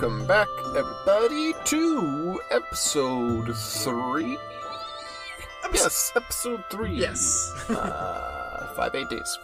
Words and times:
welcome 0.00 0.26
back, 0.26 0.48
everybody, 0.74 1.52
to 1.64 2.40
episode 2.50 3.54
three. 3.54 4.38
yes, 5.74 6.10
episode 6.16 6.64
three. 6.70 6.94
Yes. 6.94 7.52
uh, 7.68 8.72
five 8.74 8.94
eight 8.94 9.10
days. 9.10 9.38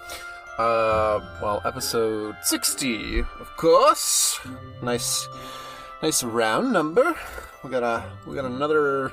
Uh, 0.57 1.21
well, 1.43 1.61
episode 1.66 2.36
sixty, 2.43 3.18
of 3.18 3.54
course. 3.58 4.40
Nice, 4.82 5.29
nice 6.03 6.25
round 6.25 6.73
number. 6.73 7.14
We 7.62 7.68
got 7.68 7.82
a, 7.82 8.03
we 8.26 8.34
got 8.34 8.46
another, 8.46 9.12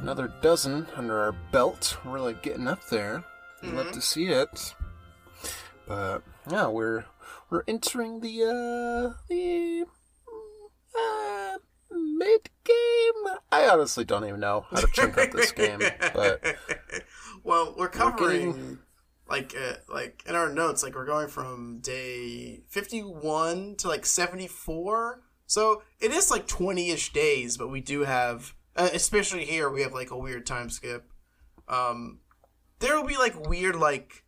another 0.00 0.30
dozen 0.42 0.86
under 0.96 1.18
our 1.18 1.32
belt. 1.32 1.96
We're 2.04 2.20
like 2.20 2.42
getting 2.42 2.68
up 2.68 2.84
there. 2.88 3.24
Mm-hmm. 3.62 3.76
Love 3.78 3.92
to 3.92 4.02
see 4.02 4.26
it. 4.26 4.74
But 5.88 6.22
yeah, 6.50 6.66
we're 6.66 7.06
we're 7.48 7.64
entering 7.66 8.20
the 8.20 8.42
uh 8.44 9.14
the 9.28 9.86
uh, 10.98 11.58
mid 11.90 12.48
game. 12.64 13.34
I 13.52 13.68
honestly 13.70 14.04
don't 14.04 14.24
even 14.24 14.40
know 14.40 14.66
how 14.70 14.80
to 14.80 14.86
chunk 14.92 15.18
up 15.18 15.30
this 15.32 15.52
game, 15.52 15.80
but 16.14 16.56
well, 17.44 17.74
we're 17.76 17.88
covering 17.88 18.52
getting- 18.52 18.78
like 19.28 19.54
uh, 19.56 19.74
like 19.92 20.22
in 20.26 20.34
our 20.34 20.52
notes, 20.52 20.82
like 20.82 20.94
we're 20.94 21.06
going 21.06 21.28
from 21.28 21.80
day 21.80 22.62
fifty 22.68 23.00
one 23.00 23.74
to 23.76 23.88
like 23.88 24.06
seventy 24.06 24.46
four. 24.46 25.22
So 25.46 25.82
it 26.00 26.10
is 26.12 26.30
like 26.30 26.46
twenty 26.46 26.90
ish 26.90 27.12
days, 27.12 27.56
but 27.56 27.68
we 27.68 27.80
do 27.80 28.00
have, 28.02 28.54
uh, 28.76 28.88
especially 28.92 29.44
here, 29.44 29.70
we 29.70 29.82
have 29.82 29.92
like 29.92 30.10
a 30.10 30.18
weird 30.18 30.46
time 30.46 30.70
skip. 30.70 31.10
Um, 31.68 32.20
there 32.78 32.96
will 32.96 33.06
be 33.06 33.16
like 33.16 33.48
weird 33.48 33.76
like 33.76 34.24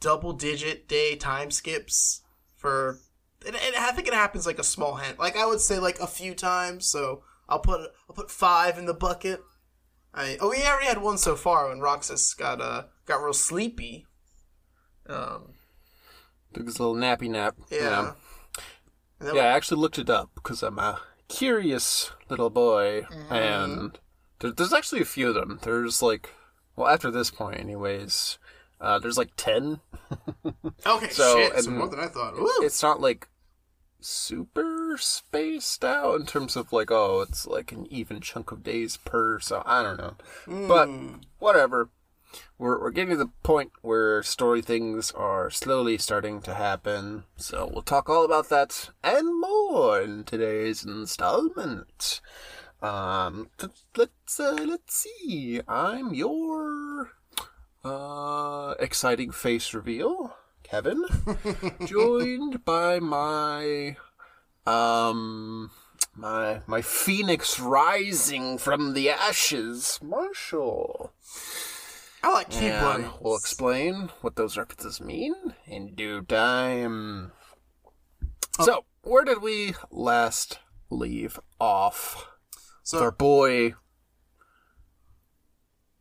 double 0.00 0.32
digit 0.32 0.88
day 0.88 1.16
time 1.16 1.50
skips 1.50 2.22
for. 2.54 3.00
And, 3.46 3.54
and 3.56 3.76
I 3.76 3.92
think 3.92 4.08
it 4.08 4.14
happens 4.14 4.46
like 4.46 4.58
a 4.58 4.64
small 4.64 4.96
hand, 4.96 5.18
like 5.18 5.36
I 5.36 5.46
would 5.46 5.60
say 5.60 5.78
like 5.78 6.00
a 6.00 6.06
few 6.06 6.34
times. 6.34 6.88
So 6.88 7.22
I'll 7.48 7.60
put 7.60 7.80
I'll 8.08 8.14
put 8.16 8.30
five 8.30 8.76
in 8.78 8.86
the 8.86 8.94
bucket. 8.94 9.40
I 10.14 10.36
oh 10.40 10.50
we 10.50 10.64
already 10.64 10.86
had 10.86 11.00
one 11.02 11.18
so 11.18 11.36
far 11.36 11.68
when 11.68 11.80
Roxas 11.80 12.34
got 12.34 12.60
uh 12.60 12.84
got 13.06 13.22
real 13.22 13.32
sleepy. 13.32 14.06
Um 15.08 15.54
took 16.52 16.66
his 16.66 16.80
little 16.80 16.94
nappy 16.94 17.28
nap. 17.30 17.54
you 17.70 17.78
yeah. 17.78 17.90
know. 17.90 18.14
And 19.20 19.28
then 19.28 19.36
Yeah, 19.36 19.42
I 19.42 19.56
actually 19.56 19.80
looked 19.80 19.98
it 19.98 20.10
up 20.10 20.30
because 20.34 20.62
I'm 20.62 20.78
a 20.78 21.00
curious 21.28 22.10
little 22.28 22.50
boy, 22.50 23.02
Mm-hmm. 23.10 23.32
and 23.34 23.98
there, 24.40 24.52
there's 24.52 24.72
actually 24.72 25.00
a 25.02 25.06
few 25.06 25.28
of 25.28 25.34
them. 25.34 25.58
There's 25.62 26.02
like, 26.02 26.30
well, 26.76 26.88
after 26.88 27.10
this 27.10 27.30
point, 27.30 27.58
anyways, 27.60 28.38
uh, 28.80 28.98
there's 28.98 29.18
like 29.18 29.30
ten. 29.36 29.80
Okay, 30.86 31.08
So, 31.08 31.36
shit, 31.36 31.64
so 31.64 31.70
more 31.70 31.88
than 31.88 31.98
I 32.00 32.06
thought. 32.06 32.34
Ooh. 32.34 32.62
It's 32.62 32.82
not 32.82 33.00
like 33.00 33.26
super 34.00 34.96
spaced 34.98 35.84
out 35.84 36.20
in 36.20 36.26
terms 36.26 36.56
of 36.56 36.72
like, 36.72 36.90
oh, 36.90 37.20
it's 37.22 37.46
like 37.46 37.72
an 37.72 37.86
even 37.90 38.20
chunk 38.20 38.52
of 38.52 38.62
days 38.62 38.96
per. 38.96 39.38
So 39.40 39.62
I 39.66 39.82
don't 39.82 39.98
know, 39.98 40.16
but 40.68 40.88
whatever. 41.38 41.90
We're 42.58 42.80
we're 42.80 42.90
getting 42.90 43.10
to 43.10 43.16
the 43.16 43.30
point 43.42 43.70
where 43.82 44.22
story 44.22 44.60
things 44.60 45.10
are 45.12 45.50
slowly 45.50 45.96
starting 45.96 46.42
to 46.42 46.54
happen. 46.54 47.24
So 47.36 47.70
we'll 47.72 47.82
talk 47.82 48.10
all 48.10 48.24
about 48.24 48.48
that 48.50 48.90
and 49.02 49.40
more 49.40 50.00
in 50.00 50.24
today's 50.24 50.84
installment. 50.84 52.20
Um, 52.82 53.50
let's 53.96 54.38
uh, 54.38 54.52
let's 54.52 55.06
see. 55.06 55.60
I'm 55.66 56.12
your 56.12 57.12
uh 57.84 58.74
exciting 58.80 59.30
face 59.30 59.72
reveal, 59.72 60.36
Kevin, 60.66 61.04
joined 61.86 62.64
by 62.64 62.98
my 62.98 63.96
um 64.66 65.70
my 66.16 66.60
my 66.66 66.82
phoenix 66.82 67.60
rising 67.60 68.58
from 68.58 68.92
the 68.94 69.08
ashes, 69.08 70.00
Marshall. 70.02 71.12
I 72.24 72.32
like 72.32 72.50
Keyblade. 72.50 72.96
And 72.96 73.10
we'll 73.20 73.36
explain 73.36 74.10
what 74.22 74.34
those 74.34 74.56
references 74.58 75.00
mean 75.00 75.34
in 75.66 75.94
due 75.94 76.22
time. 76.22 77.30
So, 78.60 78.86
where 79.02 79.24
did 79.24 79.42
we 79.42 79.74
last 79.92 80.58
leave 80.90 81.38
off? 81.60 82.26
So 82.82 82.98
Our 82.98 83.12
boy 83.12 83.74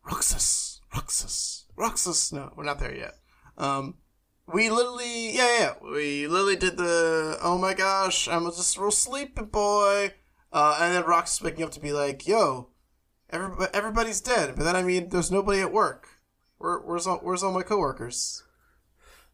Roxas, 0.03 0.81
Roxas, 0.91 1.65
Roxas. 1.75 2.33
No, 2.33 2.51
we're 2.55 2.63
not 2.63 2.79
there 2.79 2.95
yet. 2.95 3.13
Um, 3.59 3.95
we 4.51 4.69
literally, 4.69 5.35
yeah, 5.35 5.59
yeah, 5.59 5.73
we 5.81 6.27
literally 6.27 6.55
did 6.55 6.77
the. 6.77 7.37
Oh 7.41 7.57
my 7.57 7.73
gosh, 7.73 8.27
I'm 8.27 8.45
just 8.45 8.77
real 8.77 8.91
sleepy 8.91 9.43
boy. 9.43 10.13
Uh, 10.51 10.77
and 10.79 10.95
then 10.95 11.03
Roxas 11.03 11.41
waking 11.41 11.63
up 11.63 11.71
to 11.71 11.79
be 11.79 11.91
like, 11.91 12.27
"Yo, 12.27 12.69
everybody, 13.29 13.71
everybody's 13.73 14.21
dead." 14.21 14.55
But 14.55 14.63
then 14.63 14.75
I 14.75 14.83
mean, 14.83 15.09
there's 15.09 15.31
nobody 15.31 15.59
at 15.61 15.73
work. 15.73 16.07
Where, 16.57 16.79
where's 16.79 17.05
all, 17.05 17.17
where's 17.17 17.43
all 17.43 17.51
my 17.51 17.63
coworkers? 17.63 18.43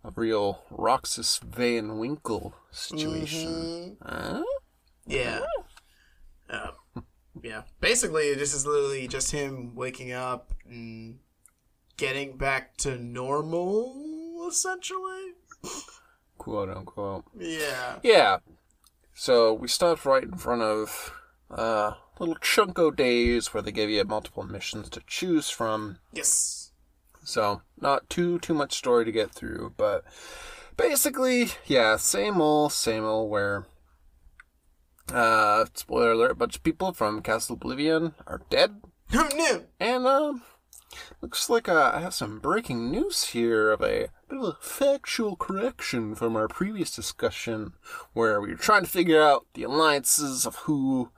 a 0.03 0.11
real 0.15 0.63
Roxas 0.69 1.39
Van 1.39 1.97
Winkle 1.97 2.53
situation. 2.71 3.97
Huh? 4.03 4.43
Yeah. 5.05 5.41
Uh, 6.49 6.71
yeah. 7.41 7.63
Basically, 7.79 8.33
this 8.33 8.53
is 8.53 8.65
literally 8.65 9.07
just 9.07 9.31
him 9.31 9.75
waking 9.75 10.11
up 10.11 10.53
and 10.67 11.19
getting 11.97 12.37
back 12.37 12.77
to 12.77 12.97
normal, 12.97 14.10
essentially. 14.51 15.33
Quote 16.37 16.69
unquote. 16.69 17.25
Yeah. 17.37 17.99
Yeah. 18.03 18.37
So 19.13 19.53
we 19.53 19.67
stopped 19.67 20.05
right 20.05 20.23
in 20.23 20.37
front 20.37 20.61
of 20.61 21.13
uh 21.49 21.93
little 22.19 22.35
chunko 22.35 22.95
days 22.95 23.53
where 23.53 23.63
they 23.63 23.71
give 23.71 23.89
you 23.89 24.03
multiple 24.03 24.43
missions 24.43 24.89
to 24.89 25.01
choose 25.07 25.49
from. 25.49 25.97
Yes. 26.13 26.71
So 27.23 27.61
not 27.79 28.09
too 28.09 28.39
too 28.39 28.53
much 28.53 28.77
story 28.77 29.05
to 29.05 29.11
get 29.11 29.31
through, 29.31 29.73
but 29.77 30.03
basically, 30.77 31.51
yeah, 31.65 31.97
same 31.97 32.41
old, 32.41 32.73
same 32.73 33.03
old. 33.03 33.29
Where, 33.29 33.65
uh, 35.13 35.65
spoiler 35.73 36.11
alert: 36.11 36.31
a 36.31 36.35
bunch 36.35 36.55
of 36.55 36.63
people 36.63 36.93
from 36.93 37.21
Castle 37.21 37.55
Oblivion 37.55 38.15
are 38.25 38.41
dead, 38.49 38.81
no. 39.13 39.63
and 39.79 40.07
um, 40.07 40.41
looks 41.21 41.49
like 41.49 41.67
uh, 41.69 41.91
I 41.93 41.99
have 42.01 42.13
some 42.13 42.39
breaking 42.39 42.91
news 42.91 43.25
here 43.25 43.71
of 43.71 43.81
a 43.81 44.07
bit 44.29 44.39
of 44.39 44.43
a 44.43 44.57
factual 44.61 45.35
correction 45.35 46.15
from 46.15 46.35
our 46.35 46.47
previous 46.47 46.95
discussion, 46.95 47.73
where 48.13 48.41
we 48.41 48.49
were 48.49 48.55
trying 48.55 48.83
to 48.83 48.89
figure 48.89 49.21
out 49.21 49.45
the 49.53 49.63
alliances 49.63 50.45
of 50.45 50.55
who 50.57 51.11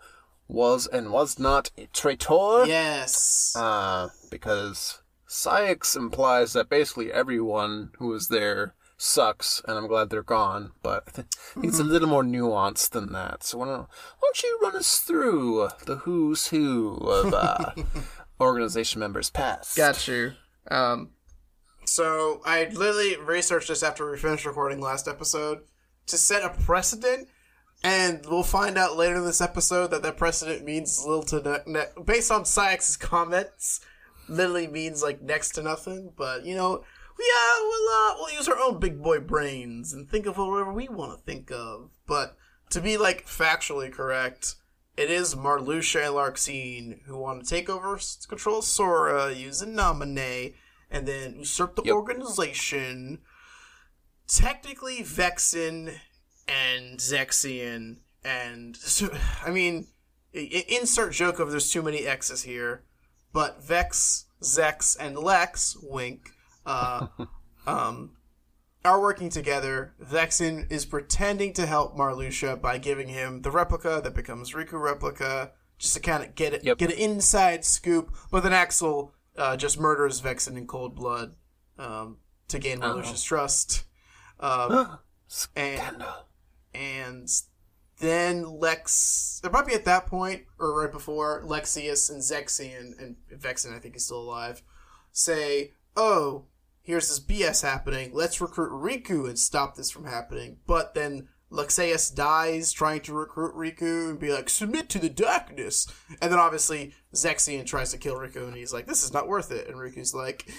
was 0.48 0.88
and 0.88 1.12
was 1.12 1.40
not 1.40 1.72
a 1.78 1.88
traitor. 1.88 2.66
Yes. 2.66 3.56
Uh, 3.58 4.10
because 4.30 5.02
Saïx 5.28 5.96
implies 5.96 6.54
that 6.54 6.70
basically 6.70 7.12
everyone 7.12 7.92
who 7.98 8.08
was 8.08 8.28
there 8.28 8.76
sucks, 8.98 9.62
and 9.68 9.78
I'm 9.78 9.88
glad 9.88 10.10
they're 10.10 10.22
gone. 10.24 10.72
But 10.82 11.04
I 11.08 11.12
thi- 11.12 11.22
I 11.22 11.54
think 11.62 11.66
it's 11.66 11.80
a 11.80 11.84
little 11.84 12.08
more 12.08 12.24
nuanced 12.24 12.92
than 12.92 13.12
that. 13.14 13.44
So 13.44 13.58
why 13.58 13.66
don't, 13.66 13.80
why 13.80 13.88
don't 14.22 14.44
you 14.44 14.60
run 14.62 14.76
us 14.76 15.00
through 15.00 15.70
the 15.86 15.98
who's 15.98 16.48
who 16.48 16.96
of 16.98 17.34
uh, 17.34 17.72
organization 18.44 19.00
members 19.00 19.30
past? 19.30 19.76
Got 19.78 20.08
you. 20.08 20.34
Um, 20.70 21.12
so 21.86 22.42
I 22.46 22.66
literally 22.66 23.18
researched 23.18 23.68
this 23.68 23.84
after 23.84 24.10
we 24.10 24.18
finished 24.18 24.46
recording 24.46 24.80
last 24.80 25.08
episode 25.08 25.60
to 26.08 26.18
set 26.18 26.44
a 26.44 26.50
precedent, 26.50 27.28
and 27.84 28.26
we'll 28.26 28.44
find 28.44 28.78
out 28.78 28.98
later 28.98 29.16
in 29.16 29.26
this 29.26 29.42
episode 29.42 29.92
that 29.92 30.04
that 30.04 30.18
precedent 30.18 30.64
means 30.64 31.04
little 31.06 31.24
to 31.24 31.42
ne- 31.42 31.80
ne- 31.80 32.04
based 32.04 32.32
on 32.32 32.44
Saïx's 32.44 32.98
comments, 32.98 33.82
literally 34.30 34.68
means 34.68 35.04
like 35.04 35.22
next 35.22 35.52
to 35.52 35.64
nothing. 35.64 36.14
But 36.16 36.46
you 36.46 36.56
know, 36.56 36.84
we 37.18 37.26
uh, 37.26 37.60
we'll 37.62 37.90
uh, 37.90 38.16
we'll 38.18 38.34
use 38.34 38.48
our 38.48 38.60
own 38.60 38.80
big 38.80 39.02
boy 39.02 39.20
brains 39.20 39.94
and 39.94 40.10
think 40.10 40.26
of 40.26 40.38
whatever 40.38 40.74
we 40.74 40.88
want 40.88 41.18
to 41.18 41.26
think 41.26 41.52
of. 41.52 41.90
But 42.08 42.38
to 42.70 42.82
be 42.82 42.98
like 42.98 43.26
factually 43.26 43.92
correct, 43.92 44.56
it 44.98 45.10
is 45.10 45.36
Marluxia 45.36 46.06
and 46.08 46.16
Larxene 46.16 47.04
who 47.04 47.18
want 47.18 47.44
to 47.44 47.50
take 47.50 47.70
over 47.70 48.00
control 48.28 48.60
of 48.60 48.66
Sora 48.66 49.32
using 49.32 49.74
Namine 49.74 50.54
and 50.92 51.08
then 51.08 51.38
usurp 51.40 51.76
the 51.76 51.84
Yep. 51.86 51.96
organization. 51.96 53.22
Technically, 54.28 55.04
Vexen 55.04 56.00
and 56.48 57.00
Zexion 57.00 57.98
and 58.24 58.78
I 59.46 59.50
mean, 59.50 59.88
insert 60.34 61.14
joke 61.14 61.40
of 61.40 61.52
there's 61.52 61.70
too 61.70 61.82
many 61.82 62.06
X's 62.06 62.44
here, 62.44 62.84
but 63.34 63.64
Vex, 63.64 64.26
Zex, 64.42 64.96
and 65.00 65.18
Lex, 65.18 65.76
wink, 65.82 66.32
uh, 66.66 67.08
um, 67.68 68.12
are 68.86 69.00
working 69.02 69.30
together. 69.30 69.94
Vexen 70.04 70.70
is 70.72 70.86
pretending 70.86 71.54
to 71.54 71.66
help 71.66 71.96
Marluxia 71.98 72.60
by 72.62 72.78
giving 72.78 73.08
him 73.08 73.42
the 73.42 73.52
replica 73.52 74.02
that 74.04 74.14
becomes 74.14 74.52
Riku 74.54 74.74
replica, 74.82 75.52
just 75.78 75.94
to 75.96 76.00
kind 76.00 76.24
of 76.24 76.36
get 76.36 76.54
it, 76.54 76.64
Yep. 76.64 76.78
get 76.78 76.92
an 76.92 76.98
inside 76.98 77.64
scoop. 77.66 78.16
But 78.32 78.44
then 78.44 78.54
Axel 78.54 79.14
uh, 79.38 79.56
just 79.58 79.80
murders 79.80 80.22
Vexen 80.22 80.58
in 80.58 80.68
cold 80.68 80.96
blood 80.96 81.36
um, 81.80 82.18
to 82.50 82.60
gain. 82.60 82.80
Marluxia's 82.80 83.24
trust. 83.24 83.86
Um, 84.40 84.72
and 85.56 85.80
Scandal. 85.80 86.28
and 86.74 87.30
then 88.00 88.60
Lex, 88.60 89.40
they're 89.42 89.50
probably 89.52 89.74
at 89.76 89.86
that 89.86 90.08
point, 90.08 90.44
or 90.60 90.80
right 90.82 90.92
before, 90.92 91.42
Lexaeus 91.46 92.10
and 92.10 92.22
Zexion, 92.22 93.02
and 93.02 93.16
Vexen, 93.34 93.74
I 93.74 93.80
think 93.80 93.96
he's 93.96 94.04
still 94.06 94.22
alive, 94.22 94.62
say, 95.12 95.72
oh, 95.96 96.46
here's 96.84 97.08
this 97.08 97.20
BS 97.20 97.64
happening, 97.64 98.12
let's 98.14 98.40
recruit 98.42 98.72
Riku 98.72 99.28
and 99.28 99.40
stop 99.40 99.76
this 99.76 99.90
from 99.90 100.06
happening. 100.06 100.58
But 100.68 100.94
then 100.94 101.30
Lexaeus 101.52 102.14
dies 102.14 102.72
trying 102.72 103.02
to 103.02 103.14
recruit 103.14 103.56
Riku 103.56 104.10
and 104.10 104.20
be 104.20 104.32
like, 104.32 104.50
submit 104.50 104.90
to 104.90 105.00
the 105.00 105.10
darkness. 105.10 105.88
And 106.22 106.32
then 106.32 106.40
obviously 106.40 106.94
Zexion 107.16 107.66
tries 107.66 107.92
to 107.92 107.98
kill 107.98 108.16
Riku 108.16 108.48
and 108.48 108.56
he's 108.56 108.74
like, 108.74 108.86
this 108.86 109.04
is 109.04 109.14
not 109.14 109.28
worth 109.28 109.52
it. 109.52 109.68
And 109.68 109.78
Riku's 109.78 110.14
like, 110.14 110.52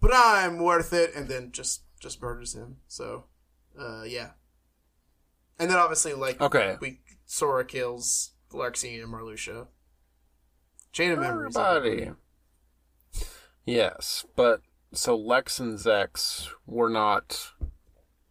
but 0.00 0.10
I'm 0.12 0.58
worth 0.58 0.92
it. 0.92 1.14
And 1.14 1.28
then 1.28 1.52
just, 1.52 1.82
just 2.00 2.20
murders 2.20 2.54
him. 2.54 2.78
So, 2.88 3.24
uh, 3.78 4.02
yeah. 4.02 4.30
And 5.58 5.70
then 5.70 5.78
obviously, 5.78 6.14
like, 6.14 6.40
Okay. 6.40 6.76
we 6.80 7.00
Sora 7.26 7.64
kills 7.64 8.32
Larxene 8.52 9.02
and 9.02 9.12
Marluxia. 9.12 9.68
Chain 10.92 11.12
of 11.12 11.20
memories. 11.20 11.56
Everybody. 11.56 12.10
Yes, 13.64 14.24
but 14.36 14.60
so 14.96 15.16
Lex 15.16 15.60
and 15.60 15.78
Zex 15.78 16.48
were 16.66 16.88
not 16.88 17.52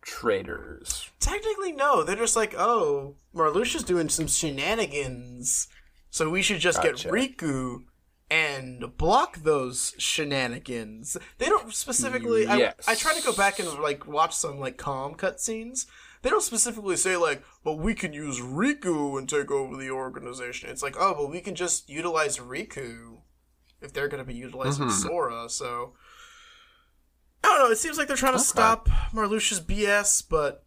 traitors. 0.01 1.10
Technically, 1.19 1.71
no. 1.71 2.04
They're 2.04 2.15
just 2.15 2.36
like, 2.36 2.54
oh, 2.57 3.15
Marluxia's 3.36 3.83
doing 3.83 4.10
some 4.10 4.27
shenanigans, 4.27 5.68
so 6.10 6.30
we 6.30 6.42
should 6.42 6.60
just 6.60 6.81
Gotcha. 6.81 7.10
get 7.10 7.13
Riku 7.13 7.83
and 8.30 8.98
block 8.98 9.38
those 9.38 9.94
shenanigans. 9.98 11.18
They 11.38 11.48
don't 11.48 11.74
specifically. 11.74 12.44
Yes. 12.44 12.75
I, 12.88 12.94
I 12.94 12.95
try 12.95 13.13
to 13.13 13.24
go 13.24 13.33
back 13.33 13.59
and 13.59 13.69
like 13.80 14.07
watch 14.07 14.36
some 14.36 14.59
like 14.59 14.77
calm 14.77 15.16
cutscenes. 15.16 15.86
They 16.21 16.30
don't 16.30 16.42
specifically 16.42 16.95
say 16.95 17.18
like, 17.18 17.44
but 17.63 17.75
we 17.75 17.94
can 17.94 18.13
use 18.13 18.39
Riku 18.39 19.18
and 19.18 19.27
take 19.27 19.51
over 19.51 19.75
the 19.75 19.89
organization. 19.92 20.69
It's 20.69 20.81
like, 20.81 20.95
oh, 20.98 21.13
but 21.13 21.30
we 21.30 21.42
can 21.42 21.54
just 21.54 21.89
utilize 21.89 22.38
Riku 22.38 23.18
if 23.81 23.92
they're 23.92 24.07
going 24.07 24.24
to 24.24 24.27
be 24.27 24.33
utilizing 24.33 24.86
mm-hmm. 24.86 25.07
Sora. 25.07 25.50
So 25.50 25.94
I 27.44 27.48
don't 27.48 27.60
know. 27.60 27.72
It 27.72 27.78
seems 27.78 27.98
like 27.98 28.07
they're 28.07 28.18
trying 28.18 28.34
to 28.34 28.40
stop 28.40 28.88
Marluxia's 29.13 29.60
BS, 29.60 30.24
but 30.30 30.66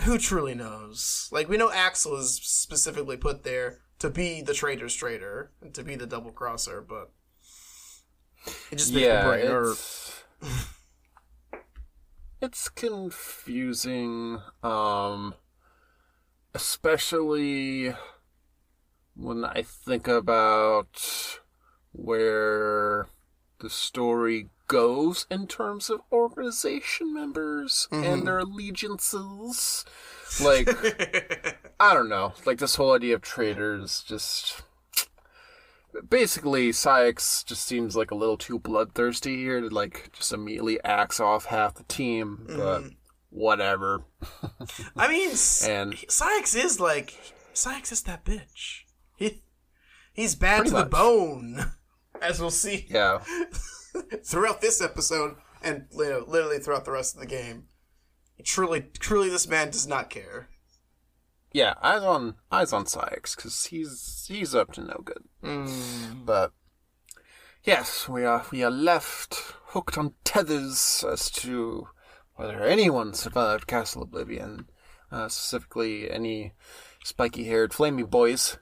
who 0.00 0.18
truly 0.18 0.54
knows? 0.54 1.28
Like 1.32 1.48
we 1.48 1.56
know 1.56 1.70
Axel 1.70 2.16
is 2.16 2.34
specifically 2.36 3.16
put 3.16 3.42
there 3.42 3.78
to 3.98 4.10
be 4.10 4.42
the 4.42 4.54
traitor's 4.54 4.94
traitor 4.94 5.52
and 5.62 5.74
to 5.74 5.82
be 5.82 5.94
the 5.96 6.06
double 6.06 6.30
crosser, 6.30 6.80
but 6.80 7.10
it 8.70 8.76
just 8.76 8.92
makes 8.92 9.06
yeah, 9.06 9.24
my 9.24 9.28
brain 9.28 9.70
it's, 9.72 10.24
it's 12.40 12.68
confusing, 12.68 14.40
um, 14.62 15.34
especially 16.54 17.94
when 19.14 19.44
I 19.44 19.62
think 19.62 20.08
about 20.08 21.40
where 21.92 23.08
the 23.58 23.70
story 23.70 24.50
goes 24.66 25.26
in 25.30 25.46
terms 25.46 25.90
of 25.90 26.00
organization 26.12 27.14
members 27.14 27.88
and 27.90 28.04
mm-hmm. 28.04 28.24
their 28.24 28.38
allegiances. 28.38 29.84
Like, 30.42 30.68
I 31.80 31.94
don't 31.94 32.08
know. 32.08 32.34
Like 32.44 32.58
this 32.58 32.76
whole 32.76 32.94
idea 32.94 33.14
of 33.14 33.22
traitors 33.22 34.02
just 34.06 34.62
basically 36.08 36.70
Saïx 36.70 37.44
just 37.44 37.64
seems 37.64 37.96
like 37.96 38.10
a 38.10 38.16
little 38.16 38.36
too 38.36 38.58
bloodthirsty 38.58 39.36
here 39.36 39.60
to 39.60 39.68
like 39.68 40.10
just 40.12 40.32
immediately 40.32 40.82
axe 40.84 41.20
off 41.20 41.46
half 41.46 41.74
the 41.74 41.84
team, 41.84 42.44
but 42.48 42.80
mm-hmm. 42.80 42.88
whatever. 43.30 44.04
I 44.96 45.08
mean, 45.08 45.30
And- 45.66 45.94
Saïx 45.94 46.56
is 46.56 46.80
like 46.80 47.14
Saïx 47.54 47.92
is 47.92 48.02
that 48.02 48.24
bitch. 48.24 48.82
He 49.16 49.42
he's 50.12 50.34
bad 50.34 50.66
to 50.66 50.72
the 50.72 50.84
bone, 50.84 51.72
as 52.22 52.40
we'll 52.40 52.50
see 52.50 52.86
Yeah. 52.88 53.22
throughout 54.24 54.60
this 54.60 54.80
episode 54.80 55.36
and 55.62 55.86
you 55.92 56.08
know, 56.08 56.24
literally 56.26 56.58
throughout 56.58 56.84
the 56.84 56.92
rest 56.92 57.14
of 57.14 57.20
the 57.20 57.26
game. 57.26 57.64
Truly, 58.44 58.86
truly, 58.98 59.30
this 59.30 59.48
man 59.48 59.70
does 59.70 59.86
not 59.86 60.10
care. 60.10 60.48
Yeah, 61.52 61.74
eyes 61.82 62.02
on 62.02 62.34
eyes 62.52 62.72
on 62.72 62.84
Saïx 62.84 63.34
because 63.34 63.66
he's 63.66 64.26
he's 64.28 64.54
up 64.54 64.72
to 64.72 64.82
no 64.82 65.00
good. 65.04 65.24
But 66.24 66.52
yes, 67.64 68.08
we 68.08 68.24
are 68.24 68.44
we 68.50 68.62
are 68.62 68.70
left 68.70 69.54
hooked 69.68 69.96
on 69.96 70.14
tethers 70.22 71.04
as 71.10 71.30
to 71.30 71.88
whether 72.34 72.62
anyone 72.62 73.14
survived 73.14 73.66
Castle 73.66 74.02
Oblivion, 74.02 74.68
uh, 75.10 75.28
specifically 75.28 76.10
any 76.10 76.52
spiky-haired 77.02 77.72
flamey 77.72 78.08
boys. 78.08 78.58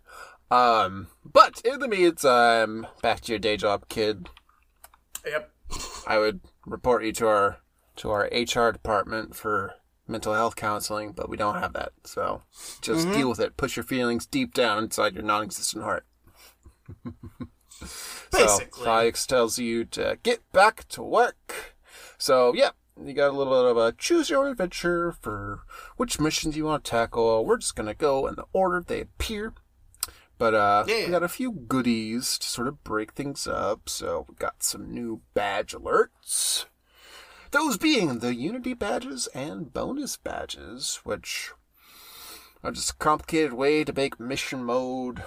Um, 0.50 1.08
but 1.24 1.60
in 1.64 1.80
the 1.80 1.88
meantime, 1.88 2.86
back 3.02 3.22
to 3.22 3.32
your 3.32 3.40
day 3.40 3.56
job, 3.56 3.88
kid. 3.88 4.28
Yep. 5.26 5.50
I 6.06 6.18
would 6.18 6.40
report 6.66 7.04
you 7.04 7.12
to 7.12 7.26
our 7.26 7.58
to 7.96 8.10
our 8.10 8.28
HR 8.32 8.72
department 8.72 9.34
for 9.36 9.74
mental 10.06 10.34
health 10.34 10.56
counseling, 10.56 11.12
but 11.12 11.28
we 11.28 11.36
don't 11.36 11.60
have 11.60 11.72
that. 11.74 11.92
So 12.04 12.42
just 12.80 13.06
mm-hmm. 13.06 13.12
deal 13.12 13.28
with 13.28 13.40
it. 13.40 13.56
Push 13.56 13.76
your 13.76 13.84
feelings 13.84 14.26
deep 14.26 14.52
down 14.54 14.82
inside 14.84 15.14
your 15.14 15.22
non-existent 15.22 15.84
heart. 15.84 16.06
Basically. 18.30 18.84
So 18.84 18.84
Saïx 18.84 19.26
tells 19.26 19.58
you 19.58 19.84
to 19.86 20.18
get 20.22 20.40
back 20.52 20.86
to 20.88 21.02
work. 21.02 21.74
So 22.18 22.52
yeah, 22.54 22.70
you 23.02 23.12
got 23.12 23.30
a 23.30 23.36
little 23.36 23.52
bit 23.52 23.70
of 23.70 23.76
a 23.76 23.92
choose 23.92 24.30
your 24.30 24.44
own 24.44 24.50
adventure 24.50 25.12
for 25.12 25.62
which 25.96 26.20
missions 26.20 26.56
you 26.56 26.64
want 26.64 26.84
to 26.84 26.90
tackle. 26.90 27.44
We're 27.44 27.58
just 27.58 27.76
gonna 27.76 27.94
go 27.94 28.26
in 28.26 28.36
the 28.36 28.46
order 28.52 28.84
they 28.86 29.00
appear. 29.00 29.52
But 30.44 30.54
uh 30.54 30.84
Yeah. 30.86 31.06
we 31.06 31.10
got 31.10 31.22
a 31.22 31.28
few 31.28 31.50
goodies 31.52 32.36
to 32.36 32.46
sort 32.46 32.68
of 32.68 32.84
break 32.84 33.12
things 33.14 33.46
up. 33.46 33.88
So 33.88 34.26
we 34.28 34.34
got 34.34 34.62
some 34.62 34.92
new 34.92 35.22
badge 35.32 35.72
alerts. 35.72 36.66
Those 37.50 37.78
being 37.78 38.18
the 38.18 38.34
Unity 38.34 38.74
badges 38.74 39.26
and 39.28 39.72
bonus 39.72 40.18
badges, 40.18 41.00
which 41.02 41.52
are 42.62 42.72
just 42.72 42.90
a 42.90 42.96
complicated 42.96 43.54
way 43.54 43.84
to 43.84 43.92
make 43.94 44.20
mission 44.20 44.62
mode 44.64 45.22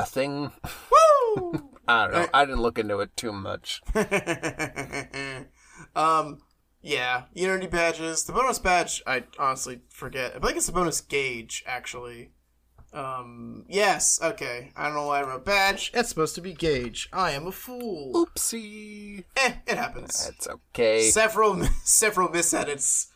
a 0.00 0.04
thing. 0.04 0.50
Woo! 0.90 1.70
I 1.86 2.08
don't 2.08 2.12
know. 2.14 2.28
I 2.34 2.44
didn't 2.44 2.62
look 2.62 2.80
into 2.80 2.98
it 2.98 3.16
too 3.16 3.30
much. 3.30 3.82
um, 5.94 6.38
yeah, 6.82 7.26
Unity 7.34 7.68
badges. 7.68 8.24
The 8.24 8.32
bonus 8.32 8.58
badge, 8.58 9.00
I 9.06 9.26
honestly 9.38 9.82
forget. 9.90 10.34
I 10.34 10.40
think 10.40 10.56
it's 10.56 10.66
the 10.66 10.72
bonus 10.72 11.00
gauge, 11.00 11.62
actually. 11.68 12.32
Um, 12.92 13.64
yes, 13.68 14.20
okay. 14.22 14.72
I 14.76 14.86
don't 14.86 14.94
know 14.94 15.06
why 15.06 15.20
I 15.20 15.24
wrote 15.24 15.44
badge. 15.44 15.90
It's 15.94 16.08
supposed 16.08 16.34
to 16.36 16.40
be 16.40 16.52
gauge. 16.54 17.08
I 17.12 17.32
am 17.32 17.46
a 17.46 17.52
fool. 17.52 18.12
Oopsie. 18.14 19.24
Eh, 19.36 19.52
it 19.66 19.76
happens. 19.76 20.30
It's 20.32 20.48
okay. 20.48 21.10
Several, 21.10 21.62
several 21.84 22.28
misedits 22.28 23.08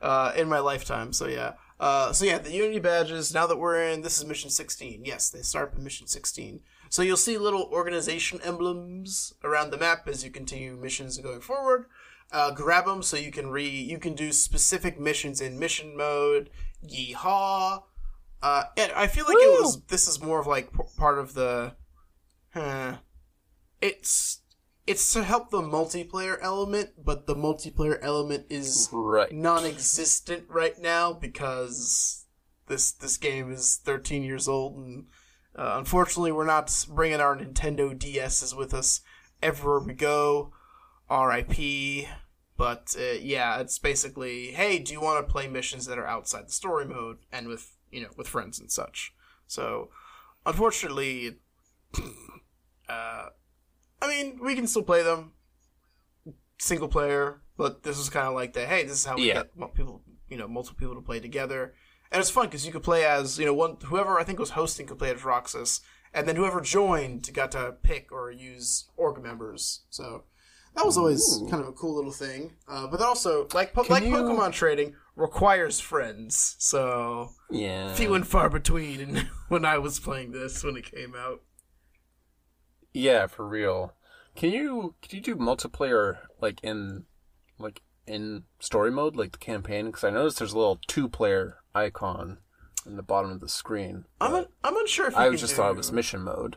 uh, 0.00 0.32
in 0.36 0.48
my 0.48 0.58
lifetime. 0.58 1.12
So 1.12 1.26
yeah. 1.26 1.52
Uh, 1.80 2.12
so 2.12 2.24
yeah, 2.24 2.38
the 2.38 2.52
Unity 2.52 2.78
badges. 2.78 3.34
Now 3.34 3.46
that 3.46 3.58
we're 3.58 3.82
in, 3.82 4.02
this 4.02 4.18
is 4.18 4.24
mission 4.24 4.48
sixteen. 4.48 5.04
Yes, 5.04 5.28
they 5.30 5.42
start 5.42 5.72
at 5.74 5.80
mission 5.80 6.06
sixteen. 6.06 6.60
So 6.88 7.02
you'll 7.02 7.16
see 7.16 7.36
little 7.36 7.64
organization 7.72 8.40
emblems 8.44 9.34
around 9.42 9.70
the 9.70 9.78
map 9.78 10.06
as 10.06 10.24
you 10.24 10.30
continue 10.30 10.76
missions 10.76 11.18
going 11.18 11.40
forward. 11.40 11.86
Uh, 12.32 12.52
grab 12.52 12.86
them 12.86 13.02
so 13.02 13.16
you 13.16 13.30
can 13.30 13.50
re 13.50 13.68
you 13.68 13.98
can 13.98 14.14
do 14.14 14.32
specific 14.32 14.98
missions 14.98 15.40
in 15.40 15.58
mission 15.58 15.96
mode. 15.96 16.50
Yeehaw! 16.86 17.82
Uh, 18.44 18.64
and 18.76 18.92
I 18.92 19.06
feel 19.06 19.24
like 19.24 19.38
it 19.38 19.60
was 19.62 19.82
this 19.88 20.06
is 20.06 20.20
more 20.22 20.38
of 20.38 20.46
like 20.46 20.70
p- 20.70 20.78
part 20.98 21.18
of 21.18 21.32
the. 21.32 21.74
Huh, 22.52 22.98
it's 23.80 24.42
it's 24.86 25.12
to 25.14 25.24
help 25.24 25.50
the 25.50 25.62
multiplayer 25.62 26.36
element, 26.42 26.90
but 27.02 27.26
the 27.26 27.34
multiplayer 27.34 27.98
element 28.02 28.44
is 28.50 28.90
Right. 28.92 29.32
non-existent 29.32 30.44
right 30.50 30.78
now 30.78 31.14
because 31.14 32.26
this 32.68 32.92
this 32.92 33.16
game 33.16 33.50
is 33.50 33.80
13 33.82 34.22
years 34.22 34.46
old 34.46 34.76
and 34.76 35.06
uh, 35.56 35.76
unfortunately 35.78 36.32
we're 36.32 36.44
not 36.44 36.86
bringing 36.90 37.20
our 37.20 37.34
Nintendo 37.36 37.98
DSs 37.98 38.54
with 38.56 38.74
us 38.74 39.00
everywhere 39.42 39.80
we 39.80 39.94
go. 39.94 40.52
R.I.P. 41.08 42.08
But 42.56 42.94
uh, 42.98 43.14
yeah, 43.20 43.58
it's 43.60 43.78
basically, 43.78 44.52
hey, 44.52 44.78
do 44.78 44.92
you 44.92 45.00
want 45.00 45.26
to 45.26 45.32
play 45.32 45.48
missions 45.48 45.86
that 45.86 45.98
are 45.98 46.06
outside 46.06 46.46
the 46.48 46.52
story 46.52 46.84
mode 46.86 47.18
and 47.32 47.48
with 47.48 47.76
you 47.94 48.02
know 48.02 48.10
with 48.16 48.28
friends 48.28 48.58
and 48.60 48.70
such? 48.70 49.14
So, 49.46 49.90
unfortunately, 50.46 51.36
uh, 52.88 53.26
I 54.02 54.08
mean, 54.08 54.38
we 54.42 54.54
can 54.54 54.66
still 54.66 54.82
play 54.82 55.02
them 55.02 55.32
single 56.58 56.88
player, 56.88 57.40
but 57.56 57.82
this 57.82 57.98
is 57.98 58.08
kind 58.08 58.26
of 58.28 58.34
like 58.34 58.52
the 58.52 58.66
hey, 58.66 58.82
this 58.84 58.92
is 58.98 59.04
how 59.04 59.16
we 59.16 59.28
Yeah. 59.28 59.44
get 59.56 59.74
people, 59.74 60.02
you 60.28 60.36
know, 60.36 60.48
multiple 60.48 60.78
people 60.78 60.94
to 60.94 61.00
play 61.00 61.20
together, 61.20 61.74
and 62.10 62.20
it's 62.20 62.30
fun 62.30 62.46
because 62.46 62.66
you 62.66 62.72
could 62.72 62.82
play 62.82 63.04
as 63.04 63.38
you 63.38 63.46
know 63.46 63.54
one 63.54 63.76
whoever 63.84 64.18
I 64.18 64.24
think 64.24 64.38
was 64.38 64.50
hosting 64.50 64.86
could 64.86 64.98
play 64.98 65.10
as 65.12 65.24
Roxas, 65.24 65.80
and 66.12 66.26
then 66.28 66.36
whoever 66.36 66.60
joined 66.60 67.32
got 67.34 67.52
to 67.52 67.74
pick 67.82 68.12
or 68.12 68.30
use 68.30 68.88
org 68.96 69.22
members. 69.22 69.82
So 69.90 70.24
that 70.74 70.84
was 70.84 70.96
always 70.98 71.40
kind 71.50 71.62
of 71.62 71.68
a 71.68 71.72
cool 71.72 71.94
little 71.94 72.12
thing. 72.12 72.52
Uh, 72.68 72.86
but 72.88 72.98
then 72.98 73.08
also 73.08 73.46
like 73.54 73.72
po- 73.72 73.84
like 73.88 74.04
you- 74.04 74.12
Pokemon 74.14 74.52
trading, 74.52 74.94
requires 75.16 75.80
friends. 75.80 76.56
So 76.58 77.30
Yeah. 77.50 77.92
few 77.94 78.14
and 78.14 78.26
far 78.26 78.48
between. 78.50 79.00
And 79.00 79.18
when 79.48 79.64
I 79.64 79.78
was 79.78 79.98
playing 80.00 80.32
this 80.32 80.62
when 80.64 80.76
it 80.76 80.90
came 80.90 81.14
out, 81.16 81.42
Yeah, 82.92 83.26
for 83.26 83.46
real. 83.46 83.92
Can 84.36 84.50
you 84.50 84.94
can 85.02 85.16
you 85.16 85.22
do 85.22 85.36
multiplayer 85.36 86.18
like 86.40 86.62
in 86.62 87.04
like 87.58 87.82
in 88.06 88.44
story 88.58 88.90
mode, 88.90 89.16
like 89.16 89.32
the 89.32 89.38
campaign? 89.38 89.86
Because 89.86 90.04
I 90.04 90.10
noticed 90.10 90.38
there's 90.38 90.52
a 90.52 90.58
little 90.58 90.80
two 90.88 91.08
player 91.08 91.58
icon 91.74 92.38
in 92.86 92.96
the 92.96 93.02
bottom 93.02 93.30
of 93.30 93.40
the 93.40 93.48
screen. 93.48 94.04
I'm 94.20 94.34
un- 94.34 94.46
I'm 94.64 94.76
unsure 94.76 95.06
if 95.06 95.14
you 95.14 95.20
I 95.20 95.30
just 95.30 95.52
do- 95.52 95.56
thought 95.56 95.70
it 95.70 95.76
was 95.76 95.92
mission 95.92 96.20
mode. 96.22 96.56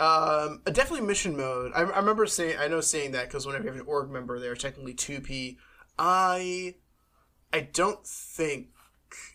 Um, 0.00 0.62
definitely 0.64 1.06
mission 1.06 1.36
mode. 1.36 1.72
I, 1.74 1.80
I 1.82 1.98
remember 1.98 2.24
saying 2.26 2.56
I 2.58 2.68
know 2.68 2.80
saying 2.80 3.12
that 3.12 3.26
because 3.26 3.46
whenever 3.46 3.64
you 3.64 3.72
have 3.72 3.80
an 3.80 3.86
org 3.86 4.10
member, 4.10 4.38
they're 4.40 4.54
technically 4.54 4.94
two 4.94 5.20
P. 5.20 5.58
I, 5.98 6.76
I 7.52 7.60
don't 7.60 8.06
think 8.06 8.68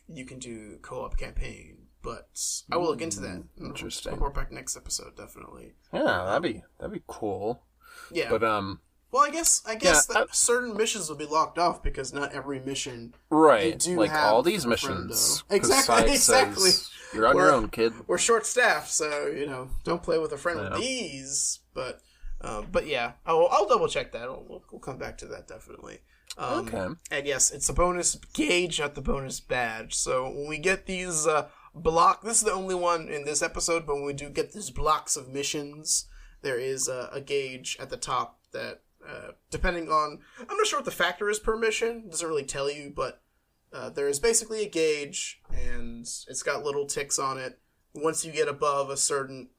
you 0.08 0.26
can 0.26 0.40
do 0.40 0.78
co-op 0.82 1.18
campaign, 1.18 1.88
but 2.02 2.30
I 2.72 2.78
will 2.78 2.88
look 2.88 3.02
into 3.02 3.20
that. 3.22 3.44
interesting. 3.60 4.14
Report 4.14 4.34
back 4.36 4.52
next 4.52 4.76
episode, 4.78 5.16
definitely. 5.16 5.74
Yeah, 5.94 6.04
that'd 6.28 6.44
be 6.44 6.64
that'd 6.80 6.94
be 6.94 7.02
cool. 7.08 7.64
Yeah. 8.12 8.30
But 8.30 8.44
um, 8.44 8.82
well, 9.12 9.24
I 9.24 9.30
guess 9.32 9.64
I 9.66 9.76
guess 9.76 10.08
Yeah, 10.10 10.16
that 10.16 10.28
I- 10.30 10.34
certain 10.34 10.76
missions 10.78 11.10
will 11.10 11.16
be 11.16 11.26
locked 11.26 11.58
off 11.58 11.82
because 11.82 12.14
not 12.14 12.34
every 12.34 12.60
mission. 12.60 13.14
right, 13.30 13.78
do 13.80 13.98
like 13.98 14.12
have 14.12 14.34
all 14.34 14.44
these 14.44 14.66
missions. 14.66 15.44
'cause 15.44 15.44
Exactly, 15.50 16.16
says, 16.18 16.48
exactly. 16.56 16.72
You're 17.14 17.28
on 17.28 17.36
your 17.38 17.52
own, 17.52 17.70
kid. 17.70 17.94
We're 18.08 18.18
short 18.18 18.46
staffed, 18.46 18.90
so 18.92 19.28
you 19.28 19.46
know, 19.46 19.70
don't 19.84 20.02
play 20.04 20.18
with 20.18 20.32
a 20.34 20.38
friend 20.38 20.60
with 20.60 20.80
these. 20.80 21.60
But, 21.76 22.02
um, 22.42 22.68
but 22.72 22.88
yeah, 22.88 23.14
I'll, 23.26 23.48
I'll 23.52 23.68
double 23.68 23.88
check 23.88 24.12
that. 24.14 24.28
We'll, 24.30 24.64
we'll 24.72 24.80
come 24.82 24.98
back 24.98 25.18
to 25.20 25.28
that 25.28 25.48
definitely. 25.48 26.00
Um, 26.38 26.68
Okay. 26.68 26.88
And 27.12 27.28
yes, 27.28 27.52
it's 27.52 27.70
a 27.70 27.74
bonus 27.74 28.16
gauge, 28.34 28.80
not 28.80 28.96
the 28.96 29.02
bonus 29.02 29.40
badge. 29.40 29.94
So 29.94 30.30
when 30.30 30.48
we 30.48 30.58
get 30.58 30.86
these 30.86 31.28
uh, 31.28 31.48
block, 31.76 32.24
this 32.24 32.38
is 32.38 32.44
the 32.44 32.52
only 32.52 32.76
one 32.76 33.08
in 33.08 33.26
this 33.26 33.42
episode. 33.42 33.86
But 33.86 33.96
when 33.96 34.06
we 34.06 34.14
do 34.14 34.30
get 34.30 34.52
these 34.52 34.70
blocks 34.72 35.16
of 35.16 35.30
missions, 35.30 36.08
there 36.42 36.60
is 36.60 36.88
a, 36.88 37.10
a 37.14 37.22
gauge 37.22 37.78
at 37.80 37.90
the 37.90 37.98
top 37.98 38.40
that, 38.52 38.82
uh, 39.08 39.32
depending 39.52 39.90
on, 39.90 40.20
I'm 40.40 40.58
not 40.58 40.68
sure 40.68 40.80
what 40.80 40.86
the 40.86 40.92
factor 40.92 41.30
is 41.30 41.40
per 41.40 41.56
mission. 41.56 42.04
It 42.06 42.12
doesn't 42.12 42.28
really 42.28 42.46
tell 42.46 42.70
you, 42.70 42.92
but 42.96 43.22
uh, 43.72 43.90
there 43.90 44.08
is 44.08 44.20
basically 44.20 44.64
a 44.64 44.70
gauge, 44.70 45.42
and 45.52 46.02
it's 46.02 46.44
got 46.44 46.64
little 46.64 46.86
ticks 46.86 47.18
on 47.18 47.38
it. 47.38 47.60
Once 47.96 48.24
you 48.26 48.32
get 48.32 48.48
above 48.48 48.90
a 48.90 48.98
certain 48.98 49.50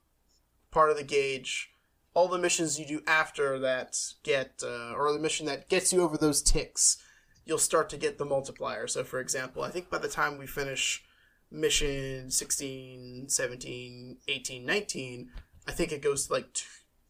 part 0.71 0.90
of 0.90 0.97
the 0.97 1.04
gauge, 1.04 1.71
all 2.14 2.28
the 2.28 2.38
missions 2.38 2.78
you 2.78 2.87
do 2.87 3.02
after 3.06 3.59
that 3.59 3.99
get, 4.23 4.62
uh, 4.62 4.92
or 4.94 5.12
the 5.12 5.18
mission 5.18 5.47
that 5.47 5.68
gets 5.68 5.92
you 5.92 6.00
over 6.00 6.16
those 6.16 6.42
ticks, 6.42 6.97
you'll 7.44 7.59
start 7.59 7.88
to 7.90 7.97
get 7.97 8.18
the 8.18 8.25
multiplier. 8.25 8.87
So, 8.87 9.04
for 9.04 9.21
example, 9.21 9.62
I 9.62 9.71
think 9.71 9.90
by 9.90 9.99
the 9.99 10.09
time 10.09 10.38
we 10.38 10.47
finish 10.47 11.04
mission 11.50 12.30
16, 12.30 13.28
17, 13.28 14.16
18, 14.28 14.64
19, 14.64 15.30
I 15.66 15.73
think 15.73 15.92
it 15.92 16.02
goes 16.02 16.26
to 16.26 16.33
like 16.33 16.52
two, 16.54 16.66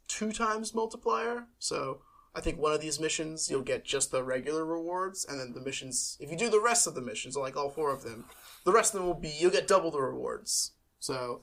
two 0.09 0.33
times 0.33 0.75
multiplier. 0.75 1.47
So, 1.59 2.01
I 2.37 2.41
think 2.41 2.59
one 2.59 2.73
of 2.73 2.81
these 2.81 2.99
missions 2.99 3.49
you'll 3.49 3.63
get 3.63 3.85
just 3.85 4.11
the 4.11 4.25
regular 4.25 4.65
rewards, 4.65 5.25
and 5.25 5.39
then 5.39 5.53
the 5.53 5.61
missions, 5.61 6.17
if 6.19 6.31
you 6.31 6.37
do 6.37 6.51
the 6.51 6.61
rest 6.61 6.87
of 6.87 6.95
the 6.95 7.01
missions, 7.01 7.37
like 7.37 7.57
all 7.57 7.71
four 7.71 7.93
of 7.93 8.03
them, 8.03 8.25
the 8.65 8.73
rest 8.73 8.93
of 8.93 9.01
them 9.01 9.07
will 9.07 9.15
be 9.15 9.29
you'll 9.29 9.53
get 9.53 9.69
double 9.69 9.93
the 9.93 10.01
rewards. 10.01 10.73
So, 10.99 11.43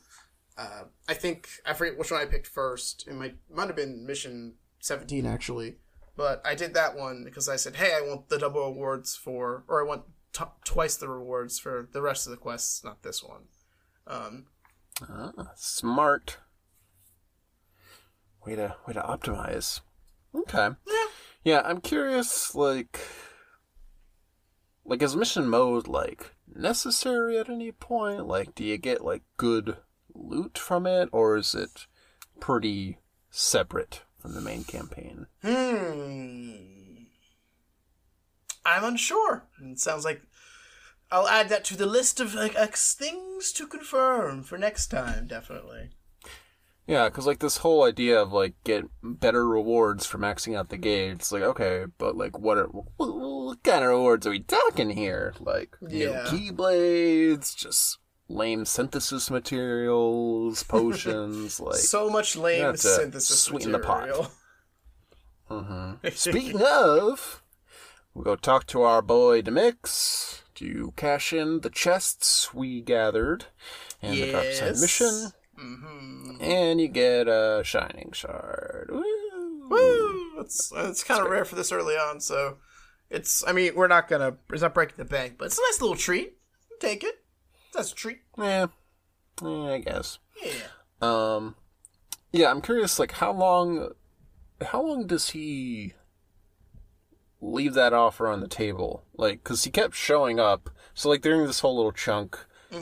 uh, 0.58 0.84
I 1.08 1.14
think 1.14 1.50
I 1.66 1.74
forget 1.74 1.98
which 1.98 2.12
one 2.12 2.22
I 2.22 2.26
picked 2.26 2.48
first. 2.48 3.06
It 3.08 3.14
might 3.16 3.36
might 3.50 3.68
have 3.68 3.76
been 3.76 4.06
mission 4.06 4.56
seventeen 4.80 5.26
actually, 5.26 5.78
but 6.16 6.42
I 6.46 6.56
did 6.56 6.74
that 6.74 6.96
one 6.98 7.24
because 7.24 7.48
I 7.50 7.56
said, 7.56 7.76
hey, 7.78 7.94
I 7.96 8.02
want 8.02 8.30
the 8.30 8.38
double 8.38 8.68
rewards 8.68 9.16
for, 9.16 9.64
or 9.68 9.82
I 9.84 9.88
want 9.88 10.04
t- 10.34 10.44
twice 10.66 10.98
the 10.98 11.08
rewards 11.10 11.58
for 11.60 11.88
the 11.92 12.02
rest 12.02 12.28
of 12.28 12.32
the 12.32 12.38
quests, 12.38 12.84
not 12.84 13.04
this 13.04 13.24
one. 13.24 13.44
Um, 14.08 14.46
Ah, 15.10 15.32
smart. 15.56 16.38
Way 18.46 18.56
to 18.56 18.76
way 18.88 18.94
to 18.94 19.02
optimize. 19.02 19.82
Okay. 20.34 20.70
yeah, 20.88 21.06
Yeah, 21.44 21.62
I'm 21.66 21.82
curious, 21.82 22.54
like, 22.56 23.00
like 24.86 25.02
is 25.02 25.16
mission 25.16 25.48
mode 25.48 25.88
like 25.88 26.32
necessary 26.54 27.38
at 27.38 27.50
any 27.50 27.72
point? 27.72 28.26
Like, 28.28 28.54
do 28.56 28.64
you 28.64 28.78
get 28.78 29.04
like 29.06 29.24
good 29.38 29.78
loot 30.14 30.58
from 30.58 30.86
it, 30.86 31.10
or 31.12 31.38
is 31.38 31.54
it 31.56 31.88
pretty 32.40 32.98
separate 33.30 34.02
from 34.20 34.34
the 34.34 34.42
main 34.42 34.64
campaign? 34.64 35.28
Hmm. 35.44 37.04
I'm 38.66 38.84
unsure. 38.84 39.44
It 39.62 39.80
sounds 39.80 40.06
like 40.06 40.22
I'll 41.12 41.28
add 41.28 41.50
that 41.50 41.66
to 41.66 41.78
the 41.78 41.86
list 41.86 42.20
of 42.20 42.34
like 42.36 42.56
ex- 42.56 42.94
things 42.94 43.52
to 43.54 43.68
confirm 43.68 44.44
for 44.44 44.58
next 44.58 44.88
time. 44.88 45.28
Definitely. 45.28 45.90
Yeah, 46.88 47.10
because 47.10 47.26
like 47.28 47.40
this 47.40 47.58
whole 47.58 47.84
idea 47.84 48.20
of 48.22 48.32
like 48.34 48.54
get 48.64 48.86
better 49.02 49.48
rewards 49.48 50.06
for 50.06 50.18
maxing 50.18 50.58
out 50.58 50.70
the 50.70 50.78
gauge. 50.78 51.14
It's 51.16 51.32
like 51.32 51.44
okay, 51.44 51.86
but 51.98 52.16
like 52.16 52.38
what 52.38 52.58
are 52.58 52.66
what, 52.68 52.88
what 52.98 53.64
kind 53.64 53.84
of 53.84 53.90
rewards 53.92 54.28
are 54.28 54.32
we 54.32 54.40
talking 54.42 54.92
here? 54.92 55.34
Like 55.40 55.76
Yeah. 55.88 56.28
new 56.32 56.52
keyblades, 56.52 57.56
just 57.56 57.98
lame 58.32 58.66
synthesis 58.66 59.30
materials, 59.30 60.64
potions, 60.68 61.60
like. 61.60 61.76
so 61.76 62.10
much 62.10 62.36
lame 62.36 62.76
synthesis 62.78 63.40
sweeten 63.42 63.72
the 63.72 63.80
pot. 63.80 64.32
Mm-hmm. 65.50 66.08
Speaking 66.14 66.62
of, 66.62 67.42
we'll 68.14 68.24
go 68.24 68.36
talk 68.36 68.66
to 68.68 68.82
our 68.84 69.02
boy 69.02 69.42
Demyx 69.42 70.42
to 70.56 70.94
cash 70.96 71.34
in 71.34 71.62
the 71.62 71.70
chests 71.70 72.54
we 72.54 72.82
gathered 72.82 73.46
in 74.02 74.16
the 74.16 74.32
Dark 74.32 74.46
Side 74.46 74.66
Yes. 74.68 74.82
mission, 74.82 75.32
hmm 75.58 76.38
and 76.40 76.82
you 76.82 76.88
get 76.88 77.28
a 77.28 77.62
Shining 77.64 78.12
Shard. 78.14 78.90
Woo! 78.92 79.04
Woo! 79.70 80.40
It's 80.42 80.72
it's 80.76 81.04
kind 81.04 81.22
of 81.24 81.30
rare 81.30 81.46
for 81.46 81.56
this 81.56 81.72
early 81.72 81.96
on, 81.96 82.20
so 82.20 82.58
it's. 83.10 83.44
I 83.46 83.52
mean, 83.52 83.76
we're 83.76 83.88
not 83.88 84.08
gonna. 84.08 84.38
It's 84.52 84.62
not 84.62 84.74
breaking 84.74 84.96
the 84.98 85.06
bank, 85.06 85.36
but 85.38 85.46
it's 85.46 85.58
a 85.58 85.62
nice 85.70 85.82
little 85.82 85.96
treat. 85.96 86.38
Take 86.80 87.04
it. 87.04 87.16
That's 87.74 87.92
a 87.92 87.96
treat. 87.96 88.20
Yeah, 88.38 88.68
yeah, 89.42 89.72
I 89.72 89.80
guess. 89.80 90.20
Yeah. 90.44 90.52
Um, 91.02 91.56
yeah, 92.32 92.50
I'm 92.50 92.62
curious. 92.62 93.00
Like, 93.00 93.14
how 93.14 93.32
long? 93.32 93.92
How 94.62 94.82
long 94.84 95.08
does 95.08 95.30
he 95.32 95.94
leave 97.42 97.74
that 97.74 97.94
offer 97.94 98.28
on 98.28 98.42
the 98.42 98.48
table? 98.48 99.04
Like, 99.16 99.44
because 99.44 99.64
he 99.64 99.72
kept 99.72 99.96
showing 99.96 100.40
up. 100.40 100.70
So, 100.94 101.10
like, 101.10 101.22
during 101.22 101.46
this 101.46 101.62
whole 101.62 101.76
little 101.76 101.92
chunk, 101.92 102.38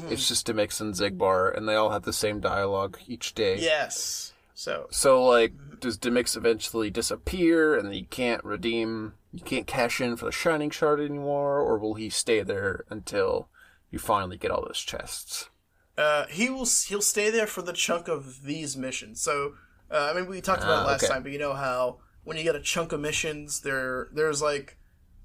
it's 0.09 0.27
just 0.27 0.45
Demyx 0.47 0.81
and 0.81 0.93
Xigbar, 0.93 1.55
and 1.55 1.67
they 1.67 1.75
all 1.75 1.91
have 1.91 2.03
the 2.03 2.13
same 2.13 2.39
dialogue 2.39 2.97
each 3.07 3.33
day. 3.33 3.57
Yes. 3.57 4.33
So 4.53 4.87
So, 4.91 5.23
like, 5.23 5.53
does 5.79 5.97
Demyx 5.97 6.35
eventually 6.35 6.89
disappear, 6.89 7.77
and 7.77 7.95
you 7.95 8.05
can't 8.05 8.43
redeem, 8.43 9.13
you 9.31 9.41
can't 9.41 9.65
cash 9.65 10.01
in 10.01 10.17
for 10.17 10.25
the 10.25 10.31
Shining 10.31 10.69
Shard 10.69 10.99
anymore, 10.99 11.59
or 11.59 11.79
will 11.79 11.93
he 11.93 12.09
stay 12.09 12.41
there 12.43 12.83
until 12.89 13.47
you 13.91 13.99
finally 13.99 14.37
get 14.37 14.51
all 14.51 14.63
those 14.65 14.79
chests? 14.79 15.49
Uh, 15.97 16.25
he 16.27 16.49
will 16.49 16.67
he'll 16.87 17.01
stay 17.01 17.29
there 17.29 17.47
for 17.47 17.61
the 17.61 17.73
chunk 17.73 18.07
of 18.07 18.43
these 18.43 18.77
missions. 18.77 19.21
So 19.21 19.53
uh, 19.91 20.11
I 20.11 20.17
mean, 20.19 20.29
we 20.29 20.41
talked 20.41 20.63
about 20.63 20.79
Ah, 20.79 20.83
it 20.83 20.87
last 20.87 21.03
okay. 21.03 21.13
time, 21.13 21.23
but 21.23 21.31
you 21.31 21.39
know 21.39 21.53
how 21.53 21.99
when 22.23 22.37
you 22.37 22.43
get 22.43 22.55
a 22.55 22.61
chunk 22.61 22.91
of 22.91 22.99
missions, 22.99 23.61
there 23.61 24.07
there's 24.13 24.41
like 24.41 24.77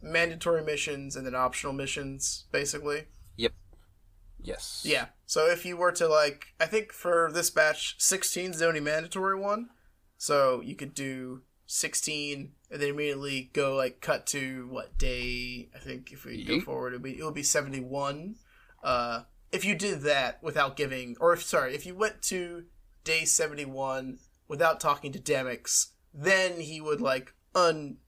mandatory 0.03 0.63
missions 0.65 1.17
and 1.17 1.27
then 1.27 1.35
optional 1.35 1.73
missions, 1.73 2.47
basically. 2.51 3.05
Yep. 3.37 3.53
Yes. 4.43 4.83
Yeah. 4.85 5.07
So 5.27 5.47
if 5.51 5.65
you 5.65 5.77
were 5.77 5.93
to 5.93 6.07
like, 6.09 6.49
I 6.61 6.67
think 6.67 6.93
for 6.93 7.31
this 7.33 7.51
batch, 7.51 7.97
16 7.99 8.51
is 8.53 8.59
the 8.59 8.69
only 8.69 8.81
mandatory 8.81 9.39
one. 9.39 9.71
So 10.19 10.61
you 10.61 10.75
could 10.75 10.95
do 10.95 11.43
16 11.67 12.53
and 12.71 12.83
then 12.83 12.91
immediately 12.91 13.51
go 13.53 13.75
like 13.75 14.01
cut 14.01 14.27
to 14.29 14.67
what 14.71 14.99
day? 14.99 15.69
I 15.75 15.79
think 15.79 16.13
if 16.13 16.25
we 16.25 16.45
go 16.45 16.61
forward, 16.61 16.95
it'll 16.95 17.03
be 17.03 17.17
it'll 17.19 17.31
be 17.33 17.43
71. 17.43 18.37
Uh, 18.85 19.23
if 19.53 19.65
you 19.65 19.75
did 19.75 20.03
that 20.03 20.43
without 20.43 20.77
giving, 20.77 21.17
or 21.21 21.33
if 21.33 21.43
sorry, 21.43 21.75
if 21.75 21.87
you 21.87 21.97
went 21.97 22.23
to 22.23 22.67
day 23.05 23.25
71 23.25 24.19
without 24.49 24.81
talking 24.81 25.13
to 25.13 25.19
Demyx, 25.19 25.89
then 26.13 26.61
he 26.61 26.81
would 26.81 27.01
like 27.01 27.35
un 27.55 27.99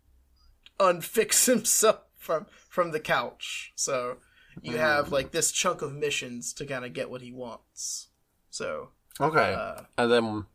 unfix 0.78 1.46
himself 1.52 2.00
from 2.16 2.46
from 2.68 2.90
the 2.92 3.00
couch. 3.00 3.72
So 3.76 4.18
you 4.62 4.78
have 4.78 5.12
like 5.12 5.32
this 5.32 5.52
chunk 5.52 5.82
of 5.82 5.94
missions 5.94 6.52
to 6.54 6.66
kind 6.66 6.84
of 6.84 6.92
get 6.92 7.10
what 7.10 7.22
he 7.22 7.32
wants. 7.32 8.08
So 8.50 8.90
Okay. 9.20 9.52
uh, 9.52 9.82
And 9.96 10.12
then, 10.12 10.46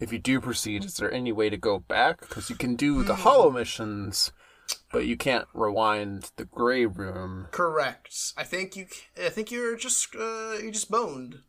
if 0.00 0.12
you 0.12 0.18
do 0.18 0.40
proceed, 0.40 0.84
is 0.84 0.96
there 0.96 1.12
any 1.12 1.32
way 1.32 1.50
to 1.50 1.56
go 1.56 1.78
back? 1.80 2.20
Because 2.20 2.50
you 2.50 2.56
can 2.56 2.76
do 2.76 3.02
Hmm. 3.02 3.04
the 3.04 3.16
holo 3.16 3.50
missions, 3.50 4.32
but 4.92 5.06
you 5.06 5.16
can't 5.16 5.46
rewind 5.54 6.30
the 6.36 6.44
gray 6.44 6.86
room. 6.86 7.48
correct. 7.50 8.14
I 8.36 8.44
think 8.44 8.76
you. 8.76 8.86
I 9.22 9.28
think 9.28 9.50
you're 9.50 9.76
just 9.76 10.14
uh, 10.14 10.54
you 10.62 10.70
just 10.70 10.90
boned 10.90 11.40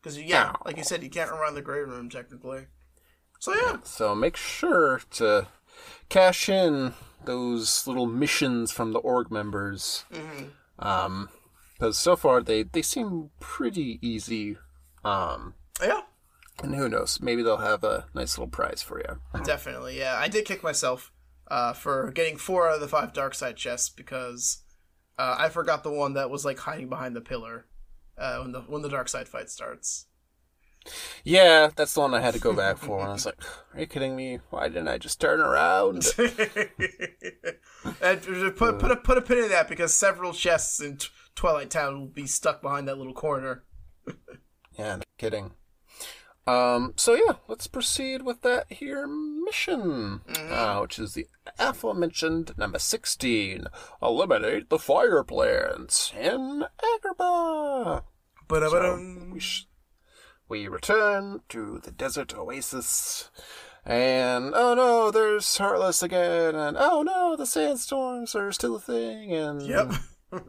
because 0.00 0.20
yeah, 0.20 0.52
like 0.64 0.76
you 0.76 0.84
said, 0.84 1.02
you 1.02 1.10
can't 1.10 1.30
rewind 1.30 1.56
the 1.56 1.62
gray 1.62 1.80
room 1.80 2.08
technically. 2.10 2.66
So 3.38 3.54
yeah, 3.54 3.78
So 3.84 4.14
make 4.14 4.36
sure 4.36 5.00
to 5.12 5.48
cash 6.08 6.48
in 6.48 6.94
those 7.24 7.86
little 7.88 8.06
missions 8.06 8.70
from 8.70 8.92
the 8.92 9.00
org 9.00 9.30
members. 9.32 10.04
Um, 10.78 11.28
because 11.74 11.98
so 11.98 12.14
far 12.16 12.40
they 12.40 12.62
they 12.62 12.82
seem 12.82 13.30
pretty 13.40 13.98
easy. 14.00 14.58
Um, 15.04 15.54
Yeah, 15.82 16.02
and 16.62 16.74
who 16.76 16.88
knows? 16.88 17.20
Maybe 17.20 17.42
they'll 17.42 17.56
have 17.56 17.82
a 17.82 18.06
nice 18.14 18.38
little 18.38 18.50
prize 18.50 18.82
for 18.82 19.00
you. 19.00 19.20
definitely. 19.44 19.98
Yeah, 19.98 20.16
I 20.16 20.28
did 20.28 20.44
kick 20.44 20.62
myself 20.62 21.10
uh, 21.52 21.74
for 21.74 22.10
getting 22.12 22.38
four 22.38 22.66
out 22.66 22.76
of 22.76 22.80
the 22.80 22.88
five 22.88 23.12
dark 23.12 23.34
side 23.34 23.56
chests 23.56 23.90
because 23.90 24.62
uh, 25.18 25.36
I 25.38 25.50
forgot 25.50 25.82
the 25.82 25.92
one 25.92 26.14
that 26.14 26.30
was 26.30 26.46
like 26.46 26.58
hiding 26.58 26.88
behind 26.88 27.14
the 27.14 27.20
pillar 27.20 27.66
uh, 28.16 28.38
when 28.38 28.52
the 28.52 28.62
when 28.62 28.80
the 28.80 28.88
dark 28.88 29.10
side 29.10 29.28
fight 29.28 29.50
starts. 29.50 30.06
Yeah, 31.24 31.68
that's 31.76 31.92
the 31.92 32.00
one 32.00 32.14
I 32.14 32.20
had 32.20 32.32
to 32.32 32.40
go 32.40 32.54
back 32.54 32.78
for. 32.78 33.00
And 33.00 33.10
I 33.10 33.12
was 33.12 33.26
like, 33.26 33.38
"Are 33.74 33.80
you 33.80 33.86
kidding 33.86 34.16
me? 34.16 34.38
Why 34.48 34.68
didn't 34.68 34.88
I 34.88 34.96
just 34.96 35.20
turn 35.20 35.40
around?" 35.40 36.06
and 36.18 36.30
put 38.56 38.78
put 38.78 38.90
a 38.90 38.96
put 38.96 39.18
a 39.18 39.22
pin 39.22 39.44
in 39.44 39.50
that 39.50 39.68
because 39.68 39.92
several 39.92 40.32
chests 40.32 40.80
in 40.80 40.96
T- 40.96 41.08
Twilight 41.34 41.70
Town 41.70 42.00
will 42.00 42.06
be 42.06 42.26
stuck 42.26 42.62
behind 42.62 42.88
that 42.88 42.96
little 42.96 43.14
corner. 43.14 43.64
Yeah, 44.78 44.96
no 44.96 45.02
kidding. 45.18 45.50
Um, 46.46 46.94
so 46.96 47.14
yeah, 47.14 47.34
let's 47.46 47.68
proceed 47.68 48.22
with 48.22 48.42
that 48.42 48.66
here 48.72 49.06
mission, 49.06 50.22
uh, 50.50 50.78
which 50.80 50.98
is 50.98 51.14
the 51.14 51.26
aforementioned 51.58 52.52
number 52.58 52.80
16, 52.80 53.66
Eliminate 54.02 54.68
the 54.68 54.78
Fire 54.78 55.22
Plants 55.22 56.12
in 56.18 56.64
Agrabah. 56.82 58.02
So, 59.28 59.32
we, 59.32 59.40
sh- 59.40 59.66
we 60.48 60.66
return 60.66 61.40
to 61.50 61.80
the 61.82 61.92
desert 61.92 62.34
oasis, 62.36 63.30
and 63.86 64.52
oh 64.54 64.74
no, 64.74 65.10
there's 65.12 65.56
Heartless 65.58 66.02
again, 66.02 66.56
and 66.56 66.76
oh 66.78 67.02
no, 67.02 67.36
the 67.36 67.46
sandstorms 67.46 68.34
are 68.34 68.50
still 68.50 68.76
a 68.76 68.80
thing, 68.80 69.32
and 69.32 69.62
Yep. 69.62 69.92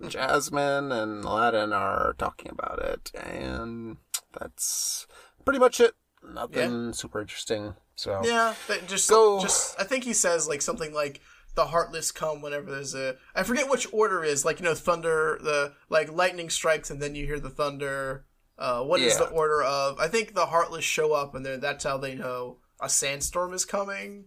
Jasmine 0.07 0.91
and 0.91 1.23
Aladdin 1.23 1.71
are 1.71 2.15
talking 2.17 2.51
about 2.51 2.79
it, 2.79 3.11
and 3.21 3.97
that's 4.31 5.05
pretty 5.45 5.59
much 5.59 5.79
it. 5.79 5.93
Nothing 6.23 6.93
super 6.93 7.21
interesting. 7.21 7.75
So 7.95 8.21
Yeah, 8.23 8.53
just 8.87 9.09
Go. 9.09 9.39
just 9.41 9.79
I 9.79 9.83
think 9.83 10.03
he 10.03 10.13
says 10.13 10.47
like 10.47 10.61
something 10.61 10.93
like 10.93 11.21
the 11.55 11.65
heartless 11.65 12.11
come 12.11 12.41
whenever 12.41 12.71
there's 12.71 12.95
a 12.95 13.17
I 13.35 13.43
forget 13.43 13.69
which 13.69 13.87
order 13.93 14.23
is 14.23 14.43
like 14.45 14.59
you 14.59 14.65
know 14.65 14.73
thunder 14.73 15.37
the 15.43 15.73
like 15.89 16.11
lightning 16.11 16.49
strikes 16.49 16.89
and 16.89 17.01
then 17.01 17.13
you 17.15 17.25
hear 17.25 17.39
the 17.39 17.49
thunder. 17.49 18.25
Uh, 18.57 18.83
what 18.83 19.01
is 19.01 19.13
Yeah. 19.13 19.25
the 19.25 19.31
order 19.31 19.61
of? 19.63 19.99
I 19.99 20.07
think 20.07 20.33
the 20.33 20.45
heartless 20.47 20.85
show 20.85 21.13
up 21.13 21.35
and 21.35 21.45
then 21.45 21.59
that's 21.59 21.83
how 21.83 21.97
they 21.97 22.15
know 22.15 22.59
a 22.81 22.87
sandstorm 22.89 23.53
is 23.53 23.65
coming. 23.65 24.25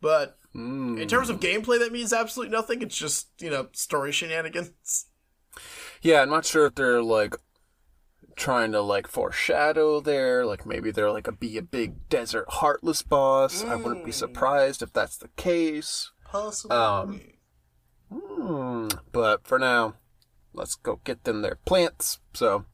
But 0.00 0.38
Mm. 0.54 0.98
in 0.98 1.06
terms 1.06 1.28
of 1.28 1.38
gameplay, 1.38 1.78
that 1.80 1.92
means 1.92 2.14
absolutely 2.14 2.50
nothing. 2.56 2.80
It's 2.80 2.96
just 2.96 3.28
you 3.40 3.50
know 3.50 3.68
story 3.72 4.10
shenanigans. 4.10 5.06
yeah, 6.02 6.22
I'm 6.22 6.30
not 6.30 6.46
sure 6.46 6.66
if 6.66 6.74
they're 6.74 7.02
like 7.02 7.36
trying 8.36 8.72
to 8.72 8.80
like 8.80 9.08
foreshadow 9.08 10.00
there. 10.00 10.46
Like 10.46 10.64
maybe 10.66 10.90
they're 10.90 11.10
like 11.10 11.26
a 11.26 11.32
be 11.32 11.58
a 11.58 11.62
big 11.62 12.08
desert 12.08 12.46
heartless 12.48 13.02
boss. 13.02 13.64
I 13.64 13.74
wouldn't 13.74 14.04
be 14.04 14.12
surprised 14.12 14.82
if 14.82 14.92
that's 14.92 15.16
the 15.16 15.28
case. 15.36 16.12
Possibly. 16.24 16.76
Um, 16.76 17.20
Hmm, 18.12 18.88
but 19.12 19.46
for 19.46 19.58
now, 19.58 19.94
let's 20.52 20.76
go 20.76 21.00
get 21.04 21.24
them 21.24 21.42
their 21.42 21.58
plants. 21.64 22.20
So, 22.34 22.64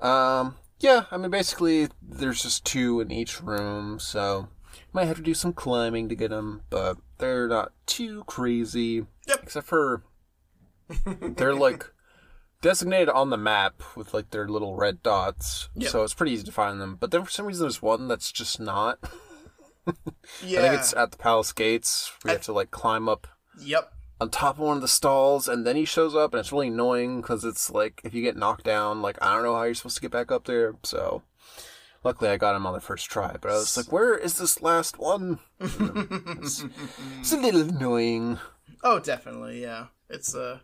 um, 0.00 0.56
yeah, 0.80 1.04
I 1.10 1.16
mean, 1.16 1.30
basically, 1.30 1.88
there's 2.02 2.42
just 2.42 2.64
two 2.64 3.00
in 3.00 3.10
each 3.10 3.40
room, 3.40 3.98
so 4.00 4.48
might 4.92 5.06
have 5.06 5.16
to 5.16 5.22
do 5.22 5.34
some 5.34 5.52
climbing 5.52 6.08
to 6.08 6.16
get 6.16 6.30
them, 6.30 6.62
but 6.70 6.96
they're 7.18 7.48
not 7.48 7.72
too 7.86 8.24
crazy. 8.26 9.06
Yep. 9.26 9.40
Except 9.42 9.66
for 9.66 10.02
they're 11.20 11.54
like 11.54 11.92
designated 12.64 13.10
on 13.10 13.28
the 13.28 13.36
map 13.36 13.82
with 13.94 14.14
like 14.14 14.30
their 14.30 14.48
little 14.48 14.74
red 14.74 15.02
dots, 15.02 15.68
so 15.82 16.02
it's 16.02 16.14
pretty 16.14 16.32
easy 16.32 16.44
to 16.44 16.50
find 16.52 16.80
them. 16.80 16.96
But 16.98 17.10
then 17.10 17.22
for 17.22 17.30
some 17.30 17.44
reason, 17.44 17.64
there's 17.64 17.82
one 17.82 18.08
that's 18.08 18.32
just 18.32 18.58
not. 18.58 18.98
yeah. 20.42 20.58
I 20.60 20.62
think 20.62 20.74
it's 20.74 20.94
at 20.94 21.10
the 21.12 21.18
palace 21.18 21.52
gates. 21.52 22.10
We 22.24 22.30
have 22.30 22.40
to 22.44 22.52
like 22.54 22.70
climb 22.70 23.06
up 23.06 23.26
Yep. 23.60 23.92
on 24.18 24.30
top 24.30 24.54
of 24.56 24.60
one 24.64 24.76
of 24.76 24.82
the 24.82 24.88
stalls, 24.88 25.46
and 25.46 25.66
then 25.66 25.76
he 25.76 25.84
shows 25.84 26.14
up, 26.16 26.32
and 26.32 26.40
it's 26.40 26.52
really 26.52 26.68
annoying 26.68 27.20
because 27.20 27.44
it's 27.44 27.70
like 27.70 28.00
if 28.02 28.14
you 28.14 28.22
get 28.22 28.36
knocked 28.36 28.64
down, 28.64 29.02
like 29.02 29.18
I 29.22 29.34
don't 29.34 29.42
know 29.44 29.54
how 29.56 29.64
you're 29.64 29.74
supposed 29.74 29.96
to 29.96 30.02
get 30.02 30.10
back 30.10 30.32
up 30.32 30.46
there. 30.46 30.74
So, 30.84 31.22
luckily, 32.02 32.30
I 32.30 32.38
got 32.38 32.56
him 32.56 32.64
on 32.66 32.72
the 32.72 32.80
first 32.80 33.10
try. 33.10 33.36
But 33.38 33.50
I 33.50 33.54
was 33.56 33.76
like, 33.76 33.92
"Where 33.92 34.16
is 34.16 34.38
this 34.38 34.62
last 34.62 34.98
one?" 34.98 35.38
it's, 35.60 36.64
it's 37.20 37.32
a 37.32 37.36
little 37.36 37.60
annoying. 37.68 38.38
Oh, 38.82 38.98
definitely, 39.00 39.60
yeah. 39.60 39.86
It's 40.08 40.34
uh, 40.34 40.60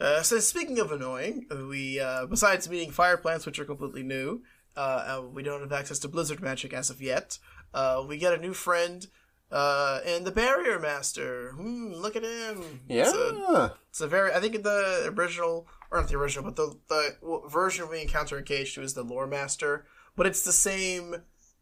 uh 0.00 0.22
so 0.22 0.38
speaking 0.40 0.78
of 0.78 0.90
annoying, 0.92 1.46
we 1.68 2.00
uh 2.00 2.26
besides 2.26 2.68
meeting 2.68 2.90
fire 2.90 3.16
plants 3.16 3.46
which 3.46 3.58
are 3.58 3.64
completely 3.64 4.02
new, 4.02 4.42
uh, 4.76 4.80
uh 5.20 5.22
we 5.32 5.42
don't 5.42 5.60
have 5.60 5.72
access 5.72 5.98
to 6.00 6.08
blizzard 6.08 6.40
magic 6.40 6.72
as 6.72 6.90
of 6.90 7.00
yet. 7.00 7.38
Uh 7.72 8.04
we 8.06 8.16
get 8.16 8.34
a 8.34 8.38
new 8.38 8.52
friend 8.54 9.06
uh 9.52 10.00
and 10.06 10.24
the 10.26 10.32
barrier 10.32 10.78
master. 10.80 11.52
Hmm, 11.52 11.92
look 11.92 12.16
at 12.16 12.24
him. 12.24 12.80
Yeah, 12.88 13.02
It's 13.04 13.12
a, 13.12 13.74
it's 13.90 14.00
a 14.00 14.08
very 14.08 14.32
I 14.32 14.40
think 14.40 14.62
the 14.62 15.12
original 15.16 15.68
or 15.90 16.00
not 16.00 16.08
the 16.08 16.16
original, 16.18 16.44
but 16.44 16.56
the 16.56 16.76
the 16.88 17.48
version 17.48 17.88
we 17.88 18.02
encounter 18.02 18.38
in 18.38 18.44
KH2 18.44 18.82
is 18.82 18.94
the 18.94 19.04
lore 19.04 19.26
master, 19.28 19.86
but 20.16 20.26
it's 20.26 20.42
the 20.42 20.52
same 20.52 21.16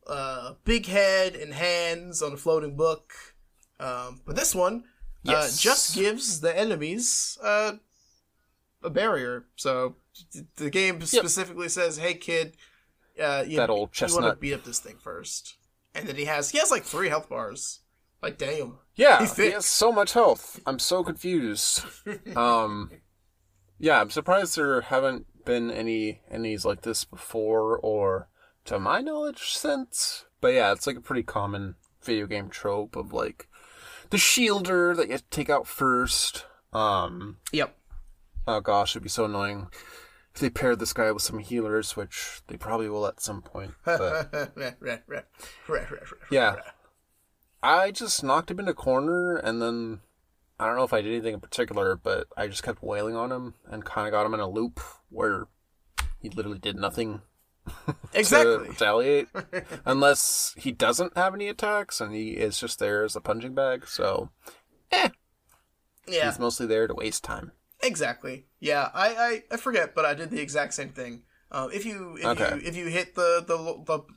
uh 0.07 0.55
big 0.65 0.87
head 0.87 1.35
and 1.37 1.53
hands 1.53 2.23
on 2.23 2.33
a 2.33 2.37
floating 2.37 2.77
book. 2.77 3.13
Um, 3.79 4.21
but 4.25 4.37
this 4.37 4.55
one 4.55 4.85
Yes. 5.25 5.55
uh, 5.55 5.61
just 5.61 5.95
gives 5.95 6.41
the 6.41 6.57
enemies 6.59 7.39
uh, 7.43 7.75
a 8.83 8.91
barrier. 8.91 9.47
So 9.57 9.97
the 10.57 10.71
game 10.71 11.01
specifically 11.03 11.69
says, 11.69 11.97
"Hey 11.99 12.15
kid, 12.15 12.57
uh, 13.23 13.45
you, 13.47 13.57
That 13.57 13.71
old 13.71 13.93
chestnut. 13.93 14.21
you 14.21 14.27
want 14.27 14.37
to 14.37 14.41
beat 14.41 14.55
up 14.55 14.65
this 14.65 14.79
thing 14.81 14.97
first. 14.99 15.57
And 15.95 16.09
then 16.09 16.17
he 16.17 16.25
has 16.25 16.51
he 16.51 16.59
has 16.59 16.71
like 16.71 16.85
three 16.85 17.09
health 17.09 17.29
bars. 17.29 17.81
Like 18.23 18.39
damn. 18.39 18.79
yeah, 18.95 19.27
He 19.27 19.43
he, 19.43 19.51
has 19.51 19.67
so 19.67 19.91
much 19.91 20.13
health. 20.13 20.61
I'm 20.67 20.79
so 20.79 21.03
confused. 21.03 21.85
um, 22.37 22.91
yeah, 23.79 24.01
I'm 24.01 24.11
surprised 24.11 24.57
there 24.57 24.81
haven't 24.81 25.27
been 25.45 25.71
any 25.71 26.21
enemies 26.31 26.65
like 26.65 26.83
this 26.83 27.05
before, 27.05 27.77
or 27.79 28.29
to 28.67 28.79
my 28.79 29.01
knowledge, 29.01 29.53
since. 29.55 30.25
But 30.41 30.55
yeah, 30.55 30.71
it's 30.73 30.87
like 30.87 30.97
a 30.97 31.01
pretty 31.01 31.25
common 31.25 31.75
video 32.01 32.27
game 32.27 32.49
trope 32.49 32.95
of 32.95 33.13
like 33.13 33.49
the 34.11 34.17
shielder 34.19 34.97
that 34.97 35.07
you 35.07 35.13
have 35.13 35.29
to 35.29 35.37
take 35.37 35.51
out 35.51 35.67
first. 35.67 36.47
Um, 36.73 37.39
Yep. 37.53 37.77
Oh 38.47 38.61
gosh, 38.61 38.93
it'd 38.93 39.03
be 39.03 39.09
so 39.09 39.25
annoying 39.25 39.69
if 40.35 40.41
they 40.41 40.51
paired 40.51 40.79
this 40.79 40.93
guy 40.93 41.11
with 41.13 41.23
some 41.23 41.39
healers, 41.41 41.97
which 41.97 42.41
they 42.47 42.57
probably 42.57 42.89
will 42.89 43.07
at 43.07 43.21
some 43.21 43.43
point. 43.43 43.73
But 43.85 44.55
yeah, 46.31 46.57
I 47.63 47.91
just 47.91 48.23
knocked 48.25 48.51
him 48.51 48.61
in 48.61 48.69
a 48.69 48.75
corner, 48.75 49.37
and 49.37 49.61
then 49.61 50.01
I 50.59 50.67
don't 50.67 50.77
know 50.77 50.85
if 50.85 50.93
I 50.93 51.03
did 51.03 51.13
anything 51.13 51.35
in 51.35 51.41
particular, 51.41 51.97
but 51.97 52.27
I 52.37 52.47
just 52.49 52.63
kept 52.63 52.83
wailing 52.83 53.17
on 53.17 53.31
him 53.33 53.55
and 53.71 53.85
kind 53.85 54.07
of 54.07 54.13
got 54.13 54.27
him 54.27 54.35
in 54.35 54.41
a 54.41 54.49
loop 54.49 54.81
where 55.11 55.47
he 56.19 56.29
literally 56.31 56.59
did 56.59 56.77
nothing 56.77 57.21
to 57.87 57.95
Exactly. 58.15 58.69
retaliate, 58.69 59.29
unless 59.85 60.55
he 60.57 60.73
doesn't 60.73 61.17
have 61.17 61.35
any 61.35 61.49
attacks 61.49 62.01
and 62.01 62.15
he 62.15 62.31
is 62.33 62.59
just 62.59 62.79
there 62.79 63.05
as 63.05 63.15
a 63.17 63.21
punching 63.21 63.55
bag. 63.55 63.87
So 63.87 64.31
eh. 64.91 65.11
Yeah. 66.07 66.27
he's 66.27 66.39
mostly 66.39 66.67
there 66.67 66.87
to 66.87 66.95
waste 66.95 67.23
time. 67.23 67.53
Exactly. 67.83 68.47
Yeah, 68.61 68.91
I, 68.95 69.09
I, 69.09 69.43
I 69.53 69.57
forget, 69.57 69.95
but 69.95 70.05
I 70.05 70.15
did 70.15 70.31
the 70.31 70.41
exact 70.41 70.75
same 70.75 70.91
thing. 70.91 71.23
Um, 71.51 71.71
if 71.73 71.85
you 71.85 72.17
if 72.17 72.25
Okay. 72.25 72.49
you 72.55 72.61
if 72.69 72.77
you 72.77 72.87
hit 72.87 73.15
the 73.15 73.45
the, 73.47 73.57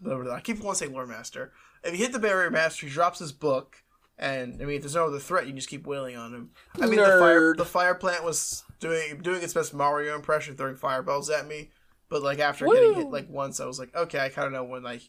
the, 0.01 0.23
the 0.23 0.31
I 0.31 0.39
keep 0.39 0.59
wanting 0.59 0.71
to 0.71 0.85
say 0.85 0.87
lore 0.93 1.05
master. 1.07 1.51
If 1.83 1.91
you 1.93 1.97
hit 1.99 2.13
the 2.13 2.19
barrier 2.19 2.49
master, 2.49 2.85
he 2.87 2.91
drops 2.91 3.19
his 3.19 3.31
book, 3.31 3.83
and 4.17 4.61
I 4.61 4.65
mean, 4.65 4.77
if 4.77 4.81
there's 4.83 4.95
no 4.95 5.07
other 5.07 5.19
threat, 5.19 5.43
you 5.45 5.49
can 5.51 5.57
just 5.57 5.69
keep 5.69 5.85
wailing 5.85 6.15
on 6.15 6.33
him. 6.33 6.49
I 6.79 6.85
mean, 6.85 6.99
the 6.99 7.19
fire 7.19 7.53
the 7.55 7.65
fire 7.65 7.93
plant 7.95 8.23
was 8.23 8.63
doing 8.79 9.19
doing 9.21 9.41
its 9.43 9.53
best 9.53 9.73
Mario 9.73 10.15
impression, 10.15 10.55
throwing 10.55 10.75
fireballs 10.77 11.29
at 11.29 11.47
me. 11.47 11.71
But 12.07 12.21
like 12.23 12.39
after 12.39 12.65
getting 12.67 12.93
hit 12.93 13.11
like 13.11 13.29
once, 13.29 13.59
I 13.59 13.65
was 13.65 13.79
like, 13.79 13.93
okay, 13.95 14.19
I 14.19 14.29
kind 14.29 14.47
of 14.47 14.53
know 14.53 14.63
when 14.63 14.83
like 14.83 15.01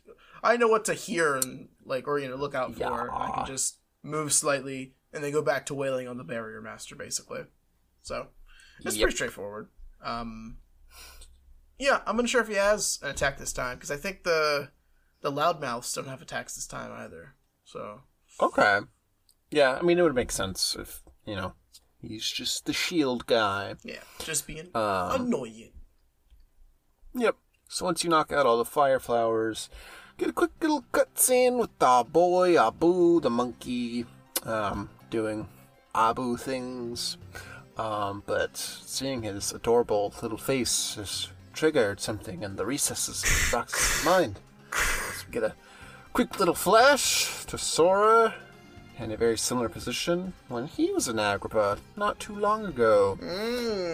I 0.43 0.57
know 0.57 0.67
what 0.69 0.87
to 0.87 0.95
hear 0.95 1.37
and 1.37 1.69
like 1.85 2.09
or 2.09 2.19
you 2.19 2.29
know 2.29 2.37
look 2.37 2.55
out 2.55 2.75
for. 2.75 2.83
and 3.09 3.23
I 3.23 3.31
can 3.37 3.47
just 3.47 3.79
move 4.03 4.33
slightly 4.33 4.95
and 5.13 5.23
then 5.23 5.31
go 5.31 5.43
back 5.43 5.67
to 5.67 5.75
wailing 5.75 6.09
on 6.09 6.17
the 6.17 6.25
barrier 6.25 6.61
master, 6.61 6.97
basically. 6.97 7.43
So 8.03 8.29
it's 8.85 8.97
Yep. 8.97 9.03
pretty 9.05 9.17
straightforward. 9.17 9.69
Um, 10.03 10.59
yeah, 11.79 12.03
I'm 12.07 12.19
unsure 12.21 12.41
if 12.43 12.49
he 12.49 12.55
has 12.55 12.99
an 13.03 13.11
attack 13.11 13.39
this 13.39 13.53
time 13.53 13.77
because 13.77 13.91
I 13.91 13.97
think 13.97 14.23
the 14.25 14.71
the 15.23 15.33
loudmouths 15.33 15.95
don't 15.95 16.07
have 16.09 16.23
attacks 16.23 16.55
this 16.55 16.67
time 16.67 16.93
either. 16.93 17.35
So 17.65 18.03
Okay. 18.41 18.81
Yeah, 19.51 19.79
I 19.79 19.83
mean, 19.83 19.99
it 19.99 20.03
would 20.03 20.15
make 20.15 20.31
sense 20.31 20.77
if, 20.79 21.03
you 21.25 21.35
know, 21.37 21.55
he's 22.01 22.31
just 22.31 22.67
the 22.67 22.73
shield 22.73 23.27
guy. 23.27 23.75
yeah, 23.83 24.03
just 24.21 24.47
being 24.47 24.67
Um, 24.75 25.27
annoying. 25.27 25.73
Yep. 27.15 27.37
So 27.69 27.85
once 27.87 28.05
you 28.05 28.11
knock 28.11 28.31
out 28.33 28.47
all 28.47 28.59
the 28.59 28.65
fire 28.65 29.01
flowers, 29.01 29.69
get 30.19 30.29
a 30.29 30.33
quick 30.33 30.51
little 30.61 30.85
cutscene 30.93 31.59
with 31.59 31.77
the 31.79 32.05
boy 32.11 32.59
Abu, 32.61 33.21
the 33.21 33.31
monkey, 33.31 34.05
um, 34.45 34.91
doing 35.11 35.49
Abu 35.95 36.37
things. 36.37 37.17
Um, 37.79 38.23
but 38.27 38.57
seeing 38.57 39.23
his 39.23 39.53
adorable 39.53 40.15
little 40.23 40.39
face 40.39 40.95
has 40.95 41.29
triggered 41.53 42.01
something 42.01 42.43
in 42.43 42.57
the 42.57 42.65
recesses 42.67 43.23
of 43.23 43.53
Rox's 43.53 44.05
mind. 44.05 44.39
So 44.73 45.25
we 45.29 45.33
get 45.33 45.43
a 45.43 45.55
quick 46.13 46.39
little 46.39 46.55
flash 46.55 47.45
to 47.47 47.59
Sora 47.59 48.35
in 48.99 49.11
a 49.13 49.17
very 49.17 49.37
similar 49.37 49.69
position 49.69 50.33
when 50.49 50.67
he 50.67 50.91
was 50.91 51.07
in 51.09 51.17
Agrabah 51.17 51.79
not 51.97 52.19
too 52.19 52.35
long 52.35 52.65
ago. 52.65 53.19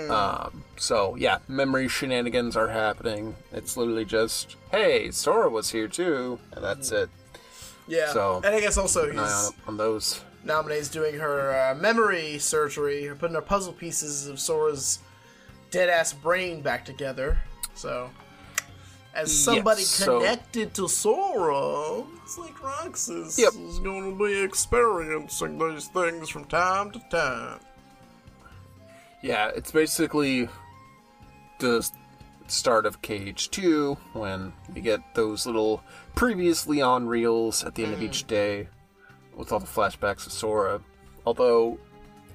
Um, 0.09 0.63
so 0.77 1.17
yeah, 1.17 1.39
memory 1.49 1.89
shenanigans 1.89 2.57
are 2.57 2.69
happening. 2.69 3.35
It's 3.53 3.77
literally 3.77 4.05
just, 4.05 4.55
hey, 4.71 5.11
Sora 5.11 5.51
was 5.51 5.71
here 5.71 5.89
too, 5.89 6.39
and 6.53 6.63
that's 6.65 6.93
it. 6.93 7.11
Yeah. 7.89 8.13
So- 8.13 8.43
and 8.45 8.55
I 8.55 8.61
guess 8.61 8.79
also 8.79 9.07
Eye 9.11 9.17
on, 9.17 9.25
he's 9.25 9.53
on 9.67 9.77
those. 9.77 10.21
Namine's 10.45 10.89
doing 10.89 11.15
her 11.19 11.71
uh, 11.71 11.75
memory 11.75 12.39
surgery, 12.39 13.07
or 13.07 13.15
putting 13.15 13.35
her 13.37 13.43
puzzle 13.43 13.73
pieces 13.73 14.27
of 14.27 14.41
Sora's 14.41 14.99
dead 15.71 15.89
ass 15.89 16.13
brain 16.13 16.63
back 16.63 16.85
together. 16.85 17.39
So, 17.75 18.11
as 19.15 19.33
somebody 19.37 19.83
Yes, 19.83 19.89
so- 19.89 20.19
connected 20.19 20.75
to 20.75 20.89
Sora, 20.89 22.05
it's 22.25 22.39
like 22.39 22.61
Roxas 22.63 23.39
Yep. 23.39 23.53
is 23.55 23.79
going 23.79 24.19
to 24.19 24.25
be 24.25 24.43
experiencing 24.43 25.59
these 25.59 25.87
things 25.89 26.29
from 26.29 26.45
time 26.47 26.91
to 26.93 26.99
time. 27.11 27.61
Yeah, 29.23 29.51
it's 29.55 29.71
basically 29.71 30.49
the 31.61 31.89
start 32.49 32.85
of 32.87 33.01
KH2 33.03 33.97
when 34.15 34.53
we 34.75 34.81
get 34.81 35.01
those 35.15 35.47
little 35.47 35.83
previously 36.17 36.83
on 36.83 37.07
reels 37.07 37.63
at 37.63 37.77
the 37.77 37.85
end 37.85 37.95
of 37.95 38.03
each 38.03 38.27
day 38.27 38.69
with 39.37 39.53
all 39.53 39.59
the 39.61 39.67
flashbacks 39.67 40.27
of 40.27 40.33
Sora. 40.33 40.81
Although 41.27 41.79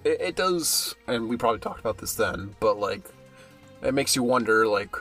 it, 0.04 0.22
it 0.22 0.36
does, 0.36 0.96
and 1.08 1.28
we 1.30 1.38
probably 1.38 1.60
talked 1.60 1.80
about 1.80 1.98
this 1.98 2.16
then, 2.16 2.56
but 2.60 2.80
like 2.80 3.02
it 3.82 3.94
makes 3.94 4.16
you 4.16 4.24
wonder 4.24 4.66
like 4.68 4.96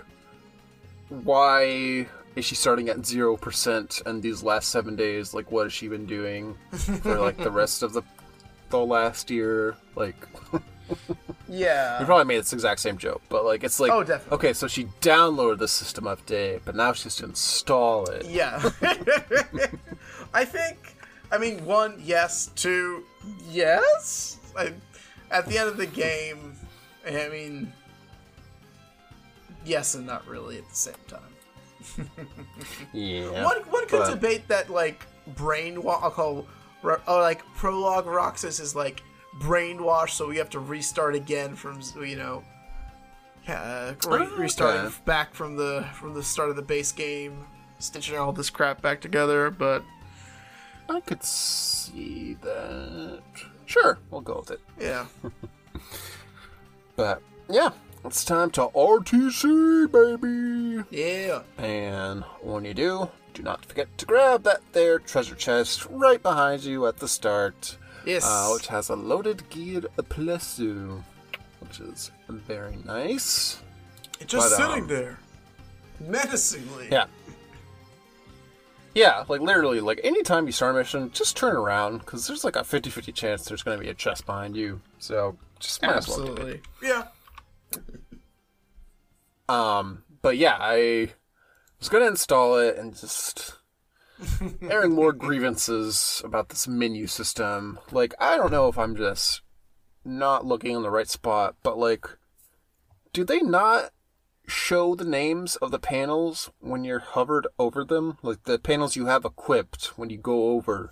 why 1.09 2.07
is 2.35 2.45
she 2.45 2.55
starting 2.55 2.89
at 2.89 2.99
0% 2.99 4.07
and 4.07 4.23
these 4.23 4.43
last 4.43 4.69
7 4.71 4.97
days 4.97 5.33
like 5.35 5.51
what 5.51 5.65
has 5.65 5.73
she 5.73 5.89
been 5.89 6.05
doing 6.07 6.57
for 7.03 7.19
like 7.19 7.37
the 7.39 7.51
rest 7.51 7.83
of 7.83 7.93
the 7.93 8.03
the 8.71 8.79
last 8.79 9.31
year 9.31 9.77
like 9.95 10.17
Yeah. 11.49 12.01
we 12.01 12.05
probably 12.05 12.25
made 12.25 12.39
this 12.41 12.53
exact 12.53 12.81
same 12.81 12.99
joke, 12.99 13.23
but 13.29 13.45
like 13.45 13.63
it's 13.65 13.79
like 13.81 13.93
Oh, 13.93 14.03
definitely. 14.03 14.35
okay, 14.37 14.53
so 14.53 14.67
she 14.67 14.85
downloaded 15.01 15.59
the 15.59 15.69
system 15.69 16.05
update, 16.05 16.61
but 16.65 16.75
now 16.75 16.93
she 16.93 17.05
has 17.05 17.17
to 17.17 17.25
install 17.25 18.07
it. 18.07 18.27
Yeah. 18.27 18.61
I 20.35 20.45
think, 20.45 20.96
I 21.33 21.39
mean, 21.39 21.65
one, 21.65 22.01
yes. 22.03 22.51
Two, 22.55 23.05
yes. 23.51 24.39
I, 24.57 24.73
at 25.31 25.47
the 25.47 25.59
end 25.59 25.69
of 25.69 25.77
the 25.77 25.87
game, 25.87 26.55
I 27.07 27.29
mean, 27.29 27.73
yes 29.65 29.95
and 29.95 30.07
not 30.07 30.27
really 30.27 30.59
at 30.59 30.69
the 30.69 30.75
same 30.75 30.95
time. 31.09 31.21
Yeah. 32.93 33.45
One, 33.45 33.59
one 33.71 33.87
could 33.87 34.01
but- 34.01 34.11
debate 34.11 34.49
that, 34.49 34.71
like, 34.71 35.05
brainwash, 35.35 36.03
I'll 36.03 36.11
call, 36.11 36.47
or 36.83 37.01
like, 37.09 37.45
Prologue 37.55 38.07
Roxas 38.07 38.59
is 38.61 38.75
like 38.75 39.03
brainwashed, 39.41 40.11
so 40.11 40.27
we 40.29 40.37
have 40.39 40.51
to 40.51 40.59
restart 40.61 41.15
again 41.15 41.55
from, 41.55 41.81
you 42.03 42.17
know, 42.17 42.43
uh, 43.49 43.93
re- 44.09 44.27
Oh, 44.31 44.37
restarting 44.37 44.87
okay. 44.87 44.95
back 45.05 45.35
from 45.35 45.57
the 45.57 45.87
from 45.95 46.15
the 46.15 46.23
start 46.23 46.51
of 46.51 46.57
the 46.57 46.63
base 46.63 46.91
game, 46.93 47.45
stitching 47.79 48.17
all 48.17 48.33
this 48.33 48.51
crap 48.51 48.81
back 48.83 49.01
together. 49.01 49.51
But 49.51 49.85
I 50.89 51.01
could 51.01 51.23
see 51.25 52.37
that. 52.43 53.23
Sure, 53.67 53.99
we'll 54.11 54.21
go 54.21 54.39
with 54.39 54.53
it. 54.53 54.61
yeah, 54.81 55.07
But 56.97 57.21
yeah, 57.51 57.71
it's 58.05 58.25
time 58.25 58.51
to 58.53 58.69
RTC, 58.69 59.91
baby. 59.91 60.85
yeah, 60.91 61.43
And 61.59 62.23
when 62.41 62.65
you 62.65 62.75
do, 62.75 63.11
do 63.35 63.43
not 63.43 63.65
forget 63.67 63.97
to 63.99 64.07
grab 64.07 64.45
that 64.45 64.61
there 64.73 64.99
treasure 64.99 65.35
chest 65.35 65.87
right 65.91 66.23
behind 66.23 66.63
you 66.65 66.87
at 66.87 66.99
the 66.99 67.09
start, 67.09 67.77
yes. 68.07 68.25
uh, 68.25 68.49
which 68.53 68.69
has 68.69 68.89
a 68.89 68.97
loaded 68.97 69.49
gear 69.51 69.83
plesu, 69.99 71.03
which 71.61 71.81
is 71.81 72.11
very 72.29 72.77
nice. 72.87 73.61
It's 74.21 74.33
just 74.33 74.57
but, 74.57 74.57
sitting 74.57 74.85
um, 74.85 74.89
there, 74.89 75.19
menacingly. 76.01 76.89
Yeah. 76.91 77.07
Yeah, 78.97 79.25
like 79.29 79.43
literally, 79.43 79.81
like 79.81 80.01
anytime 80.03 80.47
you 80.47 80.53
start 80.53 80.75
a 80.75 80.79
mission, 80.79 81.11
just 81.13 81.37
turn 81.37 81.55
around 81.55 81.99
because 81.99 82.27
there's 82.27 82.45
like 82.45 82.57
a 82.57 82.65
50 82.65 82.89
50 82.89 83.13
chance 83.13 83.45
there's 83.45 83.63
going 83.63 83.77
to 83.77 83.85
be 83.85 83.91
a 83.91 83.95
chest 83.95 84.25
behind 84.25 84.57
you. 84.57 84.81
So 84.99 85.37
just 85.61 85.83
might 85.83 85.97
as 85.97 86.09
well 86.09 86.19
do 86.19 86.25
it. 86.25 86.31
absolutely. 86.31 86.61
Yeah, 86.83 87.05
Um, 89.49 90.05
but 90.23 90.39
yeah, 90.39 90.57
I 90.59 91.13
was 91.79 91.91
going 91.91 92.05
to 92.05 92.09
install 92.09 92.57
it 92.59 92.79
and 92.79 92.97
just 92.97 93.57
airing 94.63 94.93
more 94.95 95.13
grievances 95.13 96.23
about 96.25 96.49
this 96.49 96.67
menu 96.67 97.07
system. 97.07 97.79
Like, 97.93 98.15
I 98.19 98.39
don't 98.39 98.51
know 98.51 98.69
if 98.69 98.79
I'm 98.79 98.97
just 98.97 99.43
not 100.07 100.47
looking 100.47 100.75
in 100.75 100.83
the 100.83 100.91
right 100.91 101.09
spot, 101.09 101.57
but 101.63 101.79
like, 101.79 102.07
do 103.13 103.25
they 103.25 103.41
not 103.41 103.91
show 104.47 104.95
the 104.95 105.05
names 105.05 105.57
of 105.57 105.71
the 105.71 105.79
panels 105.79 106.51
when 106.61 106.85
you're 106.85 106.99
hovered 107.01 107.47
over 107.59 107.85
them? 107.85 108.19
Like 108.23 108.45
the 108.45 108.59
panels 108.59 108.97
you 108.97 109.07
have 109.07 109.25
equipped 109.25 109.99
when 109.99 110.11
you 110.11 110.19
go 110.19 110.51
over 110.51 110.91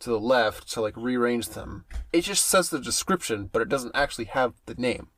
to 0.00 0.10
the 0.10 0.18
left 0.20 0.68
to 0.72 0.80
like 0.80 0.96
rearrange 0.96 1.50
them. 1.50 1.84
It 2.12 2.22
just 2.22 2.46
says 2.46 2.70
the 2.70 2.80
description, 2.80 3.48
but 3.52 3.62
it 3.62 3.68
doesn't 3.68 3.94
actually 3.94 4.24
have 4.26 4.54
the 4.66 4.74
name. 4.74 5.08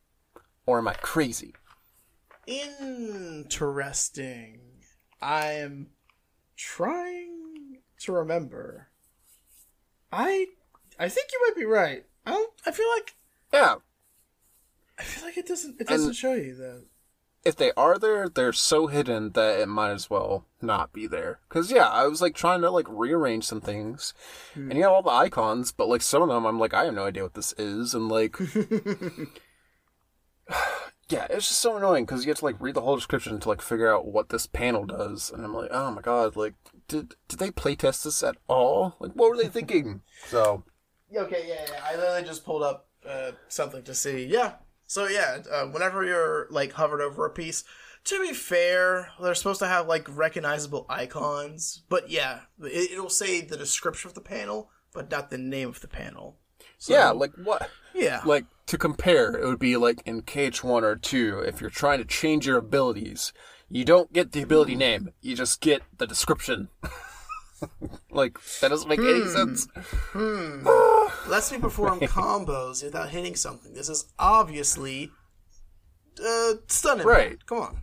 Or 0.66 0.79
am 0.79 0.88
I 0.88 0.94
crazy? 0.94 1.55
interesting. 2.46 4.61
I 5.22 5.53
am 5.53 5.88
trying 6.57 7.79
to 8.00 8.12
remember. 8.12 8.88
I 10.12 10.48
I 10.98 11.09
think 11.09 11.31
you 11.33 11.40
might 11.46 11.57
be 11.57 11.64
right. 11.64 12.05
I 12.27 12.31
don't. 12.33 12.53
I 12.66 12.70
feel 12.70 12.88
like 12.96 13.14
Yeah, 13.53 13.77
I 14.98 15.03
feel 15.03 15.24
like 15.24 15.38
it 15.38 15.46
doesn't. 15.46 15.81
It 15.81 15.87
doesn't 15.88 16.09
And- 16.09 16.16
show 16.16 16.35
you 16.35 16.55
that. 16.57 16.85
If 17.44 17.57
they 17.57 17.72
are 17.76 17.98
there, 17.98 18.28
they're 18.28 18.52
so 18.52 18.87
hidden 18.87 19.33
that 19.33 19.61
it 19.61 19.68
might 19.68 19.90
as 19.90 20.09
well 20.09 20.46
not 20.62 20.92
be 20.92 21.07
there. 21.07 21.40
Cause 21.48 21.70
yeah, 21.70 21.88
I 21.88 22.07
was 22.07 22.22
like 22.22 22.35
trying 22.35 22.62
to 22.62 22.70
like 22.70 22.87
rearrange 22.88 23.44
some 23.44 23.61
things, 23.61 24.14
and 24.54 24.74
you 24.74 24.83
have 24.83 24.92
all 24.92 25.02
the 25.02 25.11
icons, 25.11 25.72
but 25.72 25.88
like 25.88 26.02
some 26.02 26.22
of 26.22 26.28
them, 26.28 26.46
I'm 26.46 26.59
like, 26.59 26.74
I 26.74 26.85
have 26.85 26.94
no 26.94 27.04
idea 27.04 27.22
what 27.22 27.35
this 27.35 27.52
is, 27.59 27.94
and 27.94 28.09
like, 28.09 28.37
yeah, 31.09 31.26
it's 31.30 31.48
just 31.48 31.61
so 31.61 31.76
annoying 31.76 32.04
because 32.04 32.24
you 32.24 32.30
have 32.30 32.38
to 32.38 32.44
like 32.44 32.61
read 32.61 32.74
the 32.74 32.80
whole 32.80 32.96
description 32.96 33.38
to 33.40 33.48
like 33.48 33.61
figure 33.62 33.92
out 33.94 34.07
what 34.07 34.30
this 34.30 34.46
panel 34.46 34.87
does, 34.87 35.30
and 35.30 35.44
I'm 35.44 35.54
like, 35.54 35.70
oh 35.72 35.90
my 35.90 36.00
god, 36.00 36.37
like, 36.37 36.54
did 36.88 37.14
did 37.28 37.38
they 37.38 37.50
playtest 37.50 38.04
this 38.04 38.22
at 38.22 38.37
all? 38.48 38.96
Like, 38.98 39.12
what 39.12 39.30
were 39.30 39.37
they 39.37 39.48
thinking? 39.48 40.00
So 40.28 40.64
Okay, 41.16 41.44
yeah, 41.46 41.66
yeah. 41.70 41.80
I 41.85 41.96
literally 41.96 42.24
just 42.24 42.44
pulled 42.44 42.62
up 42.62 42.88
uh, 43.09 43.33
something 43.48 43.83
to 43.85 43.94
see. 43.94 44.24
Yeah. 44.24 44.54
So 44.94 45.09
yeah, 45.09 45.38
uh, 45.50 45.64
whenever 45.64 46.04
you're 46.04 46.46
like 46.50 46.74
hovered 46.74 47.00
over 47.00 47.26
a 47.26 47.30
piece, 47.30 47.64
to 48.04 48.20
be 48.20 48.33
fair, 48.33 49.09
they're 49.20 49.35
supposed 49.35 49.59
to 49.59 49.66
have 49.66 49.88
like 49.88 50.07
recognizable 50.09 50.87
icons. 50.88 51.83
But 51.88 52.11
yeah, 52.11 52.42
it, 52.62 52.92
it'll 52.92 53.11
say 53.11 53.40
the 53.40 53.57
description 53.57 54.07
of 54.07 54.14
the 54.14 54.20
panel, 54.20 54.70
but 54.92 55.11
not 55.11 55.30
the 55.30 55.38
name 55.38 55.68
of 55.68 55.80
the 55.80 55.88
panel. 55.88 56.37
So, 56.78 56.92
yeah, 56.92 57.11
like 57.11 57.33
what? 57.42 57.68
yeah, 57.92 58.20
like 58.24 58.44
to 58.66 58.78
compare 58.78 59.37
it 59.37 59.44
would 59.44 59.59
be 59.59 59.76
like 59.76 60.00
in 60.07 60.22
KH1 60.22 60.83
or 60.85 60.94
2 60.94 61.40
if 61.40 61.61
you're 61.61 61.70
trying 61.70 61.98
to 61.98 62.04
change 62.04 62.46
your 62.46 62.59
abilities 62.59 63.33
you 63.68 63.85
don't 63.85 64.12
get 64.12 64.33
the 64.33 64.42
ability 64.42 64.74
name 64.74 65.11
you 65.20 65.35
just 65.35 65.61
get 65.61 65.83
the 65.98 66.07
description 66.07 66.68
like 68.11 68.38
that 68.61 68.69
doesn't 68.69 68.88
make 68.88 68.99
any 68.99 69.25
sense 69.27 69.69
Let's 71.27 71.51
me 71.53 71.59
perform 71.59 72.01
combos 72.01 72.83
without 72.85 73.09
hitting 73.11 73.35
something. 73.35 73.73
This 73.73 73.88
is 73.88 74.07
obviously 74.19 75.11
uh, 76.25 76.55
stunning. 76.67 77.07
Right. 77.07 77.45
Come 77.47 77.59
on. 77.59 77.83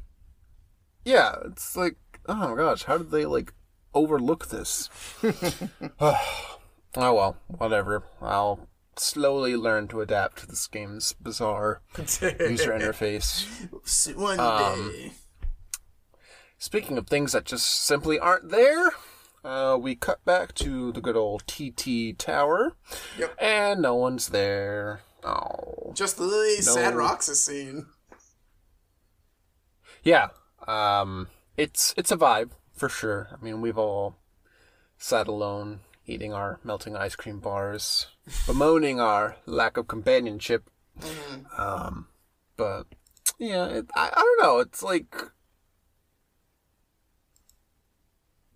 yeah 1.05 1.35
it's 1.45 1.75
like 1.75 1.95
oh 2.27 2.49
my 2.49 2.55
gosh 2.55 2.83
how 2.83 2.97
did 2.97 3.09
they 3.11 3.25
like 3.25 3.53
overlook 3.93 4.49
this 4.49 4.89
oh 5.99 6.19
well 6.95 7.37
whatever 7.47 8.03
i'll 8.21 8.67
slowly 8.95 9.55
learn 9.55 9.87
to 9.87 10.01
adapt 10.01 10.37
to 10.37 10.47
this 10.47 10.67
game's 10.67 11.13
bizarre 11.13 11.81
user 11.97 12.71
interface 12.71 13.47
One 14.15 14.39
Um, 14.39 14.91
day. 14.93 15.11
Speaking 16.57 16.97
of 16.99 17.07
things 17.07 17.31
that 17.31 17.45
just 17.45 17.65
simply 17.85 18.19
aren't 18.19 18.49
there, 18.49 18.91
uh, 19.43 19.77
we 19.79 19.95
cut 19.95 20.23
back 20.25 20.53
to 20.55 20.91
the 20.91 21.01
good 21.01 21.15
old 21.15 21.43
TT 21.47 22.17
Tower, 22.17 22.73
Yep. 23.17 23.35
and 23.39 23.81
no 23.81 23.95
one's 23.95 24.29
there. 24.29 25.01
Oh, 25.23 25.91
Just 25.93 26.17
the 26.17 26.23
really 26.25 26.61
sad 26.61 26.93
no. 26.93 26.99
Roxas 26.99 27.41
scene. 27.43 27.85
yeah. 30.03 30.29
Um, 30.67 31.27
it's 31.57 31.93
it's 31.97 32.11
a 32.11 32.17
vibe 32.17 32.51
for 32.73 32.89
sure. 32.89 33.29
I 33.31 33.43
mean, 33.43 33.61
we've 33.61 33.77
all 33.77 34.15
sat 34.97 35.27
alone 35.27 35.81
eating 36.07 36.33
our 36.33 36.59
melting 36.63 36.95
ice 36.95 37.15
cream 37.15 37.39
bars, 37.39 38.07
bemoaning 38.47 38.99
our 38.99 39.37
lack 39.45 39.77
of 39.77 39.87
companionship 39.87 40.69
Um, 41.57 42.07
but 42.57 42.85
yeah, 43.39 43.65
it, 43.67 43.89
I 43.95 44.09
I 44.13 44.19
don't 44.19 44.41
know. 44.43 44.59
It's 44.59 44.83
like, 44.83 45.15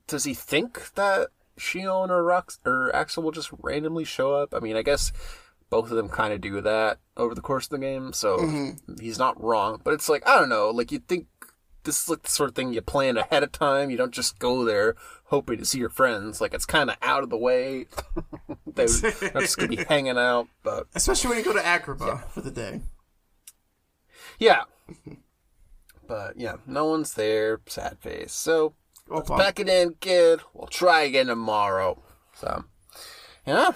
does 0.07 0.23
he 0.23 0.33
think 0.33 0.93
that 0.95 1.29
Xion 1.57 2.09
or 2.09 2.23
Rox 2.23 2.59
or 2.65 2.95
Axel 2.95 3.23
will 3.23 3.31
just 3.31 3.49
randomly 3.61 4.03
show 4.03 4.33
up? 4.33 4.53
I 4.53 4.59
mean, 4.59 4.75
I 4.75 4.81
guess 4.81 5.11
both 5.69 5.89
of 5.89 5.97
them 5.97 6.09
kind 6.09 6.33
of 6.33 6.41
do 6.41 6.61
that 6.61 6.99
over 7.17 7.33
the 7.33 7.41
course 7.41 7.65
of 7.65 7.71
the 7.71 7.79
game, 7.79 8.13
so 8.13 8.37
mm-hmm. 8.37 8.99
he's 8.99 9.19
not 9.19 9.41
wrong. 9.41 9.81
But 9.83 9.93
it's 9.93 10.09
like 10.09 10.27
I 10.27 10.39
don't 10.39 10.49
know. 10.49 10.69
Like 10.69 10.91
you 10.91 10.99
think 10.99 11.27
this 11.83 12.03
is 12.03 12.09
like 12.09 12.23
the 12.23 12.29
sort 12.29 12.49
of 12.49 12.55
thing 12.55 12.73
you 12.73 12.81
plan 12.81 13.17
ahead 13.17 13.43
of 13.43 13.51
time. 13.51 13.89
You 13.89 13.97
don't 13.97 14.13
just 14.13 14.39
go 14.39 14.65
there 14.65 14.95
hoping 15.25 15.57
to 15.57 15.65
see 15.65 15.79
your 15.79 15.89
friends. 15.89 16.41
Like 16.41 16.53
it's 16.53 16.65
kind 16.65 16.89
of 16.89 16.97
out 17.01 17.23
of 17.23 17.29
the 17.29 17.37
way. 17.37 17.87
They're 18.67 18.87
just 18.87 19.57
gonna 19.57 19.69
be 19.69 19.83
hanging 19.83 20.17
out, 20.17 20.47
but 20.63 20.87
Especially 20.93 21.29
when 21.29 21.39
you 21.39 21.45
go 21.45 21.53
to 21.53 21.59
Agrabah 21.59 22.29
for 22.29 22.41
the 22.41 22.51
day. 22.51 22.81
yeah. 24.39 24.63
But 26.07 26.37
yeah, 26.37 26.57
no 26.67 26.85
one's 26.85 27.15
there. 27.15 27.61
Sad 27.65 27.97
face. 27.97 28.31
So 28.31 28.75
Oh, 29.09 29.17
let's 29.17 29.29
pack 29.29 29.59
it 29.59 29.69
in, 29.69 29.95
kid. 29.99 30.41
We'll 30.53 30.67
try 30.67 31.01
again 31.01 31.27
tomorrow. 31.27 32.01
So 32.33 32.65
yeah. 33.45 33.71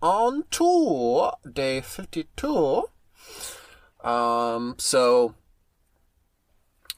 On 0.00 0.44
tour, 0.50 1.34
day 1.50 1.80
fifty-two. 1.80 2.84
Um. 4.02 4.76
So 4.78 5.34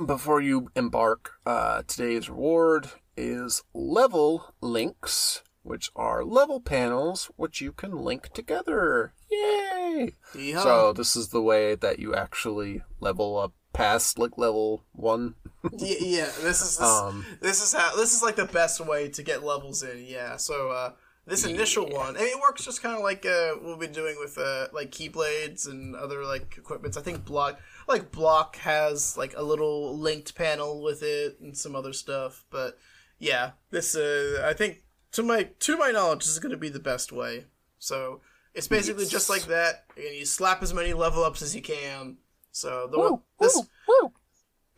before 0.04 0.40
you 0.40 0.70
embark, 0.76 1.32
uh, 1.44 1.82
today's 1.86 2.28
reward 2.28 2.90
is 3.16 3.62
level 3.72 4.54
links, 4.60 5.42
which 5.62 5.90
are 5.96 6.24
level 6.24 6.60
panels 6.60 7.30
which 7.36 7.60
you 7.60 7.72
can 7.72 7.96
link 7.96 8.32
together. 8.32 9.14
Yay! 9.30 10.12
Yeah. 10.34 10.62
So 10.62 10.92
this 10.92 11.16
is 11.16 11.28
the 11.28 11.42
way 11.42 11.74
that 11.74 11.98
you 11.98 12.14
actually 12.14 12.82
level 13.00 13.38
up 13.38 13.52
past 13.76 14.18
like 14.18 14.38
level 14.38 14.84
one. 14.92 15.34
yeah, 15.78 15.96
yeah, 16.00 16.30
this 16.42 16.62
is 16.62 16.78
this, 16.78 16.80
Um, 16.80 17.24
this 17.40 17.62
is 17.62 17.72
how 17.72 17.94
this 17.96 18.14
is 18.14 18.22
like 18.22 18.36
the 18.36 18.46
best 18.46 18.80
way 18.80 19.08
to 19.10 19.22
get 19.22 19.44
levels 19.44 19.82
in. 19.82 20.04
Yeah. 20.06 20.36
So 20.36 20.70
uh, 20.70 20.92
this 21.26 21.44
initial 21.44 21.88
one, 21.88 22.16
I 22.16 22.20
mean, 22.20 22.28
it 22.28 22.40
works 22.40 22.64
just 22.64 22.82
kind 22.82 22.96
of 22.96 23.02
like 23.02 23.26
uh, 23.26 23.54
we've 23.62 23.78
been 23.78 23.92
doing 23.92 24.16
with 24.18 24.38
uh, 24.38 24.68
like 24.72 24.90
keyblades 24.90 25.68
and 25.68 25.94
other 25.94 26.24
like 26.24 26.56
equipments. 26.56 26.96
I 26.96 27.02
think 27.02 27.24
block 27.24 27.60
like 27.86 28.10
block 28.10 28.56
has 28.56 29.16
like 29.16 29.34
a 29.36 29.42
little 29.42 29.96
linked 29.98 30.34
panel 30.34 30.82
with 30.82 31.02
it 31.02 31.38
and 31.40 31.56
some 31.56 31.76
other 31.76 31.92
stuff. 31.92 32.44
But 32.50 32.78
yeah, 33.18 33.52
this 33.70 33.94
uh, 33.94 34.42
I 34.44 34.54
think 34.54 34.84
to 35.12 35.22
my 35.22 35.50
to 35.60 35.76
my 35.76 35.90
knowledge, 35.90 36.20
this 36.20 36.32
is 36.32 36.38
going 36.38 36.52
to 36.52 36.56
be 36.56 36.68
the 36.70 36.80
best 36.80 37.12
way. 37.12 37.46
So 37.78 38.20
it's 38.54 38.68
basically 38.68 39.06
just 39.06 39.28
like 39.28 39.46
that, 39.46 39.84
and 39.96 40.14
you 40.16 40.24
slap 40.24 40.62
as 40.62 40.72
many 40.72 40.94
level 40.94 41.22
ups 41.24 41.42
as 41.42 41.54
you 41.54 41.60
can. 41.60 42.16
So 42.56 42.88
the 42.90 42.98
one, 42.98 43.20
this 43.38 43.54
woo, 43.54 43.66
woo. 43.86 44.12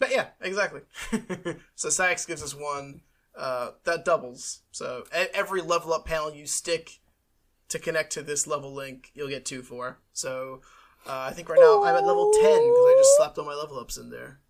but 0.00 0.10
yeah, 0.10 0.30
exactly. 0.40 0.80
so 1.76 1.90
Sax 1.90 2.26
gives 2.26 2.42
us 2.42 2.52
one 2.52 3.02
uh, 3.36 3.70
that 3.84 4.04
doubles. 4.04 4.62
So 4.72 5.04
every 5.12 5.62
level 5.62 5.92
up 5.92 6.04
panel 6.04 6.34
you 6.34 6.44
stick 6.48 6.98
to 7.68 7.78
connect 7.78 8.12
to 8.14 8.22
this 8.22 8.48
level 8.48 8.74
link, 8.74 9.12
you'll 9.14 9.28
get 9.28 9.44
two 9.44 9.62
for. 9.62 10.00
So 10.12 10.60
uh, 11.06 11.28
I 11.30 11.32
think 11.32 11.48
right 11.48 11.60
now 11.60 11.84
I'm 11.84 11.94
at 11.94 12.04
level 12.04 12.32
ten 12.32 12.42
because 12.42 12.84
I 12.84 12.94
just 12.98 13.16
slapped 13.16 13.38
all 13.38 13.44
my 13.44 13.54
level 13.54 13.78
ups 13.78 13.96
in 13.96 14.10
there. 14.10 14.40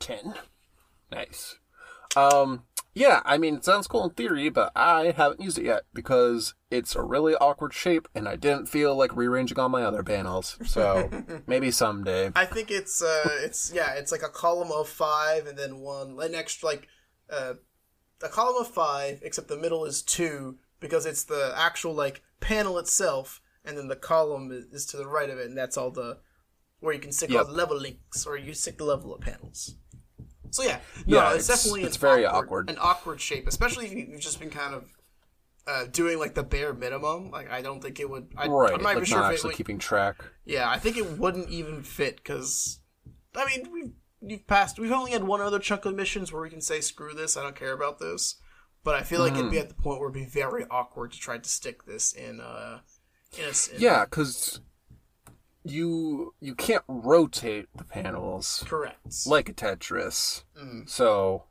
Ten. 0.00 0.34
Nice. 1.12 1.54
Um, 2.16 2.64
yeah, 2.94 3.20
I 3.24 3.38
mean, 3.38 3.56
it 3.56 3.64
sounds 3.64 3.86
cool 3.86 4.04
in 4.04 4.10
theory, 4.10 4.48
but 4.48 4.72
I 4.74 5.12
haven't 5.16 5.40
used 5.40 5.58
it 5.58 5.64
yet 5.64 5.82
because 5.94 6.54
it's 6.70 6.96
a 6.96 7.02
really 7.02 7.34
awkward 7.36 7.72
shape, 7.72 8.08
and 8.14 8.28
I 8.28 8.36
didn't 8.36 8.66
feel 8.66 8.96
like 8.96 9.14
rearranging 9.16 9.58
all 9.58 9.68
my 9.68 9.82
other 9.82 10.02
panels. 10.02 10.58
So 10.64 11.08
maybe 11.46 11.70
someday. 11.70 12.32
I 12.34 12.44
think 12.44 12.70
it's 12.70 13.02
uh, 13.02 13.28
it's 13.42 13.72
yeah, 13.74 13.94
it's 13.94 14.12
like 14.12 14.22
a 14.22 14.28
column 14.28 14.72
of 14.72 14.88
five 14.88 15.46
and 15.46 15.56
then 15.56 15.78
one, 15.78 16.18
an 16.20 16.34
extra 16.34 16.68
like 16.68 16.88
uh, 17.30 17.54
a 18.22 18.28
column 18.28 18.56
of 18.60 18.68
five, 18.68 19.20
except 19.22 19.48
the 19.48 19.56
middle 19.56 19.84
is 19.84 20.02
two 20.02 20.58
because 20.80 21.06
it's 21.06 21.24
the 21.24 21.52
actual 21.56 21.94
like 21.94 22.22
panel 22.40 22.78
itself, 22.78 23.40
and 23.64 23.76
then 23.78 23.88
the 23.88 23.96
column 23.96 24.50
is, 24.50 24.64
is 24.66 24.86
to 24.86 24.96
the 24.96 25.06
right 25.06 25.30
of 25.30 25.38
it, 25.38 25.46
and 25.46 25.56
that's 25.56 25.76
all 25.76 25.90
the 25.90 26.18
where 26.80 26.94
you 26.94 27.00
can 27.00 27.12
stick 27.12 27.30
Yep. 27.30 27.38
all 27.40 27.46
the 27.46 27.52
level 27.56 27.76
links 27.76 28.24
or 28.24 28.36
you 28.36 28.54
stick 28.54 28.78
the 28.78 28.84
level 28.84 29.12
of 29.14 29.20
panels. 29.20 29.74
So 30.50 30.62
yeah, 30.62 30.80
no, 31.06 31.16
Yeah, 31.18 31.34
it's, 31.34 31.48
it's- 31.48 31.58
definitely 31.64 31.84
it's 31.84 31.96
an 31.96 32.00
very 32.00 32.24
awkward, 32.26 32.44
awkward. 32.46 32.70
an 32.70 32.76
awkward 32.80 33.20
shape, 33.20 33.46
especially 33.48 33.86
if 33.86 33.92
you've 33.92 34.20
just 34.20 34.40
been 34.40 34.50
kind 34.50 34.74
of. 34.74 34.84
Uh, 35.66 35.84
doing 35.84 36.18
like 36.18 36.34
the 36.34 36.42
bare 36.42 36.72
minimum, 36.72 37.30
like 37.30 37.50
I 37.50 37.60
don't 37.60 37.82
think 37.82 38.00
it 38.00 38.08
would. 38.08 38.28
I, 38.38 38.46
right, 38.46 38.72
I'm 38.72 38.80
not 38.82 38.92
even 38.92 39.00
like 39.02 39.06
sure 39.06 39.18
not 39.18 39.26
if 39.26 39.32
it 39.32 39.34
actually 39.34 39.54
keeping 39.54 39.78
track. 39.78 40.24
yeah, 40.46 40.66
I 40.66 40.78
think 40.78 40.96
it 40.96 41.18
wouldn't 41.18 41.50
even 41.50 41.82
fit 41.82 42.16
because, 42.16 42.80
I 43.36 43.44
mean, 43.44 43.70
we've 43.70 43.92
you've 44.22 44.46
passed. 44.46 44.78
We've 44.78 44.90
only 44.92 45.10
had 45.10 45.24
one 45.24 45.42
other 45.42 45.58
chunk 45.58 45.84
of 45.84 45.94
missions 45.94 46.32
where 46.32 46.40
we 46.40 46.48
can 46.48 46.62
say 46.62 46.80
screw 46.80 47.12
this. 47.12 47.36
I 47.36 47.42
don't 47.42 47.54
care 47.54 47.74
about 47.74 47.98
this. 47.98 48.36
But 48.82 48.94
I 48.94 49.02
feel 49.02 49.20
like 49.20 49.32
it'd 49.32 49.44
Hmm. 49.44 49.50
be 49.50 49.58
at 49.58 49.68
the 49.68 49.74
point 49.74 50.00
where 50.00 50.08
it'd 50.08 50.14
be 50.24 50.24
very 50.24 50.64
awkward 50.70 51.12
to 51.12 51.18
try 51.18 51.36
to 51.36 51.48
stick 51.48 51.84
this 51.84 52.14
in. 52.14 52.40
Uh, 52.40 52.78
in 53.36 53.44
a, 53.44 53.48
in 53.48 53.82
Yeah, 53.82 54.06
because 54.06 54.60
you 55.64 56.34
you 56.40 56.54
can't 56.54 56.84
rotate 56.88 57.66
the 57.74 57.84
panels 57.84 58.64
correct. 58.66 59.26
like 59.26 59.48
a 59.48 59.52
Tetris. 59.52 60.44
Mm. 60.60 60.88
So, 60.88 61.44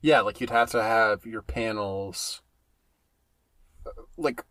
yeah, 0.00 0.20
like 0.20 0.40
you'd 0.40 0.50
have 0.50 0.70
to 0.70 0.82
have 0.82 1.24
your 1.26 1.42
panels, 1.42 2.42
like, 4.16 4.44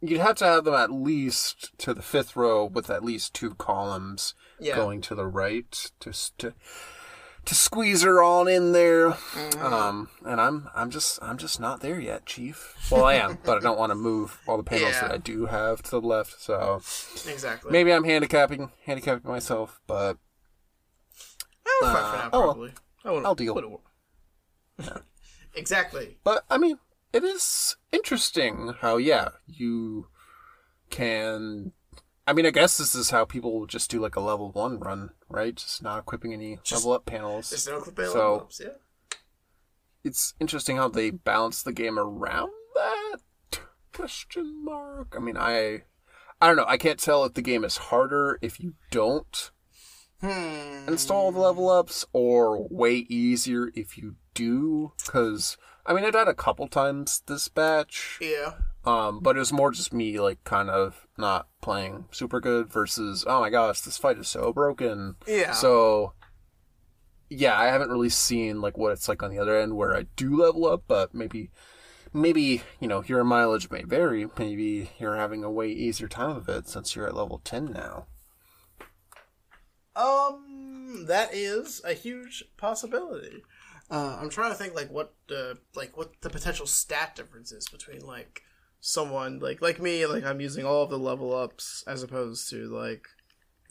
you'd 0.00 0.20
have 0.20 0.36
to 0.36 0.44
have 0.44 0.64
them 0.64 0.74
at 0.74 0.92
least 0.92 1.76
to 1.78 1.94
the 1.94 2.02
fifth 2.02 2.36
row 2.36 2.64
with 2.64 2.90
at 2.90 3.04
least 3.04 3.34
two 3.34 3.54
columns 3.54 4.34
yeah, 4.60 4.76
going 4.76 5.00
to 5.02 5.14
the 5.14 5.26
right 5.26 5.90
to 6.00 6.12
to 6.38 6.54
to 7.46 7.54
squeeze 7.54 8.02
her 8.02 8.22
on 8.22 8.48
in 8.48 8.72
there. 8.72 9.16
Um, 9.60 10.08
and 10.24 10.40
I'm 10.40 10.68
I'm 10.74 10.90
just 10.90 11.18
I'm 11.22 11.36
just 11.38 11.60
not 11.60 11.80
there 11.80 12.00
yet, 12.00 12.26
Chief. 12.26 12.74
Well, 12.90 13.04
I 13.04 13.14
am, 13.14 13.38
but 13.44 13.58
I 13.58 13.60
don't 13.60 13.78
want 13.78 13.90
to 13.90 13.94
move 13.96 14.38
all 14.46 14.56
the 14.56 14.62
panels 14.62 14.92
Yeah. 14.94 15.02
that 15.02 15.12
I 15.12 15.18
do 15.18 15.46
have 15.46 15.82
to 15.84 15.90
the 15.92 16.00
left. 16.00 16.40
So 16.40 16.76
exactly. 17.28 17.70
maybe 17.72 17.92
I'm 17.92 18.04
handicapping 18.04 18.70
handicapping 18.86 19.30
myself, 19.30 19.80
but 19.86 20.16
I 21.66 21.80
would 21.82 21.92
fight 21.92 22.00
for 22.02 22.16
uh, 22.16 22.28
oh 22.32 22.38
well. 22.40 22.42
probably. 22.52 22.72
I 23.04 23.08
wouldn't- 23.10 23.26
I'll 23.26 23.34
deal. 23.34 23.54
wouldn't- 23.54 23.80
exactly. 25.54 26.16
But 26.24 26.44
I 26.50 26.58
mean, 26.58 26.78
it 27.12 27.24
is 27.24 27.76
interesting 27.92 28.74
how 28.80 28.96
yeah 28.96 29.28
you 29.46 30.08
can. 30.90 31.72
I 32.26 32.32
mean, 32.32 32.46
I 32.46 32.50
guess 32.50 32.78
this 32.78 32.94
is 32.94 33.10
how 33.10 33.24
people 33.26 33.58
will 33.58 33.66
just 33.66 33.90
do 33.90 34.00
like 34.00 34.16
a 34.16 34.20
level 34.20 34.50
one 34.52 34.78
run, 34.80 35.10
right? 35.28 35.54
Just 35.54 35.82
not 35.82 35.98
equipping 35.98 36.32
any 36.32 36.58
Just- 36.62 36.82
level 36.84 36.92
up 36.92 37.04
panels. 37.06 37.50
There's 37.50 37.66
no 37.68 37.80
clip 37.80 37.96
So- 37.96 38.02
level 38.14 38.40
ups, 38.40 38.60
yeah. 38.64 38.68
It's 40.02 40.34
interesting 40.38 40.76
how 40.76 40.88
they 40.88 41.10
balance 41.10 41.62
the 41.62 41.72
game 41.72 41.98
around 41.98 42.50
that 42.74 43.60
question 43.92 44.64
mark. 44.64 45.14
I 45.16 45.20
mean, 45.20 45.36
I 45.36 45.84
I 46.40 46.48
don't 46.48 46.56
know. 46.56 46.66
I 46.66 46.76
can't 46.76 46.98
tell 46.98 47.24
if 47.24 47.34
the 47.34 47.42
game 47.42 47.64
is 47.64 47.76
harder 47.76 48.38
if 48.42 48.60
you 48.60 48.74
don't 48.90 49.50
Hmm. 50.20 50.88
install 50.88 51.32
the 51.32 51.38
level 51.38 51.70
ups 51.70 52.04
or 52.12 52.66
way 52.68 52.96
easier 53.08 53.70
if 53.74 53.96
you 53.96 54.16
do. 54.34 54.92
Because 55.04 55.56
I 55.86 55.94
mean, 55.94 56.04
I 56.04 56.10
died 56.10 56.28
a 56.28 56.34
couple 56.34 56.68
times 56.68 57.22
this 57.26 57.48
batch. 57.48 58.18
Yeah. 58.20 58.54
Um, 58.84 59.20
but 59.20 59.36
it 59.36 59.38
was 59.38 59.52
more 59.52 59.70
just 59.70 59.94
me 59.94 60.20
like 60.20 60.44
kind 60.44 60.68
of 60.68 61.06
not 61.16 61.48
playing 61.62 62.04
super 62.10 62.40
good 62.40 62.70
versus 62.70 63.24
oh 63.26 63.40
my 63.40 63.50
gosh, 63.50 63.80
this 63.80 63.96
fight 63.96 64.18
is 64.18 64.28
so 64.28 64.52
broken. 64.52 65.16
Yeah. 65.26 65.52
So 65.52 66.12
yeah, 67.30 67.58
I 67.58 67.66
haven't 67.66 67.90
really 67.90 68.10
seen 68.10 68.60
like 68.60 68.76
what 68.76 68.92
it's 68.92 69.08
like 69.08 69.22
on 69.22 69.30
the 69.30 69.38
other 69.38 69.58
end 69.58 69.76
where 69.76 69.96
I 69.96 70.06
do 70.16 70.36
level 70.36 70.66
up, 70.66 70.84
but 70.86 71.14
maybe 71.14 71.50
maybe, 72.14 72.62
you 72.80 72.88
know, 72.88 73.02
your 73.06 73.24
mileage 73.24 73.70
may 73.70 73.82
vary. 73.82 74.26
Maybe 74.38 74.90
you're 74.98 75.16
having 75.16 75.44
a 75.44 75.50
way 75.50 75.68
easier 75.68 76.08
time 76.08 76.36
of 76.36 76.48
it 76.48 76.68
since 76.68 76.94
you're 76.94 77.06
at 77.06 77.16
level 77.16 77.40
10 77.44 77.72
now. 77.72 78.06
Um, 79.96 81.04
that 81.06 81.34
is 81.34 81.82
a 81.84 81.92
huge 81.92 82.44
possibility. 82.56 83.42
Uh, 83.90 84.18
I'm 84.20 84.30
trying 84.30 84.50
to 84.50 84.56
think 84.56 84.74
like 84.74 84.90
what 84.90 85.14
the 85.28 85.58
like 85.74 85.96
what 85.96 86.20
the 86.22 86.30
potential 86.30 86.66
stat 86.66 87.14
difference 87.16 87.52
is 87.52 87.68
between 87.68 88.00
like 88.00 88.42
someone 88.80 89.38
like 89.38 89.60
like 89.62 89.80
me 89.80 90.04
like 90.06 90.24
I'm 90.24 90.40
using 90.40 90.64
all 90.66 90.82
of 90.82 90.90
the 90.90 90.98
level 90.98 91.34
ups 91.34 91.84
as 91.86 92.02
opposed 92.02 92.50
to 92.50 92.66
like 92.68 93.06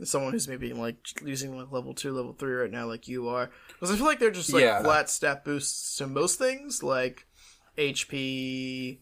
someone 0.03 0.31
who's 0.33 0.47
maybe 0.47 0.73
like 0.73 0.97
using 1.23 1.57
like 1.57 1.71
level 1.71 1.93
two, 1.93 2.11
level 2.13 2.33
three 2.33 2.53
right 2.53 2.71
now, 2.71 2.85
like 2.85 3.07
you 3.07 3.27
are. 3.29 3.49
Because 3.67 3.91
I 3.91 3.95
feel 3.95 4.05
like 4.05 4.19
they're 4.19 4.31
just 4.31 4.51
like 4.53 4.63
Yeah. 4.63 4.81
flat 4.81 5.09
stat 5.09 5.45
boosts 5.45 5.97
to 5.97 6.07
most 6.07 6.39
things, 6.39 6.81
like 6.83 7.27
HP. 7.77 8.99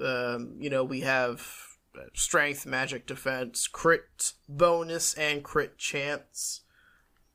Um, 0.00 0.56
you 0.58 0.70
know, 0.70 0.84
we 0.84 1.00
have 1.00 1.46
strength, 2.14 2.66
magic, 2.66 3.06
defense, 3.06 3.68
crit 3.68 4.32
bonus, 4.48 5.14
and 5.14 5.42
crit 5.44 5.78
chance 5.78 6.62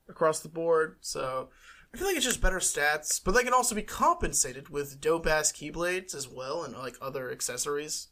across 0.08 0.40
the 0.40 0.48
board. 0.48 0.96
So 1.00 1.48
I 1.92 1.96
feel 1.96 2.06
like 2.06 2.16
it's 2.16 2.24
just 2.24 2.40
better 2.40 2.58
stats, 2.58 3.20
but 3.22 3.32
they 3.34 3.42
can 3.42 3.52
also 3.52 3.74
be 3.74 3.82
compensated 3.82 4.68
with 4.68 5.00
dope 5.00 5.26
ass 5.26 5.52
keyblades 5.52 6.14
as 6.14 6.28
well 6.28 6.62
and 6.62 6.74
like 6.76 6.96
other 7.00 7.30
accessories. 7.30 8.08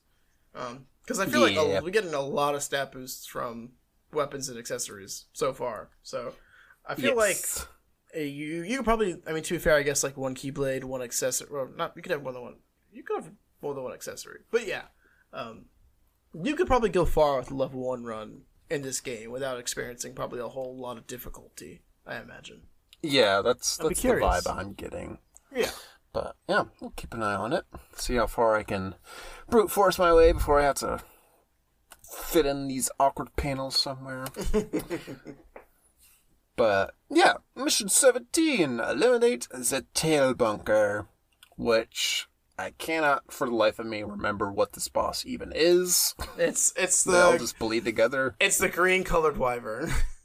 Because 0.52 1.20
I 1.20 1.26
feel 1.26 1.40
like 1.40 1.56
a, 1.56 1.80
we're 1.82 1.90
getting 1.90 2.14
a 2.14 2.20
lot 2.20 2.54
of 2.56 2.62
stat 2.62 2.90
boosts 2.90 3.26
from 3.26 3.70
weapons 4.12 4.48
and 4.48 4.58
accessories 4.58 5.26
so 5.32 5.52
far. 5.52 5.90
So 6.02 6.32
I 6.84 6.96
feel 6.96 7.14
like 7.16 7.36
Yes. 7.36 7.66
uh, 8.16 8.20
you 8.20 8.62
you 8.62 8.76
could 8.78 8.84
probably 8.84 9.20
I 9.26 9.32
mean 9.32 9.42
to 9.44 9.54
be 9.54 9.58
fair 9.58 9.76
I 9.76 9.82
guess 9.82 10.02
like 10.02 10.16
one 10.16 10.34
keyblade 10.34 10.82
one 10.84 11.02
accessory 11.02 11.48
well 11.52 11.68
not 11.76 11.92
you 11.94 12.02
could 12.02 12.10
have 12.12 12.22
more 12.22 12.32
than 12.32 12.42
one 12.42 12.56
you 12.92 13.02
could 13.04 13.22
have 13.22 13.32
more 13.62 13.74
than 13.74 13.84
one 13.84 13.92
accessory 13.92 14.40
but 14.50 14.66
yeah 14.66 14.84
um, 15.32 15.66
you 16.32 16.56
could 16.56 16.66
probably 16.66 16.88
go 16.88 17.04
far 17.04 17.38
with 17.38 17.50
level 17.50 17.80
one 17.86 18.04
run 18.04 18.42
in 18.70 18.80
this 18.82 19.00
game 19.00 19.30
without 19.30 19.58
experiencing 19.60 20.14
probably 20.14 20.40
a 20.40 20.48
whole 20.48 20.76
lot 20.76 20.96
of 20.96 21.06
difficulty 21.06 21.82
I 22.06 22.16
imagine 22.16 22.62
yeah, 23.02 23.40
that's 23.42 23.78
I'd 23.80 23.87
that's 23.88 24.02
the 24.02 24.08
curious. 24.08 24.46
vibe 24.46 24.56
I'm 24.58 24.72
getting. 24.74 25.18
yeah 25.54 25.70
But 26.12 26.37
yeah, 26.48 26.64
we'll 26.80 26.92
keep 26.96 27.14
an 27.14 27.22
eye 27.22 27.34
on 27.34 27.52
it. 27.52 27.64
See 27.94 28.16
how 28.16 28.26
far 28.26 28.56
I 28.56 28.62
can 28.62 28.94
brute 29.48 29.70
force 29.70 29.98
my 29.98 30.12
way 30.12 30.32
before 30.32 30.61
I 30.61 30.64
have 30.64 30.76
to 30.76 31.00
fit 32.02 32.46
in 32.46 32.68
these 32.68 32.90
awkward 32.98 33.34
panels 33.37 33.78
somewhere. 33.78 34.26
but 36.56 36.94
yeah, 37.11 37.34
mission 37.54 37.88
17 37.88 38.80
eliminate 38.80 39.48
the 39.50 39.87
tail 39.94 40.34
bunker, 40.34 41.06
which 41.56 42.26
I 42.58 42.70
cannot 42.70 43.32
for 43.32 43.48
the 43.48 43.54
life 43.54 43.78
of 43.78 43.87
me 43.87 44.02
remember 44.02 44.50
what 44.50 44.72
this 44.72 44.88
boss 44.88 45.24
even 45.24 45.52
is. 45.54 46.14
it's 46.37 46.72
it's 46.76 47.04
They 47.04 47.20
all 47.20 47.32
the 47.32 47.38
just 47.38 47.58
bleed 47.58 47.84
together. 47.84 48.34
it's 48.40 48.58
the 48.58 48.68
green 48.68 49.04
colored 49.04 49.37
wyvern 49.37 49.92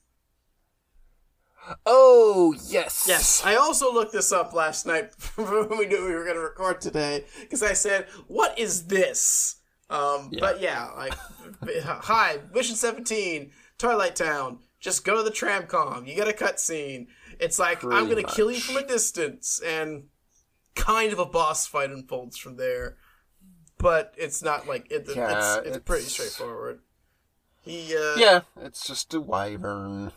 Oh, 1.85 2.55
yes. 2.67 3.05
Yes, 3.07 3.41
I 3.45 3.55
also 3.55 3.93
looked 3.93 4.13
this 4.13 4.31
up 4.31 4.53
last 4.53 4.85
night 4.85 5.13
when 5.35 5.77
we 5.77 5.85
knew 5.85 6.05
we 6.05 6.13
were 6.13 6.23
going 6.23 6.35
to 6.35 6.41
record 6.41 6.81
today 6.81 7.25
because 7.41 7.63
I 7.63 7.73
said, 7.73 8.07
"What 8.27 8.57
is 8.57 8.87
this?" 8.87 9.55
Um, 9.89 10.31
But 10.39 10.61
yeah, 10.61 10.89
like, 10.95 11.13
hi, 11.83 12.39
Mission 12.53 12.75
Seventeen, 12.75 13.51
Twilight 13.77 14.15
Town. 14.15 14.59
Just 14.79 15.05
go 15.05 15.17
to 15.17 15.23
the 15.23 15.31
tramcom. 15.31 16.07
You 16.07 16.15
get 16.15 16.27
a 16.27 16.33
cutscene. 16.33 17.07
It's 17.39 17.57
like 17.59 17.83
I'm 17.83 18.09
going 18.09 18.23
to 18.23 18.31
kill 18.31 18.51
you 18.51 18.59
from 18.59 18.77
a 18.77 18.85
distance, 18.85 19.61
and 19.65 20.05
kind 20.75 21.13
of 21.13 21.19
a 21.19 21.25
boss 21.25 21.67
fight 21.67 21.89
unfolds 21.89 22.37
from 22.37 22.57
there. 22.57 22.97
But 23.77 24.13
it's 24.17 24.43
not 24.43 24.67
like 24.67 24.91
it, 24.91 25.07
Yeah, 25.13 25.57
it's, 25.59 25.67
it's 25.67 25.77
pretty 25.79 26.05
straightforward. 26.05 26.79
He 27.61 27.95
uh, 27.95 28.15
Yeah, 28.17 28.41
it's 28.61 28.85
just 28.85 29.13
a 29.13 29.21
wyvern. 29.21 30.11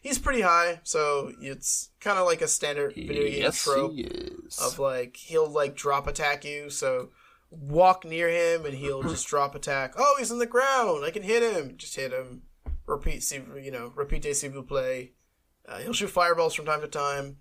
He's 0.00 0.18
pretty 0.18 0.40
high, 0.42 0.80
so 0.82 1.32
it's 1.40 1.90
kind 2.00 2.18
of 2.18 2.26
like 2.26 2.40
a 2.42 2.48
standard 2.48 2.94
video 2.94 3.24
game 3.28 3.42
Yes, 3.42 3.62
trope 3.62 3.92
he 3.92 4.02
is. 4.02 4.58
of 4.58 4.78
like 4.78 5.16
he'll 5.16 5.48
like 5.48 5.74
drop 5.76 6.06
attack 6.06 6.44
you. 6.44 6.70
So 6.70 7.10
walk 7.50 8.04
near 8.04 8.28
him 8.28 8.64
and 8.64 8.74
he'll 8.74 9.02
just 9.02 9.26
drop 9.32 9.54
attack. 9.54 9.94
Oh, 9.98 10.16
he's 10.18 10.30
in 10.30 10.38
the 10.38 10.46
ground. 10.46 11.04
I 11.04 11.10
can 11.10 11.22
hit 11.22 11.42
him. 11.42 11.76
Just 11.76 11.96
hit 11.96 12.12
him. 12.12 12.42
Repeat, 12.86 13.22
see, 13.22 13.40
you 13.62 13.70
know, 13.70 13.92
repeat 13.94 14.24
s'il 14.24 14.50
vous 14.50 14.64
plaît. 14.66 15.12
Uh, 15.68 15.78
he'll 15.78 15.92
shoot 15.92 16.10
fireballs 16.10 16.54
from 16.54 16.64
time 16.66 16.80
to 16.80 16.88
time. 16.88 17.36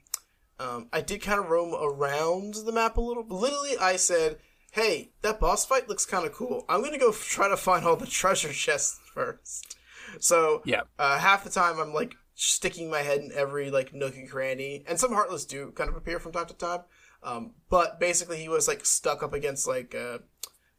Um, 0.60 0.90
I 0.94 1.02
did 1.02 1.22
kind 1.22 1.40
of 1.40 1.50
roam 1.50 1.74
around 1.74 2.54
the 2.66 2.72
map 2.72 2.98
a 2.98 3.02
little. 3.02 3.26
Literally, 3.28 3.78
I 3.80 3.96
said, 3.96 4.38
"Hey, 4.74 5.12
that 5.22 5.40
boss 5.40 5.66
fight 5.66 5.88
looks 5.88 6.06
kind 6.06 6.26
of 6.28 6.34
cool. 6.34 6.66
I'm 6.70 6.84
gonna 6.84 7.00
go 7.00 7.10
f- 7.10 7.24
try 7.30 7.48
to 7.48 7.58
find 7.58 7.86
all 7.86 7.96
the 7.96 8.06
treasure 8.06 8.52
chests 8.54 9.00
first. 9.14 9.78
So 10.20 10.62
Yeah. 10.66 10.82
uh, 11.00 11.18
half 11.18 11.44
the 11.44 11.50
time 11.50 11.80
I'm 11.80 11.94
like 11.94 12.16
sticking 12.40 12.90
my 12.90 13.02
head 13.02 13.20
in 13.20 13.32
every 13.34 13.70
like 13.70 13.94
nook 13.94 14.16
and 14.16 14.30
cranny, 14.30 14.84
and 14.88 15.00
some 15.00 15.12
heartless 15.12 15.46
do 15.46 15.72
kind 15.72 15.90
of 15.90 15.96
appear 15.96 16.20
from 16.20 16.32
time 16.32 16.48
to 16.48 16.54
time. 16.54 16.82
Um, 17.22 17.52
but 17.70 18.00
basically, 18.00 18.38
he 18.38 18.48
was 18.48 18.68
like 18.68 18.86
stuck 18.86 19.22
up 19.22 19.34
against 19.34 19.68
like 19.68 19.94
uh, 19.94 20.20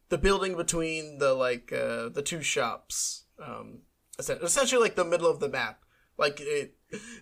the 0.09 0.17
building 0.17 0.55
between 0.55 1.19
the 1.19 1.33
like 1.33 1.71
uh, 1.71 2.09
the 2.09 2.23
two 2.25 2.41
shops. 2.41 3.25
Um, 3.39 3.79
essentially, 4.17 4.81
like 4.81 4.95
the 4.95 5.05
middle 5.05 5.29
of 5.29 5.39
the 5.39 5.49
map. 5.49 5.83
Like 6.17 6.39
it, 6.41 6.75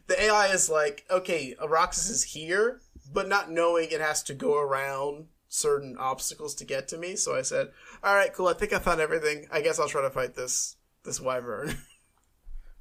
the 0.07 0.21
AI 0.21 0.47
is 0.47 0.69
like, 0.69 1.05
okay, 1.11 1.55
Roxas 1.65 2.09
is 2.09 2.23
here, 2.23 2.81
but 3.13 3.27
not 3.27 3.51
knowing 3.51 3.89
it 3.91 4.01
has 4.01 4.23
to 4.23 4.33
go 4.33 4.57
around 4.57 5.27
certain 5.49 5.97
obstacles 5.97 6.55
to 6.55 6.65
get 6.65 6.87
to 6.89 6.97
me. 6.97 7.15
So 7.15 7.35
I 7.35 7.41
said, 7.41 7.71
all 8.03 8.15
right, 8.15 8.33
cool. 8.33 8.47
I 8.47 8.53
think 8.53 8.71
I 8.71 8.79
found 8.79 9.01
everything. 9.01 9.47
I 9.51 9.61
guess 9.61 9.79
I'll 9.79 9.89
try 9.89 10.01
to 10.01 10.09
fight 10.09 10.35
this 10.35 10.77
this 11.03 11.19
wyvern. 11.19 11.77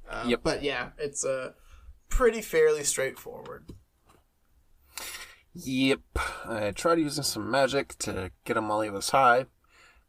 Uh, 0.09 0.23
Yep. 0.27 0.39
But 0.43 0.63
yeah, 0.63 0.89
it's 0.97 1.23
uh, 1.23 1.51
pretty 2.09 2.41
fairly 2.41 2.83
straightforward. 2.83 3.71
Yep. 5.53 5.99
I 6.45 6.71
tried 6.71 6.99
using 6.99 7.23
some 7.23 7.49
magic 7.49 7.97
to 7.99 8.31
get 8.45 8.57
him 8.57 8.67
while 8.69 8.81
he 8.81 8.89
was 8.89 9.09
high. 9.09 9.45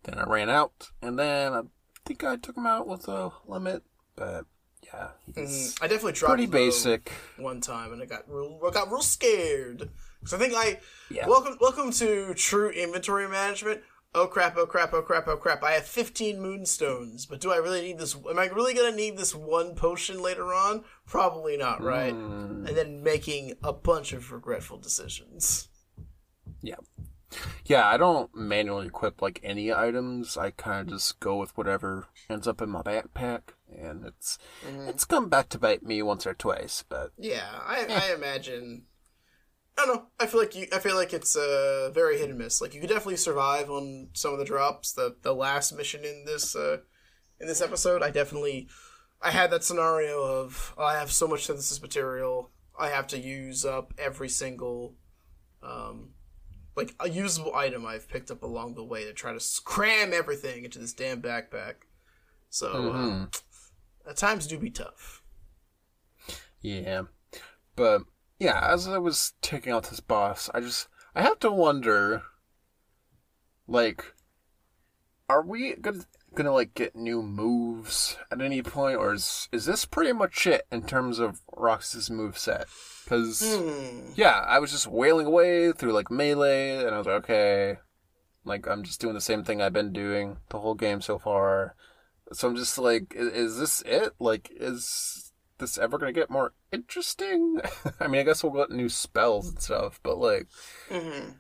Then 0.05 0.19
I 0.19 0.25
ran 0.25 0.49
out, 0.49 0.91
and 1.03 1.19
then 1.19 1.53
I 1.53 1.63
think 2.07 2.25
I 2.25 2.37
took 2.37 2.57
him 2.57 2.67
out 2.67 2.87
with 2.87 3.09
a 3.09 3.31
limit. 3.47 3.83
But 4.17 4.47
yeah, 4.83 5.09
he's 5.35 5.77
I 5.81 5.87
definitely 5.89 6.15
tried 6.15 6.29
pretty 6.29 6.47
basic. 6.47 7.11
one 7.37 7.61
time, 7.61 7.93
and 7.93 8.03
I 8.03 8.07
got 8.07 8.25
real, 8.29 8.59
I 8.67 8.71
got 8.71 8.91
real 8.91 9.03
scared. 9.03 9.91
So 10.25 10.37
I 10.37 10.41
think 10.41 10.55
I 10.55 10.81
Yeah. 11.11 11.27
welcome 11.27 11.57
welcome 11.61 11.91
to 11.93 12.33
true 12.35 12.71
inventory 12.71 13.29
management. 13.29 13.83
Oh 14.13 14.27
crap! 14.27 14.57
Oh 14.57 14.67
crap! 14.67 14.93
Oh 14.93 15.03
crap! 15.03 15.29
Oh 15.29 15.37
crap! 15.37 15.63
I 15.63 15.73
have 15.73 15.87
fifteen 15.87 16.41
moonstones, 16.41 17.27
but 17.27 17.41
do 17.41 17.53
I 17.53 17.57
really 17.57 17.81
need 17.81 17.99
this? 17.99 18.17
Am 18.17 18.39
I 18.39 18.47
really 18.47 18.75
gonna 18.75 18.95
need 18.95 19.17
this 19.17 19.35
one 19.35 19.77
potion 19.77 20.21
later 20.21 20.53
on? 20.53 20.85
Probably 21.07 21.57
not, 21.57 21.81
right? 21.81 22.13
Hmm. 22.13 22.67
And 22.67 22.77
then 22.77 23.05
making 23.05 23.55
a 23.63 23.73
bunch 23.73 24.13
of 24.13 24.33
regretful 24.33 24.79
decisions. 24.79 25.69
Yeah. 26.61 26.77
Yeah, 27.65 27.87
I 27.87 27.97
don't 27.97 28.35
manually 28.35 28.89
equip 28.89 29.23
like 29.23 29.39
any 29.45 29.73
items. 29.73 30.37
I 30.37 30.51
kind 30.51 30.81
of 30.81 30.95
just 30.95 31.21
go 31.21 31.37
with 31.37 31.57
whatever 31.57 32.09
ends 32.29 32.49
up 32.49 32.61
in 32.61 32.69
my 32.69 32.83
backpack, 32.83 33.43
and 33.73 34.05
it's 34.05 34.39
it's 34.89 35.05
come 35.05 35.29
back 35.29 35.49
to 35.51 35.59
bite 35.59 35.85
me 35.85 36.03
once 36.03 36.27
or 36.27 36.35
twice. 36.35 36.83
But 36.89 37.13
Yeah, 37.17 37.49
I, 37.65 37.87
I 37.89 38.13
imagine. 38.15 38.87
I 39.79 39.87
don't 39.87 39.97
know. 39.97 40.07
I 40.19 40.27
feel 40.27 40.41
like 40.41 40.55
you. 40.55 40.67
I 40.73 40.79
feel 40.79 40.97
like 40.97 41.13
it's 41.13 41.37
uh, 41.37 41.91
very 41.95 42.19
hit 42.19 42.29
and 42.29 42.39
miss. 42.39 42.61
Like 42.61 42.75
you 42.75 42.81
could 42.81 42.91
definitely 42.91 43.17
survive 43.17 43.71
on 43.71 44.09
some 44.13 44.33
of 44.33 44.39
the 44.39 44.45
drops. 44.45 44.93
The 44.93 45.17
the 45.23 45.35
last 45.35 45.73
mission 45.73 46.05
in 46.05 46.25
this 46.27 46.55
uh, 46.55 46.79
in 47.41 47.47
this 47.47 47.63
episode, 47.63 48.03
I 48.03 48.11
definitely 48.11 48.69
I 49.23 49.31
had 49.31 49.51
that 49.51 49.65
scenario 49.65 50.23
of 50.23 50.75
I 50.79 50.99
have 50.99 51.11
so 51.11 51.27
much 51.27 51.47
synthesis 51.47 51.81
material. 51.81 52.51
I 52.79 52.89
have 52.89 53.07
to 53.09 53.19
use 53.19 53.65
up 53.65 53.93
every 53.99 54.29
single 54.29 54.95
um, 55.63 56.11
like 56.77 56.95
a 57.01 57.09
usable 57.09 57.55
item 57.55 57.87
I've 57.87 58.09
picked 58.09 58.31
up 58.31 58.43
along 58.43 58.75
the 58.75 58.85
way 58.85 59.05
to 59.05 59.13
try 59.13 59.33
to 59.33 59.61
cram 59.65 60.13
everything 60.13 60.65
into 60.65 60.79
this 60.79 60.93
damn 60.93 61.21
backpack. 61.21 61.75
So 62.49 62.93
um, 62.93 63.31
at 64.09 64.17
times 64.17 64.47
do 64.47 64.59
be 64.59 64.71
tough. 64.71 65.23
yeah, 66.61 67.03
but 67.77 68.03
yeah, 68.41 68.73
as 68.73 68.89
I 68.89 68.99
was 68.99 69.35
taking 69.43 69.73
out 69.73 69.85
this 69.91 70.01
boss, 70.01 70.51
I 70.53 70.61
just 70.61 70.89
I 71.15 71.23
have 71.23 71.39
to 71.41 71.51
wonder, 71.53 72.23
like, 73.69 74.15
are 75.29 75.43
we 75.43 75.75
gonna 75.77 76.05
gonna 76.35 76.53
like 76.53 76.75
get 76.75 76.97
new 76.97 77.23
moves 77.23 78.17
at 78.31 78.41
any 78.41 78.63
point, 78.63 78.97
or 78.97 79.13
is 79.15 79.49
is 79.53 79.67
this 79.67 79.85
pretty 79.85 80.13
much 80.13 80.47
it 80.47 80.67
in 80.73 80.83
terms 80.85 81.19
of 81.19 81.41
Roxas' 81.57 82.11
move 82.11 82.39
set? 82.39 82.67
Because 83.05 83.41
Hmm. 83.43 84.13
yeah, 84.15 84.41
I 84.47 84.59
was 84.59 84.71
just 84.73 84.87
wailing 84.87 85.27
away 85.27 85.73
through 85.73 85.93
like 85.93 86.11
melee, 86.11 86.79
and 86.85 86.95
I 86.95 86.99
was 86.99 87.07
like, 87.07 87.25
okay, 87.25 87.79
like 88.45 88.67
I'm 88.67 88.83
just 88.85 89.01
doing 89.01 89.15
the 89.15 89.21
same 89.21 89.45
thing 89.45 89.61
I've 89.61 89.73
been 89.73 89.93
doing 89.93 90.39
the 90.49 90.61
whole 90.61 90.75
game 90.75 91.01
so 91.01 91.19
far. 91.19 91.77
So 92.33 92.49
I'm 92.49 92.57
just 92.57 92.79
like, 92.79 93.13
is, 93.15 93.29
is 93.33 93.59
this 93.59 93.83
it? 93.83 94.13
Like, 94.21 94.51
is 94.55 95.30
this 95.61 95.79
ever 95.79 95.99
gonna 95.99 96.13
get 96.13 96.31
more 96.31 96.53
interesting? 96.73 97.61
I 98.01 98.09
mean, 98.09 98.21
I 98.21 98.25
guess 98.25 98.43
we'll 98.43 98.53
get 98.53 98.71
new 98.71 98.89
spells 98.89 99.49
and 99.49 99.61
stuff, 99.61 100.01
but 100.03 100.19
like, 100.19 100.49
hmm 100.91 101.31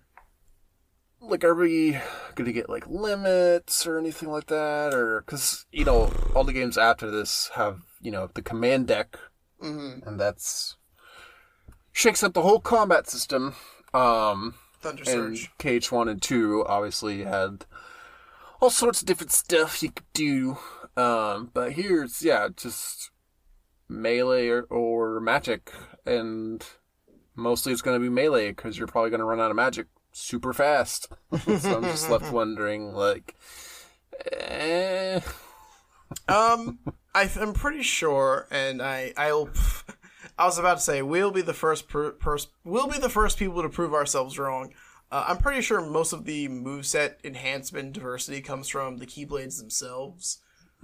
like, 1.22 1.44
are 1.44 1.54
we 1.54 1.98
gonna 2.34 2.52
get 2.52 2.70
like 2.70 2.86
limits 2.86 3.86
or 3.86 3.98
anything 3.98 4.30
like 4.30 4.46
that? 4.46 4.94
Or 4.94 5.20
because 5.20 5.66
you 5.72 5.84
know, 5.84 6.12
all 6.34 6.44
the 6.44 6.52
games 6.52 6.78
after 6.78 7.10
this 7.10 7.50
have 7.54 7.80
you 8.00 8.10
know 8.10 8.30
the 8.34 8.42
command 8.42 8.86
deck 8.86 9.18
hmm 9.60 9.98
and 10.06 10.18
that's 10.18 10.76
shakes 11.92 12.22
up 12.22 12.32
the 12.34 12.42
whole 12.42 12.60
combat 12.60 13.08
system. 13.08 13.54
Um, 13.92 14.54
Thunder 14.80 15.02
and 15.02 15.36
Surge. 15.38 15.50
KH1 15.58 16.08
and 16.08 16.22
2 16.22 16.64
obviously 16.66 17.24
had 17.24 17.66
all 18.60 18.70
sorts 18.70 19.00
of 19.00 19.06
different 19.06 19.32
stuff 19.32 19.82
you 19.82 19.90
could 19.90 20.06
do. 20.12 20.58
Um, 20.96 21.50
but 21.52 21.72
here 21.72 22.04
it's, 22.04 22.22
yeah, 22.22 22.48
just 22.54 23.10
melee 23.90 24.48
or, 24.48 24.62
or 24.62 25.20
magic. 25.20 25.72
And 26.06 26.64
mostly 27.34 27.72
it's 27.72 27.82
going 27.82 27.96
to 27.96 28.02
be 28.02 28.08
melee 28.08 28.48
because 28.50 28.78
you're 28.78 28.86
probably 28.86 29.10
going 29.10 29.20
to 29.20 29.26
run 29.26 29.40
out 29.40 29.50
of 29.50 29.56
magic 29.56 29.86
super 30.12 30.52
fast. 30.52 31.08
so 31.58 31.76
I'm 31.76 31.84
just 31.84 32.10
left 32.10 32.32
wondering, 32.32 32.92
like, 32.94 33.34
eh. 34.32 35.20
Um, 36.28 36.78
I, 37.14 37.30
I'm 37.38 37.52
pretty 37.52 37.82
sure, 37.82 38.46
and 38.50 38.82
I, 38.82 39.12
I'll. 39.16 39.50
I 40.38 40.46
was 40.46 40.58
about 40.58 40.78
to 40.78 40.82
say 40.82 41.02
we'll 41.02 41.30
be 41.30 41.42
the 41.42 41.52
first 41.52 41.86
per, 41.86 42.12
pers- 42.12 42.48
we'll 42.64 42.88
be 42.88 42.98
the 42.98 43.10
first 43.10 43.38
people 43.38 43.60
to 43.62 43.68
prove 43.68 43.92
ourselves 43.92 44.38
wrong. 44.38 44.72
Uh, 45.12 45.26
I'm 45.28 45.36
pretty 45.36 45.60
sure 45.60 45.82
most 45.82 46.14
of 46.14 46.24
the 46.24 46.48
moveset 46.48 47.16
enhancement 47.24 47.92
diversity 47.92 48.40
comes 48.40 48.68
from 48.68 48.96
the 48.96 49.06
Keyblades 49.06 49.58
themselves. 49.58 50.40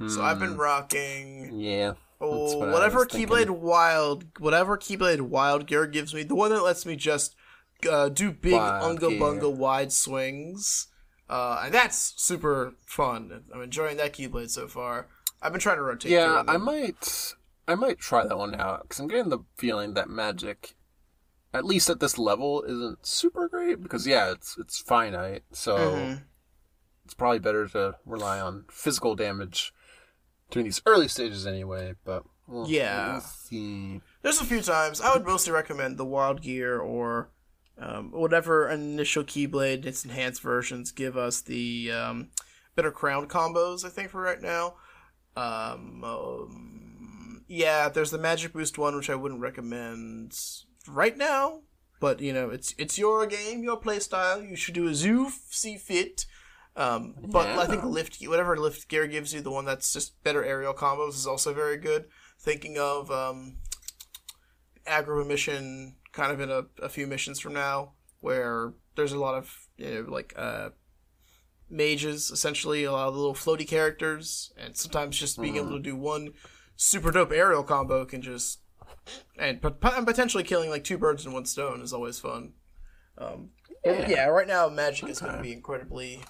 So 0.09 0.23
I've 0.23 0.39
been 0.39 0.59
rocking 0.59 1.59
Yeah. 1.59 1.95
Oh, 2.21 2.59
what 2.59 2.69
whatever. 2.71 3.05
Keyblade 3.07 3.51
Wild, 3.51 4.25
whatever 4.39 4.77
Keyblade 4.79 5.23
Wild 5.23 5.67
gear 5.67 5.87
gives 5.87 6.15
me, 6.15 6.23
the 6.23 6.35
one 6.35 6.51
that 6.51 6.63
lets 6.63 6.87
me 6.87 6.97
just 6.97 7.35
uh, 7.91 8.09
do 8.09 8.33
big 8.33 8.55
Wild 8.55 8.85
unga 8.85 9.09
gear. 9.11 9.21
bunga 9.21 9.53
wide 9.55 9.93
swings, 9.93 10.89
uh, 11.29 11.61
and 11.65 11.75
that's 11.75 12.15
super 12.17 12.75
fun. 12.87 13.45
I'm 13.55 13.63
enjoying 13.63 13.97
that 13.99 14.13
Keyblade 14.15 14.51
so 14.51 14.67
far. 14.69 15.09
I've 15.43 15.53
been 15.53 15.61
trying 15.61 15.77
to 15.77 15.83
rotate. 15.83 16.13
Yeah. 16.13 16.43
I 16.49 16.57
might, 16.57 17.35
I 17.69 17.75
might 17.75 17.99
try 17.99 18.27
that 18.27 18.39
one 18.39 18.55
out 18.55 18.83
because 18.83 18.99
I'm 18.99 19.09
getting 19.09 19.29
the 19.29 19.41
feeling 19.57 19.95
that 19.95 20.09
magic, 20.09 20.75
at 21.53 21.65
least 21.65 21.91
at 21.91 22.01
this 22.01 22.19
level, 22.19 22.63
isn't 22.67 23.05
super 23.07 23.49
great. 23.49 23.83
Because 23.83 24.07
yeah, 24.07 24.31
it's 24.33 24.57
it's 24.59 24.79
finite, 24.79 25.43
so 25.53 25.77
Mm-hmm. 25.77 26.15
it's 27.05 27.15
probably 27.15 27.39
better 27.39 27.69
to 27.69 27.97
rely 28.07 28.41
on 28.41 28.65
physical 28.71 29.15
damage 29.15 29.73
during 30.51 30.65
these 30.65 30.83
early 30.87 31.09
stages 31.09 31.47
anyway. 31.47 31.95
But 32.05 32.25
we'll, 32.47 32.69
Yeah. 32.69 33.13
we'll 33.13 33.21
see. 33.21 34.01
There's 34.23 34.41
a 34.41 34.45
few 34.45 34.61
times 34.63 35.01
I 35.01 35.13
would 35.13 35.27
mostly 35.27 35.53
recommend 35.53 35.97
the 35.99 36.05
Wild 36.05 36.43
Gear 36.43 36.79
or 36.79 37.31
um, 37.79 38.11
whatever 38.13 38.69
initial 38.69 39.23
Keyblade 39.25 39.85
its 39.85 40.05
enhanced 40.05 40.41
versions 40.43 40.91
give 40.93 41.17
us 41.17 41.41
the 41.43 41.91
um, 41.93 42.31
Bitter 42.75 42.91
Crown 42.91 43.29
combos. 43.29 43.85
I 43.85 43.89
think 43.89 44.11
for 44.11 44.21
right 44.21 44.41
now. 44.41 44.75
Um, 45.37 46.03
um, 46.03 47.45
yeah, 47.49 47.89
there's 47.89 48.11
the 48.11 48.19
Magic 48.19 48.53
Boost 48.55 48.79
one, 48.79 48.97
which 48.97 49.11
I 49.11 49.15
wouldn't 49.15 49.41
recommend 49.43 50.39
right 50.89 51.17
now. 51.17 51.61
But 52.01 52.21
you 52.21 52.33
know, 52.33 52.51
it's 52.51 52.75
it's 52.79 52.99
your 52.99 53.27
game, 53.27 53.63
your 53.63 53.77
play 53.77 53.99
style. 54.01 54.43
You 54.43 54.57
should 54.57 54.75
do 54.75 54.89
as 54.89 55.05
you 55.05 55.31
see 55.51 55.77
fit. 55.77 56.27
Um, 56.77 57.15
but 57.23 57.49
I 57.49 57.67
think 57.67 57.85
lift 57.85 58.23
whatever 58.25 58.57
lift 58.57 58.89
gear 58.89 59.07
gives 59.07 59.33
you, 59.33 59.41
the 59.41 59.51
one 59.51 59.65
that's 59.65 59.93
just 59.93 60.23
better 60.23 60.45
aerial 60.45 60.75
combos 60.75 61.15
is 61.15 61.27
also 61.27 61.55
very 61.55 61.79
good. 61.79 62.05
Thinking 62.39 62.77
of 62.79 63.11
um, 63.11 63.57
Agrabah 64.87 65.27
mission, 65.27 65.97
kind 66.13 66.33
of 66.33 66.41
in 66.41 66.51
a, 66.51 66.65
a 66.83 66.91
few 66.91 67.07
missions 67.07 67.41
from 67.41 67.55
now, 67.55 67.93
where 68.21 68.75
there's 68.95 69.13
a 69.13 69.19
lot 69.19 69.35
of 69.35 69.69
you 69.79 70.05
know 70.05 70.13
like 70.13 70.35
uh, 70.37 70.71
mages, 71.71 72.31
essentially 72.31 72.85
a 72.85 72.93
lot 72.93 73.09
of 73.09 73.17
little 73.17 73.35
floaty 73.35 73.67
characters, 73.67 74.53
and 74.59 74.77
sometimes 74.77 75.19
just 75.19 75.41
being 75.41 75.57
able 75.57 75.71
to 75.71 75.81
do 75.81 75.97
one 75.97 76.35
super 76.77 77.11
dope 77.11 77.33
aerial 77.33 77.63
combo 77.63 78.05
can 78.05 78.21
just 78.21 78.61
and, 79.39 79.61
and 79.63 80.07
potentially 80.07 80.45
killing 80.45 80.69
like 80.69 80.85
two 80.85 80.99
birds 80.99 81.25
in 81.25 81.33
one 81.33 81.47
stone 81.47 81.81
is 81.81 81.93
always 81.93 82.19
fun. 82.19 82.53
Um, 83.19 83.51
but 83.95 84.09
yeah. 84.09 84.27
right 84.27 84.49
now 84.49 84.69
magic 84.69 85.09
is 85.09 85.21
going 85.21 85.37
to 85.37 85.43
be 85.43 85.53
incredibly 85.53 86.23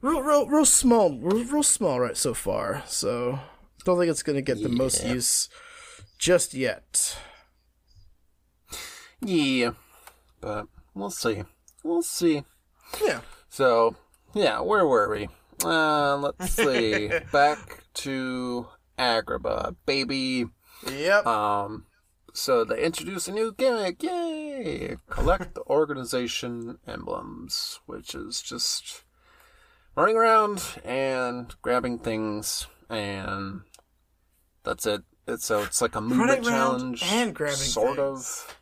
real, 0.00 0.22
real, 0.22 0.46
real 0.46 0.64
small, 0.64 1.18
real, 1.18 1.44
real 1.44 1.62
small 1.62 2.00
right 2.00 2.16
so 2.16 2.34
far. 2.34 2.82
So 2.86 3.38
don't 3.84 3.98
think 3.98 4.10
it's 4.10 4.22
going 4.22 4.36
to 4.36 4.42
get 4.42 4.62
the 4.62 4.68
most 4.68 5.04
use 5.04 5.48
just 6.18 6.54
yet. 6.54 7.18
Yeah, 9.20 9.70
but 10.40 10.66
we'll 10.94 11.10
see. 11.10 11.42
We'll 11.82 12.02
see. 12.02 12.44
Yeah. 13.04 13.20
So, 13.48 13.96
yeah, 14.34 14.60
where 14.60 14.86
were 14.86 15.10
we? 15.10 15.28
Uh, 15.64 16.16
let's 16.18 16.52
see. 16.54 17.10
Back 17.32 17.84
to 17.94 18.68
Agrabah, 18.98 19.74
baby. 19.86 20.46
Yep. 20.88 21.26
Um, 21.26 21.86
so 22.32 22.64
they 22.64 22.84
introduced 22.84 23.28
a 23.28 23.32
new 23.32 23.52
gimmick. 23.52 24.02
Yay! 24.02 24.47
Collect 25.08 25.54
the 25.54 25.62
organization 25.68 26.78
emblems, 26.86 27.80
which 27.86 28.14
is 28.14 28.42
just 28.42 29.04
running 29.94 30.16
around 30.16 30.62
and 30.84 31.54
grabbing 31.62 31.98
things, 31.98 32.66
and 32.88 33.62
that's 34.64 34.86
it. 34.86 35.02
It's 35.26 35.44
so 35.44 35.62
it's 35.62 35.82
like 35.82 35.94
a 35.94 36.00
movement 36.00 36.44
challenge, 36.44 37.02
and 37.04 37.34
grabbing 37.34 37.56
sort 37.56 37.96
things. 37.96 38.46
of. 38.48 38.54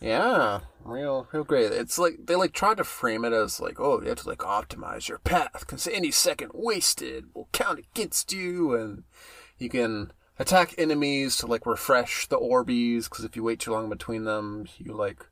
Yeah, 0.00 0.60
real, 0.82 1.28
real 1.30 1.44
great. 1.44 1.72
It's 1.72 1.98
like 1.98 2.24
they 2.24 2.34
like 2.34 2.52
tried 2.52 2.78
to 2.78 2.84
frame 2.84 3.24
it 3.24 3.34
as 3.34 3.60
like, 3.60 3.78
oh, 3.78 4.00
you 4.00 4.08
have 4.08 4.22
to 4.22 4.28
like 4.28 4.38
optimize 4.38 5.08
your 5.08 5.18
path 5.18 5.60
because 5.60 5.86
any 5.86 6.10
second 6.10 6.52
wasted 6.54 7.26
will 7.34 7.50
count 7.52 7.78
against 7.80 8.32
you, 8.32 8.74
and 8.74 9.04
you 9.58 9.68
can 9.68 10.12
attack 10.40 10.74
enemies 10.78 11.36
to 11.36 11.46
like 11.46 11.66
refresh 11.66 12.26
the 12.26 12.38
Orbeez 12.38 13.04
because 13.04 13.24
if 13.24 13.36
you 13.36 13.42
wait 13.44 13.60
too 13.60 13.72
long 13.72 13.88
between 13.88 14.24
them, 14.24 14.66
you 14.78 14.92
like 14.92 15.26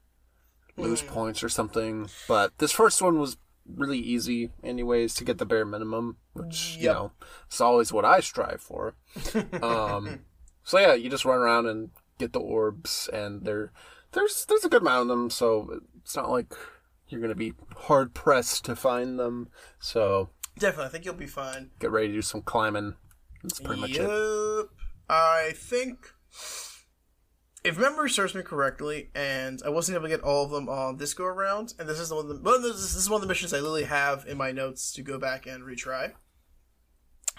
lose 0.77 1.01
Hmm. 1.01 1.09
points 1.09 1.43
or 1.43 1.49
something. 1.49 2.09
But 2.29 2.57
this 2.59 2.71
first 2.73 3.03
one 3.03 3.19
was 3.19 3.37
really 3.67 3.99
easy, 3.99 4.51
anyways, 4.63 5.15
to 5.15 5.25
get 5.25 5.39
the 5.39 5.45
bare 5.47 5.65
minimum, 5.65 6.19
which 6.35 6.77
you 6.79 6.87
know 6.89 7.13
is 7.51 7.61
always 7.61 7.93
what 7.93 8.05
I 8.05 8.21
strive 8.21 8.61
for. 8.61 8.95
um, 9.63 10.21
so 10.63 10.79
yeah, 10.79 10.95
you 10.95 11.11
just 11.11 11.25
run 11.25 11.39
around 11.41 11.67
and 11.67 11.91
get 12.19 12.33
the 12.33 12.41
orbs, 12.41 13.09
and 13.13 13.43
there, 13.45 13.73
there's 14.13 14.45
there's 14.47 14.65
a 14.65 14.69
good 14.69 14.83
amount 14.83 15.03
of 15.03 15.09
them, 15.09 15.31
so 15.31 15.81
it's 16.01 16.15
not 16.17 16.31
like 16.31 16.53
you're 17.09 17.21
gonna 17.21 17.35
be 17.35 17.55
hard 17.77 18.15
pressed 18.15 18.65
to 18.67 18.77
find 18.77 19.19
them. 19.19 19.49
So 19.81 20.31
Definitely. 20.59 20.87
I 20.87 20.89
think 20.91 21.05
you'll 21.05 21.15
be 21.15 21.27
fine. 21.27 21.71
get 21.79 21.91
ready 21.91 22.09
to 22.09 22.15
do 22.15 22.23
some 22.23 22.43
climbing. 22.43 22.95
That's 23.43 23.61
pretty 23.61 23.81
much 23.81 23.97
it. 23.97 24.69
I 25.09 25.53
think, 25.57 26.13
if 27.65 27.79
memory 27.79 28.11
serves 28.11 28.35
me 28.35 28.43
correctly, 28.43 29.11
and 29.15 29.61
I 29.65 29.71
wasn't 29.71 29.97
able 29.97 30.05
to 30.09 30.15
get 30.17 30.23
all 30.23 30.45
of 30.45 30.51
them 30.51 30.69
on 30.69 30.97
this 30.99 31.15
go 31.15 31.25
around, 31.25 31.75
and 31.79 31.89
this 31.89 31.99
is 31.99 32.11
one. 32.13 32.25
Of 32.25 32.29
the, 32.29 32.41
one 32.43 32.55
of 32.55 32.63
the- 32.63 32.69
this 32.69 32.95
is 32.95 33.09
one 33.09 33.17
of 33.17 33.23
the 33.23 33.29
missions 33.29 33.53
I 33.53 33.59
literally 33.59 33.85
have 33.85 34.27
in 34.27 34.37
my 34.37 34.53
notes 34.53 34.93
to 34.93 35.03
go 35.03 35.19
back 35.19 35.47
and 35.47 35.65
retry. 35.65 36.13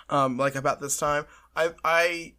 Um, 0.10 0.38
like 0.38 0.56
about 0.56 0.82
this 0.82 0.98
time, 0.98 1.26
I 1.56 1.74
I. 1.84 2.34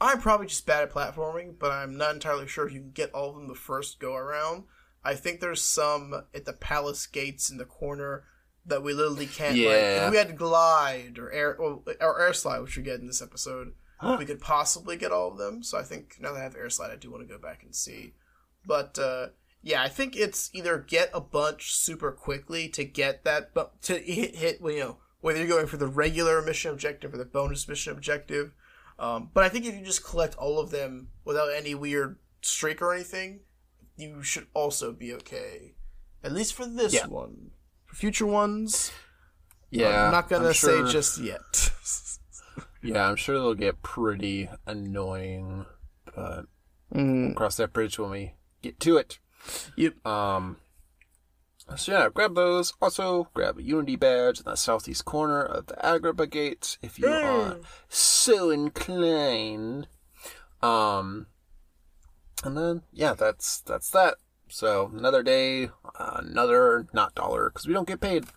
I'm 0.00 0.20
probably 0.20 0.46
just 0.46 0.64
bad 0.64 0.84
at 0.84 0.92
platforming, 0.92 1.58
but 1.58 1.72
I'm 1.72 1.96
not 1.96 2.14
entirely 2.14 2.46
sure 2.46 2.64
if 2.66 2.72
you 2.72 2.78
can 2.80 2.92
get 2.92 3.12
all 3.12 3.30
of 3.30 3.34
them 3.34 3.48
the 3.48 3.54
first 3.56 3.98
go 3.98 4.14
around. 4.14 4.62
I 5.04 5.14
think 5.14 5.40
there's 5.40 5.60
some 5.60 6.24
at 6.32 6.44
the 6.44 6.52
palace 6.52 7.04
gates 7.06 7.50
in 7.50 7.56
the 7.56 7.64
corner 7.64 8.24
that 8.68 8.82
we 8.82 8.92
literally 8.94 9.26
can't. 9.26 9.52
Like, 9.56 9.58
Yeah. 9.64 10.06
if 10.06 10.10
we 10.12 10.16
had 10.18 10.36
glide 10.36 11.18
or 11.18 11.30
air 11.32 11.56
or, 11.56 11.82
or 12.00 12.20
air 12.20 12.32
slide, 12.32 12.60
which 12.60 12.76
we 12.76 12.82
get 12.82 13.00
in 13.00 13.06
this 13.06 13.22
episode, 13.22 13.72
we 14.18 14.24
could 14.24 14.40
possibly 14.40 14.96
get 14.96 15.10
all 15.12 15.30
of 15.32 15.38
them. 15.38 15.62
So 15.62 15.78
I 15.78 15.82
think 15.82 16.16
now 16.20 16.32
that 16.32 16.40
I 16.40 16.42
have 16.44 16.54
air 16.56 16.70
slide, 16.70 16.90
I 16.92 16.96
do 16.96 17.10
want 17.10 17.26
to 17.26 17.32
go 17.34 17.40
back 17.40 17.62
and 17.64 17.74
see. 17.74 18.14
But 18.66 18.98
uh, 18.98 19.28
yeah, 19.62 19.82
I 19.82 19.88
think 19.88 20.14
it's 20.16 20.50
either 20.52 20.78
get 20.78 21.10
a 21.12 21.20
bunch 21.20 21.74
super 21.74 22.12
quickly 22.12 22.68
to 22.70 22.84
get 22.84 23.24
that, 23.24 23.52
but 23.54 23.80
to 23.82 23.98
hit 23.98 24.36
hit 24.36 24.60
you 24.62 24.78
know 24.78 24.98
whether 25.20 25.38
you're 25.38 25.48
going 25.48 25.66
for 25.66 25.78
the 25.78 25.88
regular 25.88 26.40
mission 26.42 26.70
objective 26.70 27.12
or 27.12 27.16
the 27.16 27.24
bonus 27.24 27.66
mission 27.66 27.92
objective. 27.92 28.52
Um, 29.00 29.30
but 29.34 29.44
I 29.44 29.48
think 29.48 29.64
if 29.64 29.74
you 29.74 29.84
just 29.84 30.04
collect 30.04 30.34
all 30.36 30.58
of 30.60 30.70
them 30.70 31.08
without 31.24 31.52
any 31.52 31.74
weird 31.74 32.18
streak 32.42 32.80
or 32.82 32.92
anything, 32.94 33.40
you 33.96 34.22
should 34.22 34.46
also 34.54 34.92
be 34.92 35.12
okay. 35.14 35.74
At 36.22 36.32
least 36.32 36.52
for 36.54 36.66
this 36.66 36.92
Yeah. 36.94 37.06
one. 37.06 37.52
Future 37.92 38.26
ones, 38.26 38.92
Yeah, 39.70 40.06
I'm 40.06 40.12
not 40.12 40.28
gonna 40.28 40.48
I'm 40.48 40.54
say 40.54 40.84
just 40.90 41.18
yet. 41.18 41.72
Yeah, 42.80 43.08
I'm 43.08 43.16
sure 43.16 43.34
they'll 43.34 43.54
get 43.54 43.82
pretty 43.82 44.48
annoying, 44.66 45.66
but 46.14 46.44
Mm. 46.94 47.26
we'll 47.26 47.34
cross 47.34 47.56
that 47.56 47.72
bridge 47.72 47.98
when 47.98 48.10
we 48.10 48.34
get 48.62 48.78
to 48.80 48.96
it. 48.96 49.18
Yep. 49.76 50.06
Um. 50.06 50.58
So 51.76 51.92
yeah, 51.92 52.08
grab 52.08 52.34
those. 52.34 52.72
Also, 52.80 53.28
grab 53.34 53.58
a 53.58 53.62
Unity 53.62 53.96
badge 53.96 54.38
in 54.38 54.44
the 54.44 54.54
southeast 54.54 55.04
corner 55.04 55.42
of 55.42 55.66
the 55.66 55.74
Agrabah 55.74 56.30
gate 56.30 56.78
if 56.80 56.98
you 56.98 57.08
are 57.08 57.56
so 57.88 58.50
inclined. 58.50 59.88
Um. 60.62 61.26
And 62.44 62.56
then 62.56 62.82
yeah, 62.92 63.12
that's 63.14 63.60
that's 63.60 63.90
that. 63.90 64.14
So 64.50 64.90
another 64.94 65.22
day, 65.22 65.70
another 65.98 66.86
not 66.92 67.14
dollar 67.14 67.50
because 67.50 67.66
we 67.66 67.72
don't 67.74 67.88
get 67.88 68.00
paid. 68.00 68.24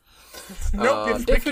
Nope, 0.73 0.85
Uh, 1.09 1.17
pick- 1.25 1.43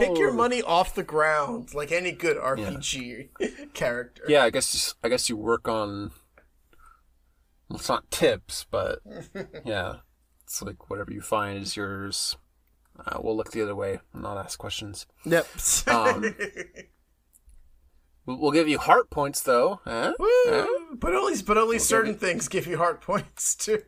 Pick 0.00 0.18
your 0.18 0.32
money 0.32 0.60
off 0.60 0.94
the 0.96 1.04
ground, 1.04 1.72
like 1.72 1.92
any 1.92 2.10
good 2.10 2.36
RPG 2.36 3.28
character. 3.74 4.24
Yeah, 4.28 4.42
I 4.42 4.50
guess 4.50 4.94
I 5.04 5.08
guess 5.08 5.28
you 5.28 5.36
work 5.36 5.68
on. 5.68 6.10
Well, 7.68 7.78
it's 7.78 7.88
not 7.88 8.10
tips, 8.10 8.66
but 8.70 8.98
yeah, 9.64 9.96
it's 10.42 10.60
like 10.62 10.90
whatever 10.90 11.12
you 11.12 11.20
find 11.20 11.62
is 11.62 11.76
yours. 11.76 12.36
Uh, 13.06 13.18
we'll 13.22 13.36
look 13.36 13.52
the 13.52 13.62
other 13.62 13.74
way 13.76 14.00
and 14.12 14.22
not 14.22 14.36
ask 14.36 14.58
questions. 14.58 15.06
Yep. 15.24 15.46
Um, 15.88 16.34
We'll 18.26 18.38
we'll 18.40 18.52
give 18.52 18.68
you 18.68 18.78
heart 18.78 19.10
points 19.10 19.42
though. 19.42 19.80
Eh? 19.86 20.12
Eh? 20.48 20.66
But 20.94 21.14
only, 21.14 21.42
but 21.42 21.58
only 21.58 21.78
certain 21.78 22.14
things 22.16 22.48
give 22.48 22.66
you 22.66 22.78
heart 22.78 23.00
points 23.00 23.54
too. 23.64 23.82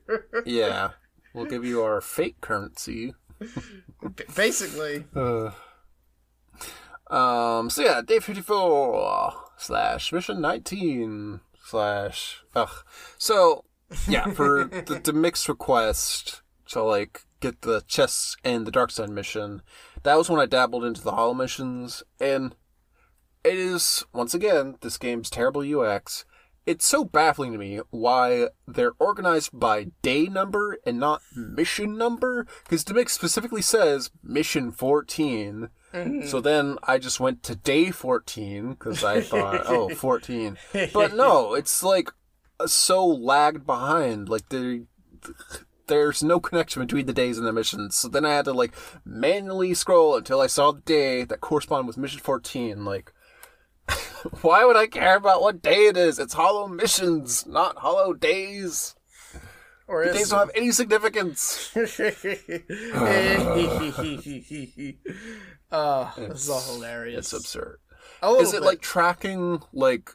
Yeah, 0.45 0.91
we'll 1.35 1.47
give 1.47 1.65
you 1.65 1.83
our 1.83 2.01
fake 2.01 2.41
currency. 2.41 3.15
Basically, 4.35 5.05
Uh, 5.15 5.51
um. 7.11 7.71
So 7.71 7.83
yeah, 7.83 8.03
day 8.03 8.19
fifty-four 8.19 9.33
slash 9.57 10.13
mission 10.13 10.41
nineteen 10.41 11.41
slash. 11.65 12.43
Ugh. 12.55 12.85
So 13.19 13.65
yeah, 14.09 14.31
for 14.33 14.65
the, 14.65 15.01
the 15.03 15.13
mixed 15.13 15.49
request 15.49 16.43
to 16.69 16.83
like 16.83 17.23
get 17.41 17.63
the 17.63 17.83
chests 17.87 18.37
and 18.45 18.67
the 18.67 18.71
dark 18.71 18.91
side 18.91 19.11
mission, 19.11 19.63
that 20.03 20.17
was 20.17 20.29
when 20.29 20.41
I 20.41 20.47
dabbled 20.47 20.85
into 20.85 21.03
the 21.03 21.13
holo 21.13 21.35
missions, 21.35 22.03
and 22.19 22.55
it 23.47 23.59
is 23.59 24.05
once 24.13 24.35
again 24.35 24.77
this 24.81 24.99
game's 24.99 25.31
terrible 25.31 25.63
UX. 25.63 26.25
It's 26.67 26.85
so 26.85 27.05
baffling 27.05 27.53
to 27.53 27.59
me 27.59 27.81
why 27.91 28.49
they're 28.67 28.95
organized 28.99 29.51
by 29.53 29.87
day 30.03 30.27
number 30.27 30.79
and 30.85 30.99
not 30.99 31.23
mission 31.37 31.97
number, 31.97 32.45
because 32.65 32.83
the 32.83 32.93
mix 32.93 33.13
specifically 33.13 33.63
says 33.63 34.11
mission 34.25 34.73
14. 34.73 35.69
Mm-hmm. 35.95 36.27
So 36.27 36.41
then 36.41 36.77
I 36.83 36.99
just 36.99 37.21
went 37.21 37.45
to 37.45 37.55
day 37.55 37.93
14 37.93 38.71
because 38.71 39.05
I 39.05 39.21
thought, 39.21 39.63
oh, 39.67 39.91
14. 39.91 40.59
But 40.93 41.15
no, 41.15 41.55
it's 41.55 41.85
like 41.85 42.11
so 42.67 43.07
lagged 43.07 43.65
behind. 43.65 44.29
Like 44.29 44.49
there, 44.49 44.81
there's 45.87 46.25
no 46.25 46.41
connection 46.41 46.83
between 46.83 47.07
the 47.07 47.13
days 47.13 47.39
and 47.39 47.47
the 47.47 47.53
missions. 47.53 47.95
So 47.95 48.09
then 48.09 48.25
I 48.25 48.35
had 48.35 48.47
to 48.47 48.53
like 48.53 48.75
manually 49.05 49.73
scroll 49.75 50.17
until 50.17 50.41
I 50.41 50.49
saw 50.49 50.73
the 50.73 50.81
day 50.81 51.23
that 51.23 51.41
corresponded 51.41 51.87
with 51.87 51.97
mission 51.97 52.19
14. 52.19 52.85
Like, 52.85 53.13
why 54.43 54.65
would 54.65 54.77
I 54.77 54.87
care 54.87 55.17
about 55.17 55.43
what 55.43 55.63
day 55.63 55.87
it 55.87 55.97
is? 55.97 56.19
It's 56.19 56.35
holo 56.35 56.69
missions, 56.69 57.47
not 57.47 57.79
hollow 57.79 58.13
days. 58.13 58.95
Or 59.89 60.05
The 60.05 60.15
days 60.15 60.31
don't 60.31 60.41
have 60.41 60.51
any 60.57 60.73
significance. 60.73 61.71
uh, 61.77 61.81
this 66.17 66.43
is 66.43 66.51
all 66.51 66.75
hilarious. 66.75 67.19
It's 67.19 67.33
absurd. 67.33 67.79
Is 68.23 68.53
it 68.53 68.61
bit. 68.61 68.67
like 68.67 68.81
tracking 68.81 69.63
like 69.73 70.11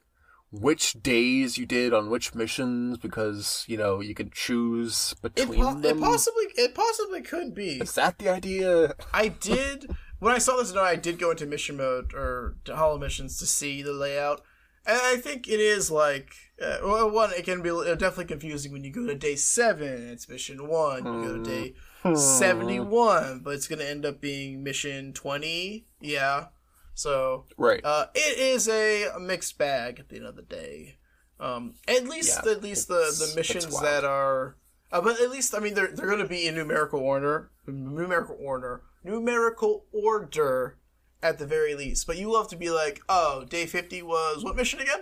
which 0.51 1.01
days 1.01 1.57
you 1.57 1.65
did 1.65 1.93
on 1.93 2.09
which 2.09 2.35
missions 2.35 2.97
because 2.97 3.63
you 3.67 3.77
know 3.77 4.01
you 4.01 4.13
can 4.13 4.29
choose 4.33 5.15
it, 5.23 5.35
between 5.35 5.61
po- 5.61 5.79
it 5.87 5.99
possibly 5.99 6.45
it 6.55 6.75
possibly 6.75 7.21
could 7.21 7.55
be. 7.55 7.79
Is 7.79 7.93
that 7.93 8.19
the 8.19 8.27
idea? 8.27 8.95
I 9.13 9.29
did 9.29 9.89
when 10.21 10.33
I 10.33 10.37
saw 10.37 10.55
this 10.55 10.71
note, 10.73 10.83
I 10.83 10.95
did 10.95 11.19
go 11.19 11.31
into 11.31 11.45
mission 11.45 11.75
mode 11.77 12.13
or 12.13 12.55
to 12.65 12.75
holo 12.75 12.97
missions 12.97 13.37
to 13.39 13.45
see 13.45 13.81
the 13.81 13.91
layout, 13.91 14.41
and 14.85 14.97
I 15.03 15.17
think 15.17 15.47
it 15.47 15.59
is 15.59 15.91
like 15.91 16.33
uh, 16.61 16.77
well, 16.83 17.09
one. 17.09 17.31
It 17.33 17.43
can 17.43 17.61
be 17.61 17.71
uh, 17.71 17.95
definitely 17.95 18.25
confusing 18.25 18.71
when 18.71 18.83
you 18.83 18.91
go 18.93 19.05
to 19.07 19.15
day 19.15 19.35
seven. 19.35 20.07
It's 20.09 20.29
mission 20.29 20.67
one. 20.67 21.05
You 21.05 21.27
go 21.27 21.37
to 21.37 21.43
day 21.43 21.73
seventy 22.15 22.79
one, 22.79 23.41
but 23.43 23.55
it's 23.55 23.67
gonna 23.67 23.83
end 23.83 24.05
up 24.05 24.21
being 24.21 24.63
mission 24.63 25.11
twenty. 25.13 25.87
Yeah, 25.99 26.47
so 26.93 27.45
Right. 27.57 27.81
uh, 27.83 28.07
it 28.13 28.37
is 28.37 28.69
a 28.69 29.09
mixed 29.19 29.57
bag 29.57 29.99
at 29.99 30.09
the 30.09 30.17
end 30.17 30.25
of 30.27 30.35
the 30.35 30.41
day. 30.43 30.97
Um, 31.39 31.73
at 31.87 32.07
least, 32.07 32.39
Yeah, 32.45 32.51
at 32.51 32.61
least 32.61 32.87
the, 32.87 32.93
the 33.17 33.33
missions 33.35 33.79
that 33.81 34.03
are, 34.03 34.57
uh, 34.91 35.01
but 35.01 35.19
at 35.19 35.31
least 35.31 35.55
I 35.55 35.59
mean 35.59 35.73
they're 35.73 35.91
they're 35.91 36.05
going 36.05 36.19
to 36.19 36.27
be 36.27 36.45
in 36.45 36.53
numerical 36.53 36.99
order, 36.99 37.49
numerical 37.65 38.37
order, 38.39 38.83
numerical 39.03 39.85
order, 39.91 40.77
at 41.23 41.39
the 41.39 41.45
very 41.45 41.75
least. 41.75 42.07
But 42.07 42.17
you 42.17 42.31
love 42.31 42.47
to 42.49 42.55
be 42.55 42.69
like, 42.69 43.01
oh, 43.09 43.45
day 43.45 43.65
fifty 43.65 44.01
was 44.01 44.43
what 44.43 44.55
mission 44.55 44.79
again, 44.79 45.01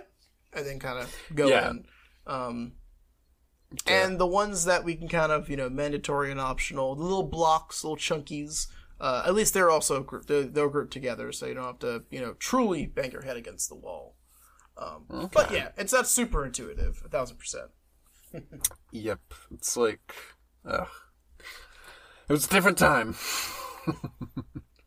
and 0.52 0.66
then 0.66 0.78
kind 0.78 0.98
of 0.98 1.14
go 1.34 1.48
Yeah. 1.48 1.70
in. 1.70 1.84
Um, 2.26 2.72
and 3.86 4.18
the 4.18 4.26
ones 4.26 4.64
that 4.64 4.84
we 4.84 4.96
can 4.96 5.08
kind 5.08 5.30
of 5.32 5.48
you 5.48 5.56
know 5.56 5.68
mandatory 5.70 6.30
and 6.30 6.40
optional, 6.40 6.94
the 6.94 7.02
little 7.02 7.22
blocks, 7.28 7.84
little 7.84 7.96
chunkies. 7.96 8.66
Uh, 9.00 9.22
at 9.24 9.34
least 9.34 9.54
they're 9.54 9.70
also 9.70 10.02
group, 10.02 10.26
they're, 10.26 10.42
they're 10.42 10.68
grouped 10.68 10.92
together, 10.92 11.32
so 11.32 11.46
you 11.46 11.54
don't 11.54 11.64
have 11.64 11.78
to 11.78 12.04
you 12.10 12.20
know 12.20 12.34
truly 12.34 12.84
bang 12.86 13.10
your 13.10 13.22
head 13.22 13.36
against 13.36 13.68
the 13.70 13.74
wall. 13.74 14.16
Um, 14.76 15.30
But 15.32 15.50
yeah, 15.52 15.70
it's 15.78 15.92
not 15.92 16.06
super 16.06 16.44
intuitive, 16.44 17.02
a 17.04 17.08
thousand 17.08 17.38
percent. 17.38 17.70
Yep. 18.92 19.20
It's 19.52 19.76
like, 19.76 20.14
ugh. 20.64 20.86
It 22.28 22.32
was 22.32 22.46
a 22.46 22.50
different 22.50 22.78
time. 22.78 23.16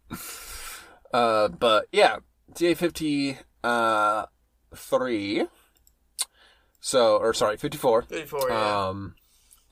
uh, 1.14 1.48
but 1.50 1.88
yeah, 1.92 2.18
TA 2.56 2.74
fifty 2.76 3.38
uh 3.64 4.26
three. 4.76 5.46
So, 6.80 7.18
or 7.18 7.34
sorry, 7.34 7.58
fifty 7.58 7.78
four. 7.78 8.02
Fifty 8.04 8.26
four, 8.26 8.50
yeah. 8.50 8.88
Um, 8.88 9.16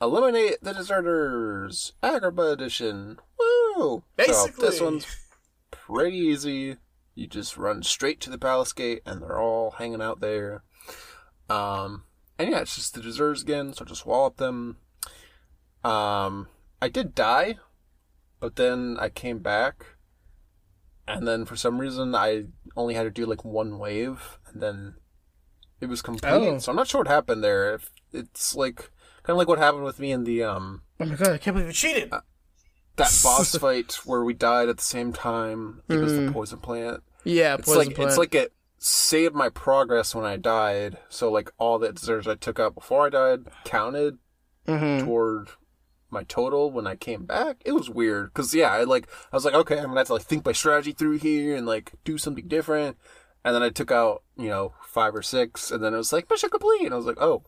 eliminate 0.00 0.62
the 0.62 0.72
deserters, 0.72 1.92
Agrabah 2.02 2.52
edition. 2.52 3.18
Woo! 3.38 4.04
Basically, 4.16 4.52
so 4.52 4.70
this 4.70 4.80
one's 4.80 5.06
pretty 5.70 6.16
easy. 6.16 6.76
You 7.14 7.26
just 7.26 7.58
run 7.58 7.82
straight 7.82 8.20
to 8.22 8.30
the 8.30 8.38
palace 8.38 8.72
gate, 8.72 9.02
and 9.04 9.20
they're 9.20 9.38
all 9.40 9.72
hanging 9.72 10.00
out 10.00 10.20
there. 10.20 10.62
Um, 11.50 12.04
and 12.38 12.50
yeah, 12.50 12.60
it's 12.60 12.76
just 12.76 12.94
the 12.94 13.02
deserters 13.02 13.42
again, 13.42 13.74
so 13.74 13.84
just 13.84 14.06
wall 14.06 14.26
up 14.26 14.38
them. 14.38 14.78
Um, 15.84 16.48
I 16.80 16.88
did 16.88 17.14
die, 17.14 17.56
but 18.42 18.56
then 18.56 18.98
I 19.00 19.08
came 19.08 19.38
back, 19.38 19.86
and 21.08 21.26
then 21.26 21.44
for 21.46 21.56
some 21.56 21.78
reason 21.78 22.14
I 22.14 22.44
only 22.76 22.94
had 22.94 23.04
to 23.04 23.10
do 23.10 23.24
like 23.24 23.44
one 23.44 23.78
wave, 23.78 24.38
and 24.52 24.60
then 24.60 24.94
it 25.80 25.86
was 25.86 26.02
complete. 26.02 26.30
Oh. 26.30 26.58
So 26.58 26.70
I'm 26.72 26.76
not 26.76 26.88
sure 26.88 27.00
what 27.00 27.08
happened 27.08 27.42
there. 27.42 27.74
If 27.74 27.90
it's 28.12 28.54
like 28.54 28.90
kind 29.22 29.30
of 29.34 29.36
like 29.38 29.48
what 29.48 29.58
happened 29.58 29.84
with 29.84 29.98
me 29.98 30.12
in 30.12 30.24
the 30.24 30.42
um 30.42 30.82
oh 31.00 31.04
my 31.06 31.14
god, 31.14 31.30
I 31.30 31.38
can't 31.38 31.54
believe 31.54 31.68
you 31.68 31.72
cheated. 31.72 32.10
that 32.10 33.20
boss 33.22 33.54
fight 33.58 33.98
where 34.04 34.24
we 34.24 34.34
died 34.34 34.68
at 34.68 34.76
the 34.76 34.82
same 34.84 35.12
time. 35.12 35.82
It 35.88 35.96
was 35.96 36.14
the 36.14 36.30
poison 36.32 36.58
plant. 36.58 37.02
yeah, 37.24 37.54
It's 37.54 37.68
like 37.68 37.98
it's 37.98 38.18
like 38.18 38.34
it 38.34 38.52
saved 38.78 39.34
my 39.36 39.48
progress 39.48 40.14
when 40.14 40.24
I 40.24 40.36
died. 40.36 40.98
So 41.08 41.30
like 41.30 41.50
all 41.58 41.78
the 41.78 41.92
deserters 41.92 42.26
I 42.26 42.34
took 42.34 42.58
out 42.58 42.74
before 42.74 43.06
I 43.06 43.10
died 43.10 43.40
counted 43.64 44.18
Mm-hmm. 44.66 45.04
toward 45.04 45.48
my 46.12 46.24
total 46.24 46.70
when 46.70 46.86
I 46.86 46.94
came 46.94 47.24
back. 47.24 47.62
It 47.64 47.72
was 47.72 47.90
weird 47.90 48.32
because 48.32 48.54
yeah, 48.54 48.70
I 48.70 48.84
like 48.84 49.08
I 49.32 49.36
was 49.36 49.44
like 49.44 49.54
okay, 49.54 49.78
I'm 49.78 49.86
gonna 49.86 50.00
have 50.00 50.08
to 50.08 50.14
like 50.14 50.22
think 50.22 50.44
my 50.44 50.52
strategy 50.52 50.92
through 50.92 51.18
here 51.18 51.56
and 51.56 51.66
like 51.66 51.92
do 52.04 52.18
something 52.18 52.46
different. 52.48 52.96
And 53.44 53.54
then 53.54 53.62
I 53.62 53.70
took 53.70 53.90
out 53.90 54.22
you 54.36 54.48
know 54.48 54.74
five 54.86 55.14
or 55.14 55.22
six, 55.22 55.70
and 55.70 55.82
then 55.82 55.94
it 55.94 55.98
was 55.98 56.12
like 56.12 56.30
mission 56.30 56.50
complete, 56.50 56.84
and 56.84 56.94
I 56.94 56.96
was 56.96 57.06
like 57.06 57.20
oh, 57.20 57.42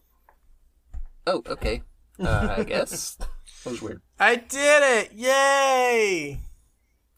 oh 1.26 1.42
okay, 1.46 1.82
uh, 2.18 2.56
I 2.58 2.64
guess 2.64 3.18
it 3.64 3.70
was 3.70 3.82
weird. 3.82 4.02
I 4.18 4.36
did 4.36 4.82
it! 4.82 5.12
Yay! 5.12 6.40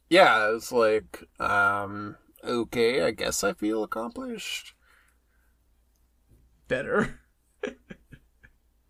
yeah, 0.08 0.48
it 0.48 0.52
was 0.52 0.72
like, 0.72 1.24
um, 1.40 2.16
okay, 2.44 3.02
I 3.02 3.10
guess 3.10 3.42
I 3.42 3.52
feel 3.52 3.82
accomplished. 3.82 4.74
Better. 6.68 7.20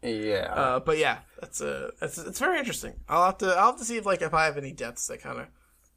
Yeah. 0.02 0.52
Uh, 0.54 0.80
but 0.80 0.98
yeah, 0.98 1.18
that's 1.40 1.60
uh, 1.60 1.90
that's 2.00 2.18
it's 2.18 2.38
very 2.38 2.58
interesting. 2.58 2.94
I'll 3.08 3.26
have 3.26 3.38
to 3.38 3.46
I'll 3.48 3.70
have 3.72 3.78
to 3.78 3.84
see 3.84 3.96
if 3.96 4.06
like 4.06 4.22
if 4.22 4.34
I 4.34 4.44
have 4.44 4.56
any 4.56 4.72
deaths 4.72 5.06
that 5.08 5.20
kind 5.22 5.40
of 5.40 5.46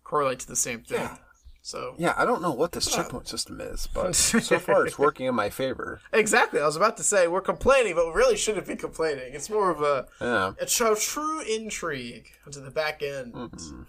correlate 0.04 0.40
to 0.40 0.48
the 0.48 0.56
same 0.56 0.82
thing. 0.82 1.02
Yeah. 1.02 1.18
So 1.62 1.94
yeah, 1.98 2.14
I 2.18 2.26
don't 2.26 2.42
know 2.42 2.54
what 2.54 2.72
this 2.72 2.90
checkpoint 2.90 3.28
system 3.28 3.60
is, 3.62 3.88
but 3.94 4.16
so 4.16 4.40
far 4.60 4.86
it's 4.88 4.98
working 4.98 5.26
in 5.28 5.36
my 5.36 5.50
favor. 5.50 6.00
exactly, 6.14 6.60
I 6.62 6.66
was 6.66 6.78
about 6.78 6.96
to 6.98 7.04
say 7.04 7.28
we're 7.28 7.42
complaining, 7.42 7.96
but 7.96 8.08
we 8.08 8.14
really 8.14 8.38
shouldn't 8.38 8.66
be 8.66 8.78
complaining. 8.78 9.34
It's 9.34 9.50
more 9.50 9.70
of 9.70 9.82
a 9.82 10.08
Yeah. 10.22 10.54
a 10.60 10.66
tr- 10.66 10.96
true 10.96 11.42
intrigue 11.42 12.30
to 12.50 12.60
the 12.62 12.72
back 12.72 13.04
end. 13.04 13.36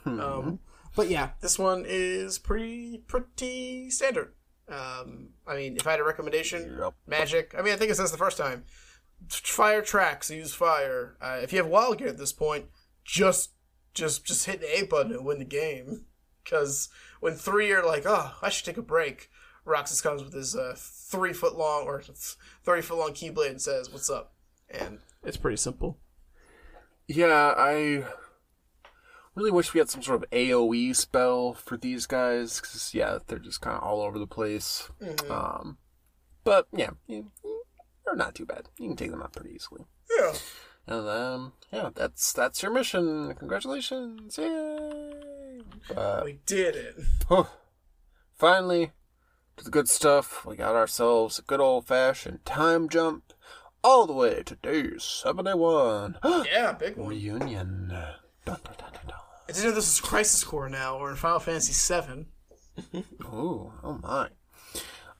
Um, 0.04 0.58
but 0.96 1.08
yeah, 1.08 1.30
this 1.40 1.58
one 1.58 1.84
is 1.86 2.38
pretty 2.38 3.04
pretty 3.06 3.88
standard. 3.90 4.34
Um, 4.68 5.30
I 5.46 5.56
mean, 5.56 5.76
if 5.76 5.86
I 5.86 5.92
had 5.92 6.00
a 6.00 6.04
recommendation, 6.04 6.76
Yep. 6.78 6.94
magic. 7.06 7.54
I 7.56 7.62
mean, 7.62 7.72
I 7.72 7.76
think 7.76 7.90
it 7.90 7.96
says 7.96 8.12
the 8.12 8.18
first 8.18 8.36
time. 8.36 8.64
Fire 9.28 9.82
tracks, 9.82 10.30
use 10.30 10.54
fire. 10.54 11.16
Uh, 11.20 11.38
if 11.42 11.52
you 11.52 11.58
have 11.58 11.68
wild 11.68 11.98
gear 11.98 12.08
at 12.08 12.18
this 12.18 12.32
point, 12.32 12.66
just 13.04 13.50
just 13.94 14.24
just 14.24 14.46
hit 14.46 14.60
the 14.60 14.78
A 14.78 14.86
button 14.86 15.12
and 15.12 15.24
win 15.24 15.38
the 15.38 15.44
game. 15.44 16.06
Because 16.42 16.88
when 17.20 17.34
three 17.34 17.70
are 17.72 17.84
like, 17.84 18.04
oh, 18.06 18.34
I 18.42 18.48
should 18.48 18.64
take 18.64 18.78
a 18.78 18.82
break, 18.82 19.30
Roxas 19.64 20.00
comes 20.00 20.24
with 20.24 20.32
his 20.32 20.56
uh, 20.56 20.74
three 20.76 21.32
foot 21.32 21.56
long 21.56 21.84
or 21.86 22.02
thirty 22.64 22.82
foot 22.82 22.98
long 22.98 23.12
keyblade 23.12 23.50
and 23.50 23.62
says, 23.62 23.90
"What's 23.90 24.10
up?" 24.10 24.34
And 24.70 25.00
it's 25.22 25.36
pretty 25.36 25.58
simple. 25.58 25.98
Yeah, 27.06 27.54
I 27.56 28.04
really 29.34 29.50
wish 29.50 29.74
we 29.74 29.78
had 29.78 29.90
some 29.90 30.02
sort 30.02 30.22
of 30.22 30.30
AoE 30.30 30.94
spell 30.94 31.54
for 31.54 31.76
these 31.76 32.06
guys, 32.06 32.60
because, 32.60 32.94
yeah, 32.94 33.18
they're 33.26 33.40
just 33.40 33.60
kind 33.60 33.76
of 33.76 33.82
all 33.82 34.00
over 34.00 34.18
the 34.18 34.28
place. 34.28 34.88
Um, 35.28 35.78
but, 36.44 36.68
yeah, 36.72 36.90
yeah, 37.08 37.22
they're 38.10 38.16
not 38.16 38.34
too 38.34 38.46
bad. 38.46 38.68
You 38.78 38.88
can 38.88 38.96
take 38.96 39.10
them 39.10 39.22
out 39.22 39.32
pretty 39.32 39.54
easily. 39.54 39.84
Yeah. 40.18 40.32
And 40.86 41.06
then, 41.06 41.52
yeah, 41.72 41.90
that's 41.94 42.32
that's 42.32 42.62
your 42.62 42.72
mission. 42.72 43.32
Congratulations! 43.34 44.36
Yay! 44.38 45.60
But, 45.94 46.24
We 46.24 46.40
did 46.46 46.74
it. 46.74 46.96
Finally, 48.36 48.92
to 49.56 49.64
the 49.64 49.70
good 49.70 49.88
stuff. 49.88 50.44
We 50.44 50.56
got 50.56 50.74
ourselves 50.74 51.38
a 51.38 51.42
good 51.42 51.60
old 51.60 51.86
fashioned 51.86 52.44
time 52.44 52.88
jump 52.88 53.32
all 53.84 54.06
the 54.06 54.12
way 54.12 54.42
to 54.44 54.56
day 54.56 54.98
71. 54.98 56.16
Yeah, 56.50 56.72
big 56.72 56.96
one. 56.96 57.08
Reunion. 57.08 57.88
Dun, 57.88 58.58
dun, 58.64 58.74
dun, 58.78 58.92
dun, 58.92 59.06
dun. 59.06 59.16
I 59.48 59.52
didn't 59.52 59.64
know 59.64 59.74
this 59.74 59.92
is 59.92 60.00
Crisis 60.00 60.42
Core 60.44 60.68
now. 60.68 60.98
We're 60.98 61.10
in 61.10 61.16
Final 61.16 61.40
Fantasy 61.40 61.94
VII. 61.94 62.26
Ooh, 63.24 63.72
oh 63.82 64.00
my. 64.02 64.28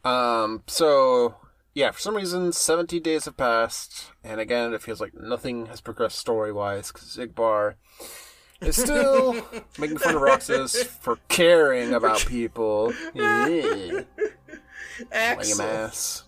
Um, 0.05 0.63
so 0.67 1.37
yeah, 1.75 1.91
for 1.91 2.01
some 2.01 2.17
reason, 2.17 2.53
70 2.53 3.01
days 3.01 3.27
have 3.27 3.37
passed, 3.37 4.13
and 4.25 4.41
again, 4.41 4.73
it 4.73 4.83
feels 4.83 5.01
like 5.01 5.15
nothing 5.15 5.67
has 5.67 5.81
progressed 5.81 6.19
story 6.19 6.53
wise 6.53 6.91
because 6.91 7.17
Xigbar 7.17 7.75
is 8.61 8.77
still 8.77 9.35
making 9.79 9.99
fun 9.99 10.17
of 10.17 10.21
Roxas 10.21 10.83
for 10.85 11.19
caring 11.29 11.95
about 11.95 12.27
people. 12.27 12.93
Yeah. 13.15 13.47
Lame 13.47 14.07
Axel. 15.13 15.63
ass. 15.63 16.25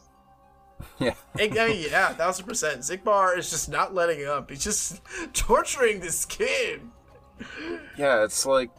Yeah. 0.98 1.14
I 1.38 1.48
mean, 1.48 1.86
yeah, 1.90 2.12
thousand 2.14 2.46
percent. 2.46 2.80
Xigbar 2.80 3.36
is 3.36 3.50
just 3.50 3.68
not 3.68 3.94
letting 3.94 4.24
up. 4.26 4.50
He's 4.50 4.62
just 4.62 5.00
torturing 5.32 6.00
this 6.00 6.24
kid. 6.24 6.80
Yeah, 7.98 8.24
it's 8.24 8.46
like, 8.46 8.70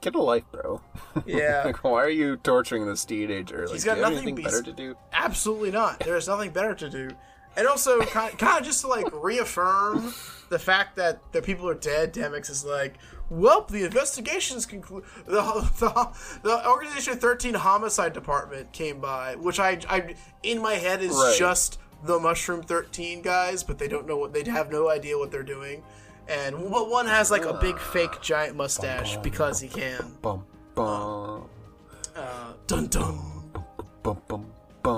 get 0.00 0.14
a 0.14 0.22
life, 0.22 0.44
bro. 0.52 0.80
Yeah, 1.26 1.62
like, 1.64 1.82
why 1.82 2.02
are 2.04 2.08
you 2.10 2.36
torturing 2.36 2.86
this 2.86 3.04
teenager? 3.04 3.62
Like, 3.66 3.72
He's 3.72 3.84
got 3.84 3.98
nothing 3.98 4.34
be- 4.34 4.42
better 4.42 4.62
to 4.62 4.72
do? 4.72 4.96
absolutely 5.12 5.70
not. 5.72 6.00
There 6.00 6.16
is 6.16 6.28
nothing 6.28 6.50
better 6.52 6.74
to 6.74 6.88
do. 6.88 7.10
And 7.56 7.66
also, 7.66 8.00
kind 8.02 8.32
of 8.40 8.62
just 8.64 8.82
to 8.82 8.86
like 8.86 9.06
reaffirm 9.12 10.14
the 10.48 10.58
fact 10.60 10.94
that 10.96 11.32
the 11.32 11.42
people 11.42 11.68
are 11.68 11.74
dead. 11.74 12.12
Demyx 12.14 12.48
is 12.50 12.64
like, 12.64 12.94
well, 13.30 13.62
the 13.68 13.84
investigations 13.84 14.64
conclude. 14.64 15.02
The, 15.26 15.42
the 15.80 16.08
the 16.48 16.68
organization 16.68 17.16
thirteen 17.18 17.54
homicide 17.54 18.12
department 18.12 18.70
came 18.72 19.00
by, 19.00 19.34
which 19.34 19.58
I 19.58 19.80
I 19.88 20.14
in 20.44 20.62
my 20.62 20.74
head 20.74 21.02
is 21.02 21.10
Right. 21.16 21.34
just 21.36 21.80
the 22.04 22.20
Mushroom 22.20 22.62
Thirteen 22.62 23.22
guys, 23.22 23.64
but 23.64 23.78
they 23.78 23.88
don't 23.88 24.06
know 24.06 24.16
what 24.18 24.32
they 24.32 24.48
have 24.48 24.70
no 24.70 24.88
idea 24.88 25.18
what 25.18 25.32
they're 25.32 25.42
doing. 25.42 25.82
And 26.28 26.56
but 26.70 26.90
one 26.90 27.06
has 27.06 27.30
like 27.30 27.44
a 27.44 27.54
big 27.54 27.78
fake 27.78 28.20
giant 28.20 28.56
mustache 28.56 29.16
because 29.18 29.60
he 29.60 29.68
can. 29.68 30.12
Bum, 30.20 30.44
bum, 30.74 31.48
Uh, 32.14 32.52
dun 32.66 32.86
dun. 32.88 33.18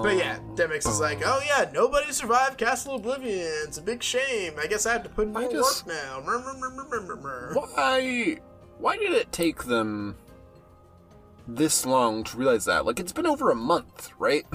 But 0.03 0.17
yeah, 0.17 0.39
Demyx 0.55 0.87
is 0.89 1.01
like, 1.01 1.21
oh 1.25 1.41
yeah, 1.45 1.69
nobody 1.73 2.13
survived 2.13 2.59
Castle 2.59 2.97
Oblivion. 2.97 3.51
It's 3.65 3.79
a 3.79 3.83
big 3.83 4.03
shame. 4.03 4.53
I 4.59 4.67
guess 4.67 4.87
I 4.87 4.93
have 4.93 5.03
to 5.05 5.09
put 5.09 5.27
in 5.27 5.33
more 5.33 5.51
just- 5.51 5.87
work 5.87 5.95
now. 5.97 6.21
Why? 7.55 8.39
Why 8.79 8.97
did 8.97 9.13
it 9.13 9.31
take 9.33 9.65
them 9.65 10.17
this 11.47 11.85
long 11.85 12.25
to 12.25 12.37
realize 12.37 12.65
that? 12.67 12.87
Like, 12.87 12.99
it's 13.01 13.13
been 13.13 13.27
over 13.27 13.51
a 13.51 13.55
month, 13.55 14.11
right? 14.19 14.47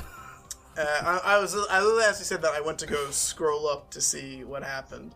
Uh, 0.77 0.81
I, 1.25 1.35
I 1.35 1.39
was, 1.39 1.55
I 1.69 1.79
literally 1.81 2.03
actually 2.05 2.25
said 2.25 2.41
that 2.41 2.53
I 2.53 2.61
went 2.61 2.79
to 2.79 2.87
go 2.87 3.09
scroll 3.11 3.67
up 3.67 3.91
to 3.91 4.01
see 4.01 4.43
what 4.43 4.63
happened. 4.63 5.13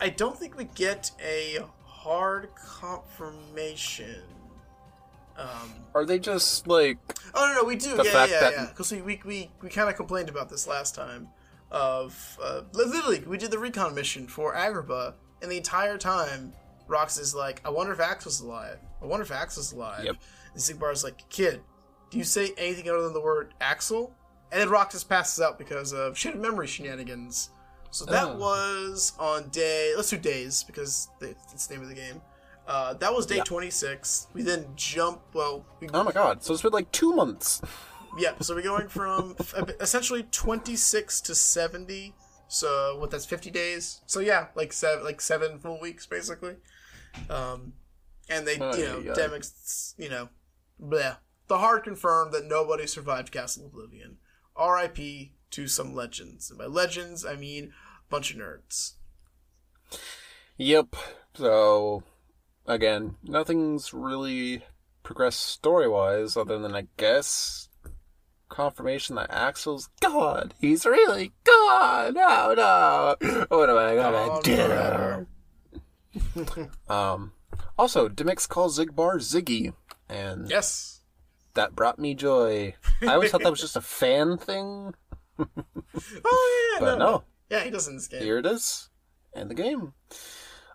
I 0.00 0.08
don't 0.08 0.36
think 0.36 0.56
we 0.56 0.64
get 0.64 1.10
a 1.24 1.58
hard 1.84 2.50
confirmation. 2.56 4.22
Um, 5.36 5.72
Are 5.94 6.04
they 6.04 6.18
just 6.18 6.66
like, 6.66 6.98
Oh 7.34 7.52
no, 7.54 7.62
no, 7.62 7.68
we 7.68 7.76
do. 7.76 7.96
The 7.96 8.04
yeah, 8.04 8.10
fact 8.10 8.32
yeah, 8.32 8.40
that- 8.40 8.52
yeah. 8.54 8.66
Because 8.66 8.90
we 8.90 9.02
we, 9.02 9.20
we, 9.24 9.50
we 9.62 9.68
kind 9.68 9.88
of 9.88 9.96
complained 9.96 10.28
about 10.28 10.48
this 10.48 10.66
last 10.66 10.94
time. 10.94 11.28
Of 11.70 12.38
uh, 12.42 12.62
literally, 12.72 13.20
we 13.26 13.36
did 13.36 13.50
the 13.50 13.58
recon 13.58 13.94
mission 13.94 14.26
for 14.26 14.54
Agrabah, 14.54 15.12
and 15.42 15.50
the 15.50 15.58
entire 15.58 15.98
time, 15.98 16.54
Rox 16.88 17.20
is 17.20 17.34
like, 17.34 17.60
"I 17.62 17.68
wonder 17.68 17.92
if 17.92 18.00
Axe 18.00 18.24
was 18.24 18.40
alive. 18.40 18.78
I 19.02 19.04
wonder 19.04 19.22
if 19.22 19.30
Axe 19.30 19.58
was 19.58 19.72
alive." 19.72 20.02
Yep. 20.02 20.16
And 20.54 20.62
Xigbar's 20.62 21.04
like, 21.04 21.28
"Kid, 21.28 21.60
do 22.10 22.16
you 22.16 22.24
say 22.24 22.54
anything 22.56 22.88
other 22.88 23.02
than 23.02 23.12
the 23.12 23.20
word 23.20 23.52
Axel?" 23.60 24.14
And 24.50 24.62
then 24.62 24.70
Roxas 24.70 25.04
passes 25.04 25.42
out 25.42 25.58
because 25.58 25.92
of 25.92 26.16
shit 26.16 26.34
of 26.34 26.40
memory 26.40 26.66
shenanigans. 26.66 27.50
So 27.90 28.04
that 28.06 28.24
Oh. 28.24 28.36
was 28.36 29.12
on 29.18 29.48
day. 29.48 29.92
Let's 29.96 30.10
do 30.10 30.18
days 30.18 30.62
because 30.62 31.08
it's 31.20 31.66
the 31.66 31.74
name 31.74 31.82
of 31.82 31.88
the 31.88 31.94
game. 31.94 32.20
Uh, 32.66 32.92
that 32.94 33.14
was 33.14 33.24
day 33.26 33.36
Yeah. 33.36 33.44
26. 33.44 34.26
We 34.34 34.42
then 34.42 34.66
jump. 34.76 35.22
Well, 35.32 35.64
we 35.80 35.88
oh 35.94 36.04
my 36.04 36.12
god, 36.12 36.42
so 36.44 36.52
it's 36.52 36.62
been 36.62 36.72
like 36.72 36.92
two 36.92 37.12
months. 37.14 37.60
Yep. 38.18 38.42
So 38.42 38.54
we're 38.56 38.62
going 38.62 38.88
from 38.88 39.36
essentially 39.80 40.22
26 40.24 41.20
to 41.20 41.34
70. 41.34 42.14
So 42.48 42.96
what? 42.98 43.10
That's 43.10 43.26
50 43.26 43.50
days. 43.50 44.00
So 44.06 44.18
yeah, 44.20 44.48
like 44.56 44.72
seven, 44.72 45.04
like 45.04 45.20
seven 45.20 45.58
full 45.60 45.78
weeks 45.78 46.06
basically. 46.06 46.56
Um, 47.28 47.74
and 48.28 48.46
they, 48.46 48.58
Oh, 48.58 48.74
you 48.74 48.84
know, 48.86 48.98
yeah. 49.00 49.12
Demyx, 49.12 49.94
you 49.98 50.08
know, 50.08 50.30
bleh. 50.82 51.18
The 51.48 51.58
hard 51.58 51.84
confirmed 51.84 52.32
that 52.32 52.46
nobody 52.46 52.86
survived 52.86 53.30
Castle 53.30 53.66
Oblivion. 53.66 54.16
R.I.P. 54.56 55.34
to 55.50 55.66
some 55.68 55.94
legends, 55.94 56.50
and 56.50 56.58
by 56.58 56.66
legends 56.66 57.24
I 57.24 57.36
mean 57.36 57.72
a 58.06 58.10
bunch 58.10 58.30
of 58.32 58.38
nerds. 58.38 58.94
Yep. 60.56 60.96
So, 61.34 62.02
again, 62.66 63.16
nothing's 63.22 63.92
really 63.94 64.64
progressed 65.02 65.40
story 65.40 65.88
wise, 65.88 66.36
other 66.36 66.58
than, 66.58 66.74
I 66.74 66.88
guess, 66.96 67.68
confirmation 68.48 69.14
that 69.16 69.30
Axel's 69.30 69.88
God. 70.00 70.54
He's 70.60 70.84
really 70.84 71.32
God. 71.44 72.14
Oh 72.16 72.54
no. 73.20 73.46
What 73.48 73.70
am 73.70 73.76
I 73.78 73.94
gonna 73.94 75.26
do? 76.54 76.68
um, 76.92 77.32
also, 77.78 78.08
Demyx 78.08 78.48
calls 78.48 78.78
Xigbar 78.78 79.16
Ziggy, 79.20 79.72
and 80.08 80.50
Yes. 80.50 81.02
that 81.54 81.76
brought 81.76 81.98
me 81.98 82.14
joy. 82.14 82.74
I 83.02 83.14
always 83.14 83.30
thought 83.30 83.42
that 83.42 83.50
was 83.50 83.60
just 83.66 83.76
a 83.76 83.80
fan 83.80 84.36
thing, 84.38 84.94
Oh 86.24 86.74
yeah. 86.74 86.80
but 86.80 86.98
no, 86.98 87.24
Yeah, 87.50 87.64
he 87.64 87.70
does 87.70 87.88
in 87.88 87.96
this 87.96 88.08
game. 88.08 88.22
here 88.22 88.38
it 88.38 88.46
is 88.46 88.88
in 89.34 89.48
the 89.48 89.54
game. 89.54 89.92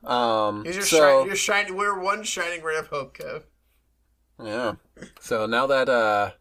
Um, 0.03 0.63
your 0.65 0.81
so, 0.81 0.97
shine, 0.97 1.25
your 1.27 1.35
shiny. 1.35 1.71
We're 1.71 1.99
one 1.99 2.23
shining 2.23 2.61
ray 2.63 2.77
of 2.77 2.87
hope, 2.87 3.17
Kev. 3.17 3.43
Yeah. 4.43 4.73
So 5.21 5.45
now 5.45 5.65
that 5.67 5.87
uh 5.89 6.31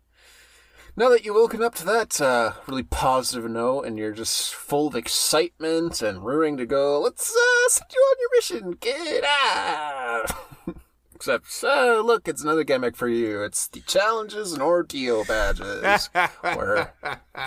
now 0.97 1.09
that 1.11 1.25
you've 1.25 1.37
woken 1.37 1.63
up 1.63 1.75
to 1.77 1.85
that 1.85 2.21
uh 2.21 2.53
really 2.67 2.83
positive 2.83 3.49
note 3.51 3.83
and 3.83 3.97
you're 3.99 4.13
just 4.13 4.55
full 4.55 4.89
of 4.89 4.95
excitement 4.97 6.03
and 6.03 6.25
rearing 6.25 6.57
to 6.57 6.67
go, 6.67 7.01
let's 7.01 7.31
uh 7.31 7.69
send 7.69 7.91
you 7.95 8.01
on 8.01 8.17
your 8.21 8.31
mission, 8.37 8.75
kid. 8.75 9.25
Ah! 9.27 10.47
Except, 11.23 11.63
uh, 11.63 12.01
look, 12.01 12.27
it's 12.27 12.43
another 12.43 12.65
gimmick 12.65 12.97
for 12.97 13.07
you. 13.07 13.45
It's 13.45 13.69
the 13.69 13.79
challenges 13.83 14.53
and 14.53 14.61
ordeal 14.61 15.25
badges, 15.25 16.11
where 16.41 16.95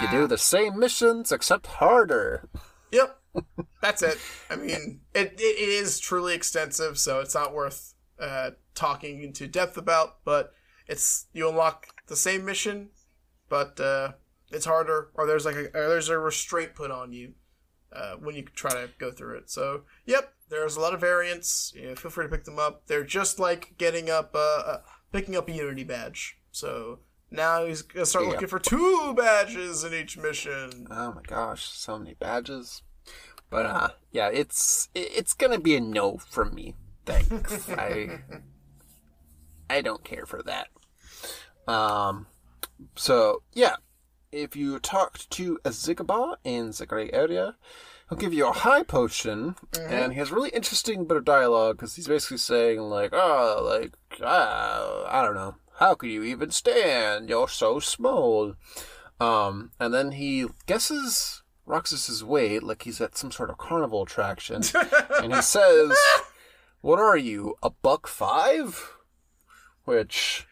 you 0.01 0.09
do 0.09 0.28
the 0.28 0.38
same 0.38 0.80
missions 0.80 1.30
except 1.30 1.67
harder. 1.67 2.47
Yep, 2.93 3.19
that's 3.82 4.01
it. 4.01 4.17
I 4.49 4.55
mean, 4.55 5.01
it, 5.13 5.34
it, 5.38 5.41
is 5.41 5.99
truly 5.99 6.34
extensive, 6.34 6.97
so 6.97 7.19
it's 7.19 7.36
not 7.36 7.53
worth 7.53 7.95
uh, 8.17 8.51
talking 8.76 9.21
into 9.21 9.45
depth 9.45 9.76
about. 9.76 10.23
But 10.23 10.53
it's 10.88 11.26
you 11.34 11.49
unlock 11.49 11.88
the 12.07 12.15
same 12.15 12.45
mission, 12.45 12.91
but 13.49 13.78
uh, 13.82 14.13
it's 14.51 14.65
harder, 14.65 15.09
or 15.15 15.28
there's 15.28 15.43
like 15.43 15.57
a 15.57 15.69
there's 15.73 16.07
a 16.07 16.17
restraint 16.17 16.76
put 16.76 16.91
on 16.91 17.11
you 17.11 17.34
uh, 17.91 18.15
when 18.15 18.36
you 18.36 18.43
try 18.43 18.71
to 18.71 18.89
go 18.99 19.11
through 19.11 19.36
it. 19.39 19.49
So, 19.49 19.82
yep, 20.05 20.34
there's 20.49 20.75
a 20.75 20.79
lot 20.79 20.93
of 20.93 20.99
variants. 20.99 21.73
You 21.75 21.89
know, 21.89 21.95
feel 21.95 22.11
free 22.11 22.25
to 22.25 22.29
pick 22.31 22.43
them 22.45 22.59
up. 22.59 22.87
They're 22.87 23.03
just 23.03 23.39
like 23.39 23.75
getting 23.77 24.09
up, 24.09 24.31
uh, 24.35 24.37
uh, 24.65 24.81
picking 25.11 25.35
up 25.35 25.47
a 25.49 25.51
Unity 25.51 25.83
badge. 25.83 26.37
So 26.51 26.99
now 27.31 27.65
he's 27.65 27.81
gonna 27.81 28.05
start 28.05 28.25
Yeah. 28.25 28.31
looking 28.31 28.47
for 28.47 28.59
two 28.59 29.13
badges 29.15 29.83
in 29.83 29.93
each 29.93 30.17
mission. 30.17 30.87
Oh 30.89 31.13
my 31.13 31.21
gosh, 31.23 31.65
so 31.65 31.97
many 31.99 32.13
badges. 32.13 32.81
But 33.49 33.65
uh 33.65 33.89
yeah, 34.11 34.29
it's 34.29 34.89
it's 34.95 35.33
gonna 35.33 35.59
be 35.59 35.75
a 35.75 35.81
no 35.81 36.17
from 36.17 36.53
me. 36.55 36.75
Thanks. 37.05 37.69
I 37.77 38.19
I 39.69 39.81
don't 39.81 40.03
care 40.03 40.25
for 40.25 40.41
that. 40.43 40.67
Um 41.71 42.27
so 42.95 43.43
yeah. 43.53 43.75
If 44.31 44.55
you 44.55 44.79
talked 44.79 45.29
to 45.31 45.59
a 45.63 45.69
Xigbar 45.69 46.35
in 46.43 46.71
the 46.71 46.85
Grey 46.85 47.09
area, 47.11 47.55
he'll 48.09 48.17
give 48.17 48.33
you 48.33 48.47
a 48.47 48.51
high 48.53 48.83
potion, 48.83 49.55
and 49.79 50.13
he 50.13 50.19
has 50.19 50.31
really 50.31 50.49
interesting 50.49 51.05
bit 51.05 51.17
of 51.17 51.25
dialogue 51.25 51.77
because 51.77 51.95
he's 51.95 52.07
basically 52.07 52.37
saying 52.37 52.79
like, 52.79 53.11
"Oh, 53.13 53.61
like, 53.63 53.93
ah, 54.21 55.03
I 55.07 55.23
don't 55.23 55.35
know, 55.35 55.55
how 55.79 55.95
could 55.95 56.09
you 56.09 56.23
even 56.23 56.51
stand? 56.51 57.29
You're 57.29 57.47
so 57.49 57.79
small." 57.79 58.55
Um, 59.19 59.71
and 59.79 59.93
then 59.93 60.11
he 60.13 60.45
guesses 60.65 61.41
Roxas's 61.65 62.23
weight 62.23 62.61
like 62.63 62.83
he's 62.83 62.99
at 63.01 63.17
some 63.17 63.31
sort 63.31 63.49
of 63.49 63.57
carnival 63.57 64.03
attraction, 64.03 64.61
and 65.21 65.33
he 65.33 65.41
says, 65.41 65.97
"What 66.81 66.99
are 66.99 67.17
you, 67.17 67.55
a 67.63 67.69
buck 67.69 68.07
five? 68.07 68.91
Which 69.85 70.47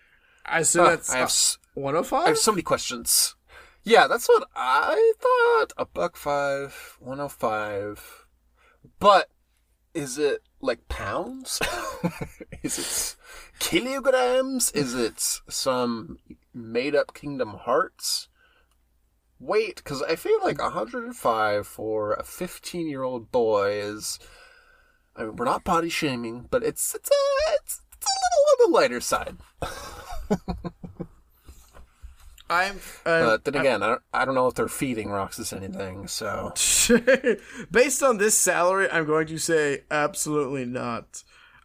I 0.46 0.60
assume 0.60 0.86
huh, 0.86 0.98
I 1.12 1.18
have, 1.18 1.28
s- 1.30 1.58
I 1.76 1.80
105? 1.80 2.28
have 2.28 2.38
so 2.38 2.52
many 2.52 2.62
questions. 2.62 3.36
Yeah, 3.84 4.08
that's 4.08 4.28
what 4.30 4.48
I 4.56 5.14
thought. 5.20 5.74
A 5.78 5.86
buck 5.86 6.16
five, 6.16 6.98
one 7.00 7.18
hundred 7.18 7.30
five. 7.30 8.26
But 9.00 9.30
is 9.94 10.18
it 10.18 10.42
like 10.62 10.88
pounds? 10.88 11.62
is 12.64 12.80
it 12.80 13.16
kilograms? 13.60 14.72
Is 14.72 14.96
it 14.96 15.20
some 15.50 16.18
made 16.54 16.96
up 16.96 17.14
Kingdom 17.14 17.56
Hearts? 17.62 18.30
Wait, 19.40 19.76
because 19.78 20.02
I 20.02 20.16
feel 20.16 20.40
like 20.42 20.62
105 20.62 21.68
for 21.68 22.14
a 22.14 22.24
15 22.24 22.88
year 22.88 23.04
old 23.04 23.32
boy 23.32 23.74
is. 23.74 24.18
I 25.16 25.24
mean, 25.26 25.36
we're 25.36 25.46
not 25.46 25.66
body 25.66 25.90
shaming, 25.90 26.48
but 26.50 26.64
it's 26.64 26.96
it's 26.96 27.10
a 27.10 27.54
it's, 27.62 27.82
it's 27.98 28.08
a 28.08 28.16
little 28.24 28.66
on 28.66 28.72
the 28.72 28.78
lighter 28.78 29.02
side. 29.02 29.38
I'm. 32.54 32.78
Uh, 33.06 33.38
But 33.38 33.46
then 33.46 33.56
again, 33.56 33.84
I 33.84 33.88
don't, 33.88 34.02
I 34.14 34.26
don't 34.26 34.36
know 34.36 34.48
if 34.48 34.56
they're 34.56 34.68
feeding 34.68 35.10
Roxas 35.10 35.52
anything. 35.54 36.08
So 36.08 36.54
based 37.72 38.04
on 38.04 38.18
this 38.18 38.38
salary, 38.38 38.90
I'm 38.92 39.06
going 39.06 39.28
to 39.28 39.38
say 39.38 39.84
absolutely 39.90 40.66
not. 40.66 41.24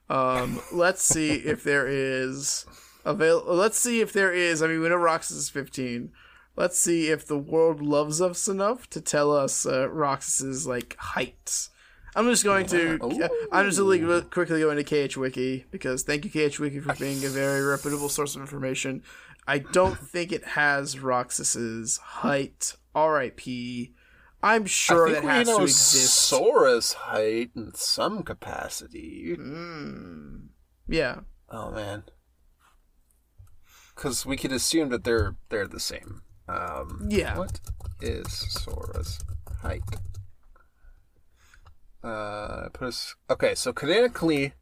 Um, 0.09 0.61
let's 0.73 1.03
see 1.03 1.33
if 1.53 1.63
there 1.63 1.87
is 1.87 2.67
avail. 3.05 3.45
Let's 3.47 3.79
see 3.79 4.01
if 4.01 4.13
there 4.13 4.33
is. 4.33 4.63
I 4.63 4.67
mean, 4.69 4.81
we 4.81 4.89
know 4.89 4.97
Roxas 4.97 5.37
is 5.37 5.51
15. 5.51 6.11
Let's 6.57 6.81
see 6.81 7.09
if 7.09 7.27
the 7.27 7.39
world 7.39 7.81
loves 7.81 8.21
us 8.21 8.49
enough 8.49 8.91
to 8.91 9.01
tell 9.01 9.33
us 9.33 9.65
uh, 9.65 9.89
Roxas's 9.91 10.67
like 10.67 10.97
height. 10.99 11.69
I'm 12.17 12.27
just 12.27 12.43
going 12.43 12.67
to. 12.67 12.99
I'm 13.53 13.67
just 13.67 13.79
really 13.79 14.23
quickly 14.23 14.61
going 14.61 14.83
to 14.83 15.09
KH 15.09 15.17
Wiki 15.17 15.67
because 15.71 16.03
thank 16.03 16.25
you 16.25 16.31
KH 16.31 16.59
Wiki 16.59 16.81
for 16.81 16.95
being 16.95 17.25
a 17.25 17.29
very 17.29 17.61
reputable 17.61 18.09
source 18.09 18.35
of 18.35 18.41
information. 18.41 19.05
I 19.49 19.59
don't 19.59 19.99
think 19.99 20.31
it 20.31 20.45
has 20.45 21.01
Roxas's 21.01 21.97
height. 21.97 22.75
R.I.P. 22.95 23.95
I'm 24.43 24.67
sure 24.67 25.11
that 25.11 25.25
has 25.25 25.49
to 25.49 25.63
exist. 25.63 26.15
Sora's 26.15 26.93
height 26.93 27.51
in 27.57 27.73
some 27.75 28.23
capacity. 28.23 29.35
Mm. 29.39 30.49
Yeah. 30.87 31.21
Oh 31.51 31.71
man, 31.71 32.05
because 33.97 34.27
we 34.27 34.37
could 34.37 34.53
assume 34.53 34.91
that 34.91 35.05
they're 35.05 35.35
they're 35.49 35.67
the 35.67 35.81
same. 35.81 36.23
Um, 36.47 37.09
Yeah. 37.11 37.39
What 37.39 37.59
is 38.01 38.31
Sora's 38.31 39.19
height? 39.63 39.83
Uh, 42.03 42.69
put 42.73 42.89
us 42.89 43.17
okay. 43.29 43.55
So 43.55 43.73
canonically, 43.73 44.53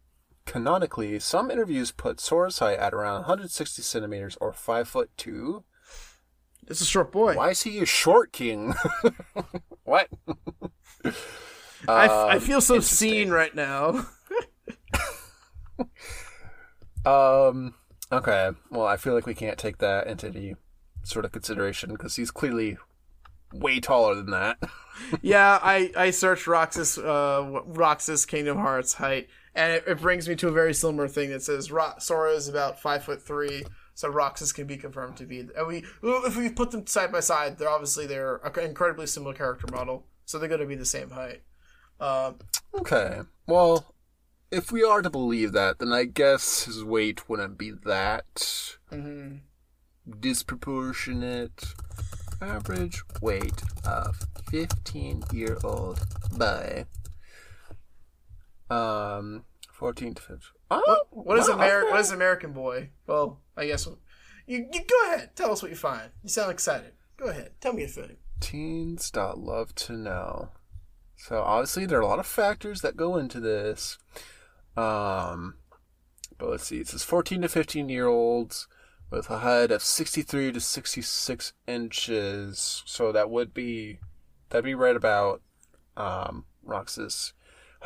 canonically, 0.47 1.19
some 1.21 1.51
interviews 1.51 1.93
put 1.93 2.21
Sora's 2.21 2.59
height 2.61 2.79
at 2.79 2.95
around 2.95 3.17
160 3.23 3.83
centimeters 3.83 4.39
or 4.41 4.53
five 4.53 4.89
foot 4.89 5.11
two. 5.17 5.65
It's 6.67 6.81
a 6.81 6.87
short 6.87 7.13
boy. 7.13 7.37
Why 7.37 7.51
is 7.51 7.63
he 7.63 7.79
a 7.81 7.87
short 7.87 8.33
king? 8.33 8.75
what? 9.85 10.09
I, 11.87 12.05
f- 12.07 12.11
I 12.11 12.35
Um, 12.37 12.41
feel 12.41 12.61
so 12.61 12.81
seen 12.81 13.31
right 13.31 13.55
now. 13.55 14.07
Um. 17.05 17.75
Okay. 18.11 18.51
Well, 18.71 18.87
I 18.87 18.97
feel 18.97 19.15
like 19.15 19.27
we 19.27 19.35
can't 19.35 19.59
take 19.59 19.79
that 19.79 20.07
into 20.07 20.27
any 20.27 20.57
sort 21.05 21.25
of 21.25 21.33
consideration 21.33 21.91
because 21.93 22.17
he's 22.17 22.31
clearly 22.31 22.79
way 23.53 23.79
taller 23.79 24.15
than 24.17 24.31
that. 24.31 24.59
yeah, 25.23 25.59
I, 25.63 25.93
I 25.97 26.11
searched 26.11 26.47
Roxas 26.49 26.99
uh, 26.99 27.61
Roxas 27.67 28.27
Kingdom 28.27 28.59
Hearts 28.59 28.95
height, 28.95 29.29
and 29.57 29.73
it, 29.73 29.85
it 29.87 30.01
brings 30.01 30.29
me 30.29 30.37
to 30.37 30.49
a 30.49 30.53
very 30.53 30.75
similar 30.75 31.09
thing 31.09 31.31
that 31.31 31.43
says 31.43 31.73
Ro- 31.73 31.95
Sora 31.99 32.33
is 32.33 32.47
about 32.47 32.81
five 32.81 33.03
foot 33.03 33.23
three, 33.23 33.65
so 33.95 34.09
Roxas 34.09 34.53
can 34.53 34.67
be 34.67 34.77
confirmed 34.77 35.17
to 35.17 35.25
be. 35.25 35.41
And 35.41 35.67
we 35.67 35.85
if 36.03 36.37
we 36.37 36.51
put 36.51 36.71
them 36.71 36.87
side 36.87 37.11
by 37.11 37.21
side, 37.21 37.59
they're 37.59 37.71
obviously 37.71 38.07
they're 38.07 38.37
an 38.37 38.61
incredibly 38.61 39.07
similar 39.07 39.35
character 39.35 39.67
model, 39.73 40.07
so 40.27 40.39
they're 40.39 40.49
going 40.49 40.61
to 40.61 40.67
be 40.67 40.77
the 40.77 40.85
same 40.85 41.11
height. 41.11 41.43
Um, 41.99 42.37
okay. 42.75 43.21
Well, 43.47 43.95
if 44.51 44.71
we 44.71 44.85
are 44.85 45.01
to 45.01 45.11
believe 45.11 45.53
that, 45.53 45.79
then 45.79 45.93
I 45.93 46.05
guess 46.05 46.65
his 46.65 46.85
weight 46.85 47.29
wouldn't 47.29 47.57
be 47.57 47.73
that 47.85 48.69
mhm. 48.93 49.41
disproportionate. 50.21 51.65
Average 52.43 53.03
weight 53.23 53.63
of 53.87 54.27
fifteen-year-old 54.51 56.01
boy. 56.33 56.85
Um, 58.71 59.45
fourteen 59.73 60.15
to 60.15 60.23
fifteen. 60.23 60.53
Oh, 60.71 60.83
What, 61.11 61.27
what 61.27 61.39
is 61.39 61.49
wow, 61.49 61.55
American? 61.55 61.85
okay. 61.89 61.91
What 61.93 62.01
is 62.01 62.11
American 62.11 62.53
boy? 62.53 62.91
Well, 63.07 63.41
I 63.57 63.67
guess 63.67 63.87
you, 64.47 64.67
you 64.73 64.81
go 64.85 65.13
ahead. 65.15 65.31
Tell 65.37 65.53
us 65.53 65.63
what 65.63 65.71
you 65.71 65.77
find. 65.77 66.11
You 66.23 66.29
sound 66.29 66.51
excited. 66.51 66.93
Go 67.17 67.27
ahead. 67.27 67.53
Tell 67.61 67.73
me 67.73 67.85
a 67.85 67.89
thing. 67.89 68.17
Teens 68.41 69.11
dot 69.11 69.39
love 69.39 69.75
to 69.77 69.93
know. 69.93 70.51
So 71.17 71.41
obviously 71.43 71.87
there 71.87 71.99
are 71.99 72.03
a 72.03 72.07
lot 72.07 72.19
of 72.19 72.27
factors 72.27 72.81
that 72.83 72.97
go 72.97 73.17
into 73.17 73.41
this. 73.41 73.99
Um, 74.77 75.55
but 76.37 76.51
let's 76.51 76.65
see. 76.67 76.79
It 76.79 76.89
says 76.89 77.03
14 77.03 77.43
to 77.43 77.49
15 77.49 77.89
year 77.89 78.07
olds 78.07 78.69
with 79.11 79.31
a 79.31 79.39
height 79.39 79.71
of 79.71 79.83
63 79.83 80.53
to 80.53 80.61
66 80.61 81.53
inches. 81.67 82.83
So 82.87 83.13
that 83.13 83.31
would 83.31 83.55
be 83.55 84.01
that'd 84.51 84.65
be 84.65 84.75
right 84.75 84.97
about 84.97 85.41
um 85.97 86.45
Roxas. 86.63 87.33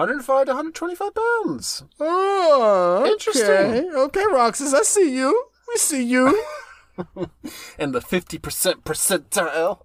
105 0.00 0.46
to 0.46 0.50
125 0.52 1.12
pounds. 1.14 1.84
Oh, 2.00 3.04
Interesting. 3.06 3.92
Okay, 3.94 4.24
Roxas, 4.32 4.72
I 4.72 4.80
see 4.80 5.14
you. 5.14 5.48
We 5.68 5.76
see 5.76 6.02
you. 6.02 6.42
and 7.78 7.94
the 7.94 8.00
50% 8.00 8.82
percentile. 8.82 9.82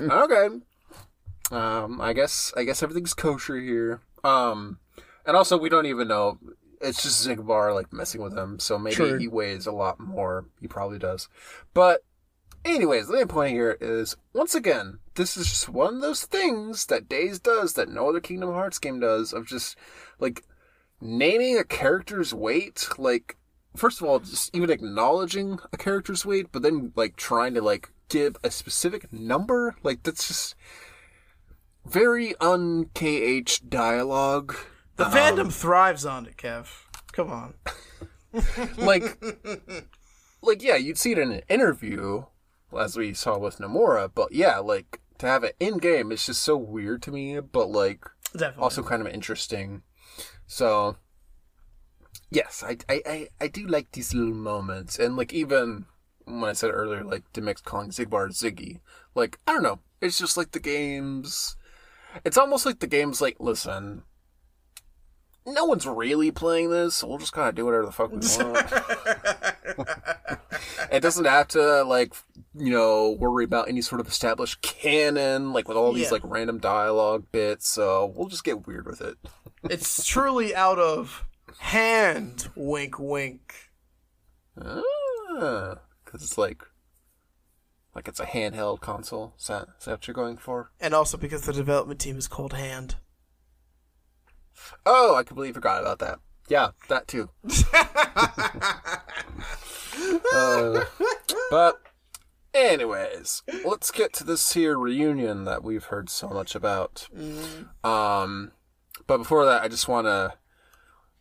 okay. 0.10 0.56
Um, 1.50 2.00
I 2.00 2.12
guess 2.12 2.52
I 2.56 2.62
guess 2.62 2.84
everything's 2.84 3.14
kosher 3.14 3.58
here. 3.58 4.00
Um, 4.22 4.78
and 5.26 5.36
also 5.36 5.58
we 5.58 5.68
don't 5.68 5.86
even 5.86 6.06
know. 6.06 6.38
It's 6.80 7.02
just 7.02 7.26
Xigbar 7.26 7.74
like 7.74 7.92
messing 7.92 8.22
with 8.22 8.38
him, 8.38 8.60
so 8.60 8.78
maybe 8.78 9.18
he 9.18 9.26
weighs 9.26 9.66
a 9.66 9.72
lot 9.72 9.98
more. 9.98 10.46
He 10.60 10.68
probably 10.68 11.00
does. 11.00 11.28
But 11.74 12.04
anyways, 12.64 13.06
the 13.06 13.14
main 13.14 13.28
point 13.28 13.52
here 13.52 13.76
is 13.80 14.16
once 14.32 14.54
again, 14.54 14.98
this 15.14 15.36
is 15.36 15.48
just 15.48 15.68
one 15.68 15.96
of 15.96 16.00
those 16.00 16.24
things 16.24 16.86
that 16.86 17.08
Days 17.08 17.38
does 17.38 17.74
that 17.74 17.88
no 17.88 18.08
other 18.08 18.20
Kingdom 18.20 18.52
Hearts 18.52 18.78
game 18.78 19.00
does 19.00 19.32
of 19.32 19.46
just 19.46 19.76
like 20.18 20.44
naming 21.00 21.58
a 21.58 21.64
character's 21.64 22.34
weight 22.34 22.88
like 22.98 23.36
first 23.76 24.00
of 24.00 24.06
all 24.06 24.18
just 24.20 24.54
even 24.54 24.70
acknowledging 24.70 25.58
a 25.72 25.76
character's 25.76 26.26
weight 26.26 26.46
but 26.52 26.62
then 26.62 26.92
like 26.94 27.16
trying 27.16 27.54
to 27.54 27.62
like 27.62 27.90
give 28.08 28.36
a 28.44 28.50
specific 28.50 29.10
number 29.12 29.74
like 29.82 30.02
that's 30.02 30.28
just 30.28 30.54
very 31.86 32.34
un 32.40 32.90
kh 32.94 33.60
dialogue 33.68 34.54
The 34.96 35.04
fandom 35.04 35.46
um, 35.46 35.50
thrives 35.50 36.04
on 36.04 36.26
it, 36.26 36.36
Kev. 36.36 36.68
Come 37.12 37.30
on. 37.30 37.54
like 38.76 39.18
like 40.42 40.62
yeah 40.62 40.76
you'd 40.76 40.98
see 40.98 41.12
it 41.12 41.18
in 41.18 41.32
an 41.32 41.42
interview 41.48 42.24
as 42.78 42.96
we 42.96 43.12
saw 43.14 43.38
with 43.38 43.58
Nomura 43.58 44.10
but 44.14 44.32
yeah 44.32 44.58
like 44.58 45.00
to 45.18 45.26
have 45.26 45.44
it 45.44 45.56
in 45.60 45.78
game 45.78 46.12
it's 46.12 46.26
just 46.26 46.42
so 46.42 46.56
weird 46.56 47.02
to 47.02 47.10
me 47.10 47.40
but 47.40 47.70
like 47.70 48.04
Definitely. 48.32 48.62
also 48.62 48.82
kind 48.82 49.02
of 49.06 49.08
interesting. 49.12 49.82
So, 50.46 50.96
yes, 52.30 52.62
I, 52.66 52.76
I, 52.88 53.02
I, 53.06 53.28
I 53.40 53.48
do 53.48 53.66
like 53.66 53.92
these 53.92 54.14
little 54.14 54.34
moments. 54.34 54.98
And, 54.98 55.16
like, 55.16 55.32
even 55.32 55.86
when 56.24 56.44
I 56.50 56.52
said 56.52 56.70
earlier, 56.72 57.02
like, 57.04 57.24
Demyx 57.32 57.62
calling 57.62 57.90
Xigbar 57.90 58.28
Ziggy, 58.30 58.80
like, 59.14 59.38
I 59.46 59.52
don't 59.52 59.62
know. 59.62 59.80
It's 60.00 60.18
just 60.18 60.36
like 60.36 60.52
the 60.52 60.60
games. 60.60 61.56
It's 62.24 62.38
almost 62.38 62.66
like 62.66 62.80
the 62.80 62.86
game's 62.86 63.20
like, 63.20 63.36
listen, 63.38 64.02
no 65.46 65.64
one's 65.64 65.86
really 65.86 66.30
playing 66.30 66.70
this, 66.70 66.96
so 66.96 67.08
we'll 67.08 67.18
just 67.18 67.32
kind 67.32 67.48
of 67.48 67.54
do 67.54 67.64
whatever 67.64 67.86
the 67.86 67.92
fuck 67.92 68.10
we 68.10 68.18
want. 69.76 70.39
it 70.92 71.00
doesn't 71.00 71.24
have 71.24 71.48
to, 71.48 71.82
like, 71.84 72.14
you 72.54 72.70
know, 72.70 73.10
worry 73.18 73.44
about 73.44 73.68
any 73.68 73.82
sort 73.82 74.00
of 74.00 74.08
established 74.08 74.62
canon, 74.62 75.52
like, 75.52 75.68
with 75.68 75.76
all 75.76 75.92
these, 75.92 76.04
Yeah. 76.06 76.10
like, 76.12 76.22
random 76.24 76.58
dialogue 76.58 77.26
bits, 77.32 77.68
so 77.68 78.12
we'll 78.14 78.28
just 78.28 78.44
get 78.44 78.66
weird 78.66 78.86
with 78.86 79.00
it. 79.00 79.16
it's 79.64 80.04
truly 80.06 80.54
out 80.54 80.78
of 80.78 81.24
hand. 81.58 82.48
Wink, 82.54 82.98
wink. 82.98 83.54
Ah, 84.60 85.76
because 86.04 86.22
it's 86.22 86.36
like, 86.38 86.62
like 87.94 88.08
it's 88.08 88.20
a 88.20 88.26
handheld 88.26 88.80
console. 88.80 89.34
Is 89.38 89.46
that, 89.46 89.68
is 89.78 89.84
that 89.86 89.92
what 89.92 90.06
you're 90.06 90.14
going 90.14 90.36
for? 90.36 90.70
And 90.80 90.92
also 90.94 91.16
because 91.16 91.42
the 91.42 91.52
development 91.52 92.00
team 92.00 92.16
is 92.18 92.28
called 92.28 92.52
Hand. 92.52 92.96
Oh, 94.84 95.14
I 95.16 95.22
completely 95.22 95.54
forgot 95.54 95.80
about 95.80 95.98
that. 96.00 96.18
Yeah, 96.48 96.70
that 96.88 97.06
too. 97.08 97.30
Uh, 100.32 100.84
but, 101.50 101.80
anyways, 102.54 103.42
let's 103.64 103.90
get 103.90 104.12
to 104.14 104.24
this 104.24 104.52
here 104.52 104.76
reunion 104.78 105.44
that 105.44 105.62
we've 105.64 105.84
heard 105.84 106.08
so 106.10 106.28
much 106.28 106.54
about. 106.54 107.08
Um, 107.84 108.52
but 109.06 109.18
before 109.18 109.44
that, 109.46 109.62
I 109.62 109.68
just 109.68 109.88
want 109.88 110.06
to 110.06 110.34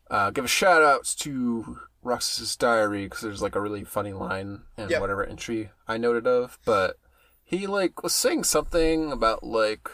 uh, 0.09 0.31
give 0.31 0.45
a 0.45 0.49
shout 0.49 0.81
out 0.83 1.05
to 1.19 1.79
Roxas's 2.01 2.55
diary 2.55 3.05
because 3.05 3.21
there's 3.21 3.41
like 3.41 3.55
a 3.55 3.61
really 3.61 3.83
funny 3.83 4.13
line 4.13 4.61
in 4.77 4.89
Yep. 4.89 5.01
whatever 5.01 5.23
entry 5.25 5.71
I 5.87 5.97
noted 5.97 6.27
of. 6.27 6.57
But 6.65 6.97
he 7.43 7.67
like 7.67 8.03
was 8.03 8.13
saying 8.13 8.43
something 8.45 9.11
about 9.11 9.43
like, 9.43 9.89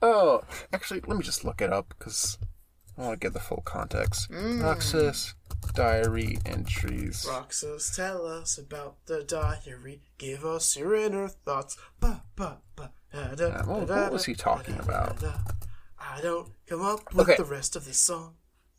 oh, 0.00 0.42
actually, 0.72 1.00
let 1.06 1.16
me 1.16 1.24
just 1.24 1.44
look 1.44 1.60
it 1.60 1.72
up 1.72 1.94
because 1.98 2.38
I 2.96 3.02
want 3.02 3.20
to 3.20 3.24
get 3.26 3.32
the 3.32 3.40
full 3.40 3.62
context. 3.64 4.28
Roxas 4.30 5.34
diary 5.74 6.38
entries. 6.46 7.26
Roxas, 7.28 7.94
tell 7.94 8.26
us 8.26 8.58
about 8.58 8.96
the 9.06 9.22
diary. 9.22 10.02
Give 10.18 10.44
us 10.44 10.76
your 10.76 10.94
inner 10.94 11.28
thoughts. 11.28 11.76
Ba, 12.00 12.22
ba, 12.36 12.58
ba, 12.76 12.92
da, 13.12 13.34
da, 13.34 13.44
Uh, 13.46 13.64
what- 13.64 13.86
da, 13.86 13.94
da, 13.94 14.02
what 14.04 14.12
was 14.12 14.24
he 14.24 14.34
talking 14.34 14.78
about? 14.78 15.22
I 16.00 16.20
don't 16.20 16.52
come 16.66 16.82
up 16.82 17.12
with 17.12 17.28
Okay. 17.28 17.36
the 17.36 17.44
rest 17.44 17.76
of 17.76 17.84
this 17.84 17.98
song. 18.00 18.36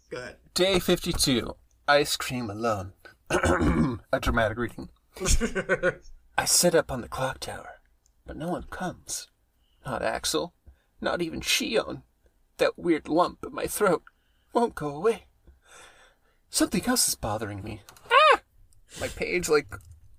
Go 0.10 0.18
ahead. 0.18 0.38
Day 0.54 0.80
52. 0.80 1.56
Ice 1.88 2.16
cream 2.18 2.50
alone. 2.50 2.94
a 3.30 4.20
dramatic 4.20 4.58
reading. 4.58 4.90
I 6.38 6.46
sit 6.46 6.74
up 6.74 6.92
on 6.92 7.02
the 7.02 7.08
clock 7.10 7.40
tower, 7.42 7.82
but 8.26 8.38
no 8.38 8.50
one 8.50 8.64
comes. 8.64 9.28
Not 9.86 10.02
Axel, 10.02 10.54
not 11.02 11.22
even 11.22 11.42
Xion. 11.42 12.04
That 12.58 12.78
weird 12.78 13.08
lump 13.08 13.44
in 13.46 13.54
my 13.54 13.68
throat 13.68 14.04
won't 14.54 14.76
go 14.76 14.90
away. 14.90 15.26
Something 16.50 16.86
else 16.86 17.08
is 17.08 17.16
bothering 17.16 17.64
me. 17.64 17.82
Ah! 18.12 18.40
My 19.00 19.08
page, 19.08 19.50
like, 19.50 19.68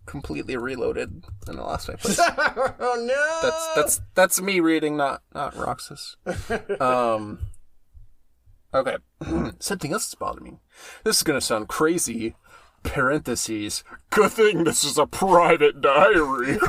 completely 0.07 0.57
reloaded, 0.57 1.24
and 1.47 1.59
I 1.59 1.62
lost 1.62 1.89
my 1.89 1.97
place. 1.97 2.18
oh 2.20 3.05
no! 3.07 3.39
That's 3.43 3.74
that's 3.74 4.01
that's 4.14 4.41
me 4.41 4.61
reading, 4.61 4.97
not 4.97 5.22
not 5.35 5.57
Roxas. 5.57 6.16
Um. 6.81 7.39
Okay, 8.72 8.97
something 9.59 9.93
else 9.93 10.09
is 10.09 10.14
bothering 10.14 10.45
me. 10.45 10.61
This 11.05 11.16
is 11.18 11.22
gonna 11.22 11.41
sound 11.41 11.68
crazy. 11.68 12.37
Parentheses. 12.83 13.85
Good 14.11 14.33
thing 14.33 14.64
this 14.64 14.85
is 14.85 14.99
a 14.99 15.07
private 15.07 15.81
diary. 15.81 16.59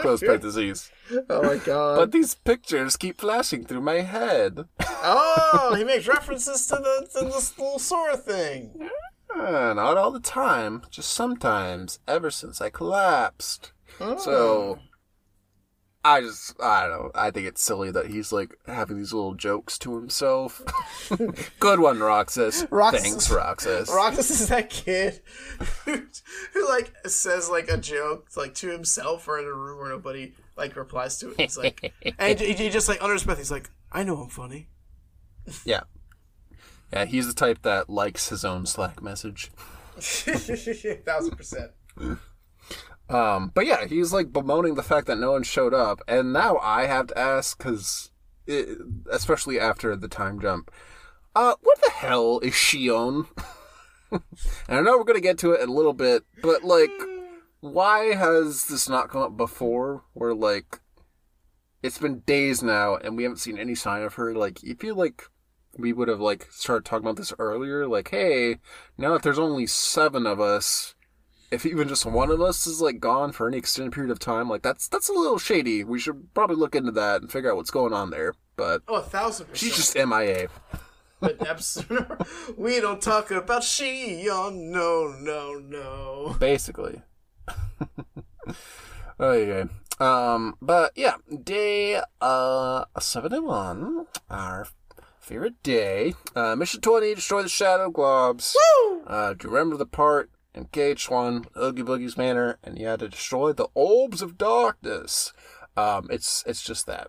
Close 0.00 0.20
parentheses. 0.20 0.90
oh 1.28 1.42
my 1.42 1.56
god! 1.56 1.96
But 1.96 2.12
these 2.12 2.34
pictures 2.34 2.96
keep 2.96 3.20
flashing 3.20 3.64
through 3.64 3.80
my 3.80 4.00
head. 4.00 4.64
oh, 4.80 5.74
he 5.76 5.84
makes 5.84 6.06
references 6.16 6.66
to 6.68 6.76
the 6.76 7.08
to 7.18 7.24
this 7.26 7.56
little 7.58 7.78
Sora 7.78 8.16
thing. 8.16 8.88
Uh, 9.34 9.72
not 9.74 9.96
all 9.96 10.10
the 10.10 10.20
time, 10.20 10.82
just 10.90 11.10
sometimes. 11.12 11.98
Ever 12.06 12.30
since 12.30 12.60
I 12.60 12.70
collapsed. 12.70 13.72
So 14.18 14.78
I 16.02 16.22
just 16.22 16.60
I 16.62 16.86
don't 16.86 16.90
know. 16.90 17.10
I 17.14 17.30
think 17.30 17.46
it's 17.46 17.62
silly 17.62 17.90
that 17.90 18.06
he's 18.06 18.32
like 18.32 18.56
having 18.66 18.96
these 18.96 19.12
little 19.12 19.34
jokes 19.34 19.78
to 19.80 19.96
himself. 19.96 20.62
Good 21.60 21.80
one, 21.80 21.98
Roxas. 21.98 22.64
Roxas- 22.70 23.02
Thanks, 23.02 23.30
Roxas. 23.30 23.88
Roxas 23.90 24.30
is 24.30 24.48
that 24.48 24.70
kid 24.70 25.20
who, 25.84 26.02
who 26.54 26.68
like 26.68 26.94
says 27.06 27.50
like 27.50 27.68
a 27.68 27.76
joke 27.76 28.28
like 28.34 28.54
to 28.54 28.70
himself 28.70 29.28
or 29.28 29.38
in 29.38 29.44
a 29.44 29.52
room 29.52 29.78
where 29.78 29.90
nobody 29.90 30.32
like 30.56 30.74
replies 30.74 31.18
to 31.18 31.32
it. 31.32 31.40
He's 31.40 31.58
like, 31.58 31.92
and 32.18 32.40
he, 32.40 32.54
he 32.54 32.70
just 32.70 32.88
like 32.88 33.02
under 33.02 33.12
his 33.14 33.24
breath, 33.24 33.38
he's 33.38 33.50
like, 33.50 33.68
"I 33.92 34.02
know 34.02 34.16
I'm 34.16 34.30
funny." 34.30 34.68
yeah. 35.66 35.82
Yeah, 36.92 37.04
he's 37.04 37.26
the 37.26 37.34
type 37.34 37.62
that 37.62 37.88
likes 37.90 38.30
his 38.30 38.44
own 38.44 38.66
Slack 38.66 39.00
message. 39.02 39.50
Thousand 39.96 41.36
percent. 41.36 41.70
Um, 43.10 43.50
but 43.54 43.66
yeah, 43.66 43.86
he's 43.86 44.12
like 44.12 44.32
bemoaning 44.32 44.76
the 44.76 44.84
fact 44.84 45.08
that 45.08 45.18
no 45.18 45.32
one 45.32 45.42
showed 45.42 45.74
up, 45.74 46.00
and 46.06 46.32
now 46.32 46.58
I 46.58 46.86
have 46.86 47.08
to 47.08 47.18
ask 47.18 47.58
because, 47.58 48.10
especially 49.10 49.58
after 49.58 49.96
the 49.96 50.06
time 50.06 50.40
jump, 50.40 50.70
uh, 51.34 51.54
what 51.60 51.80
the 51.82 51.90
hell 51.90 52.38
is 52.38 52.54
Xion? 52.54 53.26
and 54.12 54.22
I 54.68 54.80
know 54.80 54.96
we're 54.96 55.04
gonna 55.04 55.20
get 55.20 55.38
to 55.38 55.52
it 55.52 55.60
in 55.60 55.68
a 55.68 55.72
little 55.72 55.92
bit, 55.92 56.24
but 56.40 56.62
like, 56.62 56.92
why 57.58 58.14
has 58.14 58.66
this 58.66 58.88
not 58.88 59.10
come 59.10 59.22
up 59.22 59.36
before? 59.36 60.04
Where 60.12 60.34
like, 60.34 60.78
it's 61.82 61.98
been 61.98 62.20
days 62.20 62.62
now, 62.62 62.94
and 62.94 63.16
we 63.16 63.24
haven't 63.24 63.38
seen 63.38 63.58
any 63.58 63.74
sign 63.74 64.02
of 64.02 64.14
her. 64.14 64.34
Like, 64.36 64.62
you 64.62 64.76
feel 64.76 64.94
like 64.94 65.24
we 65.76 65.92
would 65.92 66.06
have 66.06 66.20
like 66.20 66.46
started 66.50 66.84
talking 66.84 67.06
about 67.06 67.16
this 67.16 67.32
earlier. 67.40 67.88
Like, 67.88 68.10
hey, 68.10 68.58
now 68.96 69.14
that 69.14 69.24
there's 69.24 69.38
only 69.38 69.66
seven 69.66 70.28
of 70.28 70.40
us 70.40 70.94
if 71.50 71.66
even 71.66 71.88
just 71.88 72.06
one 72.06 72.30
of 72.30 72.40
us 72.40 72.66
is 72.66 72.80
like 72.80 73.00
gone 73.00 73.32
for 73.32 73.48
any 73.48 73.58
extended 73.58 73.92
period 73.92 74.10
of 74.10 74.18
time, 74.18 74.48
like 74.48 74.62
that's 74.62 74.88
that's 74.88 75.08
a 75.08 75.12
little 75.12 75.38
shady. 75.38 75.82
We 75.84 75.98
should 75.98 76.32
probably 76.34 76.56
look 76.56 76.74
into 76.74 76.92
that 76.92 77.22
and 77.22 77.30
figure 77.32 77.50
out 77.50 77.56
what's 77.56 77.70
going 77.70 77.92
on 77.92 78.10
there. 78.10 78.34
But 78.56 78.82
Oh, 78.88 78.96
a 78.96 79.02
thousand 79.02 79.46
percent. 79.46 79.58
she's 79.72 79.76
just 79.76 79.96
MIA. 79.96 80.48
But 81.20 81.46
absolutely, 81.46 82.16
we 82.56 82.80
don't 82.80 83.02
talk 83.02 83.30
about 83.30 83.64
she. 83.64 84.28
Oh 84.30 84.50
no, 84.52 85.14
no, 85.18 85.54
no. 85.58 86.36
basically. 86.38 87.02
okay. 89.20 89.64
Um, 89.98 90.56
but 90.62 90.92
yeah, 90.96 91.14
day 91.42 92.00
uh 92.20 92.84
seventy 93.00 93.38
one, 93.40 94.06
our 94.30 94.66
favorite 95.18 95.62
day. 95.62 96.14
Uh, 96.34 96.56
mission 96.56 96.80
twenty: 96.80 97.14
destroy 97.14 97.42
the 97.42 97.48
shadow 97.48 97.90
globs. 97.90 98.54
Woo! 98.86 99.02
Uh, 99.06 99.34
do 99.34 99.48
you 99.48 99.54
remember 99.54 99.76
the 99.76 99.86
part 99.86 100.30
in 100.54 100.66
KH1, 100.66 101.46
Oogie 101.56 101.82
Boogie's 101.82 102.16
Manor, 102.16 102.58
and 102.64 102.78
you 102.78 102.86
had 102.86 103.00
to 103.00 103.08
destroy 103.08 103.52
the 103.52 103.68
Orbs 103.74 104.22
of 104.22 104.36
Darkness? 104.38 105.32
Um, 105.76 106.08
it's 106.10 106.42
it's 106.46 106.62
just 106.62 106.86
that. 106.86 107.08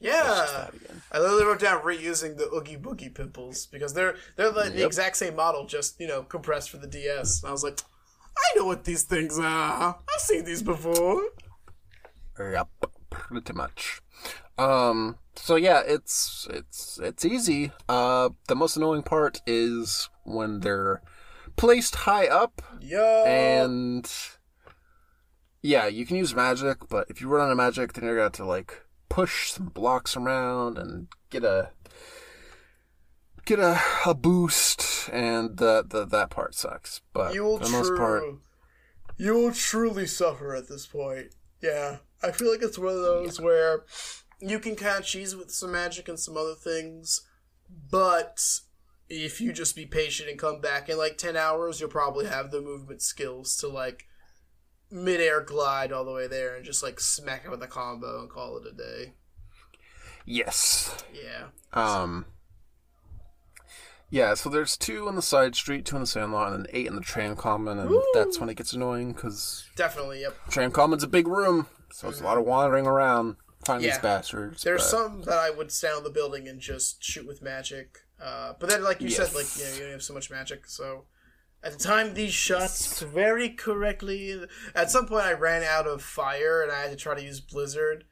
It's 0.00 0.10
just 0.18 0.54
Yeah. 0.54 0.70
that. 0.70 0.74
I 1.12 1.18
literally 1.18 1.44
wrote 1.44 1.60
down 1.60 1.82
reusing 1.82 2.36
the 2.36 2.48
Oogie 2.52 2.76
Boogie 2.76 3.14
pimples 3.14 3.66
because 3.66 3.94
they're 3.94 4.16
they're 4.36 4.50
the 4.52 4.70
Yep. 4.74 4.86
exact 4.86 5.16
same 5.16 5.36
model, 5.36 5.66
just 5.66 6.00
you 6.00 6.06
know 6.06 6.22
compressed 6.22 6.70
for 6.70 6.78
the 6.78 6.86
DS. 6.86 7.42
And 7.42 7.48
I 7.48 7.52
was 7.52 7.62
like, 7.64 7.80
I 8.36 8.58
know 8.58 8.66
what 8.66 8.84
these 8.84 9.02
things 9.04 9.38
are. 9.38 9.98
I've 10.14 10.20
seen 10.20 10.44
these 10.44 10.62
before. 10.62 11.22
Yep, 12.38 12.68
pretty 13.10 13.52
much. 13.52 14.00
Um, 14.58 15.18
so 15.36 15.56
yeah, 15.56 15.82
it's 15.86 16.46
it's 16.50 16.98
it's 17.02 17.24
easy. 17.24 17.72
Uh, 17.88 18.30
the 18.48 18.56
most 18.56 18.76
annoying 18.76 19.02
part 19.02 19.40
is 19.46 20.08
when 20.24 20.60
they're 20.60 21.02
placed 21.56 21.94
high 21.94 22.26
up, 22.26 22.62
Yo. 22.80 23.24
and 23.24 24.10
yeah, 25.62 25.86
you 25.86 26.04
can 26.06 26.16
use 26.16 26.34
magic, 26.34 26.88
but 26.88 27.06
if 27.08 27.20
you 27.20 27.28
run 27.28 27.46
out 27.46 27.50
of 27.50 27.56
magic, 27.56 27.92
then 27.92 28.04
you're 28.04 28.14
gonna 28.14 28.24
have 28.24 28.32
to 28.32 28.44
like 28.44 28.82
push 29.08 29.50
some 29.50 29.66
blocks 29.66 30.16
around 30.16 30.76
and 30.78 31.08
get 31.30 31.44
a 31.44 31.70
get 33.44 33.58
a, 33.58 33.80
a 34.06 34.14
boost, 34.14 35.08
and 35.12 35.56
the, 35.56 35.84
the 35.86 36.04
that 36.06 36.30
part 36.30 36.54
sucks. 36.54 37.00
But 37.12 37.34
you 37.34 37.44
will 37.44 37.58
for 37.58 37.64
the 37.64 37.70
most 37.70 37.88
true. 37.88 37.98
part, 37.98 38.22
You 39.16 39.34
will 39.34 39.52
truly 39.52 40.06
suffer 40.06 40.54
at 40.54 40.68
this 40.68 40.86
point. 40.86 41.34
Yeah, 41.62 41.98
I 42.22 42.30
feel 42.32 42.50
like 42.50 42.62
it's 42.62 42.78
one 42.78 42.88
of 42.94 43.02
those 43.02 43.40
where 43.40 43.84
you 44.40 44.58
can 44.58 44.76
kind 44.76 44.98
of 44.98 45.04
cheese 45.04 45.34
with 45.34 45.50
some 45.50 45.72
magic 45.72 46.08
and 46.08 46.18
some 46.18 46.36
other 46.36 46.54
things, 46.54 47.22
but 47.90 48.42
if 49.22 49.40
you 49.40 49.52
just 49.52 49.76
be 49.76 49.86
patient 49.86 50.28
and 50.28 50.38
come 50.38 50.60
back 50.60 50.88
in 50.88 50.98
like 50.98 51.16
10 51.18 51.36
hours, 51.36 51.80
you'll 51.80 51.88
probably 51.90 52.26
have 52.26 52.50
the 52.50 52.60
movement 52.60 53.00
skills 53.02 53.56
to 53.58 53.68
like 53.68 54.06
midair 54.90 55.40
glide 55.40 55.92
all 55.92 56.04
the 56.04 56.12
way 56.12 56.26
there 56.26 56.54
and 56.56 56.64
just 56.64 56.82
like 56.82 57.00
smack 57.00 57.42
it 57.44 57.50
with 57.50 57.62
a 57.62 57.66
combo 57.66 58.20
and 58.20 58.30
call 58.30 58.56
it 58.58 58.66
a 58.70 58.72
day. 58.76 59.12
yes, 60.24 61.04
Yeah. 61.12 61.46
Um. 61.72 62.26
Yeah, 64.10 64.34
so 64.34 64.48
there's 64.48 64.76
two 64.76 65.08
on 65.08 65.16
the 65.16 65.22
side 65.22 65.56
street, 65.56 65.84
two 65.86 65.96
on 65.96 66.02
the 66.02 66.06
sandlot, 66.06 66.52
and 66.52 66.64
then 66.64 66.70
eight 66.72 66.86
in 66.86 66.94
the 66.94 67.00
tram 67.00 67.34
common, 67.34 67.78
and 67.80 67.90
that's 68.12 68.38
when 68.38 68.48
it 68.48 68.54
gets 68.56 68.72
annoying 68.72 69.12
because 69.12 69.64
Definitely, 69.74 70.20
yep. 70.20 70.36
tram 70.50 70.70
common's 70.70 71.02
a 71.02 71.08
big 71.08 71.26
room, 71.26 71.66
so 71.90 72.08
it's 72.10 72.20
a 72.20 72.24
lot 72.24 72.38
of 72.38 72.44
wandering 72.44 72.86
around 72.86 73.36
finding 73.64 73.88
Yeah. 73.88 73.94
these 73.96 74.02
bastards. 74.02 74.62
There's 74.62 74.82
but- 74.82 74.88
some 74.88 75.22
that 75.22 75.38
I 75.38 75.50
would 75.50 75.72
stand 75.72 75.96
on 75.96 76.04
the 76.04 76.10
building 76.10 76.46
and 76.46 76.60
just 76.60 77.02
shoot 77.02 77.26
with 77.26 77.42
magic. 77.42 78.03
Uh, 78.22 78.54
but 78.58 78.68
then, 78.68 78.82
like 78.82 79.00
you 79.00 79.10
said, 79.10 79.34
like 79.34 79.46
you 79.56 79.64
know, 79.64 79.72
you 79.74 79.80
don't 79.80 79.92
have 79.92 80.02
so 80.02 80.14
much 80.14 80.30
magic. 80.30 80.66
So 80.66 81.04
at 81.62 81.72
the 81.72 81.78
time 81.78 82.14
these 82.14 82.34
shots 82.34 83.00
very 83.00 83.48
correctly, 83.48 84.44
at 84.74 84.90
some 84.90 85.06
point 85.06 85.24
I 85.24 85.32
ran 85.32 85.62
out 85.62 85.86
of 85.86 86.02
fire 86.02 86.62
and 86.62 86.70
I 86.70 86.82
had 86.82 86.90
to 86.90 86.96
try 86.96 87.14
to 87.14 87.22
use 87.22 87.40
Blizzard. 87.40 88.04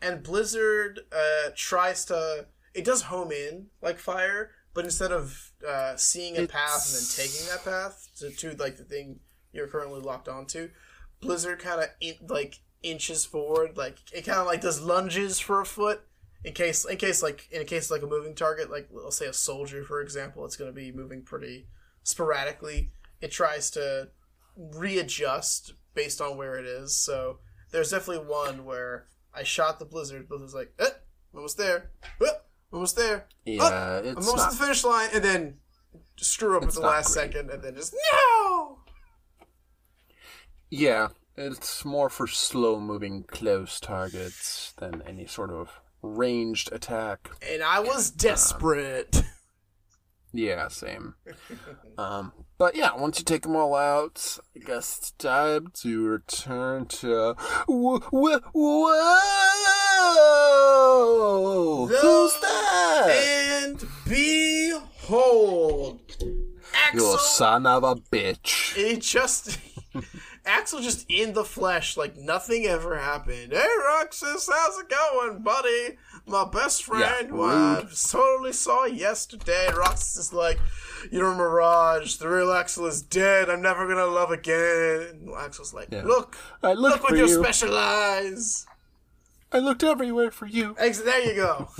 And 0.00 0.22
Blizzard 0.22 1.00
uh, 1.12 1.50
tries 1.54 2.04
to 2.06 2.46
it 2.72 2.84
does 2.84 3.02
home 3.02 3.32
in 3.32 3.66
like 3.82 3.98
fire, 3.98 4.52
but 4.74 4.84
instead 4.84 5.12
of 5.12 5.52
uh, 5.68 5.96
seeing 5.96 6.36
a 6.36 6.46
path 6.46 6.86
and 6.86 6.96
then 6.96 7.26
taking 7.26 7.46
that 7.48 7.64
path 7.64 8.08
to, 8.18 8.30
to 8.30 8.62
like 8.62 8.76
the 8.76 8.84
thing 8.84 9.20
you're 9.52 9.66
currently 9.66 10.00
locked 10.00 10.28
onto, 10.28 10.70
Blizzard 11.20 11.58
kind 11.58 11.82
of 11.82 11.88
in, 12.00 12.14
like 12.28 12.60
inches 12.82 13.24
forward, 13.24 13.76
like 13.76 13.98
it 14.12 14.24
kind 14.24 14.38
of 14.38 14.46
like 14.46 14.60
does 14.60 14.80
lunges 14.80 15.38
for 15.38 15.60
a 15.60 15.66
foot 15.66 16.02
in 16.44 16.52
case 16.54 16.84
in 16.84 16.96
case 16.96 17.22
like 17.22 17.48
in 17.50 17.60
a 17.62 17.64
case 17.64 17.90
like 17.90 18.02
a 18.02 18.06
moving 18.06 18.34
target, 18.34 18.70
like 18.70 18.88
let's 18.92 19.16
say 19.18 19.26
a 19.26 19.32
soldier 19.32 19.84
for 19.84 20.00
example, 20.00 20.44
it's 20.44 20.56
going 20.56 20.70
to 20.70 20.74
be 20.74 20.92
moving 20.92 21.22
pretty 21.22 21.66
sporadically. 22.02 22.92
It 23.20 23.30
tries 23.30 23.70
to 23.72 24.08
readjust 24.56 25.74
based 25.94 26.20
on 26.20 26.36
where 26.36 26.56
it 26.58 26.64
is. 26.66 26.96
So 26.96 27.38
there's 27.70 27.90
definitely 27.90 28.26
one 28.26 28.64
where 28.64 29.06
I 29.34 29.42
shot 29.42 29.78
the 29.78 29.84
Blizzard. 29.84 30.28
but 30.28 30.36
it 30.36 30.40
was 30.42 30.54
like, 30.54 30.72
eh, 30.78 30.86
almost 31.34 31.56
there, 31.58 31.90
eh, 32.22 32.26
almost 32.72 32.96
there. 32.96 33.26
Yeah, 33.44 33.60
Oh, 33.62 33.98
it's 34.04 34.16
almost 34.16 34.36
not. 34.36 34.46
at 34.46 34.50
the 34.52 34.56
finish 34.64 34.84
line, 34.84 35.08
and 35.14 35.22
then 35.24 35.58
screw 36.16 36.56
up 36.56 36.62
at 36.64 36.72
the 36.72 36.80
last 36.80 37.14
great. 37.14 37.32
second, 37.32 37.50
and 37.50 37.62
then 37.62 37.74
just 37.74 37.94
no. 38.12 38.78
Yeah, 40.70 41.08
it's 41.36 41.84
more 41.84 42.08
for 42.08 42.26
slow-moving 42.26 43.24
close 43.24 43.80
targets 43.80 44.72
than 44.78 45.02
any 45.06 45.26
sort 45.26 45.50
of 45.50 45.80
ranged 46.02 46.72
attack. 46.72 47.30
And 47.50 47.62
I 47.62 47.80
was 47.80 48.10
desperate. 48.10 49.22
Yeah, 50.32 50.68
same. 50.68 51.16
um, 51.98 52.32
but 52.56 52.76
yeah, 52.76 52.94
once 52.94 53.18
you 53.18 53.24
take 53.24 53.42
them 53.42 53.56
all 53.56 53.74
out, 53.74 54.38
I 54.54 54.60
guess 54.60 54.96
it's 54.98 55.10
time 55.12 55.72
to 55.82 56.06
return 56.06 56.86
to. 56.86 57.34
Whoa! 57.66 57.98
Whoa! 57.98 58.40
whoa! 60.92 61.86
Who's 61.86 62.40
that? 62.40 63.08
and 63.64 63.82
behold, 64.06 66.00
You 66.94 67.18
son 67.18 67.66
of 67.66 67.82
a 67.82 67.96
bitch! 67.96 68.74
He 68.74 68.98
just 68.98 69.58
Axel 70.46 70.80
just 70.80 71.04
in 71.10 71.32
the 71.34 71.44
flesh, 71.44 71.96
like 71.96 72.16
nothing 72.16 72.64
ever 72.66 72.98
happened. 72.98 73.52
Hey, 73.52 73.68
Roxas, 73.86 74.48
how's 74.52 74.78
it 74.78 74.88
going, 74.88 75.42
buddy? 75.42 75.96
My 76.26 76.44
best 76.50 76.84
friend, 76.84 77.28
who 77.28 77.42
I 77.44 77.84
totally 78.08 78.52
saw 78.52 78.84
yesterday. 78.86 79.68
Roxas 79.76 80.16
is 80.16 80.32
like, 80.32 80.58
you're 81.10 81.32
a 81.32 81.34
mirage. 81.36 82.16
The 82.16 82.28
real 82.28 82.52
Axel 82.52 82.86
is 82.86 83.02
dead. 83.02 83.50
I'm 83.50 83.62
never 83.62 83.86
gonna 83.86 84.06
love 84.06 84.30
again. 84.30 85.08
And 85.10 85.30
Axel's 85.36 85.74
like, 85.74 85.88
Yeah. 85.90 86.02
look, 86.04 86.36
I 86.62 86.72
look 86.72 87.02
with 87.02 87.10
for 87.10 87.16
your 87.16 87.28
special 87.28 87.76
eyes. 87.76 88.66
I 89.52 89.58
looked 89.58 89.82
everywhere 89.82 90.30
for 90.30 90.46
you. 90.46 90.74
There 90.78 91.24
you 91.24 91.34
go. 91.34 91.68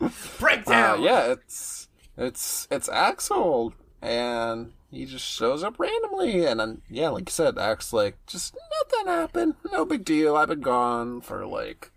Uh, 0.00 0.08
Breakdown. 0.40 1.00
yeah, 1.02 1.26
it's 1.32 1.86
it's 2.16 2.66
it's 2.72 2.88
Axel, 2.88 3.72
and 4.02 4.72
he 4.92 5.06
just 5.06 5.24
shows 5.24 5.64
up 5.64 5.78
randomly, 5.78 6.44
and 6.44 6.60
then 6.60 6.82
yeah, 6.88 7.08
like 7.08 7.28
you 7.28 7.32
said, 7.32 7.58
acts 7.58 7.92
like 7.92 8.18
just 8.26 8.54
nothing 8.80 9.06
happened, 9.12 9.54
no 9.72 9.84
big 9.84 10.04
deal. 10.04 10.36
I've 10.36 10.48
been 10.48 10.60
gone 10.60 11.22
for 11.22 11.46
like 11.46 11.90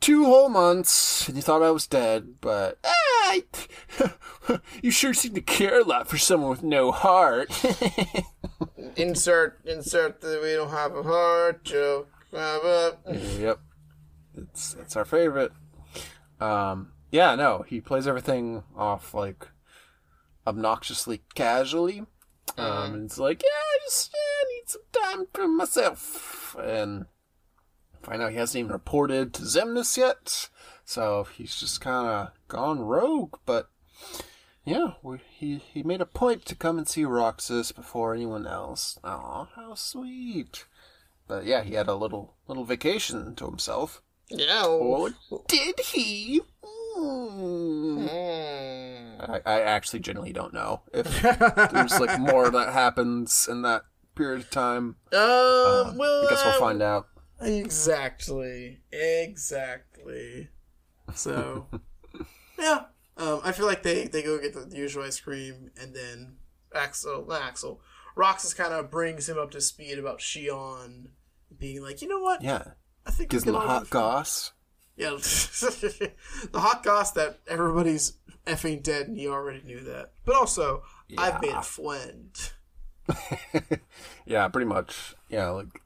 two 0.00 0.24
whole 0.24 0.48
months, 0.48 1.26
and 1.28 1.36
you 1.36 1.42
thought 1.42 1.62
I 1.62 1.70
was 1.70 1.86
dead, 1.86 2.34
but 2.40 2.78
ah, 2.84 3.40
you 4.82 4.90
sure 4.90 5.12
seem 5.12 5.34
to 5.34 5.40
care 5.40 5.80
a 5.80 5.84
lot 5.84 6.08
for 6.08 6.16
someone 6.16 6.50
with 6.50 6.62
no 6.62 6.92
heart. 6.92 7.50
Insert, 8.96 9.60
insert 9.64 10.20
that 10.22 10.42
we 10.42 10.54
don't 10.54 10.70
have 10.70 10.96
a 10.96 11.02
heart 11.02 11.62
joke. 11.62 12.08
Yep. 13.06 13.60
It's 14.36 14.76
it's 14.80 14.96
our 14.96 15.04
favorite. 15.04 15.52
Um 16.40 16.92
yeah, 17.10 17.34
no, 17.36 17.64
he 17.68 17.80
plays 17.80 18.06
everything 18.08 18.64
off 18.76 19.14
like 19.14 19.48
obnoxiously 20.48 21.22
casually. 21.34 22.00
Um 22.56 22.94
and 22.94 23.04
it's 23.04 23.18
like, 23.18 23.42
yeah, 23.42 23.48
I 23.74 23.78
just 23.84 24.10
yeah, 24.14 24.20
I 24.20 24.44
need 24.54 24.68
some 24.68 24.82
time 24.92 25.26
for 25.32 25.46
myself. 25.48 26.56
And 26.60 27.06
find 28.02 28.22
out 28.22 28.30
he 28.32 28.38
hasn't 28.38 28.60
even 28.60 28.72
reported 28.72 29.34
to 29.34 29.42
Xemnas 29.42 29.96
yet. 29.96 30.48
So 30.84 31.26
he's 31.36 31.56
just 31.60 31.80
kinda 31.80 32.32
gone 32.48 32.80
rogue, 32.80 33.36
but 33.44 33.68
yeah, 34.64 34.92
we, 35.02 35.18
he 35.30 35.56
he 35.58 35.82
made 35.82 36.00
a 36.00 36.06
point 36.06 36.44
to 36.46 36.54
come 36.54 36.78
and 36.78 36.86
see 36.88 37.04
Roxas 37.04 37.72
before 37.72 38.14
anyone 38.14 38.46
else. 38.46 38.98
Aw, 39.04 39.46
how 39.54 39.74
sweet. 39.74 40.66
But 41.26 41.44
yeah, 41.44 41.62
he 41.62 41.74
had 41.74 41.88
a 41.88 41.94
little 41.94 42.34
little 42.46 42.64
vacation 42.64 43.34
to 43.36 43.46
himself. 43.46 44.02
yeah. 44.28 44.66
Or 44.66 45.10
did 45.46 45.80
he? 45.80 46.42
Hmm. 46.98 48.08
Mm. 48.08 49.30
I, 49.30 49.40
I 49.44 49.60
actually 49.62 50.00
generally 50.00 50.32
don't 50.32 50.54
know 50.54 50.82
if 50.92 51.22
there's 51.22 52.00
like 52.00 52.18
more 52.18 52.50
that 52.50 52.72
happens 52.72 53.48
in 53.50 53.62
that 53.62 53.82
period 54.14 54.40
of 54.40 54.50
time. 54.50 54.96
Um, 55.12 55.18
Uh, 55.20 55.92
well, 55.96 56.26
I 56.26 56.30
guess 56.30 56.44
we'll 56.44 56.54
uh, 56.54 56.58
find 56.58 56.82
out. 56.82 57.06
Exactly. 57.40 58.80
Exactly. 58.90 60.48
So, 61.14 61.66
yeah. 62.58 62.84
Um, 63.16 63.40
I 63.42 63.52
feel 63.52 63.66
like 63.66 63.82
they, 63.82 64.06
they 64.06 64.22
go 64.22 64.38
get 64.38 64.54
the, 64.54 64.76
usual 64.76 65.04
ice 65.04 65.18
cream, 65.18 65.70
and 65.80 65.94
then 65.94 66.36
Axel, 66.74 67.26
not 67.26 67.42
Axel, 67.42 67.80
Roxas 68.16 68.54
kind 68.54 68.72
of 68.72 68.90
brings 68.90 69.28
him 69.28 69.38
up 69.38 69.50
to 69.52 69.60
speed 69.60 69.98
about 69.98 70.20
Xion 70.20 71.08
being 71.56 71.82
like, 71.82 72.00
you 72.00 72.08
know 72.08 72.20
what? 72.20 72.42
Yeah, 72.42 72.62
I 73.06 73.10
think 73.10 73.32
him 73.32 73.54
a 73.54 73.60
hot 73.60 73.90
goss. 73.90 74.52
Yeah, 74.98 75.10
the 75.12 76.12
hot 76.54 76.82
goss 76.82 77.12
that 77.12 77.38
everybody's 77.46 78.14
effing 78.46 78.82
dead, 78.82 79.06
and 79.08 79.16
he 79.16 79.28
already 79.28 79.62
knew 79.64 79.80
that. 79.80 80.12
But 80.24 80.34
also, 80.34 80.82
I've 81.16 81.40
made 81.40 81.50
Yeah. 81.52 81.60
a 81.60 81.62
friend. 81.62 82.52
Yeah, 84.26 84.46
pretty 84.48 84.66
much. 84.66 85.14
Yeah, 85.30 85.48
like 85.50 85.80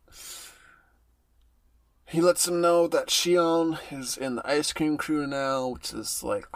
he 2.07 2.21
lets 2.21 2.49
him 2.49 2.61
know 2.61 2.89
that 2.89 3.07
Xion 3.09 3.79
is 3.93 4.17
in 4.17 4.35
the 4.37 4.47
ice 4.49 4.73
cream 4.73 4.97
crew 4.97 5.27
now, 5.27 5.69
which 5.69 5.93
is 5.95 6.23
like, 6.25 6.47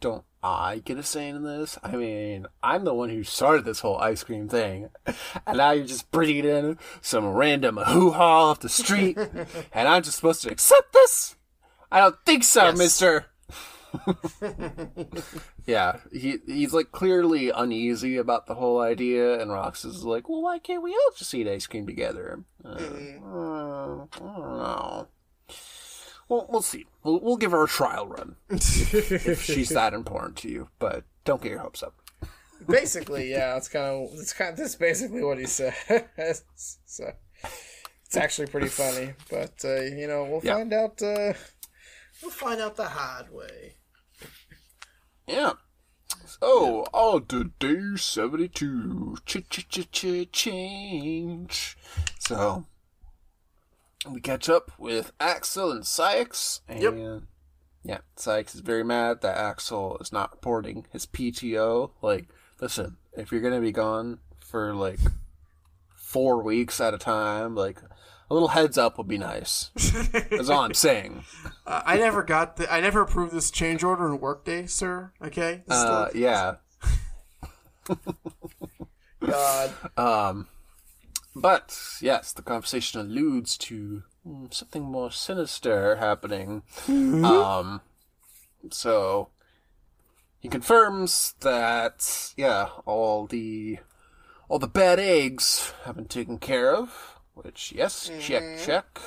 don't 0.00 0.24
I 0.42 0.78
get 0.84 0.98
a 0.98 1.02
say 1.02 1.28
in 1.28 1.44
this? 1.44 1.78
I 1.84 1.92
mean, 1.96 2.46
I'm 2.62 2.84
the 2.84 2.94
one 2.94 3.10
who 3.10 3.22
started 3.22 3.64
this 3.64 3.80
whole 3.80 3.96
ice 3.98 4.24
cream 4.24 4.48
thing, 4.48 4.88
and 5.46 5.56
now 5.58 5.70
you're 5.70 5.86
just 5.86 6.10
bringing 6.10 6.44
in 6.44 6.78
some 7.00 7.26
random 7.28 7.76
hoo 7.76 8.10
ha 8.10 8.50
off 8.50 8.60
the 8.60 8.68
street, 8.68 9.16
and 9.18 9.88
I'm 9.88 10.02
just 10.02 10.16
supposed 10.16 10.42
to 10.42 10.50
accept 10.50 10.92
this? 10.92 11.36
I 11.90 12.00
don't 12.00 12.16
think 12.24 12.44
so, 12.44 12.66
Yes. 12.66 12.78
Mister. 12.78 13.26
yeah, 15.66 15.96
he 16.12 16.38
he's 16.46 16.72
like 16.72 16.92
clearly 16.92 17.50
uneasy 17.50 18.16
about 18.16 18.46
the 18.46 18.54
whole 18.54 18.80
idea, 18.80 19.40
and 19.40 19.50
Rox 19.50 19.84
is 19.84 20.04
like, 20.04 20.28
"Well, 20.28 20.42
why 20.42 20.58
can't 20.58 20.82
we 20.82 20.92
all 20.92 21.12
just 21.16 21.34
eat 21.34 21.48
ice 21.48 21.66
cream 21.66 21.86
together?" 21.86 22.44
Uh, 22.64 22.68
uh, 22.68 22.74
I 22.76 24.18
don't 24.18 24.18
know. 24.20 25.08
Well, 26.28 26.46
we'll 26.48 26.62
see. 26.62 26.86
We'll, 27.02 27.18
we'll 27.20 27.36
give 27.36 27.50
her 27.50 27.64
a 27.64 27.68
trial 27.68 28.06
run 28.06 28.36
if 28.48 29.42
she's 29.42 29.70
that 29.70 29.92
important 29.94 30.36
to 30.38 30.48
you, 30.48 30.68
but 30.78 31.02
don't 31.24 31.42
get 31.42 31.50
your 31.50 31.58
hopes 31.60 31.82
up. 31.82 31.94
basically, 32.68 33.30
yeah, 33.32 33.56
it's 33.56 33.68
kind 33.68 33.86
of 33.86 34.10
it's 34.18 34.32
kind 34.32 34.52
of 34.52 34.56
that's 34.56 34.76
basically 34.76 35.24
what 35.24 35.38
he 35.38 35.46
says. 35.46 35.74
so 36.86 37.12
it's 38.06 38.16
actually 38.16 38.46
pretty 38.46 38.68
funny, 38.68 39.14
but 39.28 39.54
uh, 39.64 39.80
you 39.80 40.06
know 40.06 40.24
we'll 40.24 40.40
Yeah. 40.44 40.54
find 40.54 40.72
out. 40.72 41.02
We'll 42.22 42.30
find 42.30 42.60
out 42.60 42.76
the 42.76 42.88
hard 42.88 43.32
way. 43.32 43.74
Yeah. 45.26 45.52
So, 46.26 46.82
on 46.92 47.26
to 47.26 47.44
day 47.58 47.96
72. 47.96 49.16
Ch 49.24 49.36
ch 49.48 49.68
ch 49.68 49.90
ch 49.90 50.30
change. 50.32 51.76
So, 52.18 52.66
we 54.10 54.20
catch 54.20 54.48
up 54.48 54.72
with 54.78 55.12
Axel 55.20 55.70
and 55.72 55.82
Saïx. 55.84 56.60
And, 56.68 56.82
Yep. 56.82 57.22
yeah, 57.84 57.98
Saïx 58.16 58.54
is 58.54 58.60
very 58.60 58.84
mad 58.84 59.20
that 59.22 59.36
Axel 59.36 59.96
is 59.98 60.12
not 60.12 60.32
reporting 60.32 60.86
his 60.92 61.06
PTO. 61.06 61.92
Like, 62.02 62.28
listen, 62.60 62.96
if 63.12 63.30
you're 63.32 63.40
going 63.40 63.54
to 63.54 63.60
be 63.60 63.72
gone 63.72 64.18
for, 64.40 64.74
like, 64.74 65.00
four 65.94 66.42
weeks 66.42 66.80
at 66.80 66.94
a 66.94 66.98
time, 66.98 67.54
like, 67.54 67.80
a 68.30 68.34
little 68.34 68.48
heads 68.48 68.78
up 68.78 68.96
would 68.96 69.08
be 69.08 69.18
nice. 69.18 69.70
That's 70.30 70.48
all 70.48 70.60
I'm 70.60 70.74
saying. 70.74 71.24
Uh, 71.66 71.82
I 71.86 71.98
never 71.98 72.24
got 72.24 72.56
the. 72.56 72.72
I 72.72 72.80
never 72.80 73.02
approved 73.02 73.32
this 73.32 73.48
change 73.48 73.84
order 73.84 74.08
in 74.08 74.18
Workday, 74.18 74.66
sir. 74.66 75.12
Okay. 75.22 75.62
Uh, 75.68 76.08
yeah. 76.12 76.56
God. 79.20 79.72
Um, 79.96 80.48
but 81.36 81.78
yes, 82.00 82.32
the 82.32 82.42
conversation 82.42 83.00
alludes 83.00 83.56
to 83.58 84.02
mm, 84.26 84.52
something 84.52 84.82
more 84.82 85.12
sinister 85.12 85.96
happening. 85.96 86.62
Um, 86.88 87.82
so 88.70 89.28
he 90.40 90.48
confirms 90.48 91.34
that 91.40 92.32
yeah, 92.36 92.70
all 92.84 93.26
the 93.26 93.78
all 94.48 94.58
the 94.58 94.66
bad 94.66 94.98
eggs 94.98 95.72
have 95.84 95.94
been 95.94 96.06
taken 96.06 96.38
care 96.38 96.74
of. 96.74 97.19
Which 97.42 97.72
yes, 97.72 98.10
check 98.20 98.58
check. 98.64 99.00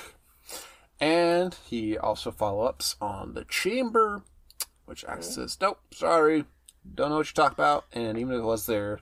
And 0.99 1.55
he 1.65 1.97
also 1.97 2.31
follow 2.31 2.63
ups 2.65 2.95
on 3.01 3.33
the 3.33 3.43
chamber, 3.45 4.23
which 4.85 5.03
Axe 5.05 5.35
says, 5.35 5.57
"Nope, 5.59 5.79
sorry, 5.93 6.45
don't 6.95 7.09
know 7.09 7.17
what 7.17 7.27
you 7.27 7.33
talk 7.33 7.51
about." 7.51 7.85
And 7.91 8.17
even 8.17 8.33
if 8.33 8.39
it 8.39 8.45
was 8.45 8.65
there, 8.65 8.99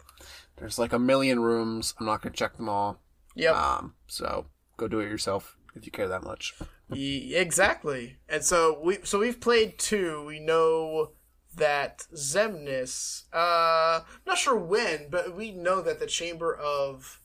there's 0.58 0.80
like 0.80 0.94
a 0.94 1.00
million 1.00 1.40
rooms. 1.40 1.94
I'm 2.00 2.06
not 2.06 2.22
gonna 2.22 2.36
check 2.36 2.58
them 2.58 2.70
all. 2.70 3.00
Yep. 3.36 3.56
Um, 3.56 3.96
so 4.08 4.48
go 4.78 4.88
do 4.88 5.00
it 5.00 5.10
yourself 5.10 5.58
if 5.76 5.86
you 5.86 5.92
care 5.92 6.08
that 6.08 6.24
much. 6.24 6.56
Ye- 6.92 7.36
exactly. 7.36 8.18
And 8.28 8.44
so 8.44 8.80
we 8.84 9.00
so 9.04 9.20
we've 9.20 9.40
played 9.40 9.78
two. 9.78 10.26
We 10.26 10.40
know 10.40 11.12
that 11.56 12.08
Xemnas, 12.14 13.24
uh 13.32 14.02
not 14.26 14.38
sure 14.38 14.58
when, 14.58 15.10
but 15.10 15.36
we 15.36 15.52
know 15.52 15.82
that 15.82 16.00
the 16.00 16.08
chamber 16.08 16.54
of 16.54 17.21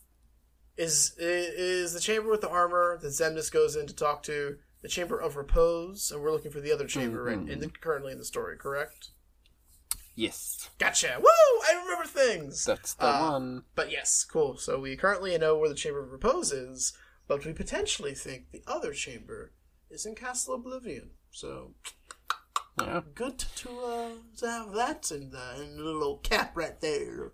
is 0.76 1.14
is 1.18 1.92
the 1.94 2.00
chamber 2.00 2.28
with 2.30 2.40
the 2.42 2.48
armor 2.50 2.98
that 3.00 3.08
Xemnas 3.08 3.50
goes 3.52 3.76
in 3.76 3.86
to 3.86 3.94
talk 3.94 4.22
to, 4.24 4.58
the 4.82 4.88
chamber 4.88 5.18
of 5.18 5.36
repose, 5.36 6.10
and 6.12 6.20
we're 6.22 6.30
looking 6.32 6.50
for 6.50 6.60
the 6.60 6.72
other 6.72 6.86
chamber 6.86 7.22
right 7.24 7.38
in 7.48 7.60
the, 7.60 7.68
currently 7.68 8.12
in 8.12 8.18
the 8.18 8.24
story, 8.24 8.56
correct? 8.56 9.08
Yes, 10.14 10.70
Gotcha. 10.78 11.16
Woo! 11.18 11.26
I 11.68 11.78
remember 11.82 12.06
things. 12.06 12.64
that's 12.64 12.94
the 12.94 13.04
Uh, 13.06 13.30
one. 13.32 13.64
But 13.74 13.90
yes, 13.90 14.24
cool. 14.24 14.56
So 14.56 14.80
we 14.80 14.96
currently 14.96 15.36
know 15.36 15.58
where 15.58 15.68
the 15.68 15.74
Chamber 15.74 16.02
of 16.02 16.10
Repose 16.10 16.52
is, 16.52 16.94
but 17.28 17.44
we 17.44 17.52
potentially 17.52 18.14
think 18.14 18.50
the 18.50 18.62
other 18.66 18.94
chamber 18.94 19.52
is 19.90 20.06
in 20.06 20.14
Castle 20.14 20.54
Oblivion. 20.54 21.10
So 21.32 21.74
Yeah. 22.80 23.02
good 23.14 23.38
to 23.38 23.68
uh, 23.80 24.08
to 24.38 24.50
have 24.50 24.72
that 24.72 25.10
in 25.10 25.30
the 25.32 25.62
in 25.62 25.76
the 25.76 25.82
little 25.84 26.16
cap 26.18 26.56
right 26.56 26.80
there. 26.80 27.32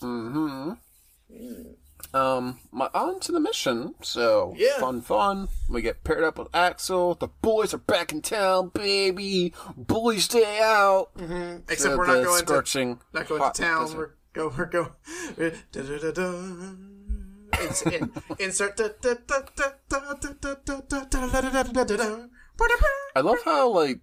Mm-hmm. 0.00 0.72
Um, 2.14 2.58
my, 2.72 2.88
on 2.94 3.20
to 3.20 3.32
the 3.32 3.40
mission. 3.40 3.94
So 4.02 4.54
Yeah. 4.56 4.78
fun, 4.80 5.00
fun. 5.02 5.48
We 5.68 5.82
get 5.82 6.02
paired 6.04 6.24
up 6.24 6.38
with 6.38 6.48
Axel. 6.54 7.14
The 7.14 7.28
boys 7.42 7.72
are 7.74 7.78
back 7.78 8.12
in 8.12 8.22
town, 8.22 8.70
baby. 8.74 9.52
Boys 9.76 10.26
day 10.28 10.60
out. 10.62 11.14
Mm-hmm. 11.16 11.62
Except 11.68 11.92
The- 11.92 11.98
we're 11.98 12.06
not 12.06 12.24
going 12.24 12.40
to 12.40 12.46
scorching 12.46 12.98
not 13.12 13.28
going 13.28 13.42
to 13.52 13.62
town. 13.62 13.84
desert. 13.86 13.96
We're 13.98 14.48
go 14.48 14.54
we're 14.56 14.66
going. 14.66 14.90
Da-da-da-da. 15.72 16.74
ins- 17.60 17.82
in- 17.82 18.12
insert. 18.38 18.80
I 23.16 23.20
love 23.20 23.38
how 23.44 23.68
like 23.70 24.00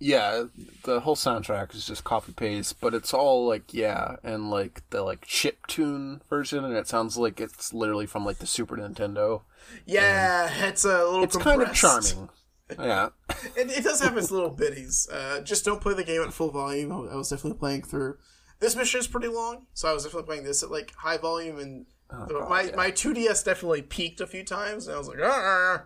yeah, 0.00 0.44
the 0.84 1.00
whole 1.00 1.14
soundtrack 1.14 1.74
is 1.74 1.86
just 1.86 2.02
copy 2.04 2.32
paste, 2.32 2.80
but 2.80 2.94
it's 2.94 3.12
all 3.14 3.46
like 3.46 3.72
yeah, 3.74 4.16
and 4.24 4.50
like 4.50 4.82
the 4.90 5.02
like 5.02 5.24
chip 5.26 5.66
tune 5.68 6.22
version, 6.28 6.64
and 6.64 6.74
it 6.76 6.88
sounds 6.88 7.16
like 7.16 7.40
it's 7.40 7.72
literally 7.72 8.06
from 8.06 8.24
like 8.24 8.38
the 8.38 8.46
Super 8.46 8.76
Nintendo. 8.76 9.42
Yeah, 9.86 10.48
it's 10.68 10.84
a 10.84 11.04
little. 11.04 11.22
It's 11.24 11.36
kind 11.36 11.62
of 11.62 11.72
charming. 11.74 12.30
Yeah, 12.78 13.08
It, 13.56 13.70
it 13.70 13.84
does 13.84 14.00
have 14.00 14.16
its 14.16 14.30
little 14.30 14.54
bitties. 14.54 15.06
Uh, 15.12 15.40
just 15.42 15.64
don't 15.64 15.80
play 15.80 15.92
the 15.94 16.04
game 16.04 16.22
at 16.22 16.32
full 16.32 16.50
volume. 16.50 16.92
I, 16.92 17.12
I 17.12 17.16
was 17.16 17.28
definitely 17.28 17.58
playing 17.58 17.82
through. 17.82 18.16
This 18.60 18.76
mission 18.76 19.00
is 19.00 19.06
pretty 19.08 19.28
long, 19.28 19.66
so 19.74 19.88
I 19.88 19.92
was 19.92 20.04
definitely 20.04 20.26
playing 20.26 20.44
this 20.44 20.62
at 20.62 20.70
like 20.70 20.94
high 20.96 21.18
volume, 21.18 21.58
and 21.58 21.86
Oh, 22.12 22.26
the- 22.26 22.34
God, 22.40 22.48
my 22.48 22.62
yeah. 22.62 22.76
my 22.76 22.90
2DS 22.90 23.44
definitely 23.44 23.82
peaked 23.82 24.20
a 24.20 24.26
few 24.26 24.44
times, 24.44 24.86
and 24.86 24.94
I 24.94 24.98
was 24.98 25.08
like, 25.08 25.18
ah. 25.22 25.84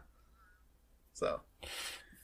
So 1.12 1.40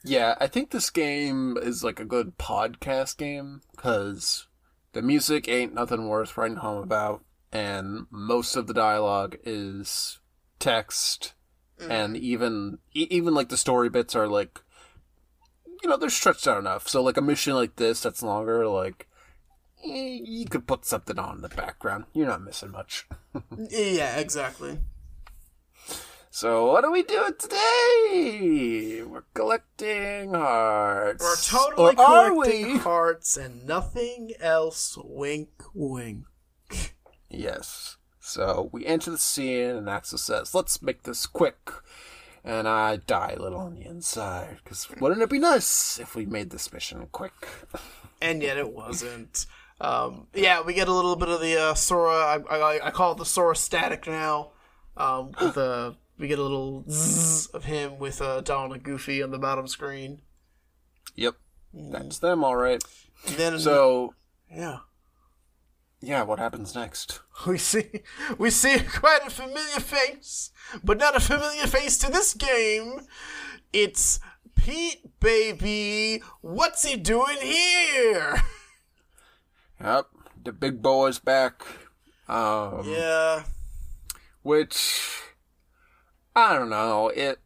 yeah. 0.04 0.34
I 0.40 0.46
think 0.46 0.70
this 0.70 0.90
game 0.90 1.56
is 1.60 1.82
like 1.84 2.00
a 2.00 2.04
good 2.04 2.38
podcast 2.38 3.16
game 3.16 3.62
because 3.74 4.46
the 4.92 5.02
music 5.02 5.48
ain't 5.48 5.74
nothing 5.74 6.08
worth 6.08 6.36
writing 6.36 6.56
home 6.58 6.82
about, 6.82 7.24
and 7.52 8.06
most 8.10 8.56
of 8.56 8.66
the 8.66 8.74
dialogue 8.74 9.36
is 9.44 10.18
text, 10.58 11.34
and 11.78 12.16
even 12.16 12.78
even 12.92 13.34
like 13.34 13.48
the 13.48 13.56
story 13.56 13.88
bits 13.88 14.14
are 14.14 14.28
like, 14.28 14.60
you 15.82 15.88
know, 15.88 15.96
they're 15.96 16.10
stretched 16.10 16.46
out 16.46 16.58
enough. 16.58 16.86
So 16.88 17.02
like 17.02 17.16
a 17.16 17.22
mission 17.22 17.54
like 17.54 17.76
this 17.76 18.00
that's 18.02 18.22
longer, 18.22 18.66
like. 18.68 19.06
eh, 19.84 20.18
You 20.22 20.44
could 20.46 20.66
put 20.66 20.84
something 20.84 21.18
on 21.18 21.36
in 21.36 21.42
the 21.42 21.48
background. 21.48 22.04
You're 22.12 22.26
not 22.26 22.42
missing 22.42 22.70
much. 22.70 23.06
yeah, 23.70 24.16
exactly. 24.18 24.78
So 26.32 26.70
what 26.70 26.84
are 26.84 26.92
we 26.92 27.02
doing 27.02 27.32
today? 27.36 29.02
We're 29.04 29.24
collecting 29.34 30.32
hearts. 30.32 31.52
We're 31.52 31.58
totally 31.58 31.96
or 31.98 32.30
collecting 32.30 32.72
we? 32.74 32.78
hearts 32.78 33.36
and 33.36 33.66
nothing 33.66 34.34
else. 34.38 34.96
Wink, 35.02 35.50
wink. 35.74 36.24
Yes. 37.28 37.96
So 38.20 38.70
we 38.70 38.86
enter 38.86 39.10
the 39.10 39.18
scene, 39.18 39.70
and 39.70 39.90
Axel 39.90 40.18
says, 40.18 40.54
"Let's 40.54 40.80
make 40.80 41.02
this 41.02 41.26
quick." 41.26 41.72
And 42.44 42.68
I 42.68 42.96
die 42.96 43.34
a 43.36 43.42
little 43.42 43.58
on 43.58 43.74
the 43.74 43.84
inside 43.84 44.58
because 44.62 44.88
wouldn't 45.00 45.22
it 45.22 45.30
be 45.30 45.40
nice 45.40 45.98
if 45.98 46.14
we 46.14 46.26
made 46.26 46.50
this 46.50 46.72
mission 46.72 47.08
quick? 47.10 47.34
and 48.22 48.40
yet 48.40 48.56
it 48.56 48.72
wasn't. 48.72 49.46
Um, 49.80 50.28
yeah, 50.32 50.60
we 50.62 50.74
get 50.74 50.86
a 50.86 50.92
little 50.92 51.16
bit 51.16 51.28
of 51.28 51.40
the 51.40 51.56
uh, 51.56 51.74
Sora. 51.74 52.40
I, 52.48 52.56
I, 52.56 52.86
I 52.86 52.90
call 52.92 53.12
it 53.12 53.18
the 53.18 53.24
Sora 53.24 53.56
static 53.56 54.06
now. 54.06 54.52
Um, 54.96 55.32
with 55.40 55.56
uh, 55.56 55.92
we 56.20 56.28
get 56.28 56.38
a 56.38 56.42
little 56.42 56.84
zzz 56.90 57.46
of 57.48 57.64
him 57.64 57.98
with 57.98 58.20
uh, 58.22 58.40
Donald 58.42 58.74
and 58.74 58.82
Goofy 58.82 59.22
on 59.22 59.30
the 59.30 59.38
bottom 59.38 59.66
screen. 59.66 60.20
Yep, 61.16 61.34
that's 61.74 62.18
them, 62.18 62.44
all 62.44 62.56
right. 62.56 62.82
And 63.26 63.36
then 63.36 63.58
So 63.58 64.14
yeah, 64.50 64.78
yeah, 66.00 66.22
what 66.22 66.38
happens 66.38 66.74
next? 66.74 67.20
we 67.46 67.58
see 67.58 68.02
we 68.38 68.50
see 68.50 68.78
quite 68.94 69.26
a 69.26 69.30
familiar 69.30 69.80
face, 69.80 70.50
but 70.84 70.98
not 70.98 71.16
a 71.16 71.20
familiar 71.20 71.66
face 71.66 71.98
to 71.98 72.10
this 72.10 72.34
game. 72.34 73.00
It's 73.72 74.20
Pete, 74.56 75.18
baby. 75.20 76.22
What's 76.42 76.84
he 76.84 76.96
doing 76.96 77.38
here? 77.40 78.42
Yep, 79.82 80.08
the 80.44 80.52
big 80.52 80.82
boy's 80.82 81.18
back. 81.18 81.62
Um, 82.28 82.82
Yeah. 82.86 83.44
which 84.42 85.22
I 86.40 86.58
don't 86.58 86.70
know. 86.70 87.08
It 87.08 87.38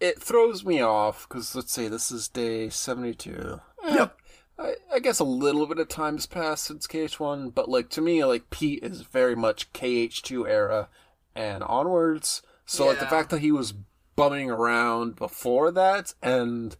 it 0.00 0.20
throws 0.20 0.64
me 0.64 0.80
off 0.80 1.28
because 1.28 1.54
let's 1.54 1.72
say 1.72 1.88
this 1.88 2.10
is 2.10 2.28
day 2.28 2.68
seventy 2.68 3.14
two. 3.14 3.60
Eh, 3.84 3.94
yep. 3.94 4.16
I, 4.58 4.74
I 4.94 4.98
guess 5.00 5.18
a 5.18 5.24
little 5.24 5.66
bit 5.66 5.78
of 5.78 5.88
time 5.88 6.16
has 6.16 6.26
passed 6.26 6.64
since 6.64 6.86
KH1, 6.86 7.54
but 7.54 7.68
like 7.68 7.90
to 7.90 8.00
me, 8.00 8.24
like 8.24 8.50
Pete 8.50 8.82
is 8.82 9.02
very 9.02 9.36
much 9.36 9.72
KH2 9.74 10.48
era 10.48 10.88
and 11.34 11.62
onwards. 11.62 12.42
So 12.64 12.86
like 12.86 12.98
the 12.98 13.06
fact 13.06 13.30
that 13.30 13.40
he 13.40 13.52
was 13.52 13.74
bumming 14.16 14.50
around 14.50 15.16
before 15.16 15.70
that, 15.72 16.14
and 16.22 16.76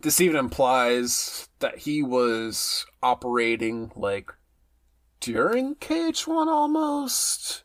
this 0.00 0.20
even 0.20 0.36
implies 0.36 1.48
that 1.60 1.78
he 1.78 2.02
was 2.02 2.84
operating 3.02 3.90
like 3.96 4.30
during 5.20 5.74
KH1 5.76 6.46
almost. 6.46 7.63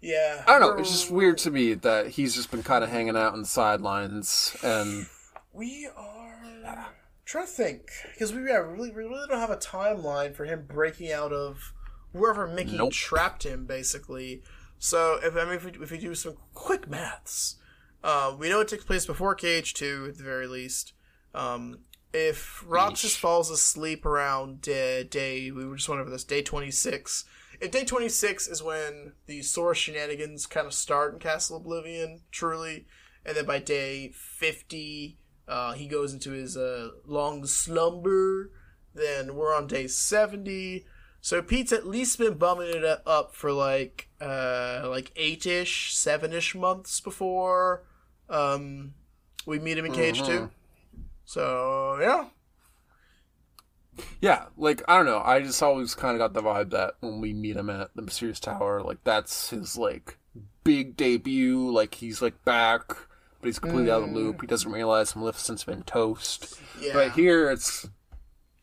Yeah. 0.00 0.44
I 0.46 0.58
don't 0.58 0.76
know. 0.76 0.80
It's 0.80 0.90
just 0.90 1.10
weird 1.10 1.38
to 1.38 1.50
me 1.50 1.74
that 1.74 2.08
he's 2.08 2.34
just 2.34 2.50
been 2.50 2.62
kind 2.62 2.84
of 2.84 2.90
hanging 2.90 3.16
out 3.16 3.32
on 3.32 3.40
the 3.40 3.46
sidelines, 3.46 4.56
and 4.62 5.06
We 5.52 5.88
are 5.96 6.88
trying 7.24 7.46
to 7.46 7.52
think 7.52 7.90
because 8.12 8.32
we, 8.32 8.42
yeah, 8.46 8.58
really, 8.58 8.90
we 8.90 9.02
really 9.04 9.26
don't 9.28 9.40
have 9.40 9.50
a 9.50 9.56
timeline 9.56 10.34
for 10.34 10.44
him 10.44 10.64
breaking 10.68 11.10
out 11.12 11.32
of 11.32 11.72
wherever 12.12 12.46
Mickey 12.46 12.76
Nope. 12.76 12.92
trapped 12.92 13.44
him, 13.44 13.66
basically. 13.66 14.42
So 14.78 15.18
if 15.22 15.36
I 15.36 15.44
mean, 15.44 15.54
if 15.54 15.64
we, 15.64 15.72
if 15.82 15.90
we 15.90 15.98
do 15.98 16.14
some 16.14 16.36
quick 16.54 16.88
maths, 16.88 17.56
uh, 18.04 18.34
we 18.38 18.48
know 18.48 18.60
it 18.60 18.68
takes 18.68 18.84
place 18.84 19.04
before 19.06 19.34
KH 19.34 19.74
two 19.74 20.06
at 20.08 20.16
the 20.16 20.22
very 20.22 20.46
least. 20.46 20.92
Um, 21.34 21.80
if 22.12 22.64
Roxas 22.66 23.14
Yeesh. 23.14 23.18
falls 23.18 23.50
asleep 23.50 24.06
around 24.06 24.62
day, 24.62 25.04
day 25.04 25.50
we 25.50 25.64
just 25.74 25.88
went 25.88 26.00
over 26.00 26.08
this 26.10 26.24
day 26.24 26.42
twenty 26.42 26.70
six. 26.70 27.24
Day 27.60 27.84
twenty 27.84 28.08
six 28.08 28.46
is 28.46 28.62
when 28.62 29.12
the 29.26 29.42
Sora 29.42 29.74
shenanigans 29.74 30.46
kind 30.46 30.66
of 30.66 30.72
start 30.72 31.14
in 31.14 31.18
Castle 31.18 31.56
Oblivion, 31.56 32.20
truly, 32.30 32.86
and 33.26 33.36
then 33.36 33.46
by 33.46 33.58
day 33.58 34.12
fifty, 34.14 35.18
uh, 35.46 35.72
he 35.72 35.86
goes 35.86 36.12
into 36.12 36.30
his 36.30 36.56
uh, 36.56 36.90
long 37.04 37.44
slumber. 37.46 38.50
Then 38.94 39.34
we're 39.34 39.54
on 39.54 39.66
day 39.66 39.86
seventy. 39.88 40.86
So 41.20 41.42
Pete's 41.42 41.72
at 41.72 41.86
least 41.86 42.18
been 42.18 42.34
bumming 42.34 42.68
it 42.68 42.84
up 43.04 43.34
for 43.34 43.52
like 43.52 44.08
uh, 44.20 44.86
like 44.88 45.10
eight 45.16 45.44
ish, 45.46 45.94
seven 45.94 46.32
ish 46.32 46.54
months 46.54 47.00
before 47.00 47.82
um, 48.28 48.94
we 49.46 49.58
meet 49.58 49.78
him 49.78 49.86
in 49.86 49.92
KH 49.92 50.26
2 50.26 50.50
So 51.24 51.98
yeah, 52.00 52.26
Yeah, 54.20 54.46
like 54.56 54.82
I 54.88 54.96
don't 54.96 55.06
know. 55.06 55.22
I 55.24 55.40
just 55.40 55.62
always 55.62 55.94
kind 55.94 56.14
of 56.14 56.18
got 56.18 56.32
the 56.34 56.42
vibe 56.42 56.70
that 56.70 56.94
when 57.00 57.20
we 57.20 57.32
meet 57.32 57.56
him 57.56 57.70
at 57.70 57.94
the 57.94 58.02
Mysterious 58.02 58.40
Tower, 58.40 58.82
like 58.82 58.98
that's 59.04 59.50
his 59.50 59.76
like 59.76 60.18
big 60.64 60.96
debut. 60.96 61.70
Like 61.70 61.94
he's 61.94 62.20
like 62.22 62.44
back, 62.44 62.88
but 62.88 63.46
he's 63.46 63.58
completely 63.58 63.90
out 63.90 64.02
of 64.02 64.10
the 64.10 64.14
loop. 64.14 64.40
He 64.40 64.46
mm. 64.46 64.50
doesn't 64.50 64.72
realize 64.72 65.14
Maleficent's 65.16 65.64
been 65.64 65.82
toast. 65.82 66.60
yeah. 66.80 66.92
But 66.92 67.12
here 67.12 67.50
it's 67.50 67.88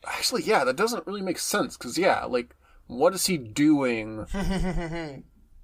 actually 0.06 0.42
yeah, 0.42 0.64
that 0.64 0.76
doesn't 0.76 1.06
really 1.06 1.22
make 1.22 1.38
sense 1.38 1.76
because 1.76 1.98
yeah, 1.98 2.24
like 2.24 2.54
what 2.86 3.14
is 3.14 3.26
he 3.26 3.36
doing 3.36 4.26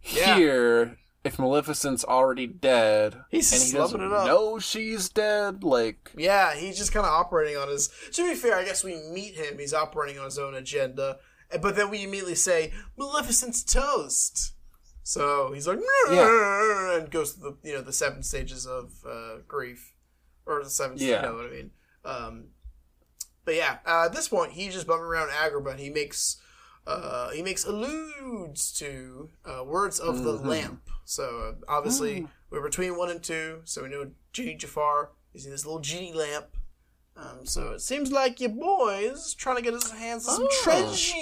Yeah. 0.02 0.34
here 0.34 0.98
if 1.24 1.38
Maleficent's 1.38 2.04
already 2.04 2.46
dead 2.46 3.16
He's 3.30 3.52
and 3.52 3.62
he 3.62 3.72
doesn't 3.72 4.00
it 4.00 4.12
up. 4.12 4.26
know 4.26 4.58
she's 4.58 5.08
dead? 5.08 5.62
Like 5.64 6.10
Yeah, 6.16 6.54
he's 6.54 6.76
just 6.76 6.92
kind 6.92 7.06
of 7.06 7.12
operating 7.12 7.56
on 7.56 7.68
his. 7.68 7.90
To 8.12 8.28
be 8.28 8.34
fair, 8.34 8.56
I 8.56 8.64
guess 8.64 8.82
we 8.84 8.96
meet 9.12 9.34
him. 9.36 9.58
He's 9.58 9.74
operating 9.74 10.18
on 10.18 10.24
his 10.26 10.38
own 10.38 10.54
agenda, 10.54 11.18
but 11.60 11.76
then 11.76 11.90
we 11.90 12.02
immediately 12.02 12.34
say 12.34 12.72
Maleficent's 12.98 13.62
toast. 13.62 14.54
So 15.04 15.52
he's 15.52 15.66
like, 15.66 15.78
Yeah. 16.10 16.96
and 16.98 17.10
goes 17.10 17.34
to 17.34 17.40
the 17.40 17.56
you 17.62 17.74
know 17.74 17.82
the 17.82 17.92
seven 17.92 18.22
stages 18.22 18.66
of 18.66 18.92
uh, 19.08 19.38
grief, 19.48 19.94
or 20.46 20.62
the 20.62 20.70
seven. 20.70 20.96
Yeah. 20.98 21.16
You 21.16 21.22
know 21.28 21.34
what 21.34 21.46
I 21.46 21.50
mean? 21.50 21.70
Um, 22.04 22.44
but 23.44 23.54
yeah, 23.56 23.78
uh, 23.86 24.04
at 24.06 24.12
this 24.12 24.28
point, 24.28 24.52
he's 24.52 24.74
just 24.74 24.86
bumming 24.86 25.02
around 25.04 25.30
Agrabah. 25.30 25.72
and 25.72 25.80
He 25.80 25.90
makes 25.90 26.40
uh, 26.86 27.30
he 27.30 27.42
makes 27.42 27.64
alludes 27.64 28.72
to 28.74 29.30
uh, 29.44 29.64
words 29.64 29.98
of 29.98 30.22
the 30.22 30.32
lamp. 30.32 30.88
So 31.04 31.54
uh, 31.58 31.64
obviously 31.72 32.26
we're 32.50 32.62
between 32.62 32.96
one 32.96 33.10
and 33.10 33.22
two, 33.22 33.60
so 33.64 33.82
we 33.82 33.88
know 33.88 34.10
Genie 34.32 34.54
Jafar 34.56 35.10
is 35.34 35.44
in 35.46 35.50
this 35.52 35.64
little 35.64 35.80
genie 35.80 36.12
lamp. 36.12 36.46
Um, 37.16 37.44
so 37.44 37.72
it 37.72 37.80
seems 37.82 38.10
like 38.10 38.40
your 38.40 38.50
boy 38.50 39.00
is 39.12 39.34
trying 39.34 39.56
to 39.56 39.62
get 39.62 39.74
his 39.74 39.90
hands 39.90 40.26
on 40.28 40.36
some 40.36 40.44
Oh. 40.50 40.62
treasure. 40.62 41.16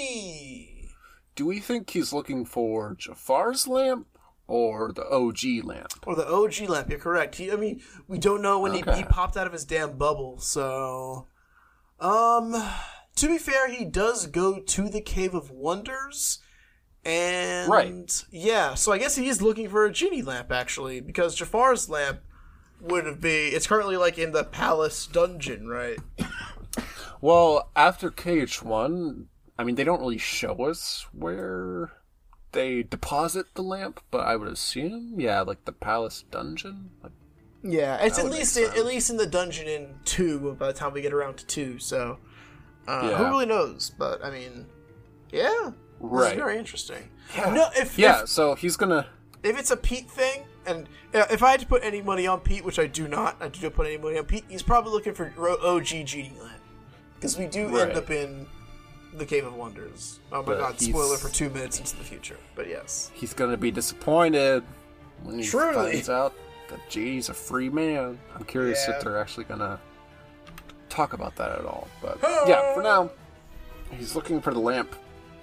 do 1.35 1.47
we 1.47 1.59
think 1.59 1.91
he's 1.91 2.13
looking 2.13 2.45
for 2.45 2.95
Jafar's 2.99 3.67
lamp 3.67 4.07
or 4.47 4.93
the 4.93 5.05
OG 5.09 5.63
lamp? 5.65 5.93
Or 6.07 6.15
the 6.15 6.29
OG 6.29 6.69
lamp, 6.69 6.91
you're 6.91 6.99
correct. 6.99 7.37
He, 7.37 7.51
I 7.51 7.57
mean, 7.57 7.81
we 8.07 8.19
don't 8.19 8.43
know 8.43 8.59
when 8.61 8.73
he, 8.75 8.83
he 8.95 9.05
popped 9.05 9.37
out 9.37 9.47
of 9.47 9.53
his 9.53 9.65
damn 9.65 9.97
bubble, 9.97 10.39
so. 10.39 11.27
Um, 11.99 12.55
to 13.17 13.27
be 13.29 13.39
fair, 13.39 13.69
he 13.71 13.85
does 13.85 14.27
go 14.27 14.61
to 14.61 14.89
the 14.89 15.01
Cave 15.01 15.35
of 15.35 15.51
Wonders, 15.51 16.39
and. 17.05 17.71
Right. 17.71 18.25
Yeah, 18.31 18.75
so 18.75 18.93
I 18.93 18.99
guess 18.99 19.17
he 19.17 19.29
is 19.29 19.41
looking 19.43 19.69
for 19.69 19.85
a 19.85 19.93
genie 19.93 20.23
lamp, 20.23 20.51
actually, 20.53 21.01
because 21.01 21.35
Jafar's 21.37 21.89
lamp 21.89 22.21
would 22.81 23.21
be. 23.21 23.49
It's 23.49 23.67
currently, 23.67 23.97
like, 23.97 24.19
in 24.19 24.33
the 24.33 24.45
palace 24.45 25.07
dungeon, 25.07 25.69
right? 25.69 25.99
Well, 27.23 27.71
after 27.77 28.11
KH1, 28.11 29.27
I 29.59 29.65
mean, 29.65 29.75
they 29.75 29.85
don't 29.85 30.01
really 30.01 30.17
show 30.17 30.55
us 30.65 31.07
where 31.13 31.93
they 32.53 32.83
deposit 32.83 33.45
the 33.55 33.63
lamp, 33.63 34.01
but 34.11 34.21
I 34.27 34.37
would 34.37 34.49
assume, 34.49 35.17
yeah, 35.21 35.43
like 35.43 35.67
the 35.67 35.73
palace 35.73 36.25
dungeon. 36.31 36.91
Like, 37.03 37.13
Yeah, 37.63 37.99
it's 38.03 38.19
at 38.19 38.25
least 38.31 38.57
in, 38.57 38.65
at 38.71 38.87
least 38.87 39.11
in 39.11 39.19
the 39.19 39.27
dungeon 39.27 39.69
in 39.69 39.97
two 40.07 40.57
by 40.59 40.69
the 40.69 40.73
time 40.73 40.95
we 40.95 41.03
get 41.03 41.13
around 41.13 41.37
to 41.37 41.47
two. 41.47 41.79
So 41.79 42.17
uh, 42.89 43.09
Yeah. 43.11 43.17
who 43.19 43.25
really 43.27 43.45
knows? 43.47 43.91
But 43.91 44.25
I 44.25 44.31
mean, 44.31 44.65
yeah, 45.31 45.73
Right. 46.01 46.37
very 46.37 46.59
interesting. 46.59 47.09
Yeah. 47.37 47.53
No, 47.53 47.69
if 47.77 47.99
yeah, 47.99 48.23
if, 48.23 48.29
so 48.29 48.55
he's 48.55 48.77
gonna. 48.77 49.07
if 49.43 49.59
it's 49.59 49.71
a 49.71 49.77
Pete 49.77 50.11
thing, 50.11 50.45
and 50.67 50.89
uh, 51.15 51.27
if 51.31 51.43
I 51.43 51.51
had 51.53 51.61
to 51.61 51.67
put 51.67 51.85
any 51.85 52.03
money 52.03 52.27
on 52.27 52.41
Pete, 52.41 52.65
which 52.65 52.79
I 52.79 52.87
do 52.87 53.07
not, 53.07 53.37
I 53.41 53.49
do 53.49 53.61
not 53.63 53.75
put 53.75 53.87
any 53.87 53.99
money 53.99 54.19
on 54.19 54.25
Pete. 54.25 54.45
He's 54.49 54.63
probably 54.63 54.93
looking 54.93 55.15
for 55.15 55.33
OG 55.39 55.85
Genie 56.07 56.33
because 57.15 57.39
we 57.39 57.47
do 57.47 57.69
Right. 57.69 57.89
end 57.89 57.99
up 57.99 58.11
in 58.11 58.47
the 59.15 59.27
Cave 59.27 59.45
of 59.47 59.55
Wonders. 59.55 60.21
Oh 60.33 60.39
my 60.43 60.47
But 60.47 60.59
god! 60.59 60.81
Spoiler 60.81 61.17
for 61.19 61.29
two 61.29 61.51
minutes 61.51 61.79
into 61.79 61.97
the 61.97 62.05
future, 62.05 62.39
but 62.55 62.67
yes. 62.69 63.11
He's 63.15 63.35
gonna 63.35 63.57
be 63.57 63.71
disappointed 63.71 64.63
when 65.23 65.39
he 65.39 65.45
Truly. 65.45 65.93
finds 65.93 66.09
out 66.09 66.33
that 66.69 66.89
Genie's 66.89 67.29
a 67.29 67.35
free 67.35 67.69
man. 67.69 68.19
I'm 68.35 68.45
curious 68.45 68.85
Yeah. 68.89 68.97
if 68.97 69.05
they're 69.05 69.19
actually 69.19 69.45
gonna 69.45 69.79
talk 70.89 71.13
about 71.13 71.37
that 71.37 71.53
at 71.59 71.65
all. 71.65 71.89
But 72.01 72.19
yeah, 72.49 72.73
for 72.75 72.83
now, 72.83 73.11
he's 73.93 74.15
looking 74.17 74.41
for 74.41 74.53
the 74.55 74.61
lamp. 74.61 74.95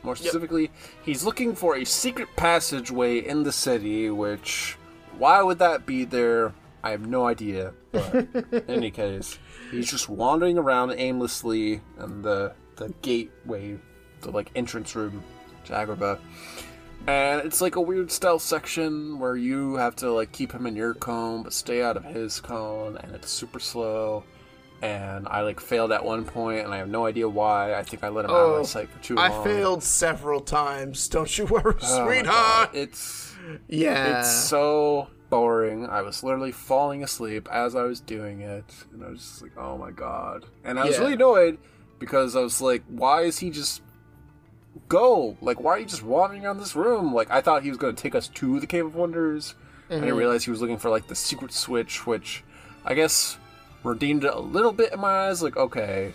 More 0.03 0.15
specifically, 0.15 0.71
he's 1.03 1.23
looking 1.23 1.55
for 1.55 1.75
a 1.75 1.85
secret 1.85 2.29
passageway 2.35 3.19
in 3.19 3.43
the 3.43 3.51
city, 3.51 4.09
which 4.09 4.77
why 5.17 5.41
would 5.41 5.59
that 5.59 5.85
be 5.85 6.05
there? 6.05 6.53
I 6.83 6.91
have 6.91 7.07
no 7.07 7.25
idea. 7.25 7.73
But 7.91 8.13
in 8.13 8.63
any 8.67 8.91
case, 9.03 9.39
he's 9.71 9.89
just 9.89 10.07
wandering 10.07 10.57
around 10.57 10.91
aimlessly 10.91 11.81
in 11.99 12.21
the 12.21 12.53
the 12.75 12.93
gateway, 13.01 13.77
the 14.21 14.31
like 14.31 14.51
entrance 14.55 14.95
room 14.95 15.23
to 15.65 15.73
Agrabah. 15.73 16.19
And 17.07 17.45
it's 17.45 17.61
like 17.61 17.75
a 17.75 17.81
weird 17.81 18.11
stealth 18.11 18.41
section 18.41 19.19
where 19.19 19.35
you 19.35 19.75
have 19.75 19.95
to 19.97 20.11
like 20.11 20.31
keep 20.31 20.51
him 20.51 20.65
in 20.65 20.75
your 20.75 20.93
cone 20.93 21.43
but 21.43 21.53
stay 21.53 21.81
out 21.81 21.95
of 21.95 22.03
his 22.03 22.39
cone 22.39 22.97
and 22.97 23.13
it's 23.13 23.29
super 23.29 23.59
slow. 23.59 24.23
And 24.81 25.27
I 25.27 25.41
like 25.41 25.59
failed 25.59 25.91
at 25.91 26.05
one 26.05 26.23
point 26.23 26.63
and 26.65 26.73
I 26.73 26.77
have 26.77 26.89
no 26.89 27.05
idea 27.07 27.27
why. 27.27 27.73
I 27.73 27.81
think 27.83 28.03
I 28.03 28.09
let 28.09 28.25
him 28.25 28.31
out 28.31 28.37
of 28.37 28.49
Oh, 28.51 28.57
my 28.59 28.63
sight 28.63 28.89
for 28.89 28.99
too 29.01 29.15
long. 29.15 29.25
I 29.31 29.43
failed 29.43 29.81
several 29.83 30.39
times. 30.39 31.07
Don't 31.07 31.35
you 31.37 31.45
worry, 31.47 31.75
Oh 31.81 32.05
sweetheart. 32.05 32.69
It's 32.73 33.35
Yeah. 33.67 34.19
it's 34.19 34.31
so 34.47 35.07
boring. 35.29 35.87
I 35.87 36.01
was 36.03 36.21
literally 36.23 36.51
falling 36.51 37.03
asleep 37.03 37.49
as 37.51 37.75
I 37.75 37.83
was 37.83 37.99
doing 37.99 38.41
it, 38.41 38.65
and 38.93 39.03
I 39.03 39.09
was 39.09 39.19
just 39.19 39.41
like, 39.41 39.57
"Oh 39.57 39.77
my 39.77 39.91
god!" 39.91 40.45
And 40.63 40.79
I 40.79 40.85
was 40.85 40.95
Yeah. 40.95 41.01
really 41.01 41.13
annoyed 41.13 41.57
because 41.99 42.35
I 42.35 42.41
was 42.41 42.61
like, 42.61 42.83
"Why 42.87 43.23
is 43.23 43.39
he 43.39 43.49
just 43.49 43.81
go? 44.87 45.35
Like, 45.41 45.59
why 45.59 45.71
are 45.71 45.79
you 45.79 45.85
just 45.85 46.03
wandering 46.03 46.45
around 46.45 46.59
this 46.59 46.75
room? 46.75 47.13
Like, 47.13 47.29
I 47.31 47.41
thought 47.41 47.63
he 47.63 47.69
was 47.69 47.77
going 47.77 47.95
to 47.95 48.01
take 48.01 48.15
us 48.15 48.27
to 48.29 48.59
the 48.59 48.67
Cave 48.67 48.85
of 48.85 48.95
Wonders. 48.95 49.55
I 49.89 49.93
Mm-hmm. 49.93 50.01
didn't 50.03 50.17
realize 50.17 50.43
he 50.43 50.51
was 50.51 50.61
looking 50.61 50.77
for 50.77 50.89
like 50.89 51.07
the 51.07 51.15
secret 51.15 51.51
switch, 51.53 52.05
which 52.05 52.43
I 52.85 52.93
guess 52.93 53.37
redeemed 53.87 54.23
it 54.23 54.33
a 54.33 54.39
little 54.39 54.71
bit 54.71 54.93
in 54.93 54.99
my 54.99 55.27
eyes. 55.27 55.41
Like, 55.41 55.57
okay, 55.57 56.13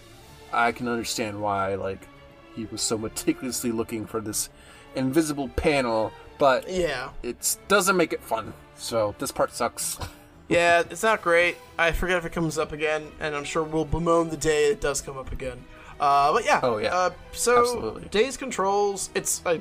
I 0.52 0.72
can 0.72 0.88
understand 0.88 1.40
why 1.40 1.74
like 1.74 2.06
he 2.54 2.66
was 2.66 2.82
so 2.82 2.98
meticulously 2.98 3.72
looking 3.72 4.06
for 4.06 4.20
this 4.20 4.50
invisible 4.94 5.48
panel, 5.48 6.12
but 6.38 6.68
yeah. 6.68 7.10
it 7.22 7.56
doesn't 7.68 7.96
make 7.96 8.12
it 8.12 8.22
fun. 8.22 8.52
So 8.76 9.14
this 9.18 9.32
part 9.32 9.52
sucks. 9.52 9.98
Yeah, 10.48 10.80
it's 10.80 11.02
not 11.02 11.22
great. 11.22 11.56
I 11.78 11.92
forget 11.92 12.18
if 12.18 12.26
it 12.26 12.32
comes 12.32 12.58
up 12.58 12.72
again, 12.72 13.10
and 13.20 13.34
I'm 13.34 13.44
sure 13.44 13.62
we'll 13.62 13.86
bemoan 13.86 14.28
the 14.28 14.36
day 14.36 14.66
it 14.66 14.82
does 14.82 15.00
come 15.00 15.16
up 15.16 15.32
again. 15.32 15.64
Uh, 15.98 16.30
but 16.32 16.44
yeah. 16.44 16.60
Oh, 16.62 16.76
yeah. 16.76 16.94
Uh, 16.94 17.10
so 17.32 17.60
Absolutely. 17.60 18.04
Days 18.08 18.36
controls, 18.36 19.08
it's 19.14 19.40
I, 19.46 19.60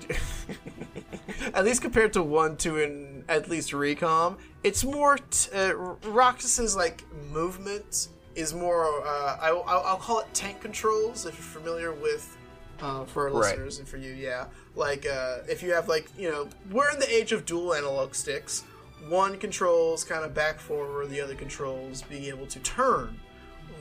at 1.54 1.64
least 1.64 1.82
compared 1.82 2.12
to 2.14 2.24
one, 2.24 2.58
two, 2.58 2.82
and 2.82 3.11
at 3.38 3.50
least 3.50 3.72
Recom, 3.72 4.38
it's 4.64 4.84
more 4.84 5.18
t- 5.18 5.52
uh, 5.54 5.74
Roxas's 5.74 6.76
like 6.76 7.04
movement 7.32 8.10
is 8.36 8.54
more. 8.54 8.86
Uh, 9.06 9.38
I, 9.42 9.50
I'll, 9.50 9.84
I'll 9.86 9.98
call 9.98 10.20
it 10.20 10.28
tank 10.34 10.62
controls 10.62 11.26
if 11.26 11.36
you're 11.36 11.62
familiar 11.62 11.92
with. 11.94 12.38
Uh, 12.80 13.06
for 13.06 13.28
our 13.28 13.34
Right. 13.36 13.50
listeners 13.52 13.78
and 13.78 13.88
for 13.88 13.98
you, 13.98 14.12
yeah. 14.12 14.46
Like, 14.74 15.06
uh, 15.06 15.40
if 15.48 15.62
you 15.62 15.72
have, 15.72 15.88
like, 15.88 16.10
you 16.18 16.32
know, 16.32 16.50
we're 16.72 16.90
in 16.92 17.00
the 17.00 17.14
age 17.14 17.32
of 17.32 17.46
dual 17.46 17.76
analog 17.76 18.16
sticks. 18.16 18.64
One 19.08 19.38
controls 19.38 20.04
kind 20.04 20.26
of 20.26 20.34
back 20.34 20.60
forward, 20.60 21.12
the 21.12 21.22
other 21.22 21.36
controls 21.36 22.02
being 22.02 22.24
able 22.24 22.48
to 22.48 22.60
turn. 22.62 23.20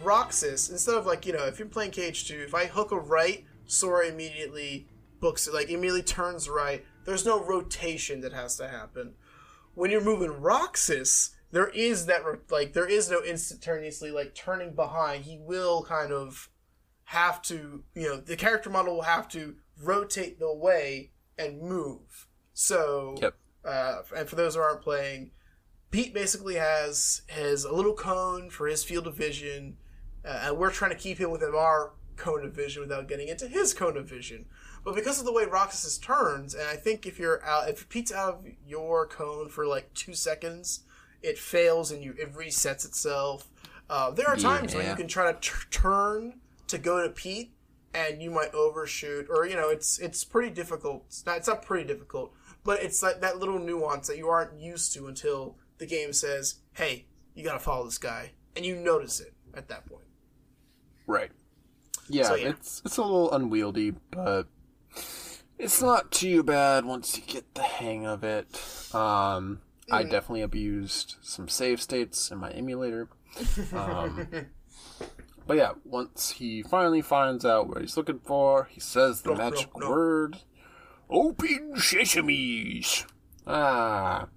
Roxas, 0.02 0.68
instead 0.70 0.96
of 0.96 1.06
like, 1.06 1.24
you 1.26 1.32
know, 1.32 1.46
if 1.46 1.58
you're 1.58 1.68
playing 1.68 1.92
KH2, 1.92 2.44
if 2.44 2.54
I 2.54 2.66
hook 2.66 2.92
a 2.92 2.98
right, 2.98 3.44
Sora 3.66 4.08
immediately 4.08 4.86
books 5.20 5.46
it, 5.46 5.54
like 5.54 5.68
immediately 5.70 6.02
turns 6.02 6.48
right. 6.48 6.84
There's 7.04 7.24
no 7.24 7.42
rotation 7.42 8.20
that 8.20 8.32
has 8.34 8.56
to 8.56 8.68
happen. 8.68 9.14
When 9.80 9.90
you're 9.90 10.02
moving 10.02 10.42
Roxas, 10.42 11.30
there 11.52 11.68
is 11.68 12.04
that, 12.04 12.20
like, 12.50 12.74
there 12.74 12.86
is 12.86 13.10
no 13.10 13.22
instantaneously, 13.22 14.10
like, 14.10 14.34
turning 14.34 14.74
behind. 14.74 15.24
He 15.24 15.38
will 15.38 15.84
kind 15.84 16.12
of 16.12 16.50
have 17.04 17.40
to, 17.44 17.82
you 17.94 18.02
know, 18.02 18.18
the 18.18 18.36
character 18.36 18.68
model 18.68 18.96
will 18.96 19.02
have 19.04 19.26
to 19.28 19.56
rotate 19.82 20.38
the 20.38 20.54
way 20.54 21.12
and 21.38 21.62
move. 21.62 22.26
So, 22.52 23.16
Yep. 23.22 23.34
uh, 23.64 24.02
and 24.14 24.28
for 24.28 24.36
those 24.36 24.54
who 24.54 24.60
aren't 24.60 24.82
playing, 24.82 25.30
Pete 25.90 26.12
basically 26.12 26.56
has 26.56 27.22
has 27.28 27.64
a 27.64 27.72
little 27.72 27.94
cone 27.94 28.50
for 28.50 28.66
his 28.66 28.84
field 28.84 29.06
of 29.06 29.14
vision, 29.14 29.78
uh, 30.26 30.42
and 30.42 30.58
we're 30.58 30.70
trying 30.70 30.90
to 30.90 30.96
keep 30.98 31.16
him 31.16 31.30
within 31.30 31.54
our 31.54 31.94
cone 32.16 32.44
of 32.44 32.52
vision 32.52 32.82
without 32.82 33.08
getting 33.08 33.28
into 33.28 33.48
his 33.48 33.72
cone 33.72 33.96
of 33.96 34.06
vision. 34.06 34.44
But 34.84 34.94
because 34.94 35.18
of 35.18 35.26
the 35.26 35.32
way 35.32 35.44
Roxas 35.44 35.98
turns, 35.98 36.54
and 36.54 36.66
I 36.66 36.76
think 36.76 37.06
if 37.06 37.18
you're 37.18 37.44
out, 37.44 37.68
if 37.68 37.88
Pete's 37.88 38.12
out 38.12 38.34
of 38.34 38.46
your 38.66 39.06
cone 39.06 39.48
for 39.48 39.66
like 39.66 39.92
two 39.94 40.14
seconds, 40.14 40.84
it 41.22 41.38
fails 41.38 41.90
and 41.90 42.02
you 42.02 42.14
it 42.18 42.32
resets 42.34 42.84
itself. 42.84 43.48
Uh, 43.90 44.10
there 44.10 44.28
are 44.28 44.36
times 44.36 44.74
when 44.74 44.88
you 44.88 44.94
can 44.94 45.08
try 45.08 45.32
to 45.32 45.38
t- 45.40 45.50
turn 45.70 46.40
to 46.68 46.78
go 46.78 47.02
to 47.02 47.10
Pete, 47.10 47.52
and 47.92 48.22
you 48.22 48.30
might 48.30 48.54
overshoot, 48.54 49.26
or 49.28 49.46
you 49.46 49.56
know, 49.56 49.68
it's 49.68 49.98
it's 49.98 50.24
pretty 50.24 50.50
difficult. 50.50 51.04
It's 51.08 51.26
not, 51.26 51.36
it's 51.36 51.48
not 51.48 51.62
pretty 51.62 51.86
difficult, 51.86 52.32
but 52.64 52.82
it's 52.82 53.02
like 53.02 53.20
that 53.20 53.38
little 53.38 53.58
nuance 53.58 54.06
that 54.06 54.16
you 54.16 54.28
aren't 54.28 54.58
used 54.58 54.94
to 54.94 55.08
until 55.08 55.56
the 55.78 55.86
game 55.86 56.12
says, 56.12 56.60
"Hey, 56.72 57.06
you 57.34 57.44
gotta 57.44 57.58
follow 57.58 57.84
this 57.84 57.98
guy," 57.98 58.32
and 58.56 58.64
you 58.64 58.76
notice 58.76 59.20
it 59.20 59.34
at 59.54 59.68
that 59.68 59.86
point. 59.86 60.04
Right. 61.06 61.30
Yeah, 62.08 62.24
So, 62.24 62.34
yeah. 62.36 62.48
it's 62.50 62.82
it's 62.84 62.96
a 62.96 63.02
little 63.02 63.32
unwieldy, 63.32 63.94
but 64.12 64.46
it's 65.58 65.80
not 65.82 66.10
too 66.10 66.42
bad 66.42 66.84
once 66.84 67.16
you 67.16 67.22
get 67.26 67.54
the 67.54 67.62
hang 67.62 68.06
of 68.06 68.24
it. 68.24 68.54
Um, 68.94 69.60
I 69.90 70.04
Mm. 70.04 70.10
definitely 70.10 70.42
abused 70.42 71.16
some 71.20 71.48
save 71.48 71.80
states 71.82 72.30
in 72.30 72.38
my 72.38 72.50
emulator. 72.50 73.08
Um, 73.72 74.28
but 75.46 75.56
yeah, 75.56 75.72
once 75.84 76.30
he 76.32 76.62
finally 76.62 77.02
finds 77.02 77.44
out 77.44 77.68
what 77.68 77.80
he's 77.80 77.96
looking 77.96 78.20
for, 78.20 78.68
he 78.70 78.80
says 78.80 79.22
the 79.22 79.30
No, 79.30 79.36
magic 79.36 79.76
no, 79.76 79.86
no. 79.86 79.90
word, 79.90 80.36
"Open 81.08 81.74
sesames." 81.76 83.04
Ah, 83.46 84.28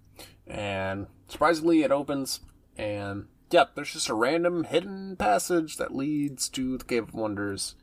and 0.48 1.08
surprisingly, 1.28 1.84
it 1.84 1.92
opens, 1.92 2.40
and 2.78 3.28
yeah, 3.52 3.66
there's 3.76 3.94
just 3.94 4.10
a 4.10 4.14
random 4.16 4.64
hidden 4.64 5.16
passage 5.16 5.78
that 5.78 5.96
leads 5.96 6.50
to 6.50 6.78
the 6.80 6.86
Cave 6.86 7.10
of 7.10 7.14
Wonders. 7.14 7.76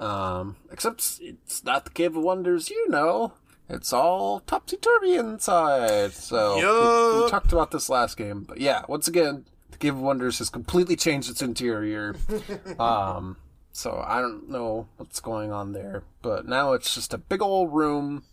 Um, 0.00 0.56
except 0.72 1.20
it's 1.22 1.62
not 1.62 1.84
the 1.84 1.90
Cave 1.90 2.16
of 2.16 2.22
Wonders, 2.22 2.70
you 2.70 2.88
know. 2.88 3.34
It's 3.68 3.92
all 3.92 4.40
topsy 4.40 4.76
turvy 4.78 5.14
inside. 5.14 6.12
So 6.12 6.56
we- 6.56 7.24
we, 7.24 7.30
talked 7.30 7.52
about 7.52 7.70
this 7.70 7.88
last 7.88 8.16
game, 8.16 8.42
but 8.42 8.60
yeah, 8.60 8.82
once 8.88 9.06
again, 9.06 9.44
the 9.70 9.78
Cave 9.78 9.94
of 9.94 10.00
Wonders 10.00 10.38
has 10.38 10.48
completely 10.50 10.96
changed 10.96 11.30
its 11.30 11.42
interior. 11.42 12.16
um, 12.80 13.36
so 13.72 14.02
I 14.04 14.20
don't 14.20 14.48
know 14.50 14.88
what's 14.96 15.20
going 15.20 15.52
on 15.52 15.72
there, 15.72 16.02
but 16.22 16.48
now 16.48 16.72
it's 16.72 16.92
just 16.94 17.14
a 17.14 17.18
big 17.18 17.42
old 17.42 17.72
room, 17.72 18.24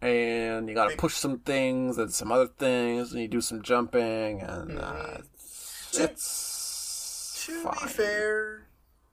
and 0.00 0.68
you 0.68 0.74
got 0.74 0.90
to 0.90 0.96
push 0.96 1.14
some 1.14 1.38
things 1.40 1.98
and 1.98 2.12
some 2.12 2.30
other 2.30 2.46
things, 2.46 3.12
and 3.12 3.20
you 3.22 3.26
do 3.28 3.40
some 3.40 3.62
jumping, 3.62 4.40
and 4.42 4.78
uh, 4.78 5.16
it's, 5.18 5.98
it's 5.98 7.44
To 7.46 7.62
fine. 7.62 7.74
be 7.82 7.88
fair, 7.88 8.65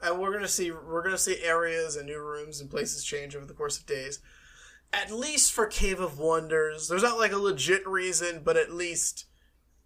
and 0.04 0.20
we're 0.20 0.34
gonna 0.34 0.48
see 0.48 0.72
we're 0.72 1.04
gonna 1.04 1.18
see 1.18 1.42
areas 1.44 1.96
and 1.96 2.06
new 2.08 2.20
rooms 2.20 2.60
and 2.62 2.70
places 2.70 3.04
change 3.04 3.36
over 3.36 3.46
the 3.46 3.54
course 3.54 3.80
of 3.80 3.86
days. 3.86 4.20
At 4.92 5.10
least 5.12 5.52
for 5.54 5.66
Cave 5.66 6.00
of 6.00 6.20
Wonders, 6.20 6.88
there's 6.88 7.02
not 7.04 7.18
like 7.18 7.32
a 7.32 7.38
legit 7.38 7.88
reason, 7.88 8.42
but 8.44 8.58
at 8.58 8.72
least 8.72 9.26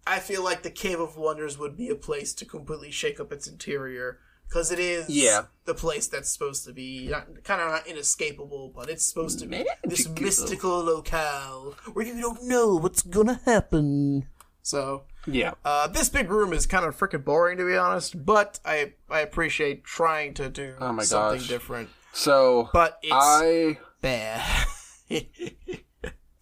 I 0.06 0.18
feel 0.20 0.42
like 0.44 0.62
the 0.62 0.70
Cave 0.70 1.00
of 1.00 1.16
Wonders 1.16 1.58
would 1.58 1.76
be 1.76 1.88
a 1.88 1.94
place 1.94 2.34
to 2.34 2.44
completely 2.44 2.90
shake 2.90 3.18
up 3.20 3.32
its 3.32 3.46
interior 3.46 4.18
because 4.48 4.70
it 4.72 4.78
is 4.78 5.08
Yeah. 5.08 5.46
the 5.66 5.74
place 5.74 6.06
that's 6.08 6.30
supposed 6.30 6.64
to 6.64 6.72
be 6.72 7.08
not, 7.08 7.26
kind 7.44 7.60
of 7.60 7.70
not 7.70 7.86
inescapable, 7.86 8.72
but 8.74 8.88
it's 8.88 9.04
supposed 9.04 9.38
to 9.40 9.46
be 9.46 9.66
this 9.84 10.08
mystical 10.08 10.82
locale 10.82 11.74
where 11.92 12.06
you 12.06 12.18
don't 12.20 12.42
know 12.44 12.76
what's 12.76 13.02
gonna 13.02 13.40
happen. 13.44 14.26
So 14.62 15.04
Yeah. 15.30 15.54
uh, 15.64 15.86
this 15.88 16.08
big 16.08 16.30
room 16.30 16.52
is 16.52 16.66
kind 16.66 16.84
of 16.84 16.96
freaking 16.98 17.24
boring 17.24 17.58
to 17.58 17.66
be 17.66 17.76
honest, 17.76 18.24
but 18.24 18.60
I 18.64 18.94
I 19.10 19.20
appreciate 19.20 19.84
trying 19.84 20.34
to 20.34 20.48
do 20.48 20.74
Oh 20.80 20.92
my 20.92 21.02
something 21.02 21.40
gosh. 21.40 21.48
different. 21.48 21.88
So 22.12 22.70
But 22.72 22.98
it's 23.02 23.12
I 23.14 23.78
bad. 24.00 24.66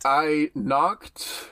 I 0.05 0.51
knocked. 0.55 1.51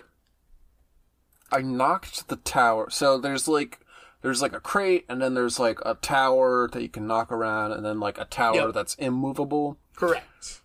I 1.50 1.60
knocked 1.60 2.28
the 2.28 2.36
tower. 2.36 2.90
So 2.90 3.18
there's 3.18 3.48
like 3.48 3.80
there's 4.22 4.40
like 4.40 4.54
a 4.54 4.60
crate, 4.60 5.04
and 5.08 5.20
then 5.20 5.34
there's 5.34 5.58
like 5.58 5.78
a 5.84 5.94
tower 5.94 6.68
that 6.72 6.82
you 6.82 6.88
can 6.88 7.06
knock 7.06 7.30
around, 7.30 7.72
and 7.72 7.84
then 7.84 8.00
like 8.00 8.18
a 8.18 8.24
tower 8.24 8.54
Yep. 8.56 8.74
that's 8.74 8.94
immovable. 8.94 9.78
Correct. 9.96 10.62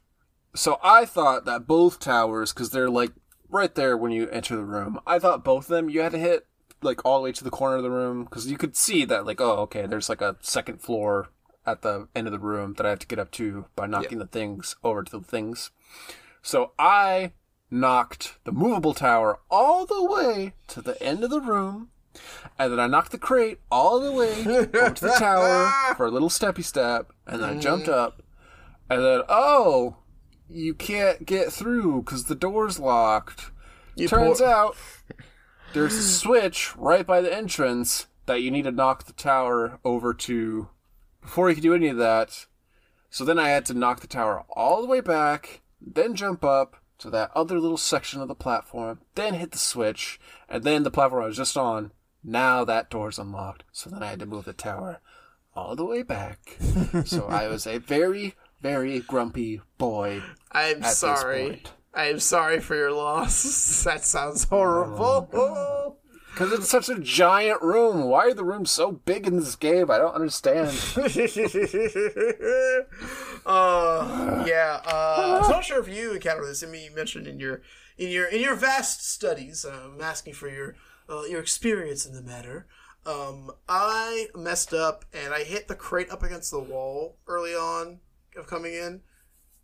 So 0.55 0.79
I 0.83 1.05
thought 1.05 1.45
that 1.45 1.67
both 1.67 1.99
towers, 1.99 2.53
because 2.53 2.69
they're 2.71 2.89
like 2.89 3.11
right 3.49 3.73
there 3.75 3.97
when 3.97 4.11
you 4.11 4.29
enter 4.29 4.55
the 4.55 4.63
room, 4.63 4.99
I 5.05 5.19
thought 5.19 5.43
both 5.43 5.65
of 5.65 5.69
them 5.69 5.89
you 5.89 6.01
had 6.01 6.11
to 6.13 6.17
hit 6.19 6.47
like 6.81 7.03
all 7.05 7.19
the 7.19 7.23
way 7.25 7.31
to 7.31 7.43
the 7.43 7.49
corner 7.49 7.75
of 7.75 7.83
the 7.83 7.91
room 7.91 8.23
because 8.23 8.49
you 8.49 8.57
could 8.57 8.75
see 8.75 9.05
that 9.05 9.25
like 9.25 9.41
oh 9.41 9.57
okay 9.57 9.85
there's 9.85 10.09
like 10.09 10.21
a 10.21 10.37
second 10.41 10.81
floor 10.81 11.29
at 11.65 11.81
the 11.81 12.07
end 12.15 12.27
of 12.27 12.33
the 12.33 12.39
room 12.39 12.73
that 12.75 12.85
I 12.85 12.89
have 12.89 12.99
to 12.99 13.07
get 13.07 13.19
up 13.19 13.31
to 13.31 13.65
by 13.75 13.85
knocking 13.85 14.19
the 14.19 14.25
things 14.25 14.75
over 14.83 15.03
to 15.03 15.19
the 15.19 15.23
things. 15.23 15.71
So 16.41 16.71
I 16.79 17.33
knocked 17.69 18.37
the 18.43 18.51
movable 18.51 18.93
tower 18.93 19.39
all 19.49 19.85
the 19.85 20.03
way 20.03 20.53
to 20.69 20.81
the 20.81 21.01
end 21.01 21.23
of 21.23 21.29
the 21.29 21.41
room. 21.41 21.89
And 22.57 22.71
then 22.71 22.79
I 22.79 22.87
knocked 22.87 23.11
the 23.11 23.17
crate 23.17 23.59
all 23.71 23.99
the 23.99 24.11
way 24.11 24.41
over 24.47 24.89
to 24.89 25.05
the 25.05 25.15
tower 25.17 25.95
for 25.95 26.07
a 26.07 26.11
little 26.11 26.29
steppy 26.29 26.63
step, 26.63 27.13
and 27.27 27.41
then 27.41 27.57
I 27.57 27.59
jumped 27.59 27.87
mm. 27.87 27.93
up, 27.93 28.23
and 28.89 29.03
then 29.03 29.21
oh, 29.29 29.97
you 30.49 30.73
can't 30.73 31.25
get 31.25 31.53
through 31.53 32.01
because 32.01 32.25
the 32.25 32.35
door's 32.35 32.79
locked. 32.79 33.51
Turns 34.07 34.39
poor- 34.39 34.47
out 34.47 34.75
there's 35.73 35.95
a 35.95 36.03
switch 36.03 36.75
right 36.77 37.05
by 37.05 37.21
the 37.21 37.33
entrance 37.33 38.07
that 38.25 38.41
you 38.41 38.51
need 38.51 38.63
to 38.63 38.71
knock 38.71 39.05
the 39.05 39.13
tower 39.13 39.79
over 39.83 40.13
to 40.13 40.69
before 41.21 41.49
you 41.49 41.55
can 41.55 41.63
do 41.63 41.73
any 41.73 41.87
of 41.87 41.97
that. 41.97 42.45
So 43.09 43.25
then 43.25 43.39
I 43.39 43.49
had 43.49 43.65
to 43.65 43.73
knock 43.73 44.01
the 44.01 44.07
tower 44.07 44.45
all 44.49 44.81
the 44.81 44.87
way 44.87 45.01
back, 45.01 45.61
then 45.81 46.15
jump 46.15 46.43
up 46.43 46.77
to 46.99 47.09
that 47.09 47.31
other 47.33 47.59
little 47.59 47.77
section 47.77 48.21
of 48.21 48.27
the 48.27 48.35
platform, 48.35 49.01
then 49.15 49.33
hit 49.33 49.51
the 49.51 49.57
switch, 49.57 50.19
and 50.47 50.63
then 50.63 50.83
the 50.83 50.91
platform 50.91 51.23
I 51.23 51.27
was 51.27 51.37
just 51.37 51.57
on. 51.57 51.91
Now 52.23 52.65
that 52.65 52.89
door's 52.89 53.17
unlocked. 53.17 53.63
So 53.71 53.89
then 53.89 54.03
I 54.03 54.07
had 54.07 54.19
to 54.19 54.25
move 54.25 54.45
the 54.45 54.53
tower 54.53 54.99
all 55.55 55.75
the 55.75 55.85
way 55.85 56.03
back. 56.03 56.57
so 57.05 57.27
I 57.27 57.47
was 57.47 57.65
a 57.65 57.77
very, 57.77 58.35
very 58.61 58.99
grumpy 58.99 59.61
boy 59.77 60.21
I'm 60.51 60.83
sorry. 60.83 61.63
Point. 61.93 62.07
I'm 62.07 62.19
sorry 62.19 62.59
for 62.59 62.75
your 62.75 62.91
loss. 62.91 63.83
that 63.85 64.03
sounds 64.05 64.45
horrible. 64.45 65.97
Because 66.31 66.53
it's 66.53 66.69
such 66.69 66.89
a 66.89 66.99
giant 66.99 67.61
room. 67.61 68.03
Why 68.03 68.27
are 68.27 68.33
the 68.33 68.45
rooms 68.45 68.71
so 68.71 68.91
big 68.91 69.27
in 69.27 69.37
this 69.37 69.55
game? 69.55 69.91
I 69.91 69.97
don't 69.97 70.15
understand. 70.15 70.69
uh, 73.45 74.43
yeah. 74.47 74.79
Uh, 74.85 75.41
I'm 75.43 75.51
not 75.51 75.65
sure 75.65 75.79
if 75.79 75.89
you 75.89 76.13
encountered 76.13 76.47
this. 76.47 76.63
I 76.63 76.67
mean, 76.67 76.85
you 76.85 76.95
mentioned 76.95 77.27
in 77.27 77.39
your 77.39 77.61
in 77.97 78.09
your 78.09 78.27
in 78.27 78.39
your 78.41 78.55
vast 78.55 79.05
studies. 79.09 79.65
Uh, 79.65 79.89
I'm 79.93 80.01
asking 80.01 80.33
for 80.33 80.47
your 80.47 80.75
uh, 81.09 81.23
your 81.23 81.41
experience 81.41 82.05
in 82.05 82.13
the 82.13 82.21
matter. 82.21 82.67
Um, 83.05 83.51
I 83.67 84.27
messed 84.35 84.73
up 84.73 85.05
and 85.13 85.33
I 85.33 85.43
hit 85.43 85.67
the 85.67 85.75
crate 85.75 86.11
up 86.11 86.23
against 86.23 86.51
the 86.51 86.59
wall 86.59 87.17
early 87.27 87.51
on 87.51 87.99
of 88.37 88.47
coming 88.47 88.73
in, 88.73 89.01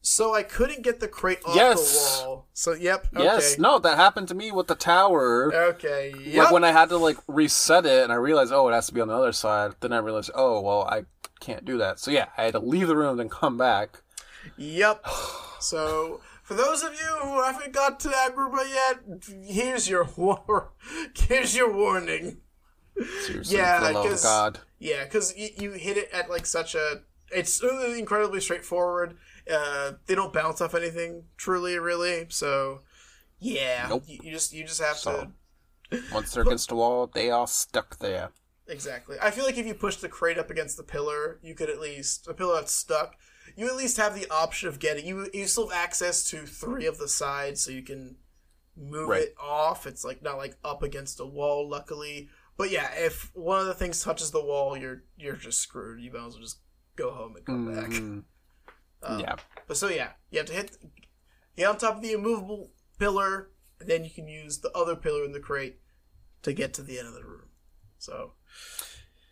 so 0.06 0.34
I 0.36 0.44
couldn't 0.44 0.84
get 0.84 1.00
the 1.00 1.08
crate 1.08 1.40
off 1.46 1.56
Yes. 1.56 2.20
the 2.20 2.26
wall. 2.28 2.48
So, 2.54 2.74
yep. 2.74 3.08
Okay. 3.14 3.24
Yes, 3.24 3.58
no, 3.58 3.80
that 3.80 3.98
happened 3.98 4.28
to 4.28 4.36
me 4.36 4.52
with 4.52 4.68
the 4.68 4.76
tower. 4.76 5.52
Okay. 5.54 6.14
Like 6.36 6.52
when 6.52 6.64
I 6.64 6.72
had 6.72 6.90
to 6.90 6.98
like 6.98 7.18
reset 7.28 7.86
it 7.86 8.04
and 8.04 8.12
I 8.14 8.16
realized, 8.16 8.54
oh, 8.54 8.68
it 8.70 8.74
has 8.74 8.86
to 8.88 8.94
be 8.94 9.02
on 9.02 9.08
the 9.08 9.16
other 9.16 9.32
side. 9.32 9.74
Then 9.80 9.92
I 9.94 9.98
realized, 9.98 10.32
oh, 10.36 10.62
well, 10.62 10.84
I 10.84 11.06
can't 11.40 11.66
do 11.66 11.78
that. 11.80 12.00
So 12.00 12.12
yeah, 12.12 12.28
I 12.38 12.44
had 12.44 12.54
to 12.54 12.60
leave 12.60 12.88
the 12.88 12.96
room 12.96 13.18
then 13.18 13.30
come 13.30 13.58
back. 13.58 14.02
Yep. 14.58 15.06
So, 15.58 16.20
for 16.44 16.54
those 16.54 16.84
of 16.84 16.94
you 16.94 17.18
who 17.24 17.42
haven't 17.42 17.74
got 17.74 18.00
to 18.02 18.10
Agrabah 18.10 18.70
yet, 18.72 19.24
here's 19.48 19.90
your 19.90 20.04
war. 20.16 20.74
Here's 21.16 21.56
your 21.56 21.74
warning. 21.74 22.38
Seriously, 23.26 23.58
Yeah, 23.58 23.80
for 23.80 23.86
the 23.88 23.94
love 23.94 24.06
of 24.06 24.12
'cause- 24.12 24.24
God. 24.24 24.60
Yeah, 24.78 25.06
because 25.06 25.36
you, 25.36 25.50
you 25.58 25.72
hit 25.72 25.98
it 25.98 26.10
at 26.14 26.30
like 26.30 26.46
such 26.46 26.76
a. 26.76 27.02
It's 27.32 27.64
incredibly 27.64 28.42
straightforward. 28.42 29.18
Uh, 29.52 29.94
they 30.08 30.16
don't 30.16 30.34
bounce 30.34 30.62
off 30.62 30.74
anything, 30.76 31.24
truly, 31.38 31.78
really. 31.78 32.26
So, 32.30 32.82
yeah, 33.40 33.88
Nope. 33.90 34.04
you, 34.08 34.20
you 34.24 34.32
just 34.32 34.54
you 34.54 34.64
just 34.64 34.82
have 34.82 34.98
So- 34.98 35.32
to 35.92 36.02
Once 36.12 36.34
they're 36.34 36.44
against 36.44 36.70
the 36.70 36.76
wall, 36.76 37.08
they 37.08 37.30
are 37.30 37.48
stuck 37.48 38.00
there. 38.00 38.32
exactly. 38.68 39.18
I 39.22 39.30
feel 39.32 39.46
like 39.46 39.58
if 39.58 39.66
you 39.68 39.76
push 39.76 39.98
the 39.98 40.10
crate 40.10 40.40
up 40.40 40.50
against 40.50 40.78
the 40.78 40.84
pillar, 40.84 41.40
you 41.44 41.54
could 41.54 41.70
at 41.70 41.80
least 41.80 42.28
a 42.28 42.34
pillar 42.34 42.56
that's 42.56 42.72
stuck. 42.72 43.16
You 43.56 43.68
at 43.68 43.76
least 43.76 43.98
have 43.98 44.16
the 44.16 44.28
option 44.32 44.68
of 44.68 44.80
getting 44.80 45.06
you. 45.06 45.30
You 45.32 45.46
still 45.46 45.68
have 45.70 45.78
access 45.78 46.28
to 46.32 46.48
three 46.48 46.88
of 46.88 46.98
the 46.98 47.08
sides, 47.08 47.62
so 47.62 47.70
you 47.72 47.84
can 47.84 48.18
move 48.76 49.08
Right. 49.10 49.22
it 49.24 49.36
off. 49.40 49.86
It's 49.86 50.04
like 50.04 50.24
not 50.24 50.38
like 50.38 50.58
up 50.64 50.82
against 50.82 51.20
a 51.20 51.26
wall, 51.26 51.70
luckily. 51.70 52.30
But 52.58 52.72
yeah, 52.72 52.92
if 52.96 53.30
one 53.36 53.60
of 53.62 53.68
the 53.68 53.76
things 53.76 54.02
touches 54.02 54.32
the 54.32 54.44
wall, 54.44 54.76
you're 54.76 55.04
you're 55.16 55.36
just 55.36 55.60
screwed. 55.60 56.02
You 56.02 56.12
might 56.12 56.26
as 56.26 56.34
well 56.34 56.42
just 56.42 56.60
go 56.96 57.12
home 57.12 57.36
and 57.36 57.46
come 57.46 57.76
back. 57.76 57.92
Um, 59.06 59.20
yeah. 59.20 59.36
But 59.68 59.78
so 59.78 59.88
yeah, 59.90 60.10
you 60.32 60.40
have 60.40 60.48
to 60.48 60.54
hit 60.54 60.78
get 61.56 61.68
on 61.68 61.78
top 61.78 61.96
of 61.98 62.02
the 62.02 62.12
immovable 62.14 62.72
pillar, 63.00 63.50
and 63.80 63.90
then 63.90 64.04
you 64.04 64.10
can 64.10 64.28
use 64.28 64.60
the 64.60 64.72
other 64.72 64.96
pillar 64.96 65.24
in 65.24 65.32
the 65.32 65.40
crate 65.40 65.80
to 66.44 66.54
get 66.54 66.74
to 66.76 66.82
the 66.82 66.98
end 67.00 67.08
of 67.08 67.14
the 67.14 67.24
room. 67.24 67.50
So 67.98 68.34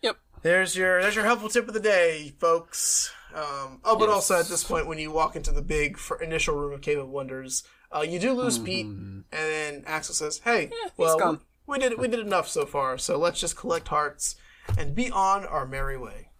Yep. 0.02 0.16
there's 0.42 0.76
your 0.76 1.00
there's 1.02 1.14
your 1.14 1.24
helpful 1.24 1.48
tip 1.48 1.68
of 1.68 1.74
the 1.74 1.80
day, 1.80 2.34
folks. 2.38 3.12
Um, 3.34 3.80
oh, 3.84 3.96
but 3.98 4.06
Yes. 4.08 4.14
also 4.14 4.38
at 4.38 4.46
this 4.46 4.62
point, 4.64 4.86
when 4.86 4.98
you 4.98 5.10
walk 5.10 5.34
into 5.36 5.50
the 5.50 5.62
big 5.62 5.98
for 5.98 6.20
initial 6.22 6.54
room 6.56 6.72
of 6.72 6.80
Cave 6.82 6.98
of 6.98 7.08
Wonders, 7.08 7.64
uh, 7.94 8.00
you 8.02 8.18
do 8.20 8.32
lose 8.32 8.58
Pete, 8.58 8.86
and 8.86 9.24
then 9.30 9.82
Axel 9.86 10.14
says, 10.14 10.38
"Hey, 10.38 10.70
well, 10.96 11.18
gone. 11.18 11.40
we 11.66 11.78
did 11.78 11.98
we 11.98 12.06
did 12.08 12.20
enough 12.20 12.48
so 12.48 12.64
far, 12.64 12.96
so 12.98 13.16
let's 13.18 13.40
just 13.40 13.56
collect 13.56 13.88
hearts 13.88 14.36
and 14.78 14.94
be 14.94 15.10
on 15.10 15.44
our 15.44 15.66
merry 15.66 15.96
way." 15.98 16.30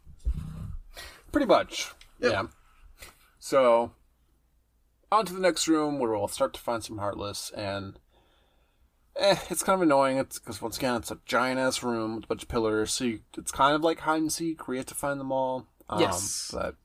Pretty 1.32 1.46
much. 1.46 1.90
Yeah. 2.20 2.44
So, 3.44 3.92
on 5.12 5.26
to 5.26 5.34
the 5.34 5.38
next 5.38 5.68
room 5.68 5.98
where 5.98 6.12
we'll 6.12 6.28
start 6.28 6.54
to 6.54 6.60
find 6.60 6.82
some 6.82 6.96
Heartless, 6.96 7.50
and 7.54 7.98
eh, 9.16 9.36
it's 9.50 9.62
kind 9.62 9.74
of 9.74 9.82
annoying. 9.82 10.16
It's 10.16 10.38
because 10.38 10.62
once 10.62 10.78
again, 10.78 10.96
it's 10.96 11.10
a 11.10 11.18
giant 11.26 11.60
ass 11.60 11.82
room 11.82 12.14
with 12.14 12.24
a 12.24 12.28
bunch 12.28 12.44
of 12.44 12.48
pillars, 12.48 12.90
so 12.94 13.04
you, 13.04 13.20
it's 13.36 13.52
kind 13.52 13.74
of 13.74 13.82
like 13.82 14.00
hide 14.00 14.22
and 14.22 14.32
seek, 14.32 14.66
where 14.66 14.76
you 14.76 14.78
have 14.78 14.86
to 14.86 14.94
find 14.94 15.20
them 15.20 15.30
all. 15.30 15.66
Um, 15.90 16.00
Yes. 16.00 16.52
But 16.54 16.76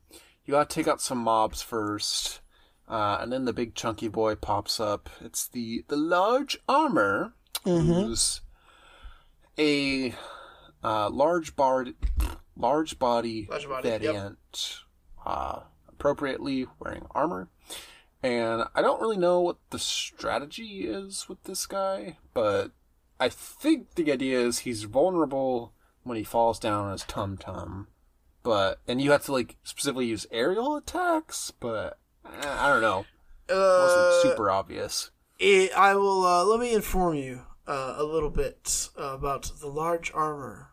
you 0.44 0.52
gotta 0.52 0.68
take 0.68 0.86
out 0.86 1.00
some 1.00 1.16
mobs 1.16 1.62
first, 1.62 2.40
uh, 2.86 3.16
and 3.22 3.32
then 3.32 3.46
the 3.46 3.54
big 3.54 3.74
chunky 3.74 4.08
boy 4.08 4.34
pops 4.34 4.78
up. 4.78 5.08
It's 5.22 5.48
the 5.48 5.86
the 5.88 5.96
large 5.96 6.58
armor, 6.68 7.32
who's 7.64 8.42
a 9.58 10.14
uh, 10.84 11.08
large 11.08 11.56
bard, 11.56 11.94
large 12.54 12.98
body, 12.98 13.48
Large 13.50 13.66
body, 13.66 13.88
yep. 13.88 14.32
uh, 15.24 15.60
appropriately 16.00 16.66
wearing 16.78 17.06
armor. 17.10 17.48
And 18.22 18.64
I 18.74 18.82
don't 18.82 19.00
really 19.00 19.16
know 19.16 19.40
what 19.40 19.58
the 19.70 19.78
strategy 19.78 20.86
is 20.86 21.28
with 21.28 21.42
this 21.44 21.66
guy, 21.66 22.16
but 22.34 22.70
I 23.18 23.28
think 23.28 23.94
the 23.94 24.10
idea 24.10 24.40
is 24.40 24.60
he's 24.60 24.84
vulnerable 24.84 25.72
when 26.02 26.16
he 26.16 26.24
falls 26.24 26.58
down 26.58 26.86
on 26.86 26.92
his 26.92 27.04
tum 27.04 27.36
tum. 27.36 27.88
But 28.42 28.80
and 28.88 29.00
you 29.00 29.10
have 29.12 29.24
to 29.26 29.32
like 29.32 29.56
specifically 29.62 30.06
use 30.06 30.26
aerial 30.30 30.76
attacks, 30.76 31.50
but 31.50 31.98
eh, 32.26 32.46
I 32.48 32.68
don't 32.68 32.80
know. 32.82 33.04
It 33.48 33.52
Uh, 33.54 33.84
wasn't 33.86 34.32
super 34.32 34.50
obvious. 34.50 35.10
It, 35.38 35.72
I 35.76 35.94
will. 35.94 36.24
Uh, 36.24 36.44
let 36.44 36.60
me 36.60 36.72
inform 36.74 37.16
you 37.16 37.42
uh, 37.66 37.94
a 37.98 38.04
little 38.04 38.30
bit 38.30 38.88
uh, 38.98 39.14
about 39.14 39.50
the 39.60 39.66
large 39.68 40.10
armor. 40.14 40.68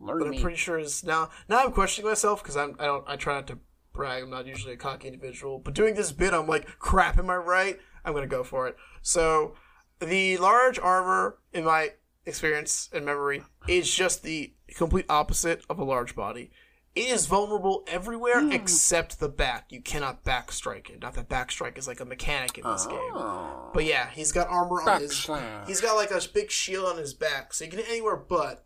Learn 0.00 0.18
But 0.20 0.28
I'm 0.28 0.40
pretty 0.40 0.56
sure 0.56 0.78
is 0.78 1.02
now. 1.02 1.30
Now 1.48 1.64
I'm 1.64 1.72
questioning 1.72 2.08
myself 2.08 2.42
because 2.42 2.56
I'm. 2.56 2.76
I 2.78 2.84
don't. 2.86 3.04
I 3.08 3.16
try 3.16 3.34
not 3.34 3.46
to 3.48 3.58
brag. 3.98 4.22
I'm 4.22 4.30
not 4.30 4.46
usually 4.46 4.74
a 4.74 4.76
cocky 4.76 5.08
individual. 5.08 5.58
But 5.58 5.74
doing 5.74 5.94
this 5.94 6.12
bit, 6.12 6.32
I'm 6.32 6.46
like, 6.46 6.78
crap. 6.78 7.18
Am 7.18 7.28
I 7.28 7.36
right? 7.36 7.78
I'm 8.04 8.14
gonna 8.14 8.28
go 8.28 8.44
for 8.44 8.68
it. 8.68 8.76
So, 9.02 9.56
the 9.98 10.38
large 10.38 10.78
armor, 10.78 11.38
in 11.52 11.64
my 11.64 11.94
experience 12.24 12.88
and 12.92 13.04
memory, 13.04 13.42
is 13.66 13.92
just 13.92 14.22
the 14.22 14.54
complete 14.68 15.06
opposite 15.08 15.64
of 15.68 15.80
a 15.80 15.84
large 15.84 16.14
body. 16.14 16.52
It 16.94 17.10
is 17.10 17.26
vulnerable 17.26 17.84
everywhere 17.88 18.40
hmm. 18.40 18.52
except 18.52 19.18
the 19.18 19.28
back. 19.28 19.66
You 19.70 19.82
cannot 19.82 20.24
backstrike 20.24 20.90
it. 20.90 21.02
Not 21.02 21.14
that 21.14 21.28
backstrike 21.28 21.76
is 21.76 21.88
like 21.88 22.00
a 22.00 22.04
mechanic 22.04 22.56
in 22.56 22.64
this 22.64 22.86
game. 22.86 23.12
Oh. 23.14 23.70
But 23.74 23.84
yeah, 23.84 24.10
he's 24.10 24.30
got 24.30 24.48
armor 24.48 24.80
on 24.80 25.00
his. 25.00 25.12
Backslash. 25.12 25.66
He's 25.66 25.80
got 25.80 25.96
like 25.96 26.12
a 26.12 26.20
big 26.32 26.52
shield 26.52 26.86
on 26.86 26.98
his 26.98 27.14
back, 27.14 27.52
so 27.52 27.64
you 27.64 27.70
can 27.70 27.80
hit 27.80 27.88
anywhere 27.88 28.16
but. 28.16 28.64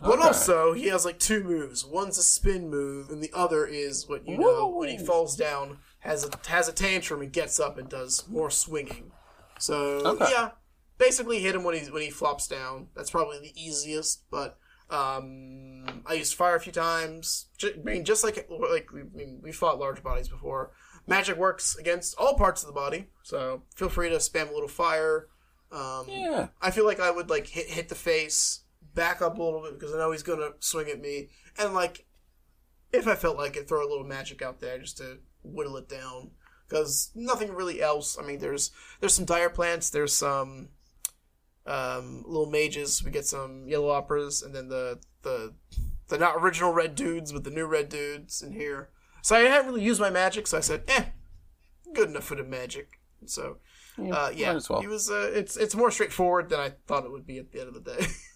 But 0.00 0.18
Okay. 0.18 0.26
also, 0.28 0.72
he 0.74 0.88
has 0.88 1.04
like 1.04 1.18
two 1.18 1.42
moves. 1.42 1.84
One's 1.84 2.18
a 2.18 2.22
spin 2.22 2.68
move, 2.70 3.08
and 3.10 3.22
the 3.22 3.30
other 3.32 3.66
is 3.66 4.06
what 4.08 4.26
you 4.28 4.36
know 4.38 4.68
when 4.68 4.88
he 4.88 4.98
falls 4.98 5.36
down 5.36 5.78
has 6.00 6.24
a 6.24 6.30
has 6.48 6.68
a 6.68 6.72
tantrum 6.72 7.22
and 7.22 7.32
gets 7.32 7.58
up 7.58 7.78
and 7.78 7.88
does 7.88 8.26
more 8.28 8.50
swinging. 8.50 9.10
So 9.58 9.74
Okay. 10.04 10.26
yeah, 10.30 10.50
basically 10.98 11.40
hit 11.40 11.54
him 11.54 11.64
when 11.64 11.74
he 11.76 11.90
when 11.90 12.02
he 12.02 12.10
flops 12.10 12.46
down. 12.46 12.88
That's 12.94 13.10
probably 13.10 13.38
the 13.40 13.52
easiest, 13.60 14.28
but 14.30 14.58
Um, 14.88 16.02
I 16.06 16.12
used 16.14 16.34
fire 16.36 16.54
a 16.54 16.60
few 16.60 16.70
times. 16.72 17.46
J- 17.58 17.74
I 17.74 17.82
mean, 17.82 18.04
just 18.04 18.22
like 18.22 18.46
like 18.48 18.92
we, 18.92 19.00
I 19.00 19.04
mean, 19.14 19.40
we 19.42 19.50
fought 19.50 19.80
large 19.80 20.00
bodies 20.02 20.28
before. 20.28 20.70
Magic 21.08 21.36
works 21.36 21.74
against 21.76 22.16
all 22.18 22.34
parts 22.36 22.62
of 22.62 22.68
the 22.68 22.72
body, 22.72 23.10
so 23.24 23.62
feel 23.74 23.88
free 23.88 24.10
to 24.10 24.16
spam 24.18 24.48
a 24.50 24.52
little 24.52 24.68
fire. 24.68 25.28
Um, 25.72 26.06
Yeah. 26.08 26.48
I 26.62 26.70
feel 26.70 26.84
like 26.84 27.00
I 27.00 27.10
would 27.10 27.28
like 27.30 27.48
hit 27.48 27.66
hit 27.66 27.88
the 27.88 27.94
face, 27.96 28.60
back 28.96 29.22
up 29.22 29.38
a 29.38 29.42
little 29.42 29.62
bit 29.62 29.78
because 29.78 29.94
I 29.94 29.98
know 29.98 30.10
he's 30.10 30.24
gonna 30.24 30.50
swing 30.58 30.88
at 30.88 31.00
me, 31.00 31.28
and 31.56 31.72
like 31.72 32.06
if 32.92 33.06
I 33.06 33.14
felt 33.14 33.36
like 33.36 33.56
it, 33.56 33.68
throw 33.68 33.86
a 33.86 33.88
little 33.88 34.06
magic 34.06 34.42
out 34.42 34.60
there 34.60 34.78
just 34.78 34.96
to 34.98 35.18
whittle 35.44 35.76
it 35.76 35.88
down. 35.88 36.32
Because 36.68 37.12
nothing 37.14 37.54
really 37.54 37.80
else. 37.80 38.18
I 38.18 38.26
mean, 38.26 38.40
there's 38.40 38.72
there's 38.98 39.14
some 39.14 39.24
dire 39.24 39.50
plants, 39.50 39.90
there's 39.90 40.12
some 40.12 40.70
um, 41.64 42.24
little 42.26 42.50
mages. 42.50 43.04
We 43.04 43.12
get 43.12 43.26
some 43.26 43.68
yellow 43.68 43.90
operas, 43.90 44.42
and 44.42 44.52
then 44.52 44.68
the 44.68 44.98
the 45.22 45.54
the 46.08 46.18
not 46.18 46.36
original 46.36 46.72
red 46.72 46.96
dudes, 46.96 47.32
but 47.32 47.44
the 47.44 47.50
new 47.50 47.66
red 47.66 47.88
dudes 47.88 48.42
in 48.42 48.52
here. 48.52 48.90
So 49.22 49.36
I 49.36 49.40
hadn't 49.40 49.66
really 49.66 49.82
used 49.82 50.00
my 50.00 50.10
magic, 50.10 50.46
so 50.46 50.58
I 50.58 50.60
said, 50.60 50.84
eh, 50.88 51.06
good 51.94 52.10
enough 52.10 52.24
for 52.24 52.36
the 52.36 52.44
magic. 52.44 53.00
So 53.26 53.58
uh, 53.98 54.30
yeah, 54.34 54.58
well. 54.68 54.80
he 54.80 54.86
was. 54.88 55.10
Uh, 55.10 55.30
it's 55.32 55.56
it's 55.56 55.74
more 55.74 55.90
straightforward 55.90 56.48
than 56.48 56.60
I 56.60 56.72
thought 56.86 57.04
it 57.04 57.12
would 57.12 57.26
be 57.26 57.38
at 57.38 57.52
the 57.52 57.60
end 57.60 57.68
of 57.68 57.74
the 57.74 57.92
day. 57.92 58.06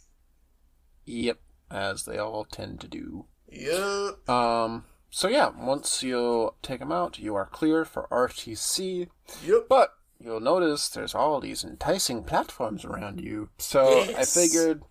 Yep. 1.07 1.39
As 1.71 2.05
they 2.05 2.19
all 2.19 2.45
tend 2.45 2.81
to 2.81 2.89
do. 2.89 3.27
yep. 3.51 4.29
Um. 4.29 4.85
So 5.11 5.29
yeah, 5.29 5.51
once 5.57 6.03
you 6.03 6.55
take 6.63 6.79
them 6.81 6.93
out, 6.93 7.19
you 7.19 7.35
are 7.35 7.47
clear 7.47 7.85
for 7.85 8.07
RTC. 8.11 9.09
Yep. 9.45 9.67
But 9.69 9.95
you'll 10.21 10.41
notice 10.41 10.89
there's 10.89 11.15
all 11.15 11.41
these 11.41 11.65
enticing 11.65 12.23
platforms 12.25 12.85
around 12.85 13.21
you. 13.21 13.49
So 13.59 13.89
Yes. 14.05 14.37
I 14.37 14.41
figured, 14.41 14.83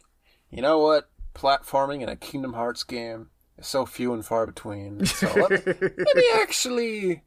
you 0.50 0.62
know 0.62 0.80
what? 0.80 1.10
Platforming 1.34 2.02
in 2.02 2.10
a 2.10 2.16
Kingdom 2.18 2.54
Hearts 2.54 2.84
game 2.84 3.30
is 3.58 3.68
so 3.68 3.86
few 3.86 4.14
and 4.14 4.26
far 4.26 4.46
between. 4.46 5.06
So 5.06 5.28
let, 5.34 5.52
let 5.66 6.16
me 6.16 6.30
actually 6.36 7.24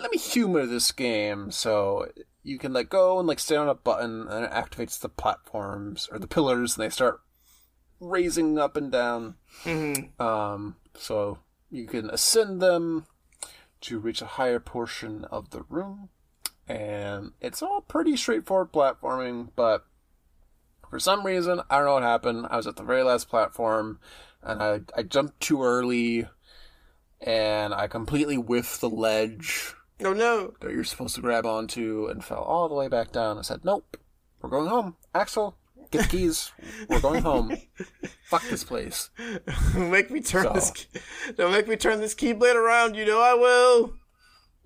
let 0.00 0.10
me 0.10 0.18
humor 0.18 0.64
this 0.66 0.92
game. 0.92 1.50
So 1.50 2.08
you 2.42 2.58
can 2.58 2.72
like 2.72 2.88
go 2.88 3.18
and 3.18 3.28
like 3.28 3.38
stand 3.40 3.62
on 3.62 3.68
a 3.68 3.74
button 3.74 4.26
and 4.28 4.44
it 4.46 4.50
activates 4.50 4.98
the 4.98 5.08
platforms 5.10 6.08
or 6.10 6.18
the 6.18 6.26
pillars 6.26 6.76
and 6.76 6.84
they 6.84 6.90
start 6.90 7.20
raising 8.00 8.58
up 8.58 8.76
and 8.76 8.90
down. 8.92 9.36
Mhm. 9.64 10.18
Um, 10.20 10.76
so 10.94 11.38
you 11.70 11.86
can 11.86 12.08
ascend 12.10 12.60
them 12.62 13.06
to 13.82 13.98
reach 13.98 14.22
a 14.22 14.26
higher 14.26 14.60
portion 14.60 15.24
of 15.26 15.50
the 15.50 15.62
room. 15.68 16.08
And 16.66 17.32
it's 17.40 17.62
all 17.62 17.80
pretty 17.80 18.16
straightforward 18.16 18.72
platforming, 18.72 19.50
but 19.56 19.86
for 20.88 20.98
some 20.98 21.24
reason, 21.24 21.60
I 21.70 21.76
don't 21.76 21.86
know 21.86 21.94
what 21.94 22.02
happened. 22.02 22.46
I 22.50 22.56
was 22.56 22.66
at 22.66 22.76
the 22.76 22.82
very 22.82 23.02
last 23.02 23.28
platform 23.28 24.00
and 24.42 24.62
I, 24.62 24.80
I 24.96 25.02
jumped 25.02 25.40
too 25.40 25.62
early 25.62 26.28
and 27.20 27.74
I 27.74 27.88
completely 27.88 28.36
whiffed 28.36 28.80
the 28.80 28.88
ledge 28.88 29.74
Oh 30.00 30.12
no. 30.12 30.54
that 30.60 30.70
you're 30.72 30.84
supposed 30.84 31.16
to 31.16 31.20
grab 31.20 31.44
onto 31.44 32.06
and 32.06 32.24
fell 32.24 32.42
all 32.42 32.68
the 32.68 32.74
way 32.74 32.88
back 32.88 33.10
down. 33.12 33.36
I 33.38 33.42
said, 33.42 33.64
Nope, 33.64 33.96
we're 34.40 34.48
going 34.50 34.68
home. 34.68 34.96
Axel, 35.14 35.57
get 35.90 36.02
the 36.02 36.08
keys. 36.08 36.52
We're 36.88 37.00
going 37.00 37.22
home. 37.22 37.56
Fuck 38.24 38.42
this 38.50 38.64
place. 38.64 39.10
Don't 39.74 39.90
make 39.90 40.10
me 40.10 40.20
turn 40.20 40.44
So- 40.44 40.52
this. 40.52 40.70
key- 40.70 41.00
Don't 41.36 41.52
make 41.52 41.68
me 41.68 41.76
turn 41.76 42.00
this 42.00 42.14
keyblade 42.14 42.54
around. 42.54 42.94
You 42.96 43.06
know 43.06 43.20
I 43.20 43.34
will. 43.34 43.94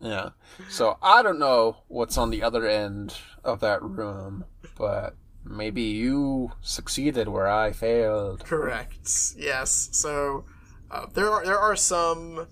Yeah. 0.01 0.31
So 0.69 0.99
I 1.03 1.23
don't 1.23 1.39
know 1.39 1.79
what's 1.89 2.19
on 2.19 2.31
the 2.31 2.43
other 2.43 2.67
end 2.67 3.15
of 3.45 3.61
that 3.61 3.83
room, 3.83 4.45
but 4.77 5.15
maybe 5.45 5.83
you 5.83 6.53
succeeded 6.61 7.29
where 7.29 7.47
I 7.49 7.73
failed. 7.73 8.45
Correct. 8.45 9.09
Yes. 9.37 9.89
So 9.93 10.45
uh, 10.91 11.07
there 11.15 11.31
are 11.31 11.45
there 11.45 11.59
are 11.59 11.77
some 11.77 12.49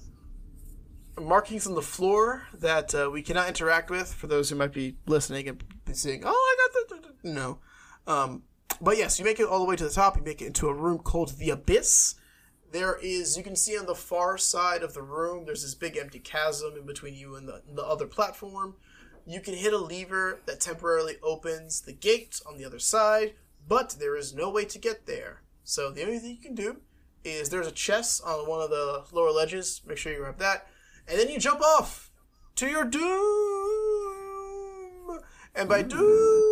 markings 1.19 1.67
on 1.67 1.75
the 1.75 1.83
floor 1.83 2.47
that 2.55 2.95
uh, 2.95 3.11
we 3.13 3.21
cannot 3.23 3.49
interact 3.49 3.91
with. 3.91 4.13
For 4.15 4.27
those 4.29 4.49
who 4.51 4.57
might 4.57 4.73
be 4.73 4.97
listening 5.07 5.49
and 5.49 5.63
be 5.85 5.93
saying, 5.93 6.23
"Oh, 6.25 6.29
I 6.31 6.57
got 6.89 6.89
the, 6.89 6.95
the, 7.09 7.09
the-" 7.29 7.35
no." 7.35 7.59
Um, 8.07 8.45
but 8.81 8.97
yes, 8.97 9.19
you 9.19 9.24
make 9.24 9.40
it 9.40 9.47
all 9.47 9.59
the 9.59 9.65
way 9.65 9.77
to 9.77 9.85
the 9.85 9.90
top. 9.90 10.16
You 10.16 10.23
make 10.23 10.40
it 10.40 10.47
into 10.47 10.69
a 10.69 10.74
room 10.74 10.98
called 10.98 11.39
the 11.39 11.51
Abyss. 11.51 12.15
There 12.73 12.98
is, 13.02 13.36
you 13.36 13.43
can 13.43 13.57
see 13.57 13.77
on 13.77 13.86
the 13.86 13.94
far 13.94 14.39
side 14.39 14.82
of 14.82 14.94
the 14.94 15.02
room, 15.02 15.44
there's 15.44 15.62
this 15.62 15.74
big 15.74 15.97
empty 15.97 16.20
chasm 16.20 16.74
in 16.78 16.86
between 16.86 17.15
you 17.15 17.35
and 17.36 17.48
the, 17.48 17.62
the 17.74 17.85
other 17.85 18.07
platform. 18.07 18.77
You 19.27 19.40
can 19.40 19.55
hit 19.55 19.73
a 19.73 19.78
lever 19.78 20.40
that 20.47 20.61
temporarily 20.61 21.16
opens 21.23 21.81
the 21.81 21.93
gate 21.93 22.40
on 22.48 22.57
the 22.57 22.65
other 22.65 22.78
side, 22.78 23.35
but 23.66 23.97
there 23.98 24.16
is 24.16 24.35
no 24.35 24.51
way 24.51 24.65
to 24.66 24.78
get 24.78 25.07
there. 25.07 25.43
So 25.65 25.90
the 25.90 26.05
only 26.05 26.19
thing 26.19 26.31
you 26.31 26.40
can 26.40 26.55
do 26.55 26.77
is 27.23 27.51
there's 27.51 27.66
a 27.66 27.73
chest 27.73 28.23
on 28.24 28.48
one 28.48 28.62
of 28.62 28.70
the 28.70 29.05
lower 29.12 29.31
ledges. 29.31 29.82
Make 29.86 29.98
sure 29.98 30.12
you 30.12 30.20
grab 30.20 30.39
that, 30.39 30.69
and 31.07 31.19
then 31.19 31.28
you 31.28 31.39
jump 31.39 31.61
off 31.61 32.11
to 32.57 32.66
your 32.66 32.85
doom. 32.85 33.11
And 35.55 35.69
by 35.69 35.82
doom, 35.82 36.50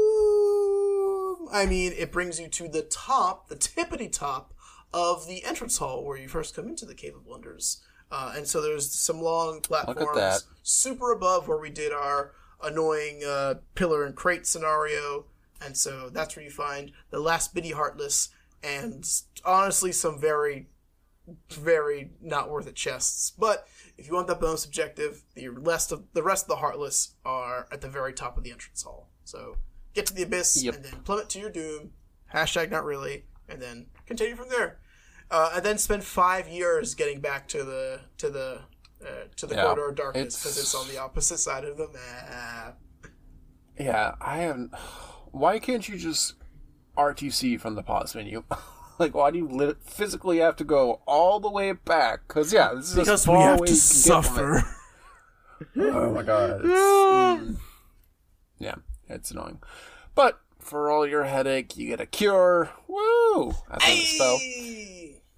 I 1.53 1.67
mean 1.67 1.93
it 1.97 2.13
brings 2.13 2.41
you 2.41 2.49
to 2.49 2.69
the 2.69 2.83
top, 2.83 3.49
the 3.49 3.57
tippity 3.57 4.11
top 4.11 4.55
of 4.93 5.27
the 5.27 5.45
entrance 5.45 5.79
hall 5.79 6.05
where 6.05 6.17
you 6.17 6.29
first 6.29 6.55
come 6.55 6.69
into 6.69 6.87
the 6.87 6.95
Cave 6.95 7.15
of 7.15 7.27
Wonders. 7.27 7.83
Uh, 8.11 8.33
and 8.37 8.47
so 8.47 8.63
there's 8.63 8.91
some 8.91 9.21
long 9.21 9.61
platforms 9.61 10.47
super 10.63 11.13
above 11.13 11.47
where 11.47 11.59
we 11.59 11.71
did 11.71 11.93
our 11.93 12.33
annoying 12.63 13.23
uh, 13.27 13.55
pillar 13.75 14.05
and 14.05 14.15
crate 14.17 14.47
scenario. 14.47 15.27
And 15.61 15.77
so 15.77 16.09
that's 16.09 16.37
where 16.37 16.45
you 16.45 16.51
find 16.51 16.93
the 17.11 17.21
last 17.21 17.55
bitty 17.55 17.73
heartless 17.73 18.31
and 18.63 19.07
honestly 19.45 19.93
some 19.93 20.19
very, 20.21 20.69
very 21.51 22.13
not 22.21 22.51
worth 22.51 22.67
it 22.67 22.75
chests. 22.75 23.31
But 23.31 23.67
if 23.97 24.07
you 24.07 24.15
want 24.15 24.27
that 24.29 24.41
bonus 24.41 24.65
objective, 24.65 25.23
the 25.35 25.49
rest 25.49 25.93
of 25.93 26.05
the 26.15 26.23
rest 26.23 26.45
of 26.45 26.49
the 26.49 26.57
heartless 26.57 27.15
are 27.25 27.69
at 27.71 27.81
the 27.81 27.89
very 27.89 28.13
top 28.13 28.39
of 28.39 28.45
the 28.45 28.53
entrance 28.53 28.83
hall. 28.83 29.11
So 29.25 29.57
get 29.99 30.07
to 30.07 30.15
the 30.15 30.23
abyss 30.23 30.63
Yep. 30.63 30.75
and 30.77 30.85
then 30.85 30.93
plummet 31.05 31.29
to 31.31 31.39
your 31.41 31.51
doom. 31.51 31.91
Hashtag 32.35 32.71
not 32.71 32.85
really, 32.85 33.25
and 33.49 33.61
then 33.61 33.87
continue 34.07 34.37
from 34.37 34.49
there. 34.49 34.79
Uh, 35.31 35.51
and 35.57 35.65
then 35.65 35.77
spend 35.79 36.05
five 36.05 36.49
years 36.49 36.95
getting 36.95 37.21
back 37.21 37.49
to 37.49 37.65
the 37.65 38.01
to 38.19 38.31
the 38.31 38.61
uh, 39.03 39.25
to 39.37 39.47
the 39.47 39.55
Yeah, 39.55 39.63
corridor 39.65 39.89
of 39.91 39.95
darkness 39.97 40.37
because 40.37 40.57
it's- 40.59 40.75
it's 40.75 40.75
on 40.75 40.89
the 40.89 40.99
opposite 40.99 41.39
side 41.39 41.65
of 41.65 41.77
the 41.77 41.89
map. 41.89 42.79
Yeah, 43.79 44.15
I 44.21 44.39
haven't. 44.39 44.73
Why 45.31 45.59
can't 45.59 45.89
you 45.89 45.97
just 45.99 46.35
RTC 46.97 47.61
from 47.61 47.75
the 47.77 47.83
pause 47.83 48.15
menu? 48.15 48.43
like, 48.99 49.15
why 49.15 49.31
do 49.31 49.39
you 49.39 49.47
lit- 49.49 49.83
physically 49.85 50.39
have 50.39 50.57
to 50.57 50.65
go 50.65 51.01
all 51.07 51.39
the 51.41 51.51
way 51.51 51.73
back? 51.73 52.27
Because 52.27 52.53
yeah, 52.53 52.73
this 52.75 52.97
is 52.97 53.09
as 53.09 53.25
far 53.25 53.55
away 53.55 53.69
as 53.69 54.07
you 54.07 54.13
can 54.13 54.23
get 54.23 54.31
from 54.33 54.57
it. 54.57 54.65
Oh 55.93 56.13
my 56.13 56.23
god. 56.23 56.61
It's, 56.65 56.69
mm, 56.69 57.57
yeah, 58.59 58.75
it's 59.09 59.31
annoying. 59.31 59.61
But 60.15 60.41
for 60.59 60.91
all 60.91 61.07
your 61.07 61.25
headache, 61.25 61.77
you 61.77 61.89
get 61.89 62.01
a 62.01 62.07
cure. 62.07 62.71
Woo! 62.87 63.51
I 63.71 63.79
think 63.79 64.01
it's 64.01 64.17
spell. 64.17 64.39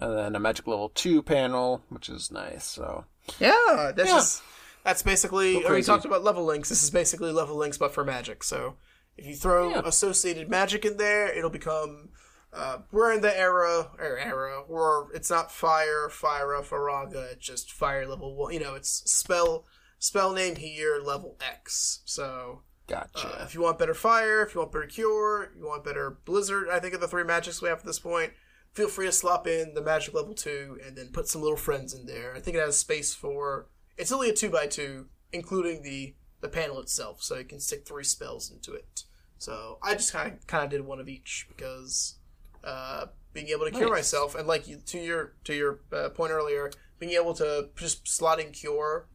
And 0.00 0.16
then 0.18 0.34
a 0.36 0.40
magic 0.40 0.66
level 0.66 0.88
2 0.94 1.22
panel, 1.22 1.82
which 1.88 2.08
is 2.08 2.30
nice. 2.30 2.64
So, 2.64 3.04
Yeah, 3.38 3.92
that's 3.94 4.08
Yeah. 4.08 4.14
just 4.16 4.42
that's 4.82 5.02
basically. 5.02 5.56
We 5.64 5.82
talked 5.82 6.04
about 6.06 6.24
level 6.24 6.44
links. 6.44 6.68
This 6.70 6.82
is 6.82 6.90
basically 6.90 7.30
level 7.32 7.56
links, 7.56 7.76
but 7.76 7.92
for 7.92 8.02
magic. 8.04 8.42
So 8.42 8.76
if 9.16 9.26
you 9.26 9.36
throw 9.36 9.70
Yeah. 9.70 9.82
associated 9.84 10.48
magic 10.48 10.84
in 10.84 10.96
there, 10.96 11.28
it'll 11.28 11.50
become. 11.50 12.08
Uh, 12.52 12.78
we're 12.90 13.12
in 13.12 13.20
the 13.20 13.38
era 13.38 13.90
or 13.98 14.18
era 14.18 14.64
where 14.66 15.04
it's 15.14 15.30
not 15.30 15.52
fire, 15.52 16.08
Fira, 16.10 16.64
Firaga. 16.64 17.32
It's 17.32 17.46
just 17.46 17.70
fire 17.70 18.06
level 18.08 18.34
one. 18.34 18.52
You 18.54 18.58
know, 18.60 18.74
it's 18.74 19.02
spell 19.08 19.66
spell 19.98 20.32
name 20.32 20.56
here 20.56 20.98
level 20.98 21.36
X. 21.40 22.00
So 22.06 22.62
gotcha. 22.90 23.40
uh, 23.40 23.44
if 23.44 23.54
you 23.54 23.62
want 23.62 23.78
better 23.78 23.94
fire, 23.94 24.42
if 24.42 24.54
you 24.54 24.60
want 24.60 24.72
better 24.72 24.86
cure, 24.86 25.52
you 25.58 25.66
want 25.66 25.84
better 25.84 26.18
blizzard, 26.24 26.68
I 26.70 26.78
think 26.80 26.94
of 26.94 27.00
the 27.00 27.08
three 27.08 27.24
magics 27.24 27.62
we 27.62 27.68
have 27.68 27.78
at 27.78 27.84
this 27.86 27.98
point. 27.98 28.32
Feel 28.72 28.88
free 28.88 29.06
to 29.06 29.12
slop 29.12 29.46
in 29.46 29.74
the 29.74 29.82
magic 29.82 30.14
level 30.14 30.34
two 30.34 30.78
and 30.86 30.96
then 30.96 31.08
put 31.08 31.26
some 31.26 31.42
little 31.42 31.56
friends 31.56 31.94
in 31.94 32.06
there. 32.06 32.34
I 32.36 32.40
think 32.40 32.56
it 32.56 32.60
has 32.60 32.78
space 32.78 33.14
for 33.14 33.66
it's 33.96 34.12
only 34.12 34.30
a 34.30 34.34
two 34.34 34.50
by 34.50 34.66
two, 34.66 35.06
including 35.32 35.82
the 35.82 36.14
the 36.40 36.48
panel 36.48 36.78
itself, 36.80 37.22
so 37.22 37.36
you 37.36 37.44
can 37.44 37.60
stick 37.60 37.86
three 37.86 38.04
spells 38.04 38.50
into 38.50 38.72
it. 38.72 39.04
So 39.38 39.78
I 39.82 39.94
just 39.94 40.12
kind 40.12 40.32
of 40.34 40.46
kind 40.46 40.64
of 40.64 40.70
did 40.70 40.82
one 40.86 41.00
of 41.00 41.08
each 41.08 41.46
because 41.48 42.16
uh, 42.62 43.06
being 43.32 43.48
able 43.48 43.64
to 43.64 43.70
cure 43.70 43.88
Nice. 43.88 43.98
myself 43.98 44.34
and 44.34 44.46
like 44.46 44.68
you, 44.68 44.78
to 44.86 44.98
your 44.98 45.32
to 45.44 45.54
your 45.54 45.80
uh, 45.92 46.10
point 46.10 46.30
earlier, 46.32 46.70
being 46.98 47.12
able 47.12 47.34
to 47.34 47.70
just 47.76 48.06
slot 48.06 48.38
in 48.40 48.52
cure 48.52 49.08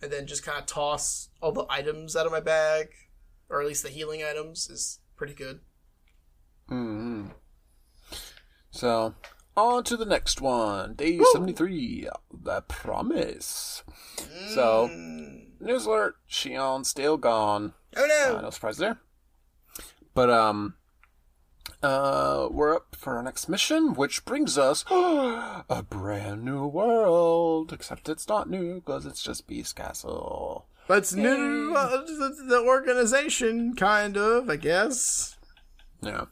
and 0.00 0.10
then 0.10 0.26
just 0.26 0.42
kind 0.44 0.58
of 0.58 0.66
toss 0.66 1.28
all 1.40 1.52
the 1.52 1.66
items 1.68 2.16
out 2.16 2.26
of 2.26 2.32
my 2.32 2.40
bag, 2.40 2.88
or 3.52 3.60
at 3.60 3.68
least 3.68 3.82
the 3.84 3.90
healing 3.90 4.22
items, 4.24 4.68
is 4.68 4.98
pretty 5.14 5.34
good. 5.34 5.60
Mm-hmm. 6.70 7.26
So, 8.70 9.14
on 9.56 9.84
to 9.84 9.96
the 9.96 10.06
next 10.06 10.40
one. 10.40 10.94
Day 10.94 11.20
73, 11.32 12.08
The 12.32 12.62
Promise. 12.62 13.84
So, 14.54 14.88
news 15.60 15.84
alert, 15.86 16.16
Xion's 16.30 16.88
still 16.88 17.18
gone. 17.18 17.74
Oh 17.94 18.04
Uh, 18.04 18.32
no! 18.32 18.40
no 18.40 18.50
surprise 18.50 18.78
there. 18.78 18.98
But, 20.14 20.30
um, 20.30 20.74
uh, 21.82 22.48
we're 22.50 22.74
up 22.76 22.96
for 22.96 23.16
our 23.16 23.22
next 23.22 23.48
mission, 23.48 23.94
which 23.94 24.24
brings 24.24 24.56
us 24.56 24.84
a 24.90 25.84
brand 25.88 26.44
new 26.44 26.66
world. 26.66 27.72
Except 27.72 28.08
it's 28.08 28.28
not 28.28 28.48
new 28.48 28.76
because 28.76 29.04
it's 29.04 29.22
just 29.22 29.46
Beast 29.46 29.76
Castle. 29.76 30.66
But 30.92 30.98
it's 30.98 31.14
new, 31.14 31.72
uh, 31.74 32.04
the, 32.04 32.44
the 32.48 32.60
organization, 32.60 33.74
kind 33.74 34.18
of, 34.18 34.50
I 34.50 34.56
guess. 34.56 35.38
Yeah. 36.02 36.26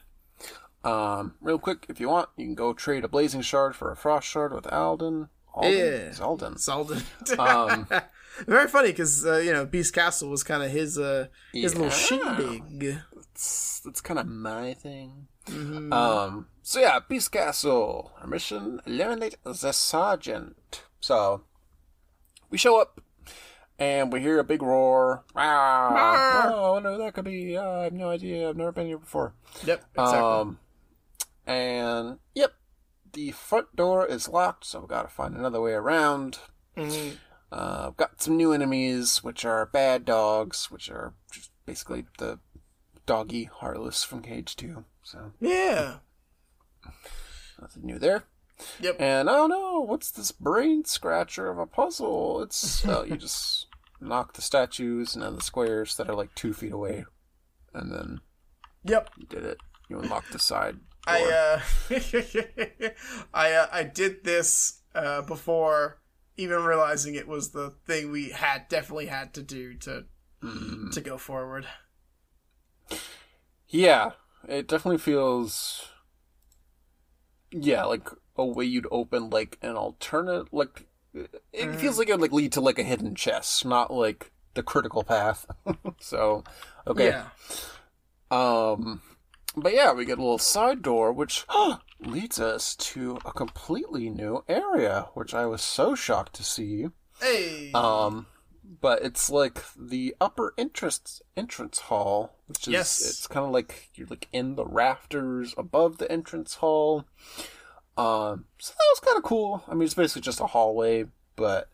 Um, 0.83 1.33
real 1.41 1.57
quick, 1.57 1.87
if 1.89 1.99
you 1.99 2.07
want, 2.09 2.29
you 2.37 2.45
can 2.45 2.53
go 2.53 2.71
trade 2.71 3.03
a 3.03 3.07
Blazing 3.07 3.41
Shard 3.41 3.75
for 3.75 3.91
a 3.91 3.95
Frost 3.95 4.27
Shard 4.27 4.53
with 4.53 4.71
Alden. 4.71 5.29
Alden? 5.55 5.71
Yeah. 5.75 6.13
Alden. 6.23 6.53
Xaldin. 6.57 7.01
Um, 7.39 7.87
Very 8.45 8.67
funny 8.67 8.89
because 8.89 9.25
uh, 9.25 9.37
you 9.37 9.51
know 9.51 9.65
Beast 9.65 9.95
Castle 9.95 10.29
was 10.29 10.43
kind 10.43 10.61
of 10.61 10.69
his 10.69 10.95
uh 10.99 11.25
his 11.51 11.73
little 11.75 11.87
Yeah. 11.87 12.35
shindig. 12.37 12.97
That's, 13.15 13.79
that's 13.83 14.01
kind 14.01 14.19
of 14.19 14.27
my 14.27 14.75
thing. 14.75 15.25
Mm-hmm. 15.47 15.91
Um, 15.91 16.49
so 16.61 16.79
yeah, 16.79 16.99
Beast 17.09 17.31
Castle. 17.31 18.11
Our 18.21 18.27
mission, 18.27 18.79
eliminate 18.85 19.37
the 19.43 19.71
Sergeant. 19.73 20.83
So, 20.99 21.45
we 22.51 22.59
show 22.59 22.79
up, 22.79 23.01
and 23.81 24.13
we 24.13 24.21
hear 24.21 24.37
a 24.37 24.43
big 24.43 24.61
roar. 24.61 25.23
Ah, 25.35 26.51
oh, 26.53 26.63
I 26.65 26.69
wonder 26.73 26.91
who 26.91 26.97
that 26.99 27.13
could 27.15 27.25
be. 27.25 27.57
Uh, 27.57 27.67
I 27.67 27.83
have 27.85 27.93
no 27.93 28.09
idea. 28.09 28.47
I've 28.47 28.55
never 28.55 28.71
been 28.71 28.85
here 28.85 28.99
before. 28.99 29.33
Yep, 29.65 29.83
exactly. 29.97 30.19
Um, 30.19 30.59
and, 31.47 32.19
yep, 32.35 32.53
the 33.11 33.31
front 33.31 33.75
door 33.75 34.05
is 34.05 34.29
locked, 34.29 34.65
so 34.65 34.81
we've 34.81 34.87
got 34.89 35.01
to 35.01 35.07
find 35.07 35.35
another 35.35 35.59
way 35.59 35.73
around. 35.73 36.37
Mhm. 36.77 37.17
Uh, 37.51 37.85
I've 37.87 37.97
got 37.97 38.21
some 38.21 38.37
new 38.37 38.53
enemies, 38.53 39.23
which 39.23 39.43
are 39.45 39.65
bad 39.65 40.05
dogs, 40.05 40.69
which 40.69 40.89
are 40.91 41.15
just 41.31 41.49
basically 41.65 42.05
the 42.19 42.37
doggy 43.07 43.45
Heartless 43.45 44.03
from 44.03 44.21
KH2. 44.21 44.85
So, 45.01 45.31
Yeah. 45.39 45.97
nothing 47.59 47.83
new 47.85 47.97
there. 47.97 48.25
Yep. 48.79 48.97
And 48.99 49.27
oh 49.27 49.47
no, 49.47 49.81
what's 49.81 50.11
this 50.11 50.31
brain 50.31 50.85
scratcher 50.85 51.49
of 51.49 51.57
a 51.57 51.65
puzzle? 51.65 52.43
It's 52.43 52.85
uh, 52.85 53.03
you 53.07 53.17
just 53.17 53.65
knock 54.01 54.33
the 54.33 54.41
statues 54.41 55.13
and 55.15 55.23
then 55.23 55.35
the 55.35 55.41
squares 55.41 55.95
that 55.95 56.09
are 56.09 56.15
like 56.15 56.33
two 56.35 56.53
feet 56.53 56.71
away, 56.73 57.05
and 57.73 57.91
then 57.91 58.21
Yep. 58.83 59.11
you 59.17 59.27
did 59.27 59.43
it. 59.43 59.57
You 59.89 59.99
unlock 59.99 60.29
the 60.31 60.39
side. 60.39 60.75
door. 60.75 60.81
I 61.15 61.61
uh, 61.89 61.89
I 63.33 63.51
uh, 63.53 63.67
I 63.71 63.83
did 63.83 64.23
this 64.23 64.81
uh, 64.95 65.21
before 65.23 65.99
even 66.37 66.63
realizing 66.63 67.13
it 67.15 67.27
was 67.27 67.51
the 67.51 67.73
thing 67.85 68.09
we 68.11 68.29
had 68.31 68.67
definitely 68.69 69.07
had 69.07 69.33
to 69.35 69.41
do 69.43 69.75
to 69.79 70.05
Mm. 70.41 70.91
to 70.93 71.01
go 71.01 71.19
forward. 71.19 71.67
Yeah, 73.67 74.11
it 74.47 74.67
definitely 74.67 74.97
feels. 74.97 75.87
Yeah, 77.51 77.83
like 77.85 78.07
a 78.35 78.45
way 78.45 78.65
you'd 78.65 78.87
open 78.91 79.29
like 79.29 79.57
an 79.61 79.75
alternate 79.75 80.53
like. 80.53 80.87
It 81.13 81.75
feels 81.75 81.97
like 81.97 82.09
it 82.09 82.13
would 82.13 82.21
like 82.21 82.31
lead 82.31 82.53
to 82.53 82.61
like 82.61 82.79
a 82.79 82.83
hidden 82.83 83.15
chest, 83.15 83.65
not 83.65 83.91
like 83.93 84.31
the 84.53 84.63
critical 84.63 85.03
path. 85.03 85.45
so, 85.99 86.43
okay. 86.87 87.07
Yeah. 87.09 87.25
Um, 88.29 89.01
but 89.55 89.73
yeah, 89.73 89.91
we 89.93 90.05
get 90.05 90.17
a 90.17 90.21
little 90.21 90.37
side 90.37 90.81
door, 90.81 91.11
which 91.11 91.45
leads 91.99 92.39
us 92.39 92.75
to 92.77 93.19
a 93.25 93.31
completely 93.33 94.09
new 94.09 94.43
area, 94.47 95.07
which 95.13 95.33
I 95.33 95.45
was 95.45 95.61
so 95.61 95.95
shocked 95.95 96.33
to 96.35 96.43
see. 96.43 96.87
Hey. 97.21 97.71
Um, 97.73 98.27
but 98.79 99.01
it's 99.03 99.29
like 99.29 99.63
the 99.77 100.15
upper 100.21 100.53
entrance 100.57 101.21
entrance 101.35 101.79
hall, 101.79 102.37
which 102.47 102.67
is 102.67 102.73
Yes. 102.73 103.01
it's 103.01 103.27
kind 103.27 103.45
of 103.45 103.51
like 103.51 103.89
you're 103.95 104.07
like 104.07 104.27
in 104.31 104.55
the 104.55 104.65
rafters 104.65 105.53
above 105.57 105.97
the 105.97 106.09
entrance 106.11 106.55
hall. 106.55 107.05
Um, 107.97 108.45
so 108.57 108.73
that 108.77 108.85
was 108.91 108.99
kind 109.01 109.17
of 109.17 109.23
cool. 109.23 109.63
I 109.67 109.73
mean, 109.73 109.83
it's 109.83 109.93
basically 109.93 110.21
just 110.21 110.39
a 110.39 110.47
hallway, 110.47 111.05
but 111.35 111.69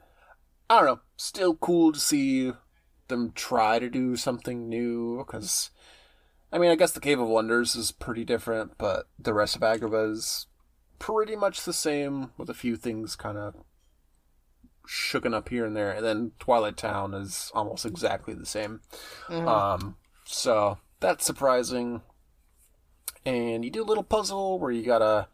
I 0.69 0.77
don't 0.77 0.85
know, 0.85 0.99
still 1.15 1.55
cool 1.55 1.93
to 1.93 1.99
see 1.99 2.53
them 3.07 3.31
try 3.33 3.79
to 3.79 3.89
do 3.89 4.15
something 4.15 4.67
new 4.67 5.17
because. 5.25 5.71
I 6.49 6.59
mean, 6.59 6.71
I 6.71 6.75
guess 6.75 6.93
the 6.93 7.01
Cave 7.01 7.19
of 7.19 7.27
Wonders 7.27 7.75
is 7.75 7.91
pretty 7.91 8.23
different, 8.23 8.77
but 8.77 9.09
the 9.19 9.33
rest 9.33 9.57
of 9.57 9.63
Agrabah 9.63 10.13
is 10.13 10.47
pretty 10.97 11.35
much 11.35 11.63
the 11.63 11.73
same, 11.73 12.31
with 12.37 12.49
a 12.49 12.53
few 12.53 12.77
things 12.77 13.17
kind 13.17 13.37
of 13.37 13.53
shooken 14.87 15.33
up 15.33 15.49
here 15.49 15.65
and 15.65 15.75
there. 15.75 15.91
And 15.91 16.05
then 16.05 16.31
Twilight 16.39 16.77
Town 16.77 17.13
is 17.13 17.51
almost 17.53 17.85
exactly 17.85 18.33
the 18.33 18.45
same. 18.45 18.79
Um, 19.29 19.97
so 20.23 20.77
that's 21.01 21.25
surprising. 21.25 22.01
And 23.25 23.65
you 23.65 23.71
do 23.71 23.83
a 23.83 23.85
little 23.85 24.03
puzzle 24.03 24.57
where 24.57 24.71
you 24.71 24.83
gotta 24.83 25.27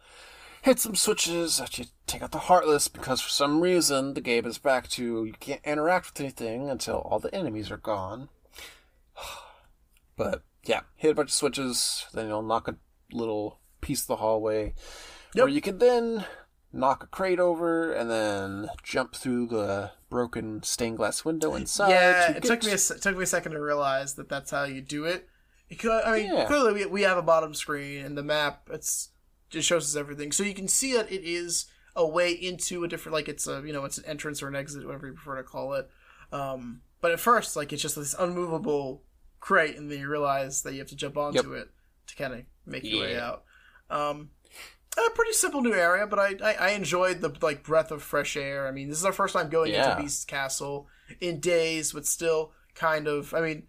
hit 0.64 0.80
some 0.80 0.96
switches 0.96 1.62
you 1.78 1.86
take 2.08 2.22
out 2.24 2.32
the 2.32 2.40
Heartless 2.40 2.88
because 2.88 3.22
for 3.22 3.30
some 3.30 3.62
reason 3.62 4.14
the 4.14 4.22
game 4.22 4.46
is 4.46 4.58
back 4.58 4.88
to 4.90 5.26
you 5.26 5.34
can't 5.40 5.62
interact 5.64 6.08
with 6.08 6.20
anything 6.22 6.70
until 6.70 6.96
all 7.00 7.20
the 7.20 7.34
enemies 7.36 7.70
are 7.72 7.78
gone. 7.78 8.30
But 10.16 10.44
yeah, 10.64 10.82
hit 10.96 11.12
a 11.12 11.16
bunch 11.16 11.30
of 11.30 11.34
switches, 11.34 12.06
then 12.14 12.28
you'll 12.28 12.44
knock 12.44 12.68
a 12.68 12.76
little 13.12 13.60
piece 13.82 14.02
of 14.02 14.08
the 14.08 14.16
hallway 14.18 14.76
where 15.34 15.48
you 15.48 15.60
can 15.60 15.80
then 15.80 16.26
knock 16.72 17.04
a 17.04 17.08
crate 17.08 17.40
over 17.40 17.92
and 17.92 18.10
then 18.12 18.70
jump 18.84 19.16
through 19.16 19.48
the 19.48 19.92
broken 20.12 20.62
stained 20.62 20.98
glass 20.98 21.26
window 21.26 21.56
inside. 21.56 21.90
yeah, 21.90 22.32
it 22.32 22.44
took 22.44 22.64
me 22.64 22.74
a, 22.74 22.78
se- 22.78 23.00
took 23.00 23.18
me 23.18 23.24
a 23.24 23.28
second 23.28 23.54
to 23.54 23.60
realize 23.62 24.14
that 24.14 24.30
that's 24.30 24.52
how 24.52 24.64
you 24.66 24.82
do 24.82 25.06
it. 25.06 25.28
Because, 25.68 26.04
I 26.06 26.20
mean, 26.20 26.32
Yeah. 26.32 26.46
clearly 26.46 26.74
we, 26.74 26.86
we 26.86 27.02
have 27.02 27.18
a 27.18 27.24
bottom 27.24 27.56
screen 27.56 28.06
and 28.06 28.16
the 28.16 28.22
map. 28.24 28.70
It's 28.72 29.10
just 29.54 29.68
shows 29.68 29.86
us 29.86 29.96
everything, 30.00 30.32
so 30.32 30.44
you 30.44 30.54
can 30.54 30.68
see 30.68 30.94
that 30.94 31.12
it 31.12 31.24
is 31.24 31.66
a 31.96 32.06
way 32.08 32.32
into 32.32 32.84
a 32.84 32.88
different, 32.88 33.14
like 33.14 33.30
it's 33.30 33.48
a 33.48 33.62
you 33.66 33.72
know 33.74 33.86
it's 33.86 33.98
an 33.98 34.06
entrance 34.06 34.42
or 34.44 34.48
an 34.48 34.56
exit, 34.56 34.86
whatever 34.86 35.08
you 35.08 35.14
prefer 35.14 35.38
to 35.38 35.44
call 35.44 35.74
it. 35.74 35.90
Um, 36.32 36.82
but 37.02 37.12
at 37.12 37.20
first, 37.20 37.56
like 37.56 37.72
it's 37.72 37.82
just 37.82 37.96
this 37.96 38.16
unmovable 38.18 39.04
crate, 39.40 39.78
and 39.78 39.90
then 39.92 40.00
you 40.00 40.10
realize 40.10 40.64
that 40.64 40.74
you 40.74 40.80
have 40.80 40.88
to 40.90 40.96
jump 40.96 41.18
onto 41.18 41.54
it 41.54 41.70
to 42.08 42.16
kind 42.16 42.34
of 42.34 42.42
make 42.66 42.84
your 42.84 43.02
way 43.02 43.18
out. 43.20 43.44
Um, 43.90 44.30
a 44.98 45.10
pretty 45.16 45.34
simple 45.34 45.62
new 45.62 45.74
area, 45.74 46.06
but 46.08 46.20
I, 46.20 46.36
I 46.44 46.54
I 46.54 46.70
enjoyed 46.72 47.22
the 47.22 47.36
like 47.42 47.64
breath 47.64 47.92
of 47.92 48.02
fresh 48.04 48.36
air. 48.38 48.68
I 48.68 48.72
mean, 48.72 48.90
this 48.90 48.98
is 49.00 49.06
our 49.06 49.12
first 49.14 49.34
time 49.34 49.50
going 49.50 49.72
Yeah. 49.72 49.92
into 49.92 50.04
Beast 50.04 50.28
Castle 50.28 50.88
in 51.20 51.40
days, 51.40 51.94
but 51.94 52.06
still 52.06 52.52
kind 52.76 53.08
of. 53.08 53.34
I 53.34 53.42
mean, 53.42 53.68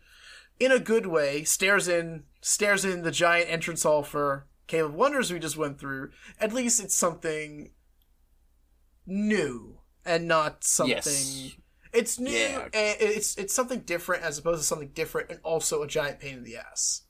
in 0.61 0.71
a 0.73 0.79
good 0.79 1.07
way, 1.07 1.45
stares 1.45 1.89
in 1.89 2.25
stares 2.41 2.85
in 2.85 3.03
the 3.03 3.11
giant 3.11 3.51
entrance 3.51 3.83
hall 3.83 4.03
for 4.03 4.47
Cave 4.67 4.87
of 4.87 4.95
Wonders 4.95 5.33
we 5.33 5.39
just 5.39 5.57
went 5.57 5.79
through. 5.79 6.11
At 6.41 6.53
least 6.53 6.83
it's 6.83 6.95
something 6.97 7.71
new 9.07 9.79
and 10.05 10.27
not 10.29 10.65
something. 10.65 10.95
Yes. 10.97 11.53
It's 11.93 12.19
new. 12.19 12.33
Yeah. 12.33 12.65
And 12.73 12.97
it's 13.01 13.37
it's 13.37 13.55
something 13.55 13.81
different 13.81 14.23
as 14.25 14.39
opposed 14.39 14.61
to 14.61 14.67
something 14.67 14.89
different 14.95 15.31
and 15.31 15.41
also 15.43 15.83
a 15.83 15.87
giant 15.87 16.19
pain 16.21 16.39
in 16.39 16.45
the 16.45 16.57
ass. 16.57 17.03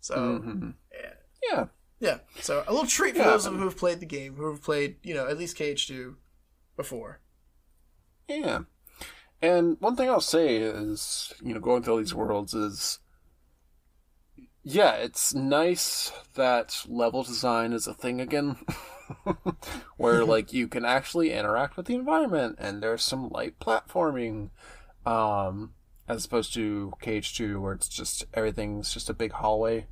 So 0.00 0.16
Mhm. 0.16 0.74
yeah. 0.92 1.14
Yeah. 1.50 1.66
Yeah, 2.02 2.20
so 2.40 2.64
a 2.66 2.72
little 2.72 2.86
treat 2.88 3.12
for 3.14 3.18
Yeah. 3.20 3.30
those 3.32 3.44
who 3.44 3.58
have 3.62 3.76
played 3.76 4.00
the 4.00 4.06
game, 4.06 4.36
who 4.36 4.50
have 4.50 4.62
played, 4.62 4.96
you 5.02 5.12
know, 5.12 5.26
at 5.26 5.36
least 5.36 5.58
KH2 5.58 6.16
before. 6.74 7.20
Yeah. 8.26 8.60
And 9.42 9.78
one 9.80 9.96
thing 9.96 10.08
I'll 10.08 10.22
say 10.22 10.56
is, 10.56 11.34
you 11.42 11.52
know, 11.52 11.60
going 11.60 11.82
through 11.82 11.92
all 11.92 11.98
these 11.98 12.14
worlds 12.14 12.54
is, 12.54 13.00
yeah, 14.62 14.92
it's 14.92 15.34
nice 15.34 16.12
that 16.34 16.84
level 16.88 17.22
design 17.22 17.72
is 17.72 17.86
a 17.86 17.94
thing 17.94 18.20
again, 18.20 18.56
where 19.96 20.24
like 20.24 20.52
you 20.52 20.68
can 20.68 20.84
actually 20.84 21.32
interact 21.32 21.76
with 21.76 21.86
the 21.86 21.94
environment 21.94 22.56
and 22.58 22.82
there's 22.82 23.02
some 23.02 23.28
light 23.30 23.58
platforming, 23.58 24.50
um, 25.06 25.72
as 26.08 26.24
opposed 26.24 26.52
to 26.54 26.92
KH2 27.02 27.60
where 27.60 27.72
it's 27.72 27.88
just 27.88 28.24
everything's 28.34 28.92
just 28.92 29.10
a 29.10 29.14
big 29.14 29.32
hallway. 29.32 29.86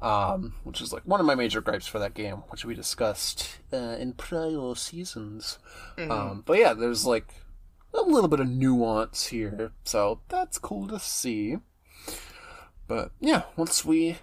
Um, 0.00 0.54
which 0.62 0.80
is 0.80 0.92
like 0.92 1.02
one 1.02 1.18
of 1.18 1.26
my 1.26 1.34
major 1.34 1.60
gripes 1.60 1.88
for 1.88 1.98
that 1.98 2.14
game, 2.14 2.36
which 2.50 2.64
we 2.64 2.72
discussed 2.72 3.58
uh, 3.72 3.96
in 3.98 4.12
prior 4.12 4.76
seasons. 4.76 5.58
Um, 6.08 6.44
but 6.46 6.56
yeah, 6.56 6.72
there's 6.72 7.04
like 7.04 7.34
a 7.92 8.02
little 8.02 8.28
bit 8.28 8.38
of 8.38 8.48
nuance 8.48 9.26
here, 9.26 9.72
so 9.82 10.20
that's 10.28 10.56
cool 10.58 10.86
to 10.86 11.00
see. 11.00 11.56
But 12.88 13.12
yeah, 13.20 13.42
once 13.56 13.84
we 13.84 14.18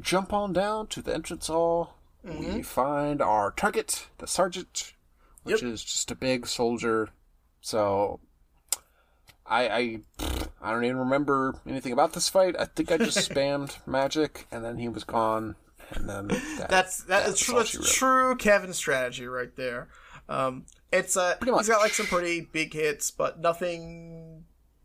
jump 0.00 0.32
on 0.32 0.52
down 0.52 0.88
to 0.88 1.00
the 1.00 1.14
entrance 1.14 1.46
hall, 1.46 1.94
we 2.22 2.62
find 2.62 3.22
our 3.22 3.52
target, 3.52 4.08
the 4.18 4.26
sergeant, 4.26 4.92
which 5.44 5.62
is 5.62 5.82
just 5.82 6.10
a 6.10 6.14
big 6.14 6.46
soldier. 6.46 7.08
So 7.62 8.20
I 9.46 9.68
I 9.68 10.00
I 10.60 10.72
don't 10.72 10.84
even 10.84 10.98
remember 10.98 11.54
anything 11.66 11.92
about 11.92 12.12
this 12.12 12.28
fight. 12.28 12.56
I 12.58 12.66
think 12.66 12.92
I 12.92 12.98
just 12.98 13.30
spammed 13.30 13.76
magic, 13.86 14.46
and 14.50 14.64
then 14.64 14.78
he 14.78 14.88
was 14.88 15.04
gone, 15.04 15.56
and 15.94 16.08
then 16.08 16.28
that, 16.28 16.68
That's 16.68 17.04
that 17.04 17.22
is 17.22 17.28
that's 17.28 17.40
true. 17.40 17.54
That's 17.54 17.94
true 17.94 18.36
Kevin 18.36 18.72
strategy 18.72 19.26
right 19.26 19.54
there. 19.56 19.88
Um, 20.28 20.66
it's 20.92 21.16
uh, 21.16 21.36
Pretty 21.40 21.56
he's 21.56 21.68
got 21.68 21.80
like 21.80 21.94
some 21.94 22.06
pretty 22.06 22.40
big 22.40 22.72
hits, 22.72 23.10
but 23.10 23.40
nothing, 23.40 24.44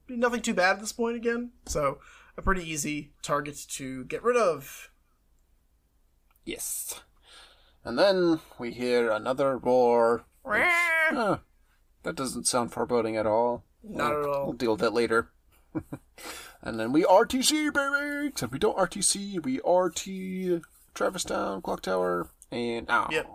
nothing 0.09 0.41
too 0.41 0.53
bad 0.53 0.77
at 0.77 0.79
this 0.79 0.91
point 0.91 1.17
again. 1.17 1.51
So 1.67 1.99
a 2.37 2.41
pretty 2.41 2.69
easy 2.69 3.11
target 3.21 3.65
to 3.69 4.03
get 4.05 4.23
rid 4.23 4.37
of. 4.37 4.89
Yes. 6.43 7.01
And 7.83 7.97
then 7.97 8.39
we 8.59 8.71
hear 8.71 9.09
another 9.09 9.57
roar. 9.57 10.25
Huh, 10.45 11.37
that 12.03 12.15
doesn't 12.15 12.47
sound 12.47 12.71
foreboding 12.71 13.17
at 13.17 13.25
all. 13.27 13.63
Not 13.83 14.11
at 14.13 14.25
all. 14.25 14.45
We'll 14.45 14.53
deal 14.53 14.71
with 14.71 14.81
that 14.81 14.93
later. 14.93 15.29
and 16.61 16.79
then 16.79 16.91
we 16.91 17.03
RTC, 17.03 17.73
baby! 17.73 18.27
Except 18.29 18.51
we 18.51 18.59
don't 18.59 18.77
RTC, 18.77 19.43
we 19.43 19.59
RT 19.59 20.63
Travis 20.93 21.23
Town, 21.23 21.61
Clock 21.61 21.81
Tower, 21.81 22.29
and 22.51 22.87
now 22.87 23.07
Yep. 23.11 23.27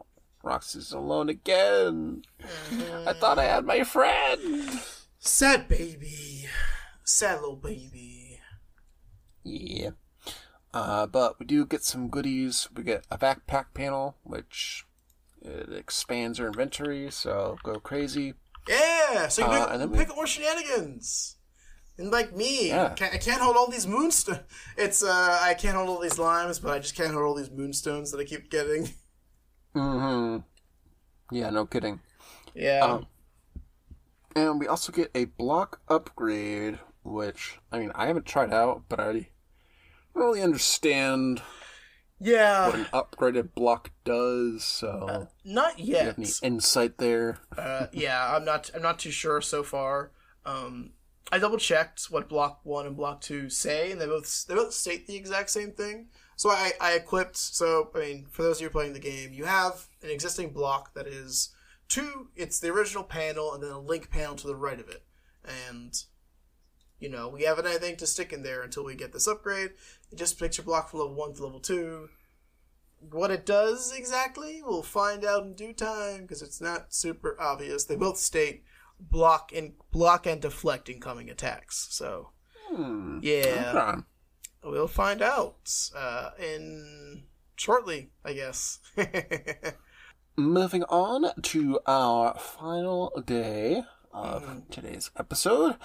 Roxy's 0.42 0.92
alone 0.92 1.28
again. 1.28 2.22
Mm-hmm. 2.40 3.08
I 3.08 3.12
thought 3.12 3.38
I 3.38 3.44
had 3.44 3.64
my 3.64 3.84
friend. 3.84 4.80
Sad 5.18 5.68
baby. 5.68 6.46
Sad 7.04 7.40
little 7.40 7.56
baby. 7.56 8.19
Yeah. 9.44 9.90
Uh, 10.72 11.06
but 11.06 11.38
we 11.40 11.46
do 11.46 11.66
get 11.66 11.82
some 11.82 12.08
goodies. 12.08 12.68
We 12.74 12.84
get 12.84 13.04
a 13.10 13.18
backpack 13.18 13.66
panel, 13.74 14.16
which 14.22 14.86
it 15.42 15.72
expands 15.72 16.38
our 16.38 16.46
inventory, 16.48 17.10
so 17.10 17.56
go 17.64 17.80
crazy. 17.80 18.34
Yeah, 18.68 19.28
so 19.28 19.42
you 19.42 19.48
Uh, 19.50 19.66
can 19.68 19.78
then 19.80 19.88
pick, 19.88 19.98
we- 19.98 20.04
pick 20.04 20.14
more 20.14 20.26
shenanigans. 20.26 21.36
And 21.98 22.10
like 22.10 22.34
me, 22.34 22.68
Yeah. 22.68 22.94
I 23.00 23.18
can't 23.18 23.40
hold 23.42 23.56
all 23.56 23.68
these 23.70 23.86
moonstones. 23.86 24.40
It's 24.76 25.02
uh, 25.02 25.38
I 25.42 25.54
can't 25.54 25.76
hold 25.76 25.88
all 25.88 25.98
these 26.00 26.18
limes, 26.18 26.58
but 26.58 26.72
I 26.72 26.78
just 26.78 26.94
can't 26.94 27.12
hold 27.12 27.24
all 27.26 27.34
these 27.34 27.50
moonstones 27.50 28.10
that 28.12 28.20
I 28.20 28.24
keep 28.24 28.50
getting. 28.50 28.88
Mm-hmm. 29.74 31.36
Yeah, 31.36 31.50
no 31.50 31.66
kidding. 31.66 32.00
Yeah. 32.54 32.80
Um, 32.84 33.06
And 34.36 34.60
we 34.60 34.66
also 34.66 34.92
get 34.92 35.10
a 35.14 35.24
block 35.26 35.80
upgrade, 35.88 36.78
which 37.02 37.58
I 37.72 37.78
mean 37.78 37.92
I 37.94 38.06
haven't 38.06 38.26
tried 38.26 38.52
out, 38.52 38.84
but 38.88 39.00
I 39.00 39.04
don't 39.04 39.26
really 40.14 40.42
understand 40.42 41.42
yeah. 42.18 42.66
what 42.66 42.74
an 42.74 42.84
upgraded 42.86 43.54
block 43.54 43.90
does. 44.04 44.64
So, 44.64 45.28
Not 45.44 45.76
do 45.76 45.82
you 45.82 45.94
yet. 45.94 46.06
have 46.06 46.18
any 46.18 46.28
insight 46.42 46.98
there? 46.98 47.38
Uh, 47.56 47.86
yeah, 47.92 48.34
I'm 48.34 48.44
not. 48.44 48.70
I'm 48.74 48.82
not 48.82 48.98
too 48.98 49.10
sure 49.10 49.40
so 49.40 49.62
far. 49.62 50.12
Um, 50.44 50.90
I 51.32 51.38
double 51.38 51.58
checked 51.58 52.04
what 52.10 52.28
Block 52.28 52.60
One 52.64 52.86
and 52.86 52.96
Block 52.96 53.20
Two 53.20 53.48
say, 53.48 53.92
and 53.92 54.00
they 54.00 54.06
both 54.06 54.46
they 54.46 54.54
both 54.54 54.72
state 54.72 55.06
the 55.06 55.16
exact 55.16 55.50
same 55.50 55.72
thing. 55.72 56.08
So 56.36 56.50
I, 56.50 56.72
I 56.80 56.92
equipped. 56.92 57.36
So 57.36 57.90
I 57.94 57.98
mean, 57.98 58.26
for 58.30 58.42
those 58.42 58.58
of 58.58 58.62
you 58.62 58.70
playing 58.70 58.94
the 58.94 59.00
game, 59.00 59.32
you 59.32 59.44
have 59.44 59.86
an 60.02 60.10
existing 60.10 60.50
block 60.50 60.94
that 60.94 61.06
is 61.06 61.54
two. 61.88 62.28
It's 62.36 62.58
the 62.58 62.70
original 62.70 63.04
panel, 63.04 63.54
and 63.54 63.62
then 63.62 63.70
a 63.70 63.80
link 63.80 64.10
panel 64.10 64.34
to 64.36 64.46
the 64.46 64.56
right 64.56 64.80
of 64.80 64.88
it. 64.88 65.04
And 65.44 65.94
you 66.98 67.08
know, 67.08 67.28
we 67.28 67.44
haven't 67.44 67.66
anything 67.66 67.96
to 67.96 68.06
stick 68.06 68.32
in 68.32 68.42
there 68.42 68.62
until 68.62 68.84
we 68.84 68.94
get 68.94 69.12
this 69.12 69.26
upgrade. 69.26 69.70
It 70.12 70.16
just 70.18 70.38
picks 70.38 70.58
your 70.58 70.64
block 70.64 70.90
from 70.90 71.00
level 71.00 71.14
one 71.14 71.34
to 71.34 71.42
level 71.44 71.60
two. 71.60 72.08
What 73.10 73.30
it 73.30 73.46
does 73.46 73.92
exactly, 73.96 74.60
we'll 74.62 74.82
find 74.82 75.24
out 75.24 75.44
in 75.44 75.54
due 75.54 75.72
time 75.72 76.22
because 76.22 76.42
it's 76.42 76.60
not 76.60 76.92
super 76.92 77.36
obvious. 77.40 77.84
They 77.84 77.96
both 77.96 78.18
state 78.18 78.64
block 78.98 79.52
and 79.54 79.72
block 79.90 80.26
and 80.26 80.40
deflect 80.42 80.88
incoming 80.88 81.30
attacks. 81.30 81.88
So 81.90 82.30
Hmm. 82.68 83.18
yeah, 83.22 83.72
Okay. 83.74 84.02
we'll 84.64 84.86
find 84.86 85.22
out 85.22 85.72
uh, 85.96 86.30
in 86.38 87.24
shortly, 87.56 88.10
I 88.24 88.34
guess. 88.34 88.80
Moving 90.36 90.84
on 90.84 91.32
to 91.42 91.80
our 91.86 92.38
final 92.38 93.12
day 93.26 93.82
of 94.12 94.62
today's 94.70 95.10
episode, 95.16 95.76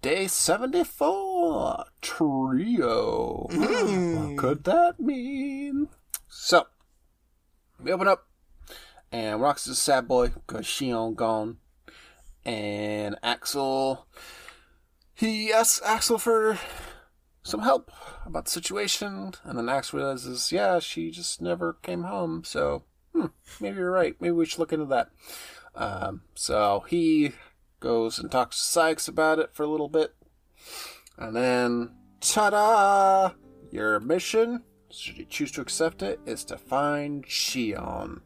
day 0.00 0.26
74, 0.26 1.84
Trio. 2.00 3.46
What 3.50 4.38
could 4.38 4.64
that 4.64 4.98
mean? 4.98 5.88
So, 6.28 6.66
we 7.82 7.92
open 7.92 8.08
up, 8.08 8.26
and 9.12 9.40
Rox 9.40 9.66
is 9.66 9.68
a 9.68 9.76
sad 9.76 10.08
boy 10.08 10.28
because 10.28 10.66
she 10.66 10.92
on 10.92 11.14
gone. 11.14 11.58
And 12.44 13.16
Axel, 13.22 14.06
he 15.14 15.52
asks 15.52 15.80
Axel 15.84 16.18
for 16.18 16.58
some 17.42 17.60
help 17.60 17.90
about 18.24 18.46
the 18.46 18.50
situation, 18.50 19.34
and 19.44 19.58
then 19.58 19.68
Axel 19.68 19.98
realizes, 19.98 20.52
yeah, 20.52 20.78
she 20.78 21.10
just 21.10 21.42
never 21.42 21.74
came 21.82 22.04
home, 22.04 22.44
so 22.44 22.84
hmm, 23.14 23.26
maybe 23.60 23.78
you're 23.78 23.90
right. 23.90 24.16
Maybe 24.20 24.32
we 24.32 24.46
should 24.46 24.58
look 24.58 24.72
into 24.72 24.86
that. 24.86 25.10
Um, 25.74 26.22
so 26.34 26.84
he 26.88 27.32
goes 27.84 28.18
and 28.18 28.32
talks 28.32 28.56
to 28.56 28.80
Saïx 28.80 29.08
about 29.08 29.38
it 29.38 29.50
for 29.52 29.62
a 29.62 29.68
little 29.68 29.88
bit. 29.88 30.14
And 31.18 31.36
then, 31.36 31.90
ta 32.20 32.50
da! 32.50 33.32
Your 33.70 34.00
mission, 34.00 34.62
should 34.90 35.18
you 35.18 35.26
choose 35.26 35.52
to 35.52 35.60
accept 35.60 36.02
it, 36.02 36.18
is 36.24 36.44
to 36.46 36.56
find 36.56 37.24
Xion. 37.26 38.22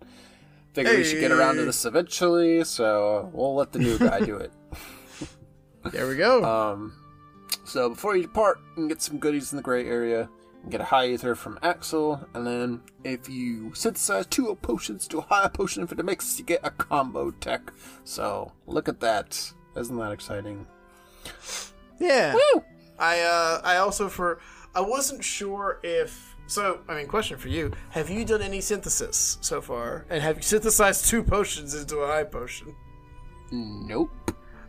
Figure 0.72 0.97
we 0.97 1.05
should 1.05 1.20
get 1.20 1.32
around 1.32 1.56
to 1.56 1.64
this 1.64 1.85
eventually, 1.85 2.62
so 2.64 3.30
we'll 3.35 3.56
let 3.56 3.72
the 3.72 3.80
new 3.80 3.98
guy 3.98 4.20
do 4.20 4.36
it. 4.36 4.52
there 5.93 6.06
we 6.06 6.16
go. 6.16 6.44
Um, 6.44 6.93
so 7.64 7.90
before 7.90 8.16
you 8.16 8.22
depart, 8.22 8.60
and 8.76 8.89
get 8.89 9.02
some 9.02 9.18
goodies 9.18 9.52
in 9.52 9.56
the 9.56 9.62
gray 9.62 9.86
area. 9.86 10.28
Get 10.68 10.80
a 10.80 10.85
high 10.85 11.06
ether 11.09 11.35
from 11.35 11.59
Axel, 11.62 12.20
and 12.35 12.47
then 12.47 12.80
if 13.05 13.28
you 13.28 13.72
synthesize 13.74 14.26
two 14.26 14.55
potions 14.56 15.06
to 15.09 15.18
a 15.18 15.22
high 15.22 15.48
potion 15.48 15.86
for 15.86 15.94
the 15.94 16.02
mix, 16.02 16.39
you 16.39 16.44
get 16.44 16.60
a 16.62 16.70
combo 16.70 17.30
tech. 17.30 17.72
So 18.05 18.52
look 18.66 18.89
at 18.89 19.01
that! 19.01 19.52
Isn't 19.76 19.97
that 19.97 20.12
exciting? 20.12 20.66
yeah. 21.98 22.35
Woo! 22.35 22.64
I 22.98 23.20
uh, 23.20 23.60
I 23.64 23.76
also 23.76 24.09
for 24.09 24.40
I 24.74 24.80
wasn't 24.80 25.24
sure 25.24 25.80
if 25.82 26.36
so. 26.48 26.80
I 26.89 26.97
mean, 26.97 27.06
question 27.06 27.39
for 27.39 27.48
you: 27.48 27.72
Have 27.90 28.10
you 28.10 28.24
done 28.24 28.43
any 28.43 28.60
synthesis 28.60 29.39
so 29.40 29.60
far? 29.62 30.05
And 30.10 30.22
have 30.22 30.36
you 30.36 30.43
synthesized 30.43 31.06
two 31.06 31.22
potions 31.22 31.74
into 31.74 31.98
a 31.98 32.06
high 32.09 32.24
potion? 32.24 32.74
Nope, 33.51 34.10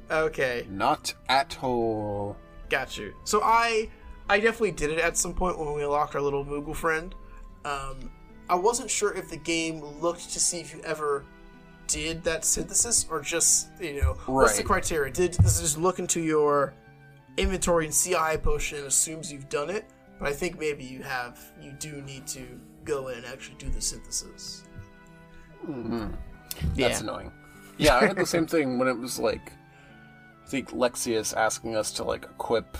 Okay, 0.10 0.66
not 0.70 1.14
at 1.28 1.58
all. 1.62 2.38
got 2.70 2.98
you. 2.98 3.14
So 3.26 3.42
I 3.44 3.90
I 4.30 4.40
definitely 4.40 4.72
did 4.72 4.92
it 4.92 5.00
at 5.00 5.18
some 5.18 5.34
point 5.34 5.58
when 5.58 5.74
we 5.74 5.84
unlocked 5.84 6.16
our 6.16 6.22
little 6.22 6.46
Moogle 6.46 6.76
friend. 6.76 7.14
Um, 7.66 8.12
I 8.48 8.56
wasn't 8.56 8.90
sure 8.90 9.14
if 9.14 9.30
the 9.30 9.38
game 9.38 9.84
looked 10.00 10.30
to 10.32 10.40
see 10.40 10.60
if 10.60 10.74
you 10.74 10.82
ever 10.84 11.26
did 11.88 12.24
that 12.24 12.46
synthesis 12.46 13.08
or 13.10 13.20
just 13.20 13.70
you 13.82 14.00
know 14.00 14.14
what's 14.28 14.58
the 14.58 14.64
criteria? 14.64 15.12
Did 15.12 15.32
does 15.32 15.60
it 15.60 15.64
just 15.64 15.78
look 15.78 15.98
into 15.98 16.22
your 16.22 16.74
inventory 17.38 17.86
and 17.86 17.94
see 17.94 18.14
a 18.14 18.20
high 18.20 18.38
potion 18.38 18.78
and 18.78 18.88
assumes 18.88 19.34
you've 19.34 19.50
done 19.50 19.70
it? 19.70 19.86
But 20.20 20.30
I 20.30 20.34
think 20.34 20.60
maybe 20.60 20.84
you 20.84 21.02
have. 21.02 21.40
You 21.62 21.72
do 21.80 22.02
need 22.04 22.28
to 22.28 22.60
go 22.84 23.08
in 23.08 23.18
and 23.18 23.26
actually 23.26 23.58
do 23.58 23.70
the 23.70 23.82
synthesis. 23.82 24.64
That's 26.76 27.02
annoying. 27.02 27.32
Yeah, 27.78 27.96
I 27.96 28.06
had 28.08 28.18
the 28.18 28.26
same 28.26 28.46
thing 28.46 28.78
when 28.78 28.88
it 28.88 28.98
was 28.98 29.18
like, 29.18 29.54
I 30.46 30.50
think 30.50 30.72
Lexaeus 30.72 31.36
asking 31.36 31.76
us 31.76 31.92
to 31.94 32.04
like 32.04 32.26
equip 32.26 32.78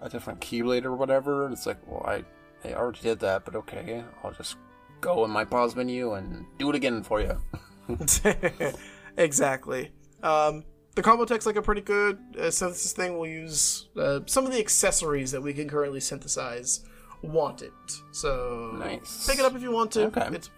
a 0.00 0.08
different 0.08 0.40
keyblade 0.40 0.84
or 0.84 0.94
whatever. 0.94 1.50
It's 1.50 1.66
like, 1.66 1.78
well, 1.86 2.04
I, 2.06 2.24
I 2.68 2.74
already 2.74 3.00
did 3.00 3.20
that, 3.20 3.44
but 3.44 3.54
okay, 3.56 4.04
I'll 4.22 4.32
just 4.32 4.56
go 5.00 5.24
in 5.24 5.30
my 5.30 5.44
pause 5.44 5.74
menu 5.76 6.14
and 6.14 6.46
do 6.58 6.68
it 6.70 6.76
again 6.76 7.02
for 7.02 7.20
you. 7.20 7.40
exactly. 9.16 9.92
Um, 10.22 10.64
the 10.94 11.02
combo 11.02 11.24
tech's 11.24 11.46
like 11.46 11.56
a 11.56 11.62
pretty 11.62 11.80
good 11.80 12.18
uh, 12.38 12.50
synthesis 12.50 12.92
thing. 12.92 13.18
We'll 13.18 13.30
use 13.30 13.88
uh, 13.96 14.20
some 14.26 14.46
of 14.46 14.52
the 14.52 14.58
accessories 14.58 15.32
that 15.32 15.40
we 15.40 15.52
can 15.52 15.68
currently 15.68 16.00
synthesize. 16.00 16.84
Want 17.22 17.62
it? 17.62 17.72
So 18.12 18.72
Nice. 18.78 19.26
Pick 19.26 19.38
it 19.38 19.44
up 19.44 19.54
if 19.54 19.62
you 19.62 19.70
want 19.70 19.92
to. 19.92 20.04
Okay. 20.04 20.28
It's 20.32 20.50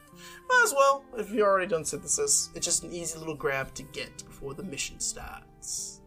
might 0.49 0.63
as 0.65 0.73
well 0.73 1.05
if 1.17 1.31
you've 1.31 1.43
already 1.43 1.67
done 1.67 1.85
synthesis. 1.85 2.51
It's 2.55 2.65
just 2.65 2.85
an 2.85 2.93
easy 2.93 3.19
little 3.19 3.35
grab 3.35 3.75
to 3.75 3.83
get 3.83 4.25
before 4.25 4.55
the 4.55 4.63
mission 4.63 5.01
starts. 5.01 6.02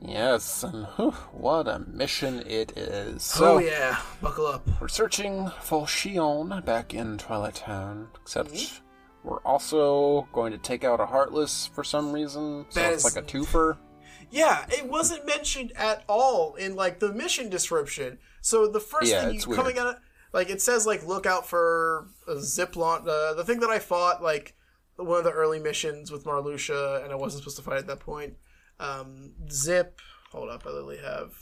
Yes, 0.00 0.62
and 0.62 0.86
whew, 0.96 1.10
what 1.32 1.66
a 1.66 1.78
mission 1.80 2.40
it 2.46 2.76
is. 2.76 3.22
So, 3.22 3.54
oh 3.54 3.58
yeah, 3.58 3.98
buckle 4.20 4.46
up. 4.46 4.68
we're 4.80 4.88
searching 4.88 5.50
for 5.62 5.86
Xion 5.86 6.64
back 6.64 6.94
in 6.94 7.18
Twilight 7.18 7.56
Town, 7.56 8.08
except 8.20 8.52
Mm-hmm. 8.52 9.28
we're 9.28 9.40
also 9.40 10.28
going 10.32 10.52
to 10.52 10.58
take 10.58 10.84
out 10.84 11.00
a 11.00 11.06
Heartless 11.06 11.66
for 11.74 11.82
some 11.82 12.12
reason. 12.12 12.66
So 12.68 12.80
That 12.80 12.92
it's 12.92 13.04
is- 13.06 13.16
like 13.16 13.24
a 13.24 13.26
twofer. 13.26 13.78
Yeah, 14.28 14.66
it 14.68 14.88
wasn't 14.88 15.24
mentioned 15.24 15.72
at 15.76 16.02
all 16.08 16.56
in 16.56 16.74
like 16.74 16.98
the 16.98 17.12
mission 17.12 17.48
description. 17.48 18.18
So 18.40 18.66
the 18.66 18.80
first 18.80 19.08
Yeah, 19.10 19.24
thing 19.26 19.36
you 19.36 19.40
weird. 19.46 19.56
coming 19.56 19.78
out 19.78 19.86
of 19.86 19.96
like 20.32 20.50
it 20.50 20.60
says 20.60 20.84
like 20.84 21.06
look 21.06 21.26
out 21.26 21.46
for 21.46 22.08
a 22.26 22.40
zip 22.40 22.74
launch. 22.74 23.06
Uh, 23.06 23.34
the 23.34 23.44
thing 23.44 23.60
that 23.60 23.70
I 23.70 23.78
fought 23.78 24.24
like 24.24 24.56
one 24.96 25.18
of 25.18 25.24
the 25.24 25.30
early 25.30 25.60
missions 25.60 26.10
with 26.10 26.24
Marluxia, 26.24 27.04
and 27.04 27.12
I 27.12 27.14
wasn't 27.14 27.42
supposed 27.44 27.56
to 27.58 27.62
fight 27.62 27.78
at 27.78 27.86
that 27.86 28.00
point. 28.00 28.34
Um, 28.78 29.32
zip. 29.50 30.00
Hold 30.32 30.50
up, 30.50 30.64
I 30.66 30.70
literally 30.70 30.98
have. 30.98 31.32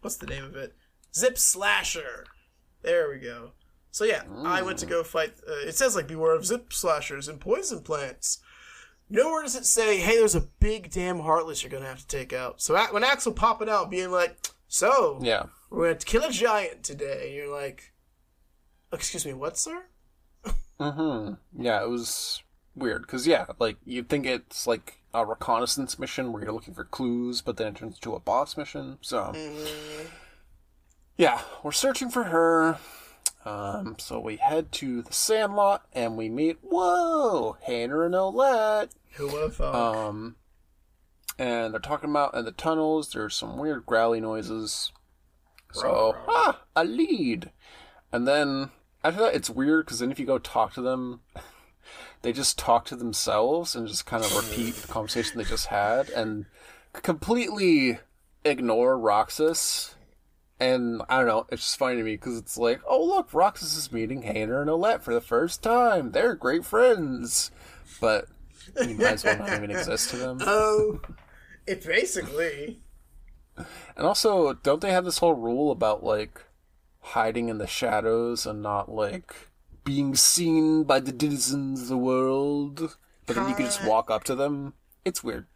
What's 0.00 0.16
the 0.16 0.26
name 0.26 0.44
of 0.44 0.56
it? 0.56 0.74
Zip 1.14 1.36
Slasher. 1.38 2.26
There 2.82 3.10
we 3.10 3.18
go. 3.18 3.52
So 3.90 4.04
yeah, 4.04 4.22
I 4.44 4.62
went 4.62 4.78
to 4.78 4.86
go 4.86 5.02
fight. 5.02 5.34
Uh, 5.48 5.66
it 5.66 5.74
says 5.74 5.96
like 5.96 6.06
beware 6.06 6.34
of 6.34 6.46
zip 6.46 6.72
slashers 6.72 7.26
and 7.28 7.40
poison 7.40 7.80
plants. 7.80 8.38
Nowhere 9.08 9.42
does 9.42 9.56
it 9.56 9.66
say, 9.66 9.98
"Hey, 9.98 10.16
there's 10.16 10.36
a 10.36 10.46
big 10.60 10.90
damn 10.92 11.18
heartless 11.18 11.62
you're 11.62 11.70
gonna 11.70 11.86
have 11.86 11.98
to 12.00 12.06
take 12.06 12.32
out." 12.32 12.60
So 12.62 12.80
when 12.92 13.02
Axel 13.02 13.32
popping 13.32 13.68
out, 13.68 13.90
being 13.90 14.12
like, 14.12 14.36
"So 14.68 15.18
Yeah. 15.20 15.46
we're 15.70 15.88
gonna 15.92 16.04
kill 16.04 16.22
a 16.24 16.30
giant 16.30 16.84
today," 16.84 17.26
and 17.26 17.34
you're 17.34 17.52
like, 17.52 17.92
"Excuse 18.92 19.26
me, 19.26 19.32
what, 19.32 19.58
sir?" 19.58 19.86
Mm-hmm. 20.78 21.34
Yeah, 21.62 21.82
it 21.82 21.88
was 21.88 22.42
weird 22.76 23.02
because 23.02 23.26
yeah, 23.26 23.46
like 23.58 23.76
you'd 23.84 24.08
think 24.08 24.24
it's 24.24 24.66
like 24.68 24.99
a 25.12 25.26
reconnaissance 25.26 25.98
mission 25.98 26.32
where 26.32 26.42
you're 26.42 26.52
looking 26.52 26.74
for 26.74 26.84
clues, 26.84 27.40
but 27.40 27.56
then 27.56 27.68
it 27.68 27.76
turns 27.76 27.96
into 27.96 28.14
a 28.14 28.20
boss 28.20 28.56
mission. 28.56 28.98
So 29.00 29.34
yeah, 31.16 31.40
we're 31.62 31.72
searching 31.72 32.10
for 32.10 32.24
her. 32.24 32.78
Um, 33.44 33.96
so 33.98 34.20
we 34.20 34.36
head 34.36 34.70
to 34.72 35.02
the 35.02 35.12
Sandlot 35.12 35.86
and 35.92 36.16
we 36.16 36.28
meet 36.28 36.58
whoa, 36.62 37.56
Hayner 37.66 38.04
and 38.04 38.14
Olette. 38.14 38.90
Who 39.12 39.28
would 39.28 39.42
have 39.42 39.56
thought? 39.56 39.74
Um, 39.74 40.36
and 41.38 41.72
they're 41.72 41.80
talking 41.80 42.10
about 42.10 42.34
in 42.34 42.44
the 42.44 42.52
tunnels. 42.52 43.12
There's 43.12 43.34
some 43.34 43.56
weird 43.56 43.86
growly 43.86 44.20
noises. 44.20 44.92
So 45.72 46.16
ah, 46.28 46.60
a 46.76 46.84
lead. 46.84 47.50
And 48.12 48.26
then 48.28 48.70
after 49.02 49.20
that, 49.22 49.34
it's 49.34 49.48
weird 49.48 49.86
because 49.86 50.00
then 50.00 50.10
if 50.10 50.20
you 50.20 50.26
go 50.26 50.38
talk 50.38 50.74
to 50.74 50.82
them, 50.82 51.20
they 52.22 52.32
just 52.32 52.58
talk 52.58 52.84
to 52.86 52.96
themselves 52.96 53.74
and 53.74 53.88
just 53.88 54.06
kind 54.06 54.24
of 54.24 54.34
repeat 54.36 54.74
the 54.76 54.88
conversation 54.88 55.38
they 55.38 55.44
just 55.44 55.66
had 55.66 56.10
and 56.10 56.46
completely 56.92 57.98
ignore 58.44 58.98
Roxas. 58.98 59.94
And 60.58 61.00
I 61.08 61.18
don't 61.18 61.26
know, 61.26 61.46
it's 61.50 61.62
just 61.62 61.78
funny 61.78 61.96
to 61.96 62.02
me 62.02 62.14
because 62.14 62.36
it's 62.36 62.58
like, 62.58 62.80
oh 62.86 63.02
look, 63.02 63.32
Roxas 63.32 63.76
is 63.76 63.92
meeting 63.92 64.22
Hayner 64.22 64.60
and 64.60 64.68
Olette 64.68 65.02
for 65.02 65.14
the 65.14 65.20
first 65.20 65.62
time. 65.62 66.10
They're 66.12 66.34
great 66.34 66.64
friends, 66.64 67.50
but 68.00 68.26
you 68.82 68.96
might 68.96 69.14
as 69.14 69.24
well 69.24 69.38
not 69.38 69.54
even 69.54 69.70
exist 69.70 70.10
to 70.10 70.16
them. 70.16 70.38
oh, 70.46 71.00
it 71.66 71.84
basically. 71.84 72.80
And 73.56 74.06
also, 74.06 74.52
don't 74.54 74.80
they 74.80 74.92
have 74.92 75.04
this 75.04 75.18
whole 75.18 75.34
rule 75.34 75.70
about 75.70 76.04
like 76.04 76.42
hiding 77.00 77.48
in 77.48 77.58
the 77.58 77.66
shadows 77.66 78.44
and 78.44 78.62
not 78.62 78.90
like 78.90 79.34
being 79.84 80.14
seen 80.14 80.84
by 80.84 81.00
the 81.00 81.12
denizens 81.12 81.82
of 81.82 81.88
the 81.88 81.96
world? 81.96 82.96
But 83.26 83.36
then 83.36 83.48
you 83.48 83.54
can 83.54 83.66
just 83.66 83.84
walk 83.84 84.10
up 84.10 84.24
to 84.24 84.34
them. 84.34 84.74
It's 85.04 85.22
weird. 85.22 85.46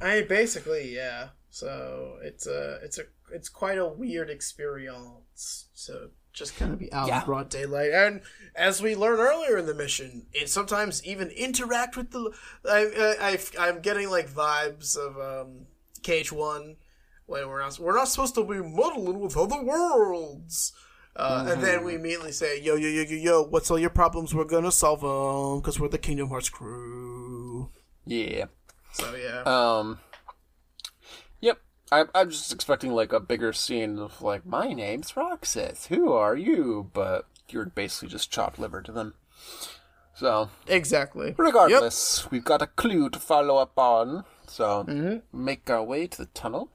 I 0.00 0.22
basically, 0.22 0.94
yeah. 0.94 1.28
So 1.50 2.18
it's 2.22 2.46
a, 2.46 2.80
it's 2.82 2.98
a, 2.98 3.02
it's 3.32 3.48
quite 3.48 3.78
a 3.78 3.86
weird 3.86 4.30
experience. 4.30 5.68
So 5.74 6.08
just 6.32 6.56
kind 6.56 6.72
of 6.72 6.78
be 6.78 6.92
out 6.92 7.08
Yeah. 7.08 7.20
in 7.20 7.26
broad 7.26 7.48
daylight, 7.50 7.92
and 7.92 8.22
as 8.56 8.80
we 8.82 8.96
learned 8.96 9.20
earlier 9.20 9.58
in 9.58 9.66
the 9.66 9.74
mission, 9.74 10.26
it 10.32 10.48
sometimes 10.48 11.04
even 11.04 11.28
interact 11.28 11.96
with 11.96 12.10
the. 12.10 12.32
I, 12.64 13.16
I, 13.20 13.38
I 13.60 13.68
I'm 13.68 13.80
getting 13.82 14.08
like 14.10 14.30
vibes 14.30 14.96
of 14.96 15.16
um, 15.18 15.66
KH1 16.02 16.76
when 17.26 17.48
we're 17.48 17.60
not 17.60 17.78
we're 17.78 17.94
not 17.94 18.08
supposed 18.08 18.34
to 18.36 18.44
be 18.44 18.56
muddling 18.62 19.20
with 19.20 19.36
other 19.36 19.62
worlds. 19.62 20.72
Uh, 21.14 21.46
And 21.50 21.62
then 21.62 21.84
we 21.84 21.94
immediately 21.94 22.32
say, 22.32 22.60
"Yo, 22.60 22.74
yo, 22.76 22.88
yo, 22.88 23.02
yo, 23.02 23.16
yo! 23.16 23.42
What's 23.42 23.70
all 23.70 23.78
your 23.78 23.90
problems? 23.90 24.34
We're 24.34 24.44
gonna 24.44 24.72
solve 24.72 25.00
them 25.02 25.60
because 25.60 25.78
we're 25.78 25.88
the 25.88 25.98
Kingdom 25.98 26.28
Hearts 26.30 26.48
crew." 26.48 27.70
Yeah. 28.06 28.46
So 28.92 29.14
yeah, 29.14 29.42
Um. 29.44 30.00
Yep. 31.40 31.58
I, 31.90 32.04
I'm 32.14 32.30
just 32.30 32.52
expecting 32.52 32.92
like 32.92 33.12
a 33.12 33.20
bigger 33.20 33.52
scene 33.52 33.98
of 33.98 34.22
like, 34.22 34.46
my 34.46 34.72
name's 34.72 35.16
Roxas. 35.16 35.86
Who 35.86 36.12
are 36.12 36.36
you? 36.36 36.90
But 36.94 37.26
you're 37.48 37.66
basically 37.66 38.08
just 38.08 38.30
chopped 38.30 38.58
liver 38.58 38.80
to 38.82 38.92
them. 38.92 39.14
So 40.14 40.48
exactly. 40.66 41.34
Regardless, 41.36 42.30
we've 42.30 42.44
got 42.44 42.62
a 42.62 42.66
clue 42.66 43.10
to 43.10 43.18
follow 43.18 43.56
up 43.58 43.78
on, 43.78 44.24
so 44.46 45.20
make 45.32 45.68
our 45.68 45.82
way 45.82 46.06
to 46.06 46.18
the 46.18 46.26
tunnel. 46.26 46.70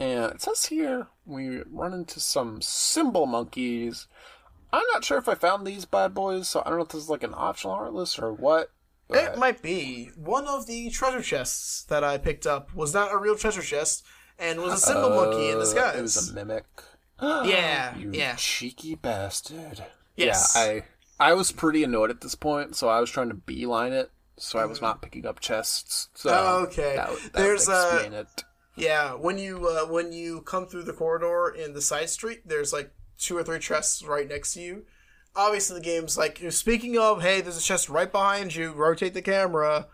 And 0.00 0.32
it 0.32 0.42
says 0.42 0.64
here 0.66 1.08
we 1.26 1.62
run 1.70 1.92
into 1.92 2.18
some 2.20 2.60
cymbal 2.62 3.26
monkeys. 3.26 4.06
I'm 4.72 4.84
not 4.92 5.04
sure 5.04 5.18
if 5.18 5.28
I 5.28 5.34
found 5.34 5.66
these 5.66 5.84
bad 5.84 6.14
boys, 6.14 6.48
so 6.48 6.60
I 6.64 6.70
don't 6.70 6.78
know 6.78 6.84
if 6.84 6.88
this 6.88 7.02
is 7.02 7.10
like 7.10 7.22
an 7.22 7.34
optional 7.36 7.74
Heartless 7.76 8.18
or 8.18 8.32
what. 8.32 8.70
It 9.10 9.36
might 9.36 9.60
be 9.60 10.10
one 10.16 10.46
of 10.46 10.66
the 10.66 10.88
treasure 10.90 11.20
chests 11.20 11.82
that 11.84 12.04
I 12.04 12.16
picked 12.16 12.46
up 12.46 12.72
was 12.74 12.94
not 12.94 13.12
a 13.12 13.18
real 13.18 13.36
treasure 13.36 13.60
chest 13.62 14.04
and 14.38 14.60
was 14.60 14.74
a 14.74 14.78
cymbal 14.78 15.10
monkey 15.10 15.48
in 15.50 15.58
disguise. 15.58 15.96
Uh, 15.96 15.98
It 15.98 16.02
was 16.02 16.30
a 16.30 16.32
mimic. 16.34 16.64
yeah, 17.20 17.96
You 17.98 18.12
yeah. 18.14 18.36
cheeky 18.36 18.94
bastard. 18.94 19.84
Yes. 20.16 20.52
Yeah, 20.56 20.62
I 20.62 21.30
I 21.30 21.34
was 21.34 21.50
pretty 21.50 21.82
annoyed 21.82 22.10
at 22.10 22.20
this 22.20 22.36
point, 22.36 22.76
so 22.76 22.88
I 22.88 23.00
was 23.00 23.10
trying 23.10 23.28
to 23.30 23.34
beeline 23.34 23.92
it, 23.92 24.12
so 24.38 24.58
I 24.60 24.64
was 24.64 24.80
not 24.80 25.02
picking 25.02 25.26
up 25.26 25.40
chests. 25.40 26.08
So 26.14 26.30
Mm-hmm. 26.30 26.46
Oh, 26.46 26.62
okay. 26.66 26.94
that, 26.96 27.08
that 27.10 27.32
There's, 27.34 27.68
uh, 27.68 28.08
it. 28.12 28.44
Yeah, 28.80 29.12
when 29.12 29.36
you 29.38 29.66
uh, 29.68 29.86
when 29.86 30.12
you 30.12 30.40
come 30.42 30.66
through 30.66 30.84
the 30.84 30.92
corridor 30.92 31.54
in 31.54 31.74
the 31.74 31.82
side 31.82 32.08
street, 32.08 32.42
there's 32.46 32.72
like 32.72 32.90
two 33.18 33.36
or 33.36 33.44
three 33.44 33.58
chests 33.58 34.02
right 34.02 34.26
next 34.26 34.54
to 34.54 34.60
you. 34.60 34.86
Obviously, 35.36 35.78
the 35.78 35.84
game's 35.84 36.16
like 36.16 36.42
speaking 36.50 36.98
of, 36.98 37.22
hey, 37.22 37.40
there's 37.40 37.58
a 37.58 37.62
chest 37.62 37.88
right 37.88 38.10
behind 38.10 38.54
you. 38.54 38.72
Rotate 38.72 39.14
the 39.14 39.22
camera. 39.22 39.86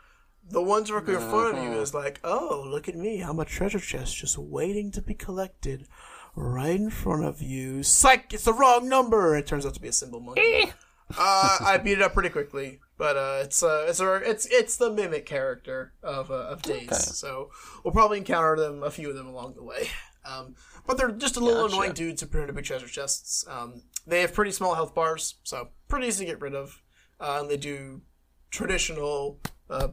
The 0.49 0.63
ones 0.63 0.93
right 0.93 1.03
in 1.09 1.19
front 1.19 1.59
of 1.59 1.65
you 1.65 1.73
is 1.73 1.93
like, 1.93 2.21
oh, 2.23 2.65
look 2.65 2.89
at 2.89 2.95
me, 2.95 3.21
I'm 3.21 3.41
a 3.41 3.45
treasure 3.45 3.81
chest 3.81 4.17
just 4.17 4.39
waiting 4.39 4.93
to 4.93 5.03
be 5.03 5.13
collected, 5.13 5.89
right 6.37 6.77
in 6.77 6.89
front 6.89 7.25
of 7.25 7.43
you. 7.43 7.83
Psych, 7.83 8.33
it's 8.33 8.45
the 8.45 8.53
wrong 8.53 8.89
number. 8.89 9.35
It 9.37 9.49
turns 9.49 9.67
out 9.67 9.75
to 9.75 9.81
be 9.81 9.89
a 9.89 9.93
cymbal 9.93 10.21
monkey. 10.21 10.71
uh, 11.19 11.59
I 11.61 11.79
beat 11.79 11.99
it 11.99 12.03
up 12.03 12.15
pretty 12.15 12.29
quickly, 12.29 12.79
but 12.99 13.17
uh, 13.17 13.41
it's 13.43 13.63
uh, 13.63 13.87
it's 13.89 14.01
a, 14.01 14.15
it's 14.17 14.47
it's 14.47 14.77
the 14.77 14.91
mimic 14.91 15.27
character 15.27 15.93
of 16.03 16.31
uh, 16.31 16.35
of 16.35 16.63
Days, 16.63 16.89
Okay. 16.89 16.97
so 16.97 17.51
we'll 17.85 17.93
probably 17.93 18.19
encounter 18.19 18.57
them 18.57 18.83
a 18.83 18.91
few 18.91 19.09
of 19.11 19.17
them 19.17 19.27
along 19.27 19.55
the 19.55 19.65
way. 19.65 19.89
Um, 20.29 20.57
but 20.89 20.97
they're 20.97 21.13
just 21.13 21.37
a 21.37 21.41
little 21.41 21.63
Gotcha. 21.69 21.77
annoying 21.77 21.93
dudes 21.93 22.21
who 22.21 22.27
pretend 22.27 22.49
to 22.49 22.53
be 22.53 22.61
treasure 22.61 22.89
chests. 22.89 23.45
Um, 23.49 23.83
they 24.09 24.23
have 24.23 24.35
pretty 24.35 24.51
small 24.51 24.75
health 24.75 24.93
bars, 24.93 25.37
so 25.45 25.69
pretty 25.87 26.09
easy 26.09 26.25
to 26.25 26.33
get 26.33 26.41
rid 26.41 26.53
of. 26.53 26.83
Uh, 27.21 27.39
and 27.43 27.49
they 27.51 27.57
do 27.57 28.03
traditional. 28.51 29.39
Uh, 29.71 29.89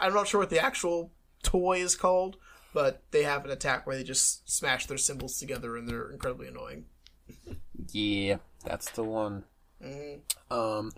I'm 0.00 0.14
not 0.14 0.28
sure 0.28 0.38
what 0.40 0.50
the 0.50 0.62
actual 0.62 1.12
toy 1.42 1.78
is 1.78 1.96
called, 1.96 2.36
but 2.72 3.02
they 3.10 3.24
have 3.24 3.44
an 3.44 3.50
attack 3.50 3.84
where 3.84 3.96
they 3.96 4.04
just 4.04 4.48
smash 4.48 4.86
their 4.86 4.96
cymbals 4.96 5.38
together, 5.40 5.76
and 5.76 5.88
they're 5.88 6.10
incredibly 6.12 6.46
annoying. 6.46 6.84
Yeah, 7.90 8.36
that's 8.64 8.90
the 8.90 9.02
one. 9.02 9.42
Um, 10.50 10.92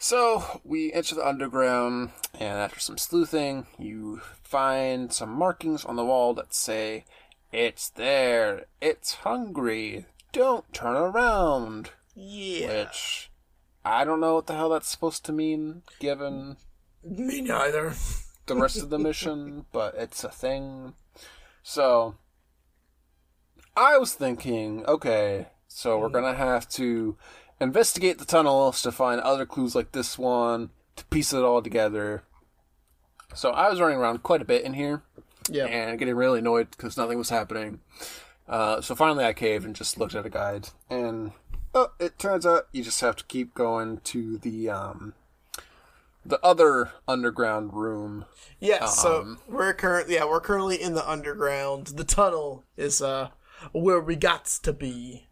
so 0.00 0.60
we 0.64 0.92
enter 0.94 1.14
the 1.14 1.28
underground, 1.28 2.10
and 2.32 2.58
after 2.58 2.80
some 2.80 2.96
sleuthing, 2.96 3.66
you 3.78 4.22
find 4.42 5.12
some 5.12 5.30
markings 5.30 5.84
on 5.84 5.96
the 5.96 6.04
wall 6.04 6.32
that 6.34 6.54
say, 6.54 7.04
"It's 7.52 7.90
there. 7.90 8.64
It's 8.80 9.12
hungry. 9.26 10.06
Don't 10.32 10.72
turn 10.72 10.96
around." 10.96 11.90
Yeah, 12.14 12.84
Which 12.84 13.30
I 13.84 14.04
don't 14.04 14.20
know 14.20 14.36
what 14.36 14.46
the 14.46 14.54
hell 14.54 14.70
that's 14.70 14.88
supposed 14.88 15.24
to 15.26 15.32
mean, 15.32 15.82
given 15.98 16.56
me 17.04 17.42
neither. 17.42 17.94
the 18.46 18.56
rest 18.56 18.78
of 18.78 18.88
the 18.88 18.98
mission, 19.08 19.66
but 19.70 19.94
it's 19.96 20.24
a 20.24 20.30
thing. 20.30 20.94
So 21.62 22.16
I 23.76 23.98
was 23.98 24.14
thinking, 24.14 24.84
okay, 24.86 25.48
so 25.68 25.98
we're 25.98 26.08
mm. 26.08 26.14
gonna 26.14 26.34
have 26.34 26.68
to 26.70 27.16
investigate 27.60 28.18
the 28.18 28.24
tunnels 28.24 28.82
to 28.82 28.92
find 28.92 29.20
other 29.20 29.46
clues 29.46 29.74
like 29.74 29.92
this 29.92 30.18
one 30.18 30.70
to 30.96 31.04
piece 31.06 31.32
it 31.32 31.42
all 31.42 31.62
together. 31.62 32.22
So 33.34 33.50
I 33.50 33.68
was 33.68 33.80
running 33.80 33.98
around 33.98 34.22
quite 34.22 34.42
a 34.42 34.44
bit 34.46 34.64
in 34.64 34.74
here 34.74 35.02
Yeah. 35.48 35.66
and 35.66 35.98
getting 35.98 36.14
really 36.16 36.40
annoyed 36.40 36.70
because 36.70 36.96
nothing 36.96 37.18
was 37.18 37.30
happening. 37.30 37.80
Uh, 38.48 38.80
so 38.80 38.94
finally, 38.96 39.24
I 39.24 39.32
caved 39.32 39.64
and 39.64 39.76
just 39.76 39.98
looked 39.98 40.14
at 40.16 40.26
a 40.26 40.30
guide, 40.30 40.70
and 40.88 41.30
oh, 41.72 41.92
it 42.00 42.18
turns 42.18 42.44
out 42.44 42.66
you 42.72 42.82
just 42.82 43.00
have 43.00 43.14
to 43.16 43.24
keep 43.26 43.54
going 43.54 43.98
to 43.98 44.38
the 44.38 44.68
um, 44.68 45.14
the 46.26 46.44
other 46.44 46.90
underground 47.06 47.72
room. 47.74 48.24
Yeah, 48.58 48.86
so 48.86 49.36
we're 49.46 49.72
currently 49.72 50.14
yeah 50.16 50.24
we're 50.24 50.40
currently 50.40 50.82
in 50.82 50.94
the 50.94 51.08
underground. 51.08 51.88
The 51.88 52.02
tunnel 52.02 52.64
is 52.76 53.00
uh 53.00 53.28
where 53.70 54.00
we 54.00 54.16
got 54.16 54.46
to 54.64 54.72
be. 54.72 55.28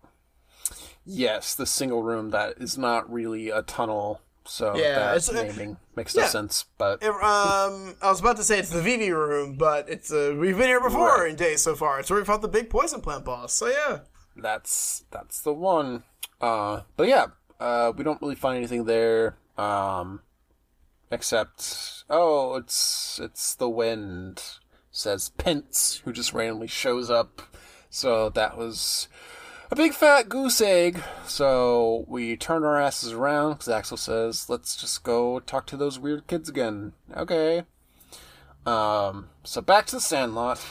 Yes, 1.11 1.55
the 1.55 1.65
single 1.67 2.03
room 2.03 2.31
that 2.31 2.59
is 2.59 2.77
not 2.77 3.11
really 3.11 3.49
a 3.49 3.63
tunnel, 3.63 4.21
so 4.45 4.77
Yeah, 4.77 4.99
that 5.15 5.17
it's- 5.17 5.33
naming 5.33 5.79
makes 5.97 6.15
no 6.15 6.23
yeah. 6.23 6.29
sense. 6.29 6.67
But 6.77 7.03
It- 7.03 7.09
um, 7.11 7.97
I 8.03 8.09
was 8.11 8.21
about 8.21 8.37
to 8.37 8.45
say 8.45 8.59
it's 8.59 8.69
the 8.69 8.83
Vivi 8.83 9.11
room, 9.11 9.57
but 9.57 9.89
it's 9.89 10.13
uh, 10.13 10.35
we've 10.39 10.57
been 10.59 10.69
here 10.69 10.81
before 10.83 11.21
Right. 11.21 11.31
in 11.31 11.37
days 11.37 11.63
so 11.63 11.75
far. 11.75 11.99
It's 11.99 12.11
where 12.11 12.19
we 12.19 12.25
fought 12.27 12.43
the 12.43 12.49
big 12.49 12.69
poison 12.69 13.01
plant 13.01 13.25
boss. 13.25 13.55
So 13.55 13.69
yeah, 13.69 14.01
that's 14.37 15.05
that's 15.11 15.41
the 15.41 15.55
one. 15.55 16.05
Uh, 16.43 16.83
but 16.97 17.09
yeah, 17.09 17.27
uh, 17.59 17.93
we 17.97 18.05
don't 18.05 18.21
really 18.21 18.35
find 18.37 18.59
anything 18.59 18.85
there. 18.85 19.39
Um, 19.57 20.21
except 21.11 22.05
oh, 22.11 22.57
it's 22.57 23.19
it's 23.23 23.55
the 23.55 23.69
wind. 23.69 24.43
Says 24.91 25.29
Pence, 25.31 26.01
who 26.05 26.13
just 26.13 26.33
randomly 26.33 26.67
shows 26.67 27.09
up. 27.11 27.43
So 27.91 28.29
that 28.31 28.57
was 28.59 29.09
a 29.71 29.77
big 29.77 29.93
fat 29.93 30.29
goose 30.29 30.61
egg. 30.61 31.03
So 31.27 32.05
we 32.09 32.37
turn 32.37 32.65
our 32.65 32.81
asses 32.81 33.13
around 33.13 33.55
because 33.55 33.69
Axel 33.69 33.97
says, 33.97 34.49
"Let's 34.49 34.77
just 34.77 35.03
go 35.03 35.41
talk 35.41 35.67
to 35.67 35.77
those 35.77 35.99
weird 35.99 36.27
kids 36.27 36.49
again." 36.49 36.93
Okay. 37.17 37.65
Um, 38.69 39.31
so 39.45 39.63
back 39.63 39.87
to 39.87 39.97
the 39.97 40.01
Sandlot. 40.01 40.63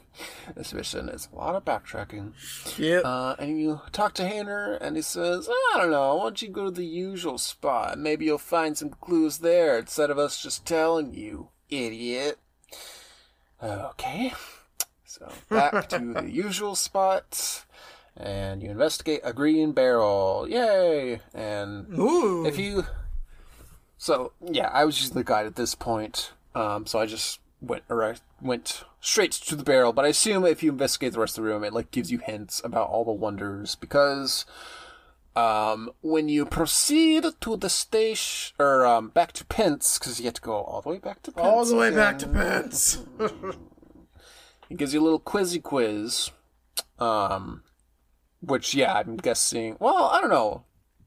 this 0.54 0.74
mission 0.74 1.08
is 1.08 1.28
a 1.32 1.36
lot 1.36 1.54
of 1.54 1.64
backtracking. 1.64 2.32
Yep. 2.78 3.02
Uh, 3.04 3.36
and 3.38 3.58
you 3.58 3.80
talk 3.90 4.12
to 4.14 4.22
Hayner, 4.22 4.76
and 4.80 4.96
he 4.96 5.02
says, 5.02 5.48
I 5.48 5.78
don't 5.78 5.90
know, 5.90 6.16
why 6.16 6.24
don't 6.24 6.42
you 6.42 6.48
go 6.48 6.66
to 6.66 6.70
the 6.70 6.84
usual 6.84 7.38
spot? 7.38 7.98
Maybe 7.98 8.26
you'll 8.26 8.36
find 8.36 8.76
some 8.76 8.90
clues 8.90 9.38
there 9.38 9.78
instead 9.78 10.10
of 10.10 10.18
us 10.18 10.42
just 10.42 10.66
telling 10.66 11.14
you, 11.14 11.48
idiot. 11.70 12.38
Okay. 13.62 14.34
So 15.06 15.32
back 15.48 15.88
to 15.88 15.98
the 15.98 16.28
usual 16.30 16.74
spot, 16.74 17.64
and 18.18 18.62
you 18.62 18.70
investigate 18.70 19.20
a 19.24 19.32
green 19.32 19.72
barrel. 19.72 20.46
Yay! 20.48 21.20
And 21.32 21.98
Ooh. 21.98 22.44
if 22.44 22.58
you. 22.58 22.84
So, 23.96 24.32
yeah, 24.44 24.68
I 24.72 24.84
was 24.84 24.98
just 24.98 25.14
the 25.14 25.24
guide 25.24 25.46
at 25.46 25.56
this 25.56 25.74
point, 25.74 26.32
um, 26.54 26.86
so 26.86 27.00
I 27.00 27.06
just 27.06 27.40
went 27.60 27.82
right, 27.88 28.20
went 28.40 28.84
straight 29.00 29.32
to 29.32 29.56
the 29.56 29.64
barrel. 29.64 29.92
But 29.92 30.04
I 30.04 30.08
assume 30.08 30.44
if 30.44 30.62
you 30.62 30.70
investigate 30.70 31.14
the 31.14 31.20
rest 31.20 31.38
of 31.38 31.44
the 31.44 31.50
room, 31.50 31.64
it 31.64 31.72
like 31.72 31.90
gives 31.90 32.12
you 32.12 32.18
hints 32.18 32.60
about 32.62 32.88
all 32.88 33.04
the 33.04 33.12
wonders 33.12 33.74
because 33.74 34.46
um, 35.34 35.90
when 36.00 36.28
you 36.28 36.44
proceed 36.44 37.24
to 37.40 37.56
the 37.56 37.70
station 37.70 38.54
or 38.58 38.86
um, 38.86 39.08
back 39.08 39.32
to 39.32 39.44
Pence, 39.46 39.98
because 39.98 40.20
you 40.20 40.26
have 40.26 40.34
to 40.34 40.42
go 40.42 40.52
all 40.52 40.82
the 40.82 40.90
way 40.90 40.98
back 40.98 41.22
to 41.22 41.32
Pence. 41.32 41.46
All 41.46 41.64
the 41.64 41.76
way 41.76 41.90
back 41.90 42.18
to. 42.20 42.28
Pence. 42.28 42.98
It 44.70 44.76
gives 44.76 44.92
you 44.92 45.00
a 45.00 45.04
little 45.04 45.20
quizzy 45.20 45.62
quiz. 45.62 46.30
Um, 46.98 47.62
which, 48.40 48.74
yeah, 48.74 48.94
I'm 48.94 49.16
guessing. 49.16 49.76
Well, 49.80 50.04
I 50.04 50.20
don't 50.20 50.30
know. 50.30 50.64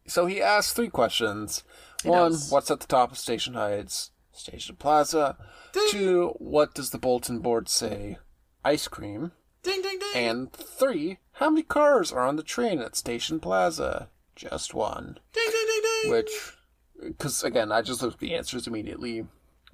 So 0.08 0.26
he 0.26 0.42
asks 0.42 0.74
three 0.74 0.90
questions. 0.90 1.64
One, 2.04 2.32
does. 2.32 2.52
what's 2.52 2.72
at 2.72 2.80
the 2.80 2.88
top 2.88 3.12
of 3.12 3.18
Station 3.18 3.54
Heights? 3.54 4.12
Station 4.32 4.76
Plaza. 4.78 5.38
Two, 5.90 6.34
what 6.40 6.74
does 6.74 6.90
the 6.90 6.98
bulletin 6.98 7.40
board 7.40 7.70
say? 7.70 8.18
Ice 8.66 8.88
cream. 8.88 9.32
ding, 9.64 9.82
ding, 9.82 10.00
ding. 10.00 10.12
And 10.16 10.52
three, 10.54 11.20
how 11.34 11.50
many 11.50 11.64
cars 11.64 12.12
are 12.12 12.26
on 12.28 12.36
the 12.36 12.44
train 12.44 12.80
at 12.80 12.96
Station 12.96 13.40
Plaza? 13.40 14.10
Just 14.36 14.74
one. 14.74 15.20
ding, 15.34 15.44
ding, 15.52 15.68
ding, 15.68 15.82
ding. 16.04 16.12
Which, 16.12 16.32
because 17.04 17.44
again, 17.44 17.72
I 17.72 17.82
just 17.82 18.02
looked 18.02 18.16
at 18.16 18.20
the 18.20 18.34
answers 18.36 18.68
immediately. 18.68 19.26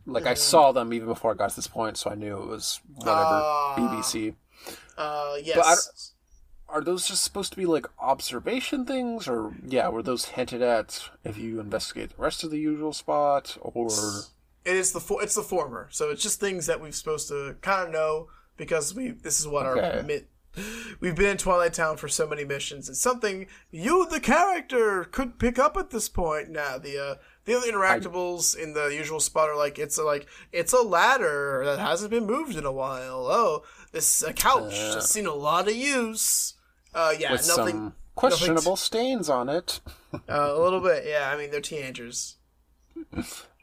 Like 0.05 0.23
Mm. 0.23 0.27
I 0.27 0.33
saw 0.35 0.71
them 0.71 0.93
even 0.93 1.07
before 1.07 1.31
I 1.31 1.35
got 1.35 1.49
to 1.51 1.55
this 1.55 1.67
point, 1.67 1.97
so 1.97 2.09
I 2.09 2.15
knew 2.15 2.37
it 2.41 2.47
was 2.47 2.79
whatever 2.95 3.17
Ah. 3.19 3.75
BBC. 3.77 4.35
Uh, 4.97 5.35
yes. 5.43 6.13
Are 6.69 6.81
those 6.81 7.07
just 7.07 7.23
supposed 7.23 7.51
to 7.53 7.57
be 7.57 7.65
like 7.65 7.85
observation 7.99 8.85
things, 8.85 9.27
or 9.27 9.53
yeah, 9.65 9.87
were 9.87 10.03
those 10.03 10.25
hinted 10.25 10.61
at 10.61 11.09
if 11.23 11.37
you 11.37 11.59
investigate 11.59 12.09
the 12.15 12.21
rest 12.21 12.43
of 12.43 12.51
the 12.51 12.59
usual 12.59 12.91
spot, 12.93 13.57
or 13.61 13.87
It 14.65 14.75
is 14.75 14.91
the 14.91 14.99
for- 14.99 15.23
it's 15.23 15.35
the 15.35 15.43
former. 15.43 15.87
So 15.91 16.09
it's 16.09 16.21
just 16.21 16.39
things 16.41 16.65
that 16.65 16.81
we're 16.81 16.91
supposed 16.91 17.29
to 17.29 17.55
kind 17.61 17.87
of 17.87 17.93
know 17.93 18.27
because 18.57 18.93
we 18.93 19.11
this 19.11 19.39
is 19.39 19.47
what 19.47 19.65
Okay. 19.65 19.99
our 19.99 20.03
we've 20.99 21.15
been 21.15 21.29
in 21.31 21.37
Twilight 21.37 21.73
Town 21.73 21.97
for 21.97 22.07
so 22.07 22.27
many 22.27 22.43
missions. 22.43 22.89
It's 22.89 22.99
something 22.99 23.47
you 23.71 24.05
the 24.09 24.19
character 24.19 25.03
could 25.05 25.39
pick 25.39 25.57
up 25.59 25.77
at 25.77 25.91
this 25.91 26.09
point. 26.09 26.49
Now 26.49 26.77
the 26.77 26.97
uh 27.01 27.15
the 27.45 27.55
other 27.55 27.71
interactables 27.71 28.57
in 28.57 28.73
the 28.73 28.87
usual 28.87 29.21
spot 29.21 29.47
are 29.49 29.55
like 29.55 29.79
it's 29.79 29.97
a, 29.97 30.03
like 30.03 30.27
it's 30.51 30.73
a 30.73 30.81
ladder 30.81 31.61
that 31.63 31.79
hasn't 31.79 32.11
been 32.11 32.25
moved 32.25 32.57
in 32.57 32.65
a 32.65 32.71
while. 32.73 33.25
Oh, 33.27 33.63
this 33.93 34.17
is 34.21 34.27
a 34.27 34.33
couch 34.33 34.73
that's 34.73 35.09
seen 35.09 35.27
a 35.27 35.33
lot 35.33 35.69
of 35.69 35.75
use. 35.75 36.55
Uh 36.93 37.13
yeah, 37.17 37.31
with 37.31 37.47
nothing 37.47 37.75
some 37.75 37.93
questionable 38.15 38.75
stains 38.75 39.29
on 39.29 39.49
it? 39.49 39.79
uh, 40.13 40.19
a 40.29 40.59
little 40.59 40.81
bit, 40.81 41.05
yeah. 41.07 41.29
I 41.31 41.37
mean, 41.37 41.51
they're 41.51 41.61
teenagers. 41.61 42.35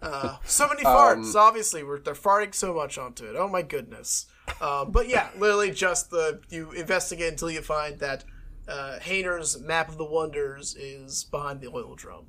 Uh, 0.02 0.36
so 0.44 0.68
many 0.68 0.82
farts. 0.82 1.34
obviously, 1.34 1.82
we're, 1.82 1.98
they're 1.98 2.12
farting 2.12 2.55
so 2.55 2.74
much 2.74 2.98
onto 2.98 3.24
it. 3.24 3.36
Oh 3.36 3.48
my 3.48 3.62
goodness. 3.62 4.26
Um, 4.60 4.90
but 4.90 5.09
yeah, 5.09 5.30
literally 5.38 5.70
just 5.70 6.10
the 6.10 6.42
you 6.51 6.72
investigate 6.72 7.30
until 7.32 7.51
you 7.51 7.62
find 7.62 7.98
that 8.01 8.22
uh, 8.68 8.98
Hayner's 9.01 9.59
map 9.59 9.88
of 9.88 9.96
the 9.96 10.05
wonders 10.05 10.74
is 10.74 11.24
behind 11.24 11.62
the 11.62 11.68
oil 11.70 11.94
drum. 11.94 12.26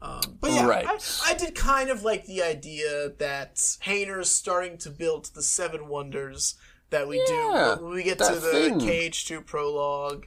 Um, 0.00 0.20
but 0.40 0.52
yeah, 0.52 0.66
Right. 0.66 0.86
I, 0.86 0.98
I 1.26 1.34
did 1.34 1.56
kind 1.56 1.90
of 1.90 2.04
like 2.04 2.26
the 2.26 2.42
idea 2.42 3.10
that 3.18 3.60
Hayner's 3.80 4.30
starting 4.30 4.78
to 4.78 4.90
build 4.90 5.30
the 5.34 5.42
seven 5.42 5.88
wonders 5.88 6.54
that 6.90 7.08
we 7.08 7.16
Yeah, 7.28 7.74
do 7.78 7.86
when 7.86 7.94
we 7.94 8.04
get 8.04 8.18
to 8.18 8.34
the 8.34 8.40
thing. 8.52 8.78
KH2 8.78 9.44
prologue. 9.44 10.26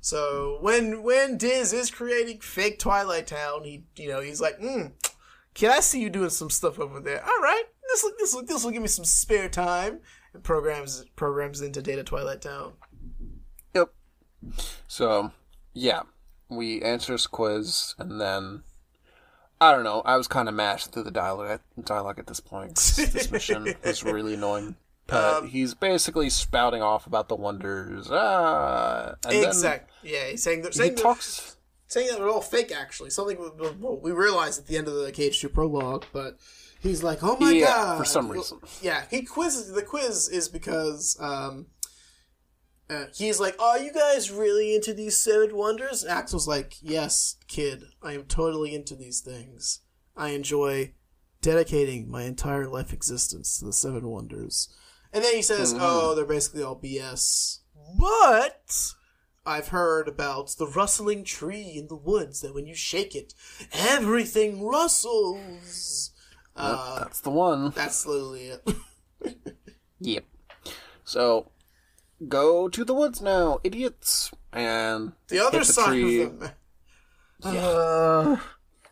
So 0.00 0.58
when 0.60 1.02
when 1.02 1.36
Diz 1.36 1.72
is 1.72 1.90
creating 1.90 2.40
fake 2.40 2.78
Twilight 2.78 3.26
Town, 3.26 3.64
he 3.64 3.84
you 3.96 4.08
know 4.08 4.20
he's 4.20 4.40
like, 4.40 4.58
mm, 4.58 4.92
"Can 5.54 5.70
I 5.70 5.80
see 5.80 6.00
you 6.00 6.10
doing 6.10 6.30
some 6.30 6.50
stuff 6.50 6.78
over 6.78 7.00
there? 7.00 7.22
All 7.22 7.42
right, 7.42 7.64
this 7.88 8.02
will 8.02 8.12
this 8.18 8.34
will 8.34 8.44
this 8.44 8.64
will 8.64 8.70
give 8.70 8.82
me 8.82 8.88
some 8.88 9.04
spare 9.04 9.48
time." 9.48 10.00
And 10.32 10.42
programs 10.42 11.04
programs 11.16 11.60
into 11.60 11.82
Data 11.82 12.04
Twilight 12.04 12.40
Town. 12.40 12.74
Yep. 13.74 13.92
So, 14.88 15.32
yeah, 15.74 16.02
we 16.48 16.80
answer 16.82 17.12
this 17.12 17.26
quiz, 17.26 17.94
and 17.98 18.20
then 18.20 18.62
I 19.60 19.72
don't 19.72 19.84
know. 19.84 20.00
I 20.06 20.16
was 20.16 20.28
kind 20.28 20.48
of 20.48 20.54
mashed 20.54 20.92
through 20.92 21.02
the 21.02 21.10
dialogue 21.10 21.60
dialogue 21.84 22.18
at 22.18 22.26
this 22.26 22.40
point. 22.40 22.76
this 22.76 23.30
mission 23.30 23.74
was 23.84 24.02
really 24.02 24.34
annoying. 24.34 24.76
But 25.10 25.46
he's 25.46 25.74
basically 25.74 26.30
spouting 26.30 26.82
off 26.82 27.06
about 27.06 27.28
the 27.28 27.36
wonders. 27.36 28.08
Ah, 28.10 29.14
and 29.24 29.32
then 29.34 29.44
Exact. 29.48 29.90
Yeah, 30.02 30.28
he's 30.30 30.42
saying 30.42 30.62
that 30.62 30.72
He 30.72 30.78
saying, 30.78 30.94
that, 30.96 31.02
talks. 31.02 31.56
saying 31.86 32.08
that 32.08 32.18
they're 32.18 32.28
all 32.28 32.40
fake. 32.40 32.72
Actually, 32.72 33.10
something 33.10 33.36
we, 33.38 33.96
we, 33.96 34.12
realized 34.12 34.60
at 34.60 34.66
the 34.66 34.76
end 34.76 34.88
of 34.88 34.94
the 34.94 35.12
KH2 35.12 35.52
prologue, 35.52 36.06
but. 36.12 36.38
He's 36.82 37.02
like, 37.02 37.18
oh 37.22 37.36
my 37.38 37.50
Yeah, 37.52 37.66
god! 37.66 37.98
for 37.98 38.04
some 38.06 38.30
reason. 38.30 38.58
Yeah, 38.80 39.04
he 39.10 39.20
quizzes. 39.20 39.70
The 39.74 39.82
quiz 39.82 40.30
is 40.30 40.48
because 40.48 41.14
um, 41.20 41.66
uh, 42.88 43.04
he's 43.14 43.38
like, 43.38 43.60
"Are 43.60 43.78
you 43.78 43.92
guys 43.92 44.30
really 44.30 44.74
into 44.74 44.92
these 44.94 45.20
seven 45.20 45.54
wonders?" 45.54 46.02
And 46.02 46.10
Axel's 46.10 46.48
like, 46.48 46.76
"Yes, 46.80 47.36
kid, 47.48 47.84
I 48.02 48.14
am 48.14 48.24
totally 48.24 48.74
into 48.74 48.96
these 48.96 49.20
things. 49.20 49.80
I 50.16 50.30
enjoy 50.30 50.94
dedicating 51.42 52.10
my 52.10 52.22
entire 52.22 52.66
life 52.66 52.92
existence 52.92 53.58
to 53.58 53.66
the 53.66 53.72
seven 53.72 54.08
wonders." 54.08 54.74
And 55.12 55.24
then 55.24 55.34
he 55.34 55.42
says, 55.42 55.74
"Oh, 55.78 56.14
they're 56.14 56.24
basically 56.24 56.62
all 56.62 56.76
BS." 56.80 57.58
But 57.98 58.92
I've 59.44 59.68
heard 59.68 60.06
about 60.08 60.50
the 60.58 60.66
rustling 60.66 61.24
tree 61.24 61.72
in 61.76 61.88
the 61.88 61.96
woods 61.96 62.40
that 62.42 62.54
when 62.54 62.66
you 62.66 62.74
shake 62.74 63.14
it, 63.16 63.34
everything 63.72 64.62
rustles. 64.64 66.12
Uh, 66.54 67.00
That's 67.00 67.20
the 67.20 67.30
one. 67.30 67.70
that's 67.70 68.04
literally 68.06 68.48
it. 68.50 68.68
Yep. 70.02 70.24
So, 71.04 71.50
go 72.26 72.68
to 72.68 72.84
the 72.86 72.94
woods 72.94 73.20
now, 73.20 73.60
idiots, 73.62 74.30
and 74.52 75.12
The 75.28 75.44
other 75.44 75.58
the 75.58 75.64
side 75.66 75.88
tree. 75.88 76.22
of 76.22 76.40
them. 76.40 76.50
Uh, 77.42 78.36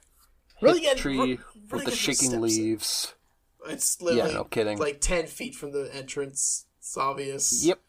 really 0.62 0.80
hit 0.80 0.96
the 0.96 1.02
tree 1.02 1.16
really 1.18 1.38
with 1.70 1.84
the 1.86 1.90
shaking 1.96 2.40
leaves. 2.42 3.14
It's 3.68 4.00
literally 4.00 4.34
no 4.34 4.44
kidding. 4.44 4.78
like 4.78 5.00
ten 5.00 5.26
feet 5.26 5.54
from 5.54 5.72
the 5.72 5.90
entrance. 5.94 6.66
It's 6.78 6.96
obvious. 6.96 7.64
Yep. 7.64 7.80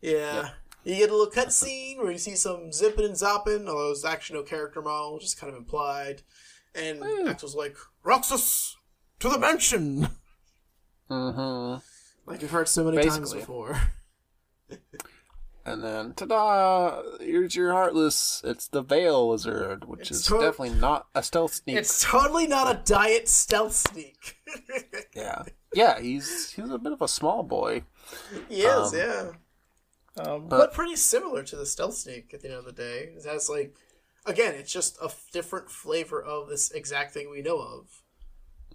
Yeah. 0.00 0.50
You 0.84 0.96
get 0.96 1.10
a 1.10 1.16
little 1.16 1.32
cutscene 1.32 1.98
where 1.98 2.12
you 2.12 2.18
see 2.18 2.36
some 2.36 2.72
zipping 2.72 3.04
and 3.04 3.16
zopping, 3.16 3.68
although 3.68 3.86
there's 3.86 4.04
actually 4.04 4.38
no 4.38 4.44
character 4.44 4.80
model, 4.80 5.18
just 5.18 5.38
kind 5.40 5.52
of 5.52 5.58
implied. 5.58 6.22
And 6.76 7.02
Axel's 7.26 7.56
like, 7.56 7.76
Roxas, 8.04 8.76
to 9.18 9.28
the 9.28 9.38
mansion! 9.38 10.08
Mm-hmm. 11.10 11.80
Like 12.30 12.42
you've 12.42 12.50
heard 12.50 12.68
so 12.68 12.84
many 12.84 13.04
times 13.04 13.32
before. 13.32 13.80
And 15.68 15.82
then, 15.82 16.12
ta-da! 16.14 17.02
Here's 17.18 17.56
your 17.56 17.72
Heartless. 17.72 18.40
It's 18.44 18.68
the 18.68 18.82
Veil 18.82 19.30
Lizard, 19.30 19.84
which 19.86 20.02
It's 20.02 20.20
is 20.20 20.26
to- 20.26 20.34
definitely 20.34 20.78
not 20.78 21.08
a 21.12 21.24
stealth 21.24 21.54
sneak. 21.54 21.76
It's 21.76 22.00
totally 22.04 22.46
not 22.46 22.72
a 22.72 22.80
diet 22.84 23.28
stealth 23.28 23.74
sneak. 23.74 24.36
Yeah, 25.14 25.42
yeah. 25.74 25.98
He's 25.98 26.52
he's 26.52 26.68
a 26.70 26.76
bit 26.78 26.92
of 26.92 27.00
a 27.02 27.08
small 27.08 27.42
boy. 27.42 27.84
He 28.50 28.62
is, 28.62 28.92
Um, 28.92 28.98
yeah. 28.98 29.30
Um, 30.18 30.46
but, 30.46 30.58
but- 30.58 30.72
pretty 30.74 30.94
similar 30.96 31.42
to 31.42 31.56
the 31.56 31.66
stealth 31.66 31.94
sneak 31.94 32.32
at 32.34 32.42
the 32.42 32.48
end 32.48 32.58
of 32.58 32.64
the 32.66 32.72
day. 32.72 33.12
It 33.16 33.24
has 33.24 33.48
like, 33.48 33.74
again, 34.26 34.54
it's 34.54 34.70
just 34.72 34.98
a 35.00 35.06
f- 35.06 35.26
different 35.32 35.70
flavor 35.70 36.22
of 36.22 36.48
this 36.48 36.70
exact 36.70 37.12
thing 37.14 37.30
we 37.30 37.40
know 37.42 37.58
of. 37.58 38.02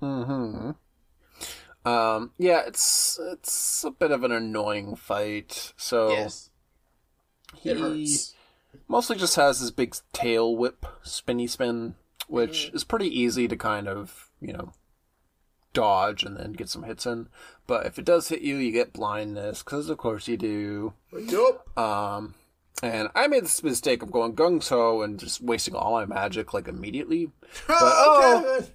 Mm-hmm. 0.01 0.71
Um, 1.87 2.31
yeah, 2.37 2.61
it's 2.67 3.19
it's 3.31 3.83
a 3.83 3.91
bit 3.91 4.11
of 4.11 4.23
an 4.23 4.31
annoying 4.31 4.95
fight. 4.95 5.73
So 5.77 6.09
Yes, 6.11 6.47
it 6.47 6.50
he 7.57 8.17
mostly 8.87 9.17
just 9.17 9.35
has 9.35 9.59
his 9.59 9.71
big 9.71 9.95
tail 10.13 10.55
whip, 10.55 10.85
spinny 11.03 11.47
spin, 11.47 11.95
which 12.27 12.67
Mm-hmm. 12.67 12.75
is 12.75 12.83
pretty 12.83 13.07
easy 13.19 13.47
to 13.47 13.55
kind 13.55 13.87
of 13.87 14.29
you 14.41 14.53
know 14.53 14.73
dodge 15.73 16.23
and 16.23 16.35
then 16.37 16.51
get 16.53 16.69
some 16.69 16.83
hits 16.83 17.05
in. 17.05 17.27
But 17.67 17.85
if 17.85 17.97
it 17.97 18.05
does 18.05 18.27
hit 18.27 18.41
you, 18.41 18.57
you 18.57 18.71
get 18.71 18.93
blindness 18.93 19.63
because 19.63 19.89
of 19.89 19.97
course 19.97 20.27
you 20.27 20.37
do. 20.37 20.93
Yup. 21.17 21.77
Um, 21.77 22.35
and 22.83 23.09
I 23.15 23.27
made 23.27 23.43
this 23.43 23.63
mistake 23.63 24.01
of 24.03 24.11
going 24.11 24.35
gung 24.35 24.67
ho 24.67 25.01
and 25.01 25.19
just 25.19 25.41
wasting 25.41 25.75
all 25.75 25.91
my 25.93 26.05
magic 26.05 26.53
like 26.53 26.67
immediately. 26.67 27.31
oh, 27.69 28.59
oh, 28.59 28.65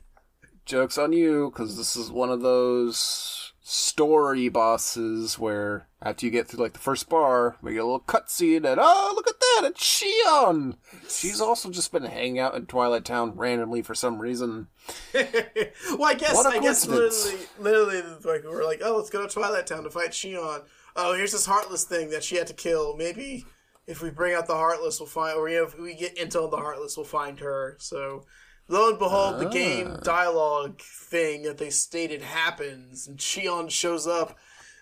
Joke's 0.65 0.97
on 0.99 1.13
you 1.13 1.51
because 1.51 1.77
this 1.77 1.97
is 1.97 2.11
one 2.11 2.31
of 2.31 2.41
those 2.41 3.46
story 3.69 4.49
bosses 4.49 5.41
where 5.41 5.89
after 6.01 6.25
you 6.25 6.31
get 6.31 6.47
through 6.47 6.63
like 6.63 6.73
the 6.73 6.79
first 6.79 7.09
bar, 7.09 7.57
we 7.61 7.73
get 7.73 7.83
a 7.83 7.85
little 7.85 7.99
cutscene 7.99 8.65
and 8.65 8.79
oh 8.81 9.13
look 9.17 9.27
at 9.27 9.41
that, 9.41 9.63
it's 9.65 9.83
Xion. 9.83 10.77
She's 11.09 11.41
also 11.41 11.71
just 11.71 11.91
been 11.91 12.05
hanging 12.05 12.39
out 12.39 12.55
in 12.55 12.67
Twilight 12.67 13.05
Town 13.05 13.33
randomly 13.35 13.83
for 13.83 13.97
some 13.97 14.21
reason. 14.21 14.69
well, 15.15 16.05
I 16.05 16.15
guess 16.15 16.47
I 16.47 16.61
guess 16.61 16.87
literally, 16.87 17.47
literally, 17.59 18.03
like 18.25 18.45
we're 18.45 18.65
like, 18.65 18.83
oh, 18.85 18.97
let's 18.97 19.11
go 19.11 19.27
to 19.27 19.33
Twilight 19.33 19.67
Town 19.67 19.83
to 19.83 19.91
fight 19.91 20.11
Xion. 20.11 20.63
Oh, 20.95 21.15
here's 21.15 21.33
this 21.33 21.47
Heartless 21.47 21.83
thing 21.83 22.11
that 22.11 22.23
she 22.23 22.37
had 22.37 22.47
to 22.47 22.55
kill. 22.55 22.97
Maybe 22.97 23.47
if 23.89 24.01
we 24.01 24.11
bring 24.11 24.35
out 24.35 24.47
the 24.47 24.55
Heartless, 24.55 25.01
we'll 25.01 25.09
find, 25.09 25.37
or 25.37 25.49
you 25.49 25.57
know, 25.57 25.65
if 25.65 25.77
we 25.77 25.95
get 25.95 26.17
intel 26.17 26.45
on 26.45 26.51
the 26.51 26.57
Heartless, 26.57 26.97
we'll 26.97 27.05
find 27.05 27.41
her. 27.41 27.77
So, 27.81 28.27
lo 28.69 28.91
and 28.91 28.99
behold, 28.99 29.39
the 29.39 29.49
game 29.49 29.99
dialogue 30.03 30.81
thing 30.81 31.43
that 31.43 31.59
they 31.59 31.71
stated 31.71 32.23
happens, 32.23 33.07
and 33.07 33.19
Xion 33.19 33.71
shows 33.71 34.07
up. 34.07 34.37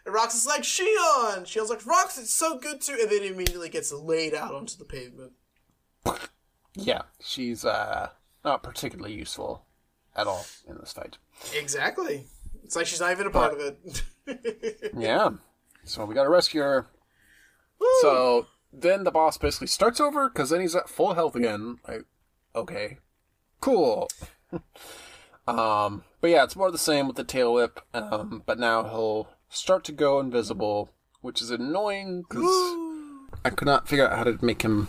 And 0.07 0.15
Rox 0.15 0.35
is 0.35 0.47
like, 0.47 0.63
Xion! 0.63 1.45
Xion's 1.45 1.71
like, 1.71 1.81
Rox, 1.81 2.19
it's 2.19 2.33
so 2.33 2.59
good 2.59 2.81
to, 2.83 2.93
and 2.93 3.11
then 3.11 3.23
immediately 3.23 3.69
gets 3.69 3.93
laid 3.93 4.35
out 4.35 4.55
onto 4.55 4.77
the 4.77 4.85
pavement. 4.85 5.33
Yeah, 6.75 7.03
she's 7.21 7.65
uh 7.65 8.11
not 8.45 8.63
particularly 8.63 9.15
useful 9.15 9.65
at 10.17 10.27
all 10.27 10.45
in 10.69 10.77
this 10.79 10.93
fight. 10.93 11.19
Exactly. 11.55 12.27
It's 12.65 12.77
like 12.77 12.87
she's 12.87 13.01
not 13.01 13.13
even 13.13 13.27
a 13.27 13.31
part 13.31 13.55
of 13.55 13.61
it. 13.61 14.03
Yeah. 14.97 15.31
So 15.85 16.07
we 16.07 16.15
gotta 16.15 16.31
rescue 16.31 16.63
her. 16.63 16.87
Woo! 17.79 17.87
So 18.01 18.47
then 18.73 19.05
the 19.05 19.11
boss 19.11 19.37
basically 19.37 19.67
starts 19.67 20.01
over 20.01 20.31
because 20.31 20.49
then 20.49 20.63
he's 20.63 20.75
at 20.75 20.89
full 20.89 21.13
health 21.13 21.37
again. 21.37 21.77
Like, 21.87 22.05
okay, 22.57 22.99
cool. 23.65 24.09
um, 25.49 26.05
but 26.21 26.31
yeah, 26.31 26.45
it's 26.45 26.57
more 26.57 26.71
the 26.71 26.79
same 26.79 27.07
with 27.07 27.17
the 27.17 27.25
tail 27.25 27.53
whip. 27.53 27.81
Um, 27.93 28.43
but 28.47 28.59
now 28.59 28.85
he'll 28.85 29.29
start 29.49 29.85
to 29.85 29.93
go 29.93 30.21
invisible, 30.21 30.91
which 31.21 31.41
is 31.43 31.51
annoying 31.51 32.23
because 32.29 32.45
I 33.45 33.51
could 33.51 33.67
not 33.67 33.89
figure 33.89 34.07
out 34.09 34.17
how 34.17 34.25
to 34.25 34.39
make 34.45 34.63
him 34.63 34.89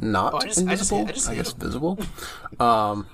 not 0.00 0.34
Oh, 0.34 0.38
I 0.38 0.46
just- 0.46 0.58
I 0.66 0.74
just 0.76 0.92
invisible. 0.92 1.08
I 1.08 1.12
just 1.12 1.28
hit 1.28 1.36
guess 1.36 1.52
him. 1.52 1.58
visible. 1.60 1.98
um, 2.60 3.06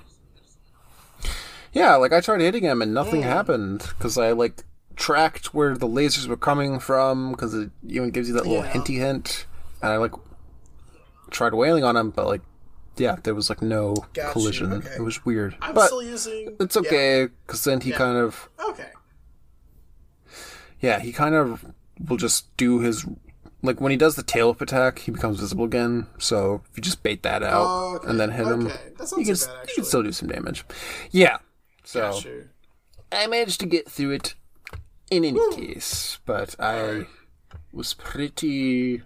yeah, 1.71 1.95
like 1.95 2.13
I 2.13 2.21
tried 2.21 2.41
hitting 2.41 2.63
him 2.63 2.81
and 2.81 2.93
nothing 2.93 3.21
happened 3.23 3.87
because 3.97 4.17
I 4.17 4.31
like 4.31 4.63
tracked 4.95 5.53
where 5.53 5.75
the 5.75 5.87
lasers 5.87 6.27
were 6.27 6.37
coming 6.37 6.79
from 6.79 7.31
because 7.31 7.53
it 7.53 7.71
even 7.87 8.11
gives 8.11 8.27
you 8.27 8.33
that 8.35 8.45
little 8.45 8.63
Yeah. 8.63 8.71
hinty 8.71 8.95
hint, 8.95 9.45
and 9.81 9.91
I 9.91 9.97
like 9.97 10.11
tried 11.31 11.53
wailing 11.55 11.83
on 11.83 11.95
him, 11.97 12.11
but 12.11 12.27
like 12.27 12.41
yeah, 12.97 13.15
there 13.23 13.35
was 13.35 13.49
like 13.49 13.61
no 13.61 13.95
Got 14.13 14.27
you, 14.27 14.31
collision. 14.33 14.73
okay. 14.73 14.95
It 14.97 15.01
was 15.01 15.25
weird, 15.25 15.55
I'm 15.61 15.73
but 15.73 15.87
still 15.87 16.03
using. 16.03 16.55
it's 16.59 16.77
okay 16.77 17.27
because 17.45 17.63
then 17.63 17.81
he 17.81 17.91
Yeah. 17.91 17.97
kind 17.97 18.17
of 18.17 18.49
Okay. 18.69 18.89
yeah 20.81 20.99
he 20.99 21.11
kind 21.11 21.35
of 21.35 21.65
will 22.07 22.17
just 22.17 22.55
do 22.57 22.79
his 22.79 23.05
like 23.61 23.79
when 23.79 23.91
he 23.91 23.97
does 23.97 24.15
the 24.15 24.23
tail 24.23 24.49
whip 24.49 24.59
attack, 24.59 24.99
he 24.99 25.11
becomes 25.11 25.39
visible 25.39 25.63
again. 25.63 26.07
So 26.17 26.63
if 26.69 26.75
you 26.77 26.83
just 26.83 27.01
bait 27.01 27.23
that 27.23 27.43
out 27.43 27.65
Oh, 27.65 27.95
okay. 27.95 28.09
and 28.09 28.19
then 28.19 28.31
hit 28.31 28.45
him, 28.45 28.67
Okay. 28.67 28.77
You 29.17 29.25
can, 29.25 29.35
too 29.35 29.45
bad, 29.45 29.67
you 29.69 29.75
can 29.75 29.85
still 29.85 30.03
do 30.03 30.11
some 30.11 30.27
damage. 30.27 30.65
Yeah. 31.11 31.37
So. 31.85 32.19
I 33.09 33.27
managed 33.27 33.61
to 33.61 33.65
get 33.65 33.87
through 33.89 34.11
it 34.11 34.33
in 35.09 35.23
any 35.23 35.39
case, 35.55 36.19
but 36.25 36.55
I 36.59 37.05
was 37.71 37.93
pretty 37.93 39.01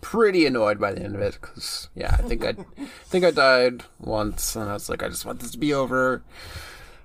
pretty 0.00 0.46
annoyed 0.46 0.80
by 0.80 0.92
the 0.92 1.02
end 1.02 1.14
of 1.14 1.20
it 1.20 1.38
because 1.40 1.88
yeah, 1.94 2.14
I 2.18 2.22
think 2.22 2.44
I 2.44 2.54
think 3.04 3.24
I 3.24 3.30
died 3.30 3.84
once, 3.98 4.56
and 4.56 4.70
I 4.70 4.74
was 4.74 4.88
like, 4.88 5.02
I 5.02 5.08
just 5.08 5.24
want 5.24 5.40
this 5.40 5.50
to 5.52 5.58
be 5.58 5.74
over. 5.74 6.22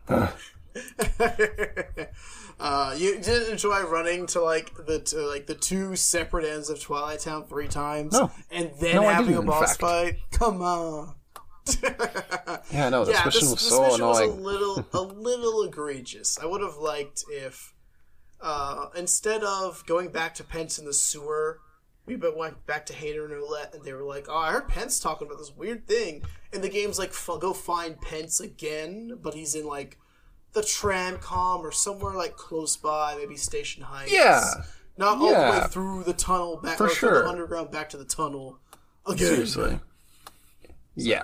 Uh, 0.08 0.32
you 2.98 3.20
didn't 3.20 3.52
enjoy 3.52 3.82
running 3.84 4.26
to 4.28 4.42
like 4.42 4.74
the 4.86 5.00
to, 5.00 5.28
like 5.28 5.48
the 5.48 5.56
two 5.56 5.96
separate 5.96 6.46
ends 6.46 6.70
of 6.70 6.82
Twilight 6.82 7.20
Town 7.20 7.46
three 7.46 7.68
times, 7.68 8.14
No. 8.14 8.32
and 8.52 8.72
then 8.80 8.96
No, 8.96 9.08
I 9.08 9.14
having 9.14 9.36
a 9.36 9.42
boss 9.42 9.78
fight. 9.78 10.18
Come 10.32 10.62
on. 10.62 11.16
Yeah, 12.72 12.90
no, 12.90 13.06
this 13.06 13.16
yeah, 13.16 13.26
mission 13.26 13.42
this, 13.42 13.52
was 13.52 13.62
this 13.62 13.70
so 13.70 13.84
mission 13.84 14.06
was 14.06 14.20
a 14.20 14.26
little 14.26 14.86
a 14.94 15.02
little 15.02 15.64
egregious. 15.64 16.40
I 16.40 16.46
would 16.46 16.62
have 16.62 16.78
liked 16.78 17.24
if 17.30 17.74
uh, 18.42 18.88
instead 18.98 19.44
of 19.44 19.86
going 19.86 20.10
back 20.10 20.34
to 20.36 20.44
Pence 20.44 20.80
in 20.80 20.86
the 20.86 20.94
sewer, 20.94 21.60
we 22.06 22.16
went 22.18 22.66
back 22.66 22.86
to 22.88 22.94
Hayner 22.94 23.24
and 23.24 23.34
Roulette, 23.34 23.74
and 23.74 23.84
they 23.84 23.94
were 23.94 24.04
like, 24.04 24.26
"Oh, 24.30 24.38
I 24.38 24.52
heard 24.52 24.68
Pence 24.68 25.00
talking 25.00 25.28
about 25.28 25.38
this 25.40 25.54
weird 25.56 25.88
thing," 25.88 26.24
and 26.52 26.64
the 26.64 26.70
game's 26.70 27.00
like, 27.00 27.10
f- 27.12 27.30
"Go 27.40 27.54
find 27.54 28.00
Pence 28.02 28.40
again," 28.40 29.20
but 29.22 29.34
he's 29.34 29.56
in 29.56 29.66
like 29.66 29.98
the 30.54 30.62
tramcom 30.62 31.60
or 31.60 31.72
somewhere 31.72 32.14
like 32.14 32.36
close 32.36 32.78
by, 32.78 33.16
maybe 33.18 33.36
Station 33.38 33.84
Heights. 33.84 34.12
Yeah. 34.12 34.44
not 34.98 35.18
all 35.18 35.28
the 35.30 35.34
way 35.34 35.64
through 35.70 36.04
the 36.04 36.14
tunnel 36.14 36.58
back 36.58 36.78
For 36.78 36.86
or 36.86 36.90
through 36.90 37.10
sure. 37.10 37.24
the 37.24 37.30
underground 37.30 37.72
back 37.72 37.90
to 37.90 37.98
the 37.98 38.06
tunnel 38.06 38.60
again. 39.08 39.28
Seriously. 39.28 39.80
Yeah. 40.96 41.24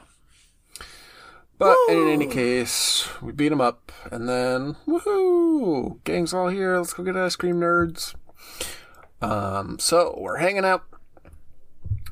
But 1.59 1.75
in 1.89 2.07
any 2.07 2.25
case, 2.25 3.07
we 3.21 3.33
beat 3.33 3.51
him 3.51 3.59
up, 3.59 3.91
and 4.11 4.29
then 4.29 4.77
woohoo! 4.87 6.01
Gang's 6.05 6.33
all 6.33 6.47
here. 6.47 6.77
Let's 6.77 6.93
go 6.93 7.03
get 7.03 7.17
ice 7.17 7.35
cream, 7.35 7.59
nerds. 7.59 8.15
Um, 9.21 9.79
so 9.79 10.17
we're 10.17 10.37
hanging 10.37 10.65
out, 10.65 10.83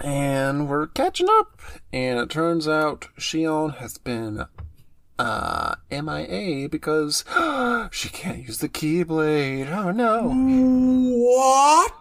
and 0.02 0.68
we're 0.68 0.88
catching 0.88 1.28
up, 1.30 1.60
and 1.94 2.20
it 2.20 2.30
turns 2.30 2.68
out 2.68 3.08
Xion 3.18 3.78
has 3.78 3.98
been 3.98 4.46
uh 5.20 5.76
MIA 5.90 6.70
because 6.70 7.24
she 7.92 8.10
can't 8.10 8.46
use 8.46 8.60
the 8.60 8.70
Keyblade. 8.70 9.72
Oh 9.72 9.92
no! 9.92 10.30
What? 10.30 11.94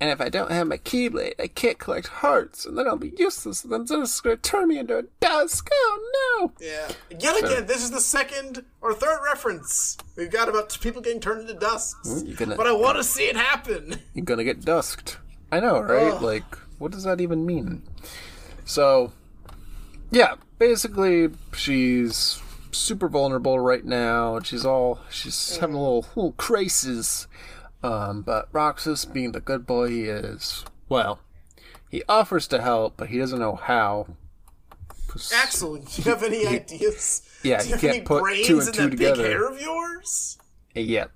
And 0.00 0.08
if 0.10 0.18
I 0.20 0.30
don't 0.30 0.50
have 0.50 0.66
my 0.66 0.78
Keyblade, 0.78 1.34
I 1.38 1.46
can't 1.46 1.78
collect 1.78 2.06
hearts, 2.08 2.64
and 2.64 2.78
then 2.78 2.86
I'll 2.88 2.96
be 2.96 3.12
useless, 3.18 3.62
and 3.64 3.70
then 3.72 3.82
it's 3.82 3.90
just 3.90 4.22
gonna 4.22 4.36
turn 4.38 4.68
me 4.68 4.78
into 4.78 4.96
a 4.96 5.02
dusk. 5.20 5.68
Oh 5.70 6.40
no! 6.40 6.52
Yeah. 6.58 6.88
Yet 7.18 7.44
again, 7.44 7.66
this 7.66 7.82
is 7.82 7.90
the 7.90 8.00
second 8.00 8.64
or 8.80 8.94
third 8.94 9.18
reference 9.24 9.98
we've 10.16 10.30
got 10.30 10.48
about 10.48 10.76
people 10.80 11.02
getting 11.02 11.20
turned 11.20 11.42
into 11.42 11.52
dusks. 11.52 12.22
gonna- 12.22 12.56
But 12.56 12.66
I 12.66 12.72
want 12.72 12.96
to 12.96 13.04
see 13.04 13.24
it 13.24 13.36
happen. 13.36 13.96
You're 14.14 14.24
gonna 14.24 14.44
get 14.44 14.64
dusked. 14.64 15.18
I 15.52 15.60
know, 15.60 15.80
right? 15.80 16.14
Ugh. 16.14 16.22
Like, 16.22 16.56
what 16.78 16.92
does 16.92 17.04
that 17.04 17.20
even 17.20 17.44
mean? 17.44 17.82
So, 18.64 19.12
yeah, 20.10 20.36
basically, 20.58 21.28
she's 21.54 22.40
super 22.72 23.08
vulnerable 23.08 23.58
right 23.58 23.84
now. 23.84 24.36
and 24.36 24.46
She's 24.46 24.64
all 24.64 25.00
she's 25.10 25.56
having 25.58 25.74
a 25.76 25.78
little 25.78 26.06
little 26.14 26.32
crisis. 26.32 27.26
Um, 27.82 28.22
but 28.22 28.48
Roxas, 28.52 29.04
being 29.04 29.32
the 29.32 29.40
good 29.40 29.66
boy 29.66 29.88
he 29.88 30.02
is, 30.04 30.64
well, 30.88 31.20
he 31.88 32.02
offers 32.08 32.46
to 32.48 32.60
help, 32.60 32.96
but 32.96 33.08
he 33.08 33.18
doesn't 33.18 33.38
know 33.38 33.56
how. 33.56 34.06
Axel, 35.34 35.76
do 35.76 35.82
you 36.02 36.04
have 36.04 36.22
any 36.22 36.46
ideas? 36.46 37.22
Yeah, 37.42 37.58
do 37.62 37.64
you 37.64 37.68
you 37.68 37.72
have 37.74 37.80
can't 37.80 37.96
any 37.96 38.04
put 38.04 38.22
brains 38.22 38.46
two 38.46 38.58
and 38.60 38.68
in 38.68 38.74
two 38.74 38.82
that 38.82 38.90
together. 38.90 39.22
big 39.22 39.26
hair 39.32 39.48
of 39.48 39.60
yours? 39.60 40.38
Yeah. 40.74 41.06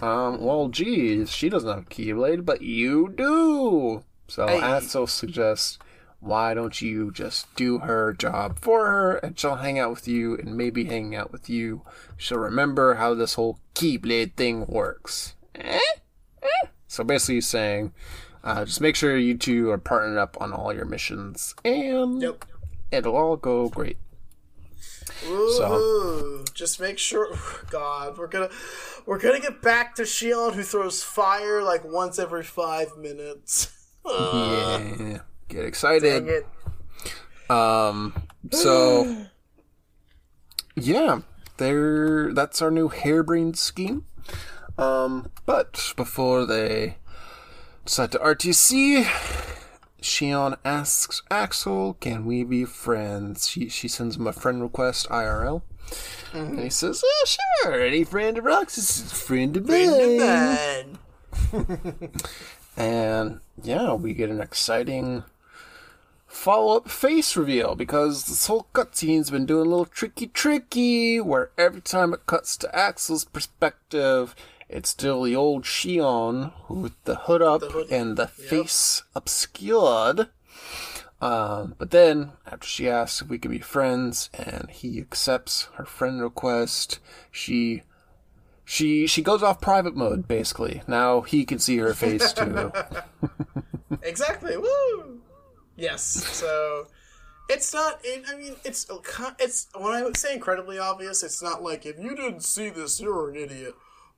Um, 0.00 0.40
well, 0.40 0.68
geez, 0.68 1.30
she 1.30 1.48
doesn't 1.48 1.68
have 1.68 1.78
a 1.78 1.82
Keyblade, 1.86 2.44
but 2.44 2.62
you 2.62 3.12
do. 3.16 4.04
So 4.28 4.46
Hey. 4.46 4.60
Axel 4.60 5.06
suggests, 5.08 5.78
why 6.20 6.54
don't 6.54 6.80
you 6.80 7.10
just 7.10 7.52
do 7.56 7.78
her 7.80 8.12
job 8.12 8.58
for 8.60 8.86
her, 8.86 9.16
and 9.16 9.38
she'll 9.38 9.56
hang 9.56 9.78
out 9.78 9.90
with 9.90 10.06
you, 10.06 10.36
and 10.36 10.56
maybe 10.56 10.84
hanging 10.84 11.16
out 11.16 11.32
with 11.32 11.50
you, 11.50 11.82
she'll 12.16 12.38
remember 12.38 12.94
how 12.94 13.14
this 13.14 13.34
whole 13.34 13.58
Keyblade 13.74 14.34
thing 14.36 14.66
works. 14.66 15.34
Eh? 15.56 15.80
Eh? 16.42 16.66
So 16.88 17.04
basically, 17.04 17.36
he's 17.36 17.46
saying, 17.46 17.92
uh, 18.42 18.64
just 18.64 18.80
make 18.80 18.96
sure 18.96 19.16
you 19.16 19.36
two 19.36 19.70
are 19.70 19.78
partnered 19.78 20.18
up 20.18 20.36
on 20.40 20.52
all 20.52 20.72
your 20.72 20.84
missions, 20.86 21.54
and 21.64 22.20
Yep. 22.20 22.44
it'll 22.90 23.16
all 23.16 23.36
go 23.36 23.68
great. 23.68 23.98
Ooh, 25.26 26.44
just 26.54 26.80
make 26.80 26.98
sure. 26.98 27.28
God, 27.70 28.16
we're 28.18 28.26
gonna 28.26 28.50
we're 29.06 29.18
gonna 29.18 29.40
get 29.40 29.60
back 29.62 29.94
to 29.96 30.02
Xion, 30.02 30.54
who 30.54 30.62
throws 30.62 31.02
fire 31.02 31.62
like 31.62 31.84
once 31.84 32.18
every 32.18 32.44
five 32.44 32.96
minutes. 32.96 33.70
yeah. 34.06 35.18
Get 35.48 35.64
excited. 35.64 36.26
Dang 36.26 36.42
it. 37.48 37.50
Um. 37.50 38.14
So, 38.52 39.26
yeah, 40.76 41.20
there. 41.58 42.32
That's 42.32 42.62
our 42.62 42.70
new 42.70 42.88
harebrained 42.88 43.58
scheme. 43.58 44.06
Um. 44.80 45.30
But 45.46 45.92
before 45.96 46.46
they 46.46 46.96
decide 47.84 48.12
to 48.12 48.18
RTC, 48.18 49.04
Xion 50.00 50.56
asks 50.64 51.22
Axel, 51.30 51.94
"Can 52.00 52.24
we 52.24 52.44
be 52.44 52.64
friends?" 52.64 53.48
She 53.48 53.68
she 53.68 53.88
sends 53.88 54.16
him 54.16 54.26
a 54.26 54.32
friend 54.32 54.62
request 54.62 55.08
IRL, 55.10 55.62
and 56.32 56.58
he 56.58 56.70
says, 56.70 57.02
"Oh, 57.04 57.26
sure. 57.26 57.80
Any 57.80 58.04
friend 58.04 58.38
of 58.38 58.44
Roxas 58.44 58.98
is 58.98 59.12
a 59.12 59.14
friend 59.14 59.56
of 59.56 59.68
mine." 59.68 60.98
And 62.76 63.40
yeah, 63.62 63.92
we 63.92 64.14
get 64.14 64.30
an 64.30 64.40
exciting 64.40 65.24
follow 66.26 66.78
up 66.78 66.88
face 66.88 67.36
reveal 67.36 67.74
because 67.74 68.24
this 68.24 68.46
whole 68.46 68.68
cutscene's 68.72 69.30
been 69.30 69.44
doing 69.44 69.66
a 69.66 69.68
little 69.68 69.84
tricky 69.84 70.28
tricky 70.28 71.20
where 71.20 71.50
every 71.58 71.80
time 71.82 72.14
it 72.14 72.24
cuts 72.24 72.56
to 72.56 72.74
Axel's 72.74 73.24
perspective, 73.24 74.34
it's 74.70 74.88
still 74.90 75.22
the 75.22 75.34
old 75.36 75.64
Xion 75.64 76.52
with 76.68 76.92
the 77.04 77.16
hood 77.16 77.42
up 77.42 77.62
hood. 77.62 77.90
and 77.90 78.16
the 78.16 78.28
face 78.28 79.02
obscured. 79.14 80.28
Um, 81.20 81.74
but 81.76 81.90
then, 81.90 82.32
after 82.46 82.66
she 82.66 82.88
asks 82.88 83.20
if 83.20 83.28
we 83.28 83.38
can 83.38 83.50
be 83.50 83.58
friends, 83.58 84.30
and 84.32 84.70
he 84.70 84.98
accepts 84.98 85.68
her 85.74 85.84
friend 85.84 86.22
request, 86.22 86.98
she 87.30 87.82
she 88.64 89.06
she 89.06 89.20
goes 89.20 89.42
off 89.42 89.60
private 89.60 89.96
mode. 89.96 90.26
Basically, 90.26 90.82
now 90.86 91.20
he 91.20 91.44
can 91.44 91.58
see 91.58 91.76
her 91.78 91.92
face 91.92 92.32
too. 92.34 92.72
exactly. 94.02 94.56
Woo. 94.56 95.20
Yes. 95.76 96.02
So 96.02 96.86
it's 97.50 97.74
not. 97.74 98.00
It, 98.02 98.24
I 98.28 98.36
mean, 98.36 98.56
it's 98.64 98.86
it's 99.38 99.66
when 99.74 99.92
I 99.92 100.10
say 100.16 100.34
incredibly 100.34 100.78
obvious. 100.78 101.22
It's 101.22 101.42
not 101.42 101.62
like 101.62 101.84
if 101.84 101.98
you 101.98 102.14
didn't 102.14 102.44
see 102.44 102.70
this, 102.70 103.00
you're 103.00 103.28
an 103.30 103.36
idiot. 103.36 103.74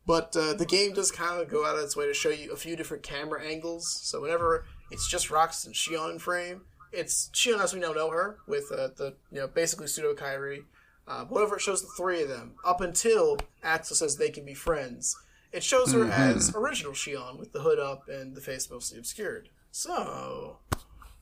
But 0.06 0.36
uh, 0.36 0.54
the 0.54 0.66
game 0.66 0.92
does 0.94 1.10
kind 1.12 1.40
of 1.40 1.48
go 1.48 1.64
out 1.64 1.76
of 1.76 1.84
its 1.84 1.96
way 1.96 2.06
to 2.06 2.14
show 2.14 2.30
you 2.30 2.52
a 2.52 2.56
few 2.56 2.74
different 2.76 3.02
camera 3.04 3.44
angles. 3.44 3.88
So 4.02 4.20
whenever 4.20 4.64
it's 4.90 5.08
just 5.08 5.28
Rox 5.28 5.64
and 5.64 5.74
Xion 5.74 6.12
in 6.12 6.18
frame, 6.18 6.62
it's 6.92 7.30
Xion 7.32 7.60
as 7.62 7.72
we 7.72 7.80
now 7.80 7.92
know 7.92 8.10
her 8.10 8.38
with 8.46 8.70
uh, 8.72 8.88
the 8.96 9.14
you 9.30 9.40
know 9.40 9.46
basically 9.46 9.86
pseudo 9.86 10.14
Kairi. 10.14 10.64
Uh, 11.06 11.24
whenever 11.24 11.56
it 11.56 11.60
shows 11.60 11.82
the 11.82 11.88
three 11.96 12.22
of 12.22 12.28
them, 12.28 12.52
up 12.64 12.80
until 12.80 13.36
Axel 13.62 13.96
says 13.96 14.16
they 14.16 14.30
can 14.30 14.44
be 14.44 14.54
friends, 14.54 15.16
it 15.52 15.62
shows 15.64 15.92
her 15.92 16.04
as 16.04 16.54
original 16.54 16.92
Xion 16.92 17.38
with 17.38 17.52
the 17.52 17.60
hood 17.60 17.78
up 17.80 18.08
and 18.08 18.36
the 18.36 18.40
face 18.40 18.70
mostly 18.70 18.98
obscured. 18.98 19.48
So, 19.72 20.58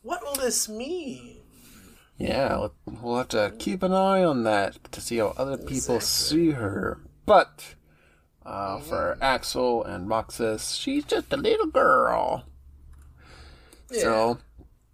what 0.02 0.22
will 0.22 0.34
this 0.34 0.68
mean? 0.68 1.38
Yeah, 2.18 2.56
we'll- 2.58 2.74
we'll 3.00 3.16
have 3.18 3.28
to 3.28 3.54
keep 3.58 3.82
an 3.82 3.92
eye 3.94 4.22
on 4.22 4.42
that 4.44 4.92
to 4.92 5.00
see 5.00 5.16
how 5.16 5.32
other 5.38 5.56
people 5.56 5.96
Exactly. 5.96 6.00
see 6.00 6.50
her. 6.50 7.00
But 7.24 7.74
uh, 8.50 8.80
for 8.80 9.16
Axel 9.22 9.84
and 9.84 10.08
Roxas. 10.08 10.74
she's 10.74 11.04
just 11.04 11.32
a 11.32 11.36
little 11.36 11.66
girl. 11.66 12.44
So 13.92 14.38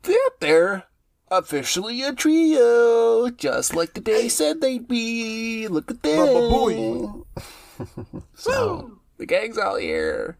they're 0.02 0.16
there, 0.40 0.84
officially 1.30 2.02
a 2.02 2.12
trio, 2.12 3.28
just 3.30 3.74
like 3.74 3.94
the 3.94 4.00
day 4.00 4.28
said 4.28 4.60
they'd 4.60 4.86
be. 4.86 5.68
Look 5.68 5.90
at 5.90 6.02
them. 6.02 6.26
Baba 6.26 7.24
so 8.34 8.98
the 9.18 9.26
gang's 9.26 9.58
out 9.58 9.80
here, 9.80 10.38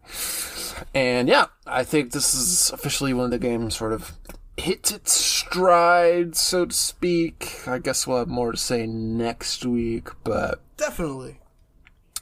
and 0.93 1.27
yeah, 1.27 1.47
I 1.67 1.83
think 1.83 2.11
this 2.11 2.33
is 2.33 2.71
officially 2.71 3.13
when 3.13 3.29
the 3.29 3.37
game 3.39 3.69
sort 3.69 3.93
of 3.93 4.13
hits 4.57 4.91
its 4.91 5.11
stride, 5.13 6.35
so 6.35 6.65
to 6.65 6.73
speak. 6.73 7.61
I 7.67 7.77
guess 7.77 8.07
we'll 8.07 8.17
have 8.19 8.27
more 8.27 8.51
to 8.51 8.57
say 8.57 8.87
next 8.87 9.65
week, 9.65 10.09
but 10.23 10.61
Definitely. 10.77 11.39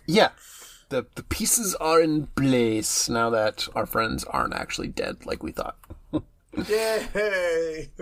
yeah. 0.06 0.30
The, 0.90 1.06
the 1.16 1.24
pieces 1.24 1.76
are 1.76 2.02
in 2.02 2.28
place 2.28 3.10
now 3.10 3.30
that 3.32 3.68
our 3.76 3.86
friends 3.86 4.24
aren't 4.24 4.54
actually 4.54 4.90
dead 4.90 5.26
like 5.26 5.42
we 5.44 5.52
thought. 5.52 5.78
Yay! 6.68 7.90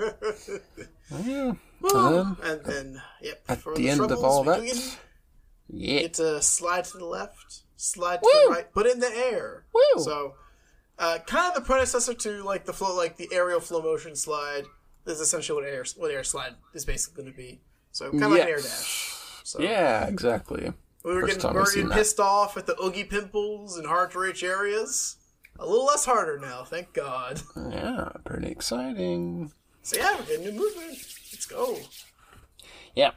Yeah. 1.24 1.54
Well, 1.82 2.38
and 2.42 2.62
then, 2.64 3.02
yep. 3.22 3.44
at 3.48 3.60
for 3.60 3.76
the 3.76 3.90
end 3.90 4.00
of 4.02 4.24
all 4.24 4.44
that, 4.46 4.64
Yeah. 5.70 6.00
Get 6.00 6.14
to 6.16 6.42
slide 6.42 6.86
to 6.86 6.98
the 6.98 7.06
left, 7.06 7.64
slide 7.76 8.22
to 8.24 8.30
Woo! 8.34 8.48
the 8.48 8.52
right, 8.56 8.68
but 8.74 8.88
in 8.88 9.00
the 9.00 9.12
air. 9.16 9.66
Woo! 9.74 10.04
So, 10.04 10.36
uh, 10.98 11.20
kind 11.28 11.50
of 11.50 11.56
the 11.56 11.62
predecessor 11.62 12.14
to 12.14 12.44
like 12.44 12.66
the 12.66 12.74
flow, 12.74 12.96
like 12.96 13.18
the 13.18 13.30
aerial 13.32 13.60
flow 13.60 13.82
motion 13.82 14.16
slide. 14.16 14.64
This 15.06 15.16
is 15.16 15.22
essentially 15.22 15.62
what 15.62 15.70
air 15.70 15.84
what 15.98 16.10
air 16.10 16.24
slide 16.24 16.56
is 16.74 16.86
basically 16.86 17.24
going 17.24 17.34
to 17.34 17.38
be. 17.38 17.60
So 17.92 18.10
kind 18.12 18.24
of 18.24 18.32
like 18.32 18.42
an 18.44 18.48
air 18.48 18.58
dash. 18.58 19.14
So 19.44 19.62
Yeah, 19.62 20.08
exactly. 20.08 20.72
We 21.04 21.14
were 21.14 21.22
First 21.22 21.42
getting, 21.42 21.50
we 21.50 21.56
I've 21.60 21.62
were 21.62 21.66
seen 21.66 21.76
getting 21.76 21.90
that. 21.90 21.98
pissed 21.98 22.20
off 22.20 22.58
at 22.58 22.66
the 22.66 22.76
oogie 22.82 23.04
pimples 23.04 23.78
and 23.78 23.88
hard 23.88 24.12
to 24.12 24.20
reach 24.20 24.44
areas. 24.44 25.18
A 25.60 25.66
little 25.66 25.86
less 25.86 26.06
harder 26.06 26.40
now, 26.40 26.64
thank 26.64 26.94
God. 26.94 27.42
Yeah, 27.56 28.10
pretty 28.26 28.48
exciting. 28.48 29.52
So 29.84 29.98
yeah, 29.98 30.16
we're 30.18 30.26
getting 30.26 30.46
new 30.46 30.52
movement. 30.54 30.98
Let's 31.32 31.46
go. 31.46 31.78
Yeah. 32.96 33.12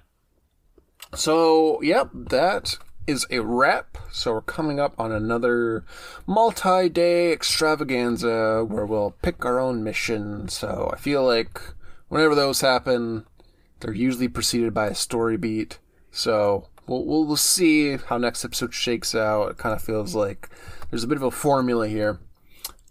So, 1.15 1.81
yep, 1.83 2.11
that 2.13 2.79
is 3.07 3.25
a 3.31 3.39
wrap. 3.39 3.97
So 4.11 4.33
we're 4.33 4.43
coming 4.43 4.81
up 4.81 4.95
on 4.99 5.13
another 5.13 5.85
multi-day 6.27 7.33
extravaganza 7.33 8.65
where 8.65 8.85
we'll 8.85 9.13
pick 9.23 9.45
our 9.45 9.61
own 9.61 9.85
mission. 9.85 10.49
So 10.49 10.91
I 10.93 10.99
feel 10.99 11.25
like 11.25 11.61
whenever 12.09 12.35
those 12.35 12.61
happen, 12.61 13.25
they're 13.81 13.95
usually 13.95 14.29
preceded 14.29 14.75
by 14.75 14.89
a 14.89 14.95
story 14.95 15.37
beat. 15.37 15.79
So 16.11 16.69
we'll 16.87 17.05
we'll, 17.05 17.25
we'll 17.25 17.37
see 17.37 17.97
how 17.97 18.19
next 18.19 18.45
episode 18.45 18.75
shakes 18.75 19.15
out. 19.15 19.51
It 19.51 19.59
kind 19.59 19.75
of 19.75 19.83
feels 19.83 20.15
like 20.15 20.49
there's 20.91 21.05
a 21.05 21.09
bit 21.09 21.17
of 21.17 21.23
a 21.23 21.31
formula 21.31 21.89
here. 21.89 22.21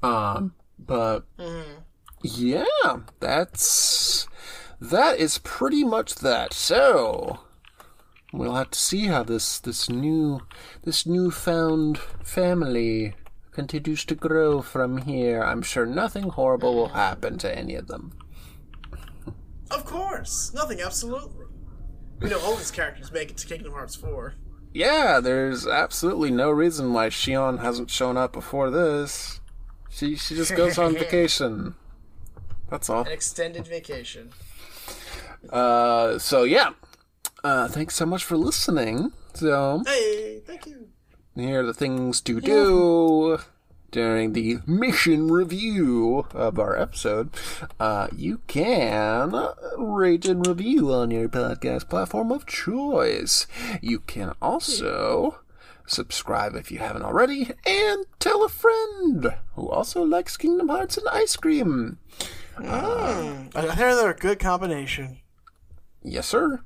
Um, 0.04 0.54
but 0.78 1.26
yeah, 2.22 2.66
that's 3.20 4.28
that 4.80 5.20
is 5.20 5.38
pretty 5.40 5.84
much 5.84 6.16
that. 6.16 6.54
So 6.54 7.40
we'll 8.34 8.56
have 8.56 8.72
to 8.72 8.80
see 8.80 9.06
how 9.08 9.24
this 9.24 9.60
this 9.60 9.90
new 9.90 10.42
this 10.84 11.06
newfound 11.06 11.98
family 12.24 13.16
continues 13.52 14.04
to 14.06 14.16
grow 14.16 14.62
from 14.62 14.98
here. 15.04 15.42
I'm 15.42 15.62
sure 15.62 15.86
nothing 15.86 16.30
horrible 16.30 16.76
will 16.76 16.90
happen 16.90 17.38
to 17.40 17.58
any 17.58 17.76
of 17.76 17.88
them. 17.88 18.12
Of 19.72 19.86
course, 19.86 20.54
nothing 20.54 20.82
absolutely. 20.82 21.45
You 22.22 22.30
know, 22.30 22.40
all 22.42 22.56
these 22.56 22.72
characters 22.72 23.12
make 23.12 23.30
it 23.32 23.38
to 23.38 23.48
Kingdom 23.48 23.74
Hearts 23.74 23.96
4. 23.96 24.34
Yeah, 24.74 25.20
there's 25.20 25.66
absolutely 25.68 26.32
no 26.32 26.50
reason 26.52 26.92
why 26.94 27.08
Xion 27.10 27.62
hasn't 27.62 27.90
shown 27.90 28.18
up 28.18 28.34
before 28.34 28.70
this. 28.70 29.40
She 29.90 30.16
she 30.18 30.36
just 30.36 30.56
goes 30.56 30.78
on 30.78 30.94
vacation. 30.98 31.76
That's 32.70 32.90
all. 32.90 33.02
An 33.06 33.12
extended 33.12 33.68
vacation. 33.68 34.32
Uh, 35.50 36.18
so 36.20 36.44
yeah. 36.44 36.72
Uh, 37.44 37.68
thanks 37.68 37.96
so 37.96 38.06
much 38.06 38.24
for 38.24 38.36
listening. 38.36 39.12
So 39.34 39.84
Hey, 39.86 40.42
thank 40.46 40.66
you. 40.66 40.88
here 41.36 41.62
are 41.62 41.66
the 41.66 41.74
things 41.74 42.20
to 42.22 42.42
do 42.42 43.38
during 43.96 44.34
the 44.34 44.60
mission 44.68 45.30
review 45.30 46.26
of 46.34 46.60
our 46.60 46.78
episode. 46.78 47.30
Uh, 47.80 48.10
you 48.14 48.42
can 48.46 49.34
rate 49.78 50.26
and 50.26 50.46
review 50.46 50.92
on 50.92 51.12
your 51.12 51.30
podcast 51.30 51.88
platform 51.88 52.30
of 52.30 52.46
choice. 52.46 53.48
You 53.82 54.02
can 54.02 54.34
also 54.42 55.40
subscribe 55.88 56.56
if 56.56 56.74
you 56.74 56.80
haven't 56.80 57.04
already, 57.04 57.52
and 57.66 58.06
tell 58.20 58.44
a 58.44 58.50
friend 58.50 59.34
who 59.54 59.70
also 59.70 60.04
likes 60.04 60.36
Kingdom 60.36 60.68
Hearts 60.68 60.98
and 60.98 61.08
ice 61.08 61.38
cream. 61.38 61.98
I 62.58 63.48
hear 63.78 63.96
they're 63.96 64.10
a 64.10 64.14
good 64.14 64.40
combination. 64.40 65.20
Yes, 66.08 66.28
sir. 66.28 66.62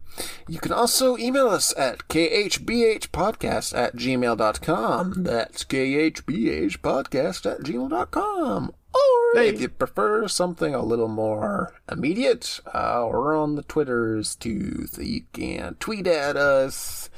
You 0.47 0.59
can 0.59 0.73
also 0.73 1.17
email 1.17 1.47
us 1.47 1.73
at 1.77 1.99
khbhpodcast 2.09 3.73
at 3.77 3.95
gmail.com. 3.95 5.13
That's 5.23 5.63
khbhpodcast 5.63 7.51
at 7.51 7.59
gmail.com. 7.61 8.73
Or 8.91 9.37
if 9.41 9.61
you 9.61 9.69
prefer 9.69 10.27
something 10.27 10.73
a 10.75 10.83
little 10.83 11.07
more 11.07 11.73
immediate, 11.89 12.59
uh, 12.73 13.07
we're 13.09 13.37
on 13.37 13.55
the 13.55 13.61
Twitters 13.63 14.35
too, 14.35 14.87
so 14.87 15.01
you 15.01 15.21
can 15.31 15.75
tweet 15.75 16.07
at 16.07 16.35
us 16.35 17.09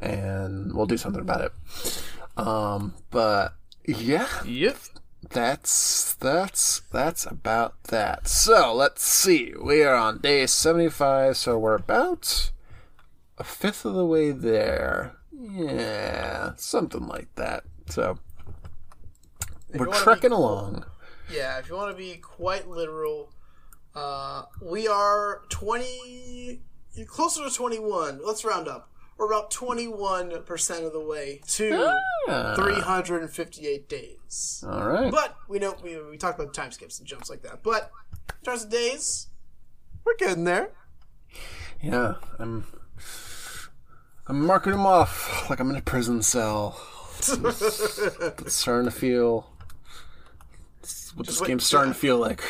and 0.00 0.74
we'll 0.74 0.86
do 0.86 0.98
something 0.98 1.22
about 1.22 1.40
it. 1.40 1.52
Um, 2.36 2.94
but 3.10 3.54
yeah, 3.86 4.28
Yep. 4.44 4.76
That's 5.30 6.14
that's 6.14 6.80
that's 6.92 7.26
about 7.26 7.82
that. 7.84 8.28
So 8.28 8.74
let's 8.74 9.04
see. 9.04 9.52
We 9.60 9.82
are 9.82 9.94
on 9.94 10.18
day 10.18 10.46
seventy-five, 10.46 11.36
so 11.36 11.58
we're 11.58 11.74
about 11.74 12.50
a 13.38 13.44
fifth 13.44 13.84
of 13.84 13.94
the 13.94 14.06
way 14.06 14.30
there. 14.30 15.16
Yeah, 15.32 16.52
something 16.56 17.06
like 17.06 17.34
that. 17.34 17.64
So 17.88 18.18
we're 19.72 19.86
wanna 19.86 19.98
be 19.98 20.04
trekking 20.04 20.32
along. 20.32 20.84
Yeah, 21.32 21.58
if 21.58 21.68
you 21.68 21.74
want 21.74 21.90
to 21.90 21.96
be 21.96 22.16
quite 22.16 22.68
literal, 22.68 23.32
uh, 23.94 24.42
we 24.60 24.86
are 24.86 25.42
20, 25.48 26.60
closer 27.06 27.48
to 27.48 27.54
21. 27.54 28.20
Let's 28.24 28.44
round 28.44 28.68
up. 28.68 28.90
We're 29.16 29.26
about 29.26 29.50
21% 29.52 30.84
of 30.86 30.92
the 30.92 31.00
way 31.00 31.40
to 31.48 31.96
Ah, 32.28 32.54
358 32.56 33.88
days. 33.88 34.64
all 34.66 34.86
right. 34.88 35.10
But 35.10 35.36
we 35.48 35.58
know 35.58 35.76
we, 35.82 36.00
we 36.02 36.16
talked 36.16 36.38
about 36.40 36.52
time 36.52 36.72
skips 36.72 36.98
and 36.98 37.06
jumps 37.06 37.30
like 37.30 37.42
that. 37.42 37.62
But 37.62 37.90
in 38.30 38.44
terms 38.44 38.64
of 38.64 38.70
days, 38.70 39.28
we're 40.04 40.16
getting 40.16 40.44
there. 40.44 40.70
Yeah, 41.82 42.14
I'm. 42.38 42.64
I'm 44.26 44.44
marking 44.46 44.72
them 44.72 44.86
off 44.86 45.48
like 45.50 45.60
I'm 45.60 45.68
in 45.70 45.76
a 45.76 45.82
prison 45.82 46.22
cell. 46.22 46.80
It's 47.18 47.32
starting 48.54 48.86
to 48.86 48.90
feel. 48.90 49.50
It's 50.82 51.14
what 51.14 51.26
Just 51.26 51.36
this 51.38 51.40
wait- 51.42 51.48
game's 51.48 51.64
starting 51.66 51.92
to 51.92 51.98
feel 51.98 52.16
like. 52.18 52.42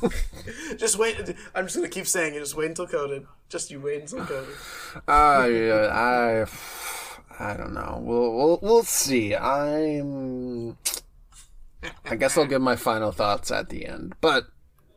just 0.76 0.98
wait. 0.98 1.16
I'm 1.54 1.64
just 1.66 1.76
gonna 1.76 1.88
keep 1.88 2.06
saying 2.06 2.34
it. 2.34 2.40
Just 2.40 2.56
wait 2.56 2.68
until 2.68 2.86
coded. 2.86 3.26
Just 3.48 3.70
you 3.70 3.80
wait 3.80 4.02
until 4.02 4.24
coded. 4.24 4.54
Uh, 5.06 5.46
yeah, 5.50 5.90
I, 5.92 6.46
I 7.38 7.54
don't 7.54 7.74
know. 7.74 8.00
We'll 8.02 8.32
we'll 8.34 8.58
we'll 8.62 8.82
see. 8.82 9.36
I'm. 9.36 10.78
I 12.06 12.16
guess 12.16 12.38
I'll 12.38 12.46
give 12.46 12.62
my 12.62 12.76
final 12.76 13.12
thoughts 13.12 13.50
at 13.50 13.68
the 13.68 13.84
end, 13.86 14.14
but 14.22 14.46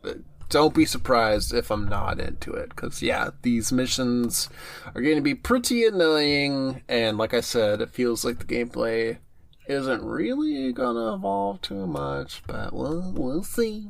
uh, 0.02 0.14
don't 0.48 0.74
be 0.74 0.86
surprised 0.86 1.52
if 1.52 1.70
I'm 1.70 1.86
not 1.86 2.18
into 2.18 2.52
it, 2.52 2.70
because 2.70 3.02
yeah, 3.02 3.30
these 3.42 3.72
missions 3.72 4.48
are 4.94 5.02
going 5.02 5.16
to 5.16 5.22
be 5.22 5.34
pretty 5.34 5.84
annoying, 5.84 6.82
and 6.88 7.18
like 7.18 7.34
I 7.34 7.40
said, 7.40 7.80
it 7.80 7.90
feels 7.90 8.24
like 8.24 8.38
the 8.38 8.44
gameplay 8.44 9.18
isn't 9.66 10.02
really 10.02 10.72
gonna 10.72 11.14
evolve 11.14 11.62
too 11.62 11.86
much, 11.86 12.42
but 12.46 12.72
we'll 12.72 13.12
we'll 13.12 13.44
see. 13.44 13.88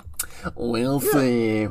We'll 0.54 1.00
see. 1.00 1.68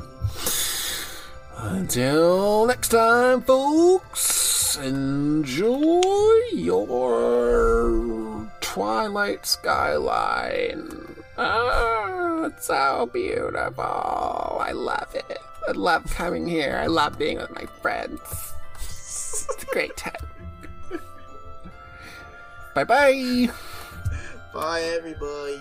Until 1.56 2.66
next 2.66 2.88
time, 2.88 3.42
folks, 3.42 4.76
enjoy 4.78 6.40
your 6.52 8.50
Twilight 8.60 9.44
Skyline. 9.46 11.16
Ah, 11.36 12.44
it's 12.46 12.66
so 12.66 13.08
beautiful. 13.12 13.84
I 13.84 14.72
love 14.72 15.14
it. 15.14 15.38
I 15.68 15.72
love 15.72 16.04
coming 16.14 16.46
here. 16.46 16.78
I 16.82 16.86
love 16.86 17.18
being 17.18 17.36
with 17.36 17.50
my 17.54 17.66
friends. 17.82 18.20
It's 18.76 19.62
a 19.62 19.66
great 19.66 19.96
time. 19.96 20.14
bye 22.74 22.84
bye. 22.84 23.50
Bye, 24.52 24.82
everybody. 24.96 25.60